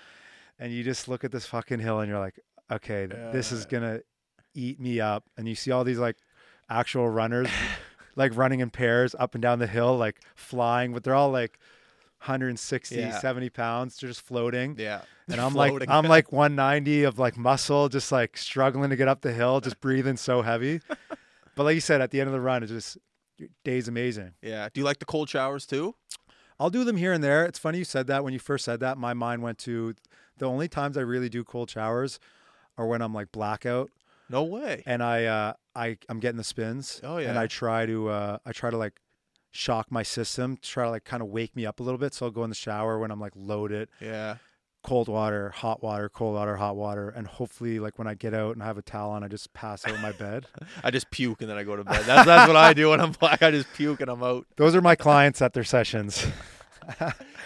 and 0.58 0.72
you 0.72 0.84
just 0.84 1.08
look 1.08 1.24
at 1.24 1.32
this 1.32 1.46
fucking 1.46 1.80
hill 1.80 2.00
and 2.00 2.08
you're 2.10 2.18
like, 2.18 2.38
okay, 2.70 3.06
th- 3.06 3.32
this 3.32 3.52
is 3.52 3.64
going 3.66 3.82
to 3.82 4.04
eat 4.54 4.78
me 4.78 5.00
up. 5.00 5.24
And 5.38 5.48
you 5.48 5.54
see 5.54 5.70
all 5.70 5.82
these 5.82 5.98
like 5.98 6.18
actual 6.70 7.08
runners 7.08 7.48
like 8.16 8.36
running 8.36 8.60
in 8.60 8.70
pairs 8.70 9.14
up 9.18 9.34
and 9.34 9.42
down 9.42 9.58
the 9.58 9.66
hill, 9.66 9.96
like 9.96 10.20
flying, 10.34 10.92
but 10.92 11.04
they're 11.04 11.14
all 11.14 11.30
like 11.30 11.58
160, 12.22 12.96
Yeah. 12.96 13.18
70 13.18 13.50
pounds. 13.50 13.96
They're 13.96 14.08
just 14.10 14.20
floating. 14.22 14.76
Yeah. 14.78 15.02
And 15.28 15.40
I'm 15.40 15.54
like, 15.54 15.72
I'm 15.88 16.04
like 16.06 16.32
190 16.32 17.04
of 17.04 17.18
like 17.18 17.36
muscle, 17.36 17.88
just 17.88 18.12
like 18.12 18.36
struggling 18.36 18.90
to 18.90 18.96
get 18.96 19.08
up 19.08 19.22
the 19.22 19.32
hill, 19.32 19.60
just 19.60 19.80
breathing 19.80 20.16
so 20.16 20.42
heavy. 20.42 20.80
But 21.56 21.64
like 21.64 21.74
you 21.74 21.80
said, 21.80 22.00
at 22.00 22.10
the 22.10 22.20
end 22.20 22.28
of 22.28 22.32
the 22.32 22.40
run, 22.40 22.62
it's 22.62 22.72
just 22.72 22.98
your 23.38 23.48
day's 23.64 23.88
amazing. 23.88 24.32
Yeah. 24.42 24.68
Do 24.72 24.80
you 24.80 24.84
like 24.84 24.98
the 24.98 25.04
cold 25.06 25.28
showers 25.28 25.66
too? 25.66 25.94
I'll 26.58 26.70
do 26.70 26.84
them 26.84 26.96
here 26.98 27.12
and 27.14 27.24
there. 27.24 27.46
It's 27.46 27.58
funny 27.58 27.78
you 27.78 27.84
said 27.84 28.06
that. 28.08 28.22
When 28.22 28.34
you 28.34 28.38
first 28.38 28.66
said 28.66 28.80
that, 28.80 28.98
my 28.98 29.14
mind 29.14 29.42
went 29.42 29.56
to 29.60 29.94
the 30.36 30.44
only 30.46 30.68
times 30.68 30.98
I 30.98 31.00
really 31.00 31.30
do 31.30 31.42
cold 31.42 31.70
showers 31.70 32.20
are 32.76 32.86
when 32.86 33.00
I'm 33.00 33.14
like 33.14 33.32
blackout 33.32 33.90
No 34.30 34.44
way. 34.44 34.82
and 34.86 35.02
I 35.02 35.24
uh 35.26 35.52
I 35.74 35.98
I'm 36.08 36.20
getting 36.20 36.38
the 36.38 36.44
spins. 36.44 37.00
Oh, 37.04 37.18
yeah. 37.18 37.30
And. 37.30 37.38
I 37.38 37.46
try 37.46 37.84
to 37.86 38.08
uh 38.08 38.38
I 38.46 38.52
try 38.52 38.70
to 38.70 38.76
like 38.78 39.00
shock 39.50 39.90
my 39.90 40.02
system, 40.04 40.56
try 40.62 40.84
to 40.84 40.90
like 40.90 41.04
kind 41.04 41.22
of 41.22 41.28
wake 41.28 41.56
me 41.56 41.66
up 41.66 41.80
a 41.80 41.82
little 41.82 41.98
bit. 41.98 42.14
So 42.14 42.26
I'll 42.26 42.32
go 42.32 42.44
in 42.44 42.50
the 42.50 42.56
shower 42.56 42.98
when 42.98 43.10
I'm 43.10 43.20
like 43.20 43.32
loaded, 43.34 43.88
Yeah. 44.00 44.36
cold 44.84 45.08
water, 45.08 45.50
hot 45.50 45.82
water, 45.82 46.08
cold 46.08 46.34
water, 46.36 46.56
hot 46.56 46.76
water, 46.76 47.08
and 47.10 47.26
hopefully 47.26 47.80
like 47.80 47.98
when 47.98 48.06
I 48.06 48.14
get 48.14 48.32
out 48.32 48.54
and 48.54 48.62
I 48.62 48.66
have 48.66 48.78
a 48.78 48.82
towel 48.82 49.10
on, 49.10 49.24
I 49.24 49.28
just 49.28 49.52
pass 49.52 49.84
out 49.86 49.94
in 49.94 50.00
my 50.00 50.12
bed. 50.12 50.46
I 50.84 50.90
just 50.92 51.10
puke 51.10 51.40
and 51.42 51.50
then 51.50 51.58
I 51.58 51.64
go 51.64 51.74
to 51.76 51.82
bed. 51.84 52.04
That's 52.06 52.26
that's 52.26 52.46
what 52.46 52.56
I 52.56 52.72
do 52.72 52.90
when 52.90 53.00
I'm 53.00 53.12
black. 53.20 53.42
I 53.42 53.50
just 53.50 53.72
puke 53.74 54.00
and 54.00 54.08
I'm 54.10 54.22
out. 54.22 54.46
Those 54.56 54.76
are 54.76 54.80
my 54.80 54.94
clients 54.94 55.42
at 55.42 55.52
their 55.52 55.64
sessions. 55.64 56.24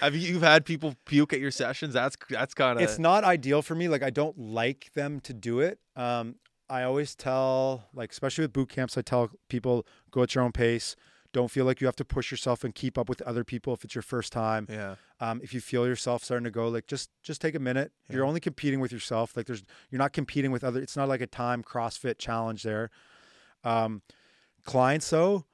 Have 0.00 0.14
you 0.14 0.32
you've 0.34 0.42
had 0.42 0.64
people 0.64 0.94
puke 1.06 1.32
at 1.32 1.40
your 1.40 1.50
sessions? 1.50 1.94
That's 1.94 2.16
that's 2.30 2.54
kind 2.54 2.78
of 2.78 2.82
it's 2.84 2.98
not 2.98 3.24
ideal 3.24 3.62
for 3.62 3.74
me. 3.74 3.88
Like 3.88 4.02
I 4.02 4.10
don't 4.10 4.38
like 4.38 4.90
them 4.94 5.20
to 5.20 5.32
do 5.34 5.60
it. 5.60 5.78
Um, 5.96 6.36
I 6.74 6.82
always 6.82 7.14
tell, 7.14 7.84
like 7.94 8.10
especially 8.10 8.42
with 8.42 8.52
boot 8.52 8.68
camps, 8.68 8.98
I 8.98 9.02
tell 9.02 9.30
people 9.48 9.86
go 10.10 10.24
at 10.24 10.34
your 10.34 10.42
own 10.42 10.50
pace. 10.50 10.96
Don't 11.32 11.48
feel 11.48 11.64
like 11.64 11.80
you 11.80 11.86
have 11.86 11.94
to 11.94 12.04
push 12.04 12.32
yourself 12.32 12.64
and 12.64 12.74
keep 12.74 12.98
up 12.98 13.08
with 13.08 13.22
other 13.22 13.44
people 13.44 13.72
if 13.72 13.84
it's 13.84 13.94
your 13.94 14.02
first 14.02 14.32
time. 14.32 14.66
yeah. 14.68 14.96
Um, 15.20 15.40
if 15.40 15.54
you 15.54 15.60
feel 15.60 15.86
yourself 15.86 16.24
starting 16.24 16.42
to 16.44 16.50
go, 16.50 16.66
like 16.66 16.88
just 16.88 17.10
just 17.22 17.40
take 17.40 17.54
a 17.54 17.60
minute. 17.60 17.92
You're 18.10 18.24
only 18.24 18.40
competing 18.40 18.80
with 18.80 18.90
yourself. 18.90 19.36
Like 19.36 19.46
there's 19.46 19.62
you're 19.88 20.00
not 20.00 20.12
competing 20.12 20.50
with 20.50 20.64
other. 20.64 20.80
It's 20.82 20.96
not 20.96 21.08
like 21.08 21.20
a 21.20 21.28
time 21.28 21.62
CrossFit 21.62 22.18
challenge 22.18 22.64
there. 22.64 22.90
Um, 23.62 24.02
clients 24.64 25.08
though, 25.10 25.44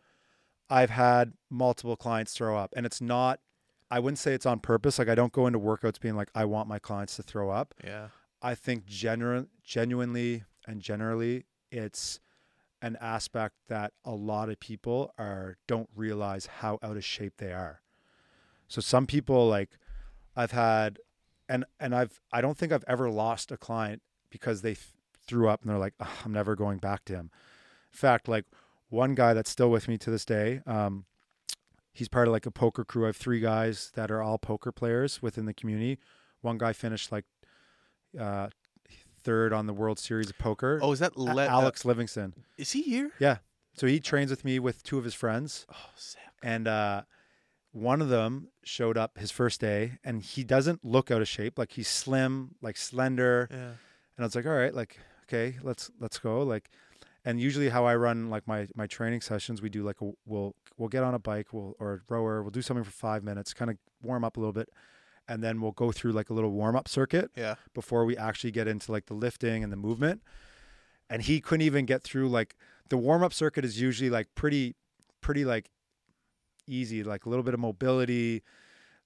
I've 0.70 0.90
had 0.90 1.34
multiple 1.50 1.96
clients 1.96 2.32
throw 2.32 2.56
up, 2.56 2.72
and 2.74 2.86
it's 2.86 3.02
not. 3.02 3.40
I 3.90 4.00
wouldn't 4.00 4.18
say 4.18 4.32
it's 4.32 4.46
on 4.46 4.60
purpose. 4.60 4.98
Like 4.98 5.10
I 5.10 5.14
don't 5.14 5.32
go 5.32 5.46
into 5.46 5.58
workouts 5.58 6.00
being 6.00 6.16
like 6.16 6.30
I 6.34 6.46
want 6.46 6.66
my 6.66 6.78
clients 6.78 7.16
to 7.16 7.22
throw 7.22 7.50
up. 7.50 7.74
Yeah. 7.84 8.08
I 8.40 8.54
think 8.54 8.86
genuine, 8.86 9.48
genuinely 9.62 10.44
and 10.70 10.80
generally, 10.80 11.46
it's 11.72 12.20
an 12.80 12.96
aspect 13.00 13.56
that 13.68 13.92
a 14.04 14.12
lot 14.12 14.48
of 14.48 14.60
people 14.60 15.12
are 15.18 15.56
don't 15.66 15.88
realize 15.96 16.46
how 16.46 16.78
out 16.80 16.96
of 16.96 17.04
shape 17.04 17.34
they 17.38 17.52
are. 17.52 17.80
So 18.68 18.80
some 18.80 19.04
people 19.04 19.48
like 19.48 19.70
I've 20.36 20.52
had, 20.52 21.00
and 21.48 21.64
and 21.80 21.92
I've 21.92 22.20
I 22.32 22.40
don't 22.40 22.56
think 22.56 22.70
I've 22.70 22.84
ever 22.86 23.10
lost 23.10 23.50
a 23.50 23.56
client 23.56 24.00
because 24.30 24.62
they 24.62 24.74
th- 24.74 24.86
threw 25.26 25.48
up 25.48 25.62
and 25.62 25.70
they're 25.70 25.78
like 25.78 25.94
I'm 26.24 26.32
never 26.32 26.54
going 26.54 26.78
back 26.78 27.04
to 27.06 27.14
him. 27.14 27.30
In 27.92 27.98
fact, 27.98 28.28
like 28.28 28.44
one 28.90 29.16
guy 29.16 29.34
that's 29.34 29.50
still 29.50 29.70
with 29.70 29.88
me 29.88 29.98
to 29.98 30.10
this 30.10 30.24
day. 30.24 30.60
Um, 30.66 31.04
he's 31.92 32.08
part 32.08 32.28
of 32.28 32.32
like 32.32 32.46
a 32.46 32.52
poker 32.52 32.84
crew. 32.84 33.04
I 33.04 33.08
have 33.08 33.16
three 33.16 33.40
guys 33.40 33.90
that 33.96 34.12
are 34.12 34.22
all 34.22 34.38
poker 34.38 34.70
players 34.70 35.20
within 35.20 35.46
the 35.46 35.54
community. 35.54 35.98
One 36.42 36.58
guy 36.58 36.72
finished 36.72 37.10
like 37.10 37.24
uh, 38.18 38.50
third 39.22 39.52
on 39.52 39.66
the 39.66 39.72
World 39.74 39.98
Series 39.98 40.30
of 40.30 40.38
Poker. 40.38 40.78
Oh, 40.82 40.92
is 40.92 40.98
that 40.98 41.16
Le- 41.16 41.44
uh, 41.44 41.48
Alex 41.48 41.84
Livingston. 41.84 42.34
is 42.58 42.72
he 42.72 42.82
here? 42.82 43.10
Yeah. 43.18 43.38
So 43.74 43.86
he 43.86 44.00
trains 44.00 44.30
with 44.30 44.44
me 44.44 44.58
with 44.58 44.82
two 44.82 44.98
of 44.98 45.04
his 45.04 45.14
friends, 45.14 45.66
Oh, 45.72 45.76
sick. 45.96 46.20
and 46.42 46.66
uh, 46.68 47.02
one 47.72 48.02
of 48.02 48.08
them 48.08 48.48
showed 48.64 48.98
up 48.98 49.16
his 49.18 49.30
first 49.30 49.60
day, 49.60 49.98
and 50.04 50.22
he 50.22 50.42
doesn't 50.44 50.84
look 50.84 51.10
out 51.10 51.20
of 51.22 51.28
shape. 51.28 51.58
Like 51.58 51.72
he's 51.72 51.88
slim, 51.88 52.56
like 52.60 52.76
slender, 52.76 53.48
Yeah. 53.50 53.56
and 53.58 53.74
I 54.18 54.22
was 54.24 54.34
like, 54.34 54.46
all 54.46 54.52
right, 54.52 54.74
like 54.74 54.98
okay, 55.24 55.56
let's 55.62 55.90
let's 56.00 56.18
go. 56.18 56.42
Like, 56.42 56.68
and 57.24 57.40
usually 57.40 57.68
how 57.68 57.84
I 57.86 57.94
run 57.94 58.28
like 58.28 58.46
my 58.48 58.66
my 58.74 58.86
training 58.88 59.20
sessions, 59.20 59.62
we 59.62 59.68
do 59.70 59.84
like 59.84 60.00
a, 60.00 60.10
we'll 60.26 60.56
we'll 60.76 60.88
get 60.88 61.04
on 61.04 61.14
a 61.14 61.18
bike, 61.20 61.52
we'll 61.52 61.76
or 61.78 61.92
a 61.94 62.00
rower, 62.12 62.42
we'll 62.42 62.50
do 62.50 62.62
something 62.62 62.84
for 62.84 62.90
five 62.90 63.22
minutes, 63.22 63.54
kind 63.54 63.70
of 63.70 63.76
warm 64.02 64.24
up 64.24 64.36
a 64.36 64.40
little 64.40 64.52
bit, 64.52 64.68
and 65.30 65.44
then 65.44 65.60
we'll 65.60 65.70
go 65.70 65.92
through 65.92 66.10
like 66.10 66.28
a 66.28 66.34
little 66.34 66.50
warm 66.50 66.74
up 66.74 66.88
circuit 66.88 67.30
Yeah. 67.36 67.54
before 67.72 68.04
we 68.04 68.16
actually 68.16 68.50
get 68.50 68.66
into 68.66 68.90
like 68.90 69.06
the 69.06 69.14
lifting 69.14 69.62
and 69.62 69.72
the 69.72 69.76
movement. 69.76 70.22
And 71.08 71.22
he 71.22 71.40
couldn't 71.40 71.62
even 71.64 71.86
get 71.86 72.02
through 72.02 72.28
like 72.28 72.56
the 72.88 72.96
warm 72.96 73.22
up 73.22 73.32
circuit 73.32 73.64
is 73.64 73.80
usually 73.80 74.10
like 74.10 74.26
pretty, 74.34 74.74
pretty 75.20 75.44
like 75.44 75.70
easy, 76.66 77.04
like 77.04 77.26
a 77.26 77.28
little 77.28 77.44
bit 77.44 77.54
of 77.54 77.60
mobility, 77.60 78.42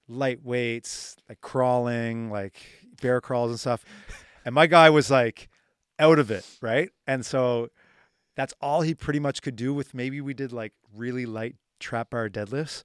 light 0.07 0.43
weights, 0.43 1.15
like 1.29 1.41
crawling, 1.41 2.31
like 2.31 2.55
bear 3.03 3.21
crawls 3.21 3.51
and 3.51 3.59
stuff. 3.59 3.85
And 4.43 4.55
my 4.55 4.65
guy 4.65 4.89
was 4.89 5.11
like 5.11 5.47
out 5.99 6.17
of 6.17 6.31
it, 6.31 6.45
right? 6.59 6.89
And 7.05 7.23
so 7.23 7.69
that's 8.35 8.53
all 8.61 8.81
he 8.81 8.95
pretty 8.95 9.19
much 9.19 9.43
could 9.43 9.55
do 9.55 9.75
with 9.75 9.93
maybe 9.93 10.21
we 10.21 10.33
did 10.33 10.51
like 10.51 10.73
really 10.91 11.27
light 11.27 11.55
trap 11.79 12.09
bar 12.09 12.29
deadlifts. 12.29 12.83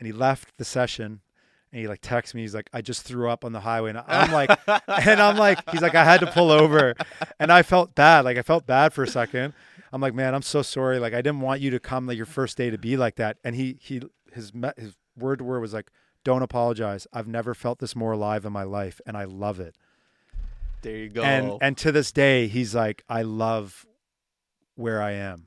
And 0.00 0.06
he 0.06 0.12
left 0.12 0.56
the 0.56 0.64
session 0.64 1.20
and 1.72 1.80
he 1.80 1.88
like 1.88 2.00
texts 2.02 2.34
me. 2.34 2.42
He's 2.42 2.54
like, 2.54 2.68
I 2.72 2.82
just 2.82 3.02
threw 3.02 3.30
up 3.30 3.44
on 3.44 3.52
the 3.52 3.60
highway, 3.60 3.90
and 3.90 4.02
I'm 4.06 4.30
like, 4.30 4.50
and 4.68 5.20
I'm 5.20 5.36
like, 5.36 5.58
he's 5.70 5.82
like, 5.82 5.94
I 5.94 6.04
had 6.04 6.20
to 6.20 6.26
pull 6.26 6.50
over, 6.50 6.94
and 7.40 7.50
I 7.50 7.62
felt 7.62 7.94
bad. 7.94 8.24
Like 8.24 8.36
I 8.36 8.42
felt 8.42 8.66
bad 8.66 8.92
for 8.92 9.02
a 9.04 9.08
second. 9.08 9.54
I'm 9.92 10.00
like, 10.00 10.14
man, 10.14 10.34
I'm 10.34 10.42
so 10.42 10.62
sorry. 10.62 10.98
Like 10.98 11.14
I 11.14 11.22
didn't 11.22 11.40
want 11.40 11.60
you 11.60 11.70
to 11.70 11.80
come 11.80 12.06
like 12.06 12.16
your 12.16 12.26
first 12.26 12.56
day 12.56 12.70
to 12.70 12.78
be 12.78 12.96
like 12.96 13.16
that. 13.16 13.38
And 13.42 13.56
he 13.56 13.78
he 13.80 14.02
his 14.32 14.52
his 14.76 14.96
word 15.16 15.38
to 15.38 15.44
word 15.44 15.60
was 15.60 15.74
like, 15.74 15.90
don't 16.24 16.42
apologize. 16.42 17.06
I've 17.12 17.28
never 17.28 17.54
felt 17.54 17.78
this 17.78 17.96
more 17.96 18.12
alive 18.12 18.44
in 18.44 18.52
my 18.52 18.64
life, 18.64 19.00
and 19.06 19.16
I 19.16 19.24
love 19.24 19.58
it. 19.58 19.76
There 20.82 20.96
you 20.96 21.08
go. 21.08 21.22
And 21.22 21.58
and 21.60 21.78
to 21.78 21.92
this 21.92 22.12
day, 22.12 22.48
he's 22.48 22.74
like, 22.74 23.02
I 23.08 23.22
love 23.22 23.86
where 24.74 25.00
I 25.02 25.12
am. 25.12 25.46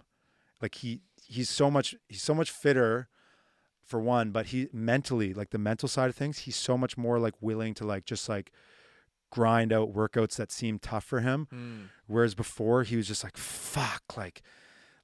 Like 0.62 0.76
he 0.76 1.02
he's 1.28 1.50
so 1.50 1.70
much 1.70 1.96
he's 2.08 2.24
so 2.24 2.34
much 2.34 2.52
fitter 2.52 3.10
for 3.86 4.00
one, 4.00 4.32
but 4.32 4.48
he 4.48 4.68
mentally, 4.74 5.34
like 5.34 5.52
the 5.52 5.58
mental 5.58 5.88
side 5.88 6.10
of 6.10 6.16
things, 6.16 6.40
he's 6.40 6.56
so 6.56 6.78
much 6.78 6.98
more 6.98 7.20
like 7.20 7.36
willing 7.40 7.74
to 7.76 7.86
like 7.86 8.06
just 8.06 8.28
like 8.28 8.52
grind 9.32 9.72
out 9.72 9.94
workouts 9.94 10.36
that 10.38 10.52
seem 10.52 10.80
tough 10.80 11.04
for 11.04 11.20
him. 11.20 11.48
Mm. 11.54 11.90
Whereas 12.08 12.36
before 12.36 12.84
he 12.84 12.96
was 12.96 13.08
just 13.08 13.24
like, 13.24 13.38
fuck, 13.38 14.04
like 14.18 14.42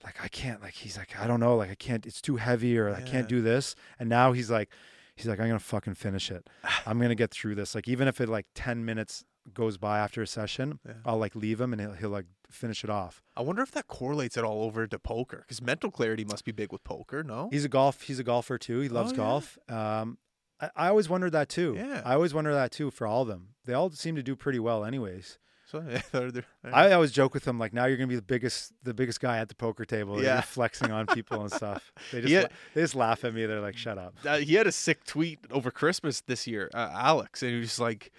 like 0.03 0.16
I 0.24 0.28
can't 0.28 0.62
like 0.62 0.74
he's 0.74 0.98
like, 0.98 1.20
I 1.20 1.28
don't 1.28 1.40
know, 1.40 1.56
like 1.56 1.70
I 1.70 1.76
can't 1.76 2.06
it's 2.06 2.22
too 2.22 2.38
heavy 2.38 2.78
or 2.78 2.90
I 2.90 3.02
can't 3.02 3.28
do 3.28 3.41
this. 3.41 3.76
And 3.99 4.10
now 4.10 4.32
he's 4.32 4.49
like 4.49 4.70
he's 5.16 5.28
like, 5.28 5.40
I'm 5.40 5.48
gonna 5.48 5.60
fucking 5.60 5.94
finish 5.95 6.32
it. 6.32 6.49
I'm 6.86 6.99
gonna 6.99 7.16
get 7.16 7.32
through 7.32 7.56
this. 7.56 7.76
Like 7.76 7.88
even 7.88 8.08
if 8.08 8.20
it 8.20 8.30
like 8.30 8.48
ten 8.56 8.84
minutes 8.84 9.24
goes 9.54 9.78
by 9.78 10.00
after 10.00 10.22
a 10.22 10.28
session, 10.28 10.80
Yeah. 10.86 10.94
I'll 11.06 11.18
like 11.18 11.36
leave 11.36 11.60
him 11.60 11.74
and 11.74 11.82
he'll, 11.82 11.94
he'll 11.94 12.10
like 12.10 12.26
finish 12.50 12.84
it 12.84 12.90
off. 12.90 13.22
I 13.36 13.42
wonder 13.42 13.62
if 13.62 13.72
that 13.72 13.88
correlates 13.88 14.38
at 14.38 14.44
all 14.44 14.64
over 14.64 14.86
to 14.88 15.00
poker 15.00 15.44
because 15.48 15.62
mental 15.62 15.90
clarity 15.92 16.26
must 16.26 16.46
be 16.46 16.52
big 16.52 16.72
with 16.72 16.84
poker. 16.84 17.24
No. 17.24 17.50
He's 17.52 17.66
a 17.66 17.70
golf. 17.70 18.02
He's 18.04 18.20
a 18.20 18.24
golfer 18.24 18.58
too. 18.58 18.80
He 18.82 18.90
loves 18.90 19.12
Oh, 19.12 19.16
yeah. 19.16 19.18
golf. 19.18 19.58
Um, 19.70 20.18
I, 20.60 20.70
I 20.76 20.88
always 20.90 21.10
wondered 21.10 21.32
that 21.32 21.50
too. 21.50 21.74
Yeah. 21.78 22.02
I 22.06 22.14
always 22.14 22.34
wonder 22.34 22.54
that 22.54 22.72
too 22.72 22.92
for 22.92 23.08
all 23.08 23.24
of 23.24 23.28
them. 23.28 23.50
They 23.66 23.74
all 23.74 23.90
seem 23.92 24.16
to 24.16 24.24
do 24.24 24.36
pretty 24.36 24.60
well, 24.60 24.84
anyways. 24.86 25.40
So 25.66 25.82
yeah, 25.90 26.02
they're, 26.12 26.32
they're, 26.32 26.44
I 26.66 26.92
always 26.92 27.12
joke 27.14 27.34
with 27.34 27.46
them 27.46 27.58
like, 27.58 27.72
now 27.74 27.86
you're 27.86 27.96
gonna 27.96 28.08
be 28.08 28.16
the 28.18 28.22
biggest, 28.22 28.74
the 28.84 28.94
biggest 28.94 29.22
guy 29.22 29.38
at 29.38 29.48
the 29.48 29.56
poker 29.56 29.86
table. 29.86 30.22
Yeah. 30.22 30.42
Flexing 30.42 30.92
on 30.92 31.08
people 31.08 31.42
and 31.42 31.52
stuff. 31.52 31.92
They 32.12 32.20
just, 32.22 32.34
la- 32.44 32.50
they 32.76 32.82
just 32.82 32.96
laugh 32.96 33.24
at 33.24 33.34
me. 33.34 33.46
They're 33.46 33.62
like, 33.62 33.78
shut 33.78 33.98
up. 33.98 34.16
uh, 34.26 34.38
he 34.40 34.56
had 34.56 34.68
a 34.68 34.72
sick 34.74 35.06
tweet 35.06 35.40
over 35.50 35.72
Christmas 35.72 36.20
this 36.22 36.46
year, 36.46 36.70
uh, 36.74 36.90
Alex, 36.94 37.42
and 37.42 37.54
he 37.54 37.60
was 37.62 37.80
like, 37.80 38.12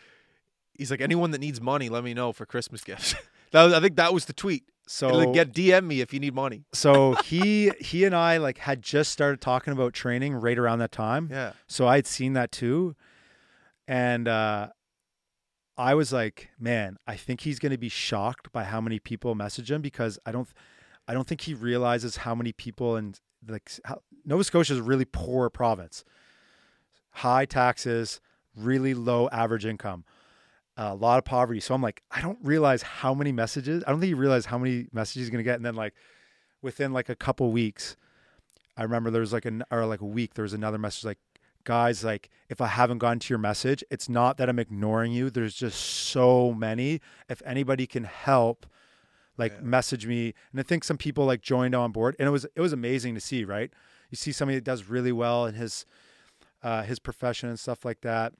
he's 0.74 0.90
like, 0.90 1.00
anyone 1.00 1.30
that 1.32 1.40
needs 1.40 1.60
money, 1.60 1.88
let 1.88 2.04
me 2.04 2.14
know 2.14 2.32
for 2.32 2.46
Christmas 2.46 2.82
gifts. 2.82 3.14
that 3.52 3.64
was, 3.64 3.72
I 3.72 3.80
think 3.80 3.96
that 3.96 4.12
was 4.12 4.24
the 4.26 4.32
tweet. 4.32 4.64
So 4.86 5.08
like, 5.08 5.32
get 5.32 5.52
DM 5.52 5.86
me 5.86 6.00
if 6.00 6.12
you 6.12 6.20
need 6.20 6.34
money. 6.34 6.64
so 6.72 7.14
he 7.24 7.70
he 7.80 8.04
and 8.04 8.14
I 8.14 8.38
like 8.38 8.58
had 8.58 8.82
just 8.82 9.12
started 9.12 9.40
talking 9.40 9.72
about 9.72 9.92
training 9.92 10.34
right 10.34 10.58
around 10.58 10.80
that 10.80 10.92
time. 10.92 11.28
Yeah. 11.30 11.52
So 11.66 11.86
I 11.86 11.96
had 11.96 12.06
seen 12.06 12.32
that 12.32 12.52
too. 12.52 12.96
And 13.86 14.26
uh 14.26 14.68
I 15.78 15.94
was 15.94 16.12
like, 16.12 16.50
man, 16.58 16.98
I 17.06 17.16
think 17.16 17.40
he's 17.40 17.58
going 17.58 17.72
to 17.72 17.78
be 17.78 17.88
shocked 17.88 18.52
by 18.52 18.64
how 18.64 18.80
many 18.80 18.98
people 18.98 19.34
message 19.34 19.70
him 19.70 19.80
because 19.80 20.18
I 20.26 20.32
don't 20.32 20.48
I 21.08 21.14
don't 21.14 21.26
think 21.26 21.42
he 21.42 21.54
realizes 21.54 22.18
how 22.18 22.34
many 22.34 22.52
people 22.52 22.96
and 22.96 23.18
like 23.48 23.70
how, 23.84 24.02
Nova 24.24 24.44
Scotia 24.44 24.74
is 24.74 24.78
a 24.78 24.82
really 24.82 25.04
poor 25.04 25.48
province. 25.48 26.04
High 27.10 27.44
taxes, 27.44 28.20
really 28.56 28.94
low 28.94 29.28
average 29.30 29.64
income. 29.66 30.04
A 30.76 30.94
lot 30.94 31.18
of 31.18 31.24
poverty. 31.24 31.60
So 31.60 31.74
I'm 31.74 31.82
like, 31.82 32.02
I 32.10 32.20
don't 32.22 32.38
realize 32.42 32.82
how 32.82 33.12
many 33.14 33.30
messages. 33.30 33.84
I 33.86 33.90
don't 33.90 34.00
think 34.00 34.08
he 34.08 34.14
realized 34.14 34.46
how 34.46 34.58
many 34.58 34.86
messages 34.92 35.22
he's 35.22 35.30
going 35.30 35.38
to 35.44 35.44
get 35.44 35.56
and 35.56 35.64
then 35.64 35.74
like 35.74 35.94
within 36.62 36.92
like 36.92 37.08
a 37.08 37.16
couple 37.16 37.50
weeks 37.52 37.96
I 38.76 38.84
remember 38.84 39.10
there 39.10 39.20
was 39.20 39.32
like 39.32 39.44
an 39.44 39.64
or 39.70 39.84
like 39.84 40.00
a 40.00 40.06
week 40.06 40.34
there 40.34 40.44
was 40.44 40.54
another 40.54 40.78
message 40.78 41.04
like 41.04 41.18
guys 41.64 42.02
like 42.02 42.30
if 42.48 42.60
I 42.60 42.68
haven't 42.68 42.98
gotten 42.98 43.18
to 43.18 43.28
your 43.30 43.38
message 43.38 43.84
it's 43.90 44.08
not 44.08 44.36
that 44.38 44.48
I'm 44.48 44.58
ignoring 44.58 45.12
you 45.12 45.28
there's 45.28 45.54
just 45.54 45.78
so 45.78 46.52
many 46.54 47.00
if 47.28 47.42
anybody 47.44 47.86
can 47.86 48.04
help 48.04 48.64
like 49.36 49.52
Yeah. 49.52 49.60
message 49.60 50.06
me 50.06 50.32
and 50.52 50.60
I 50.60 50.62
think 50.62 50.84
some 50.84 50.96
people 50.96 51.26
like 51.26 51.42
joined 51.42 51.74
on 51.74 51.92
board 51.92 52.16
and 52.18 52.26
it 52.28 52.30
was 52.32 52.46
it 52.56 52.60
was 52.60 52.72
amazing 52.72 53.14
to 53.14 53.20
see 53.20 53.44
right 53.44 53.70
you 54.10 54.16
see 54.16 54.32
somebody 54.32 54.56
that 54.56 54.64
does 54.64 54.84
really 54.84 55.12
well 55.12 55.44
in 55.46 55.54
his 55.54 55.84
uh 56.62 56.82
his 56.82 56.98
profession 56.98 57.48
and 57.48 57.58
stuff 57.60 57.84
like 57.84 58.00
that 58.02 58.32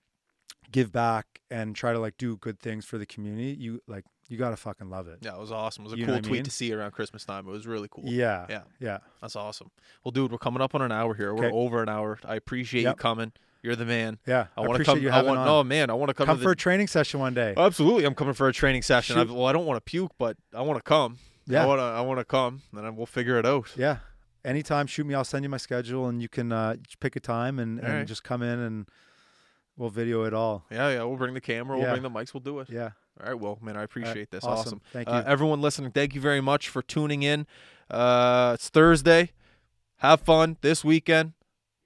give 0.71 0.93
back 0.93 1.41
and 1.51 1.75
try 1.77 1.93
to 1.93 1.99
like 1.99 2.17
do 2.17 2.37
good 2.37 2.59
things 2.61 2.85
for 2.85 2.97
the 2.99 3.07
community 3.07 3.57
you 3.59 3.81
like 3.87 4.05
you 4.29 4.39
got 4.39 4.51
to 4.51 4.57
fucking 4.57 4.89
love 4.89 5.09
it 5.09 5.19
Yeah, 5.21 5.35
it 5.35 5.41
was 5.41 5.53
awesome. 5.53 5.83
It 5.83 5.89
was 5.89 5.93
a 5.95 5.99
You 5.99 6.07
cool 6.07 6.15
what 6.15 6.19
I 6.25 6.29
tweet 6.29 6.33
mean? 6.39 6.45
to 6.45 6.51
see 6.51 6.73
around 6.73 6.93
Christmas 6.93 7.25
time. 7.25 7.47
It 7.47 7.51
was 7.51 7.67
really 7.67 7.89
cool. 7.91 8.05
yeah 8.07 8.47
Yeah. 8.49 8.63
yeah 8.81 8.99
That's 9.21 9.37
awesome. 9.37 9.71
Well, 10.05 10.13
dude, 10.13 10.33
we're 10.33 10.39
coming 10.39 10.63
up 10.63 10.75
on 10.75 10.81
an 10.81 10.93
hour 10.93 11.13
here. 11.15 11.35
We're 11.35 11.47
Okay. 11.47 11.55
over 11.55 11.83
an 11.83 11.89
hour. 11.91 12.19
I 12.25 12.37
appreciate 12.37 12.83
you 12.85 12.95
coming. 12.95 13.33
You're 13.63 13.77
the 13.77 13.85
man. 13.85 14.19
yeah 14.27 14.47
I, 14.57 14.63
want 14.63 14.79
to 14.79 14.85
come. 14.85 15.01
you 15.03 15.11
I 15.11 15.23
want. 15.23 15.39
on. 15.39 15.47
No, 15.47 15.63
man, 15.65 15.91
I 15.91 15.93
want 15.95 16.09
to 16.09 16.15
come, 16.15 16.27
come 16.27 16.39
to 16.39 16.43
for 16.43 16.53
a 16.53 16.57
training 16.57 16.87
session 16.87 17.21
one 17.21 17.35
day 17.35 17.53
Absolutely, 17.57 18.05
I'm 18.05 18.15
coming 18.15 18.33
for 18.35 18.49
a 18.49 18.53
training 18.53 18.83
session. 18.83 19.19
I've, 19.19 19.31
well, 19.31 19.47
I 19.47 19.53
don't 19.53 19.67
want 19.67 19.77
to 19.77 19.89
puke, 19.91 20.13
but 20.19 20.37
I 20.55 20.63
want 20.63 20.79
to 20.79 20.83
come. 20.83 21.19
Yeah, 21.47 21.65
I 21.65 21.67
want 21.67 21.81
to. 21.81 21.85
I 21.85 22.01
want 22.01 22.19
to 22.21 22.25
come, 22.25 22.63
and 22.75 22.85
then 22.87 22.97
we'll 22.97 23.05
figure 23.07 23.39
it 23.39 23.45
out. 23.45 23.67
Yeah. 23.77 23.97
Anytime, 24.45 24.87
shoot 24.87 25.05
me. 25.07 25.15
I'll 25.15 25.25
send 25.25 25.45
you 25.45 25.49
my 25.49 25.57
schedule, 25.59 26.09
and 26.09 26.23
you 26.23 26.29
can 26.29 26.53
uh, 26.53 26.77
pick 27.01 27.15
a 27.17 27.21
time 27.21 27.59
and, 27.59 27.79
and 27.81 27.89
right. 27.99 28.07
just 28.07 28.25
come 28.25 28.43
in, 28.43 28.59
and 28.61 28.87
we'll 29.77 29.91
video 29.91 30.25
it 30.25 30.35
all. 30.35 30.65
Yeah, 30.71 30.91
yeah. 30.91 31.03
We'll 31.05 31.17
bring 31.17 31.35
the 31.35 31.41
camera. 31.41 31.77
We'll 31.77 31.87
Yeah. 31.87 31.93
bring 31.93 32.03
the 32.03 32.11
mics. 32.11 32.33
We'll 32.35 32.41
do 32.43 32.61
it. 32.61 32.69
Yeah. 32.71 32.91
All 33.21 33.27
right. 33.31 33.39
Well, 33.39 33.59
man, 33.63 33.77
I 33.77 33.83
appreciate 33.83 34.31
this. 34.31 34.45
awesome. 34.45 34.61
Awesome. 34.67 34.81
Thank 34.93 35.09
you. 35.09 35.15
Uh, 35.15 35.25
everyone 35.27 35.61
listening, 35.61 35.91
thank 35.93 36.15
you 36.15 36.21
very 36.21 36.41
much 36.41 36.69
for 36.69 36.83
tuning 36.83 37.23
in. 37.23 37.47
Uh, 37.91 38.53
it's 38.55 38.69
Thursday. 38.69 39.33
Have 39.99 40.21
fun 40.21 40.57
this 40.63 40.85
weekend. 40.85 41.33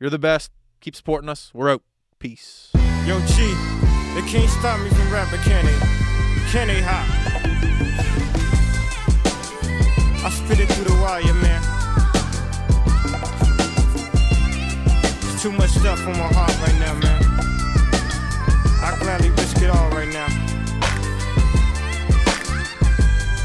You're 0.00 0.10
the 0.10 0.18
best. 0.18 0.50
Keep 0.80 0.94
supporting 0.96 1.28
us. 1.28 1.50
We're 1.52 1.70
out. 1.70 1.82
Peace. 2.18 2.70
Yo, 3.04 3.20
G, 3.26 3.54
they 4.14 4.22
can't 4.26 4.48
stop 4.50 4.80
me 4.80 4.88
from 4.90 5.12
rapping, 5.12 5.40
can 5.40 5.64
they? 5.66 5.78
Can 6.50 6.68
they, 6.68 6.80
hop? 6.82 7.06
I 10.24 10.30
spit 10.30 10.60
it 10.60 10.66
through 10.72 10.84
the 10.84 11.00
wire, 11.00 11.22
man. 11.34 11.62
There's 15.20 15.42
too 15.42 15.52
much 15.52 15.70
stuff 15.70 16.00
on 16.06 16.12
my 16.18 16.26
heart 16.32 16.56
right 16.60 16.78
now, 16.80 16.94
man. 16.98 17.25
Now. 19.58 20.26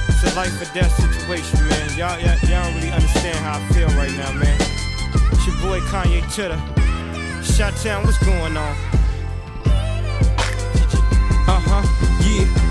It's 0.09 0.23
a 0.23 0.35
life 0.35 0.61
or 0.61 0.73
death 0.73 0.91
situation, 0.91 1.59
man. 1.69 1.97
Y'all, 1.97 2.19
y'all, 2.19 2.38
y'all 2.49 2.63
don't 2.65 2.75
really 2.75 2.91
understand 2.91 3.38
how 3.38 3.57
I 3.57 3.67
feel 3.69 3.88
right 3.89 4.11
now, 4.11 4.31
man. 4.33 4.57
It's 5.31 5.47
your 5.47 5.55
boy 5.61 5.79
Kanye 5.88 6.21
Titter. 6.33 6.59
Shot 7.41 7.75
Town, 7.77 8.03
what's 8.03 8.17
going 8.25 8.57
on? 8.57 8.75
Uh 11.47 11.61
huh, 11.63 11.83
yeah, 12.23 12.70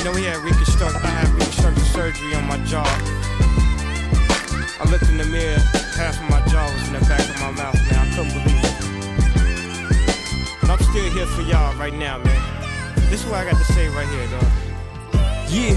You 0.00 0.06
know, 0.06 0.12
we 0.12 0.24
had 0.24 0.38
reconstruct, 0.38 0.96
I 0.96 1.08
had 1.08 1.28
reconstructive 1.28 1.86
surgery 1.88 2.34
on 2.34 2.46
my 2.46 2.56
jaw. 2.64 2.88
I 4.80 4.84
looked 4.90 5.10
in 5.10 5.18
the 5.18 5.26
mirror, 5.26 5.58
half 5.92 6.16
of 6.16 6.30
my 6.30 6.40
jaw 6.48 6.64
was 6.72 6.88
in 6.88 6.94
the 6.94 7.00
back 7.00 7.20
of 7.20 7.38
my 7.38 7.50
mouth, 7.50 7.74
man. 7.84 8.08
I 8.08 8.08
couldn't 8.16 8.32
believe 8.32 8.64
it. 8.64 8.72
But 10.62 10.70
I'm 10.70 10.78
still 10.78 11.04
here 11.12 11.26
for 11.26 11.42
y'all 11.42 11.76
right 11.76 11.92
now, 11.92 12.16
man. 12.16 12.42
This 13.10 13.24
is 13.24 13.26
what 13.26 13.46
I 13.46 13.50
got 13.50 13.58
to 13.58 13.72
say 13.74 13.90
right 13.90 14.08
here, 14.08 14.26
dog. 14.28 14.48
Yeah. 15.50 15.76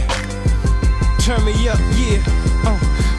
Turn 1.19 1.43
me 1.43 1.67
up, 1.67 1.79
yeah. 1.99 2.52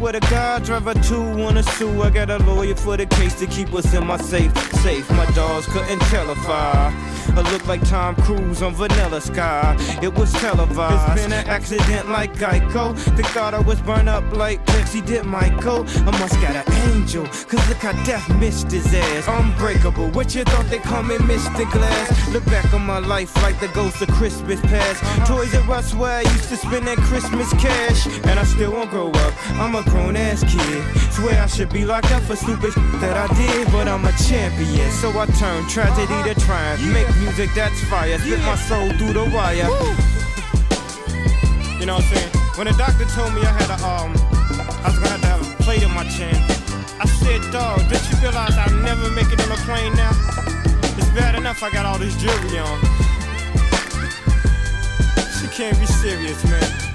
swear 0.00 0.12
to 0.12 0.20
God, 0.30 0.64
driver 0.64 0.94
two 0.94 1.36
wanna 1.36 1.62
sue. 1.62 2.02
I 2.02 2.08
got 2.08 2.30
a 2.30 2.38
lawyer 2.38 2.74
for 2.74 2.96
the 2.96 3.04
case 3.04 3.34
to 3.38 3.46
keep 3.46 3.70
us 3.74 3.92
in 3.92 4.06
my 4.06 4.16
safe. 4.16 4.50
Safe, 4.80 5.08
my 5.10 5.26
dogs 5.32 5.66
couldn't 5.66 6.00
tell 6.08 6.30
if 6.30 6.48
I. 6.48 7.10
I 7.36 7.52
look 7.52 7.66
like 7.68 7.86
Tom 7.86 8.16
Cruise 8.16 8.62
on 8.62 8.74
Vanilla 8.74 9.20
Sky. 9.20 9.76
It 10.02 10.12
was 10.14 10.32
televised. 10.32 11.12
It's 11.12 11.22
been 11.22 11.32
an 11.32 11.46
accident 11.46 12.08
like 12.08 12.34
Geico. 12.34 12.96
They 13.14 13.22
thought 13.22 13.54
I 13.54 13.60
was 13.60 13.80
burned 13.82 14.08
up 14.08 14.24
like 14.34 14.64
Pepsi 14.66 15.04
did 15.04 15.26
Michael. 15.26 15.84
I 16.08 16.10
must 16.18 16.40
got 16.40 16.56
an 16.56 16.72
angel, 16.90 17.24
cause 17.26 17.68
look 17.68 17.78
how 17.78 17.92
death 18.04 18.26
missed 18.40 18.70
his 18.70 18.92
ass. 18.94 19.28
Unbreakable, 19.28 20.08
what 20.10 20.34
you 20.34 20.44
thought 20.44 20.66
they 20.70 20.78
call 20.78 21.02
me 21.02 21.16
Mr. 21.18 21.70
Glass? 21.70 22.28
Look 22.30 22.44
back 22.46 22.72
on 22.72 22.84
my 22.86 22.98
life 22.98 23.34
like 23.42 23.60
the 23.60 23.68
ghost 23.68 24.00
of 24.02 24.08
Christmas 24.12 24.60
past. 24.62 25.28
Toys 25.28 25.54
R 25.54 25.76
Us 25.76 25.94
where 25.94 26.18
I 26.18 26.22
used 26.22 26.48
to 26.48 26.56
spend 26.56 26.86
that 26.88 26.98
Christmas 26.98 27.52
cash. 27.54 28.06
And 28.26 28.38
I 28.40 28.44
still 28.44 28.72
won't 28.72 28.90
grow 28.90 29.10
up, 29.10 29.34
I'm 29.60 29.74
a 29.74 29.82
grown 29.90 30.16
ass 30.16 30.42
kid. 30.44 30.82
Swear 31.12 31.42
I 31.42 31.46
should 31.46 31.72
be 31.72 31.84
locked 31.84 32.10
up 32.12 32.22
for 32.22 32.36
stupid 32.36 32.72
that 33.02 33.16
I 33.16 33.26
did, 33.34 33.70
but 33.72 33.88
I'm 33.88 34.04
a 34.04 34.12
champion. 34.28 34.90
So 34.92 35.10
I 35.18 35.26
turn 35.26 35.66
tragedy 35.68 36.18
to 36.26 36.34
triumph. 36.40 36.80
Make 36.92 37.08
music 37.18 37.50
that's 37.54 37.82
fire, 37.84 38.18
spit 38.18 38.40
my 38.40 38.56
soul 38.56 38.88
through 38.98 39.14
the 39.14 39.24
wire. 39.34 39.68
You 41.78 41.86
know 41.86 41.96
what 41.96 42.04
I'm 42.04 42.14
saying? 42.14 42.30
When 42.56 42.66
the 42.66 42.74
doctor 42.78 43.04
told 43.16 43.34
me 43.34 43.42
I 43.42 43.52
had 43.52 43.70
a 43.70 43.78
um, 43.84 44.12
I 44.84 44.88
was 44.88 44.98
gonna 44.98 45.16
have 45.16 45.20
to 45.20 45.26
have 45.26 45.42
a 45.42 45.62
plate 45.62 45.82
in 45.82 45.90
my 45.90 46.04
chin. 46.08 46.36
I 47.00 47.06
said, 47.06 47.40
dog, 47.52 47.80
did 47.88 48.00
you 48.10 48.16
realize 48.20 48.56
I'll 48.56 48.76
never 48.82 49.10
make 49.10 49.32
it 49.32 49.40
on 49.40 49.50
a 49.52 49.60
plane 49.64 49.94
now? 49.94 50.12
It's 50.96 51.08
bad 51.16 51.34
enough 51.34 51.62
I 51.62 51.70
got 51.70 51.86
all 51.86 51.98
this 51.98 52.14
jewelry 52.16 52.58
on. 52.58 52.78
She 55.40 55.48
can't 55.48 55.78
be 55.80 55.86
serious, 55.86 56.44
man. 56.44 56.90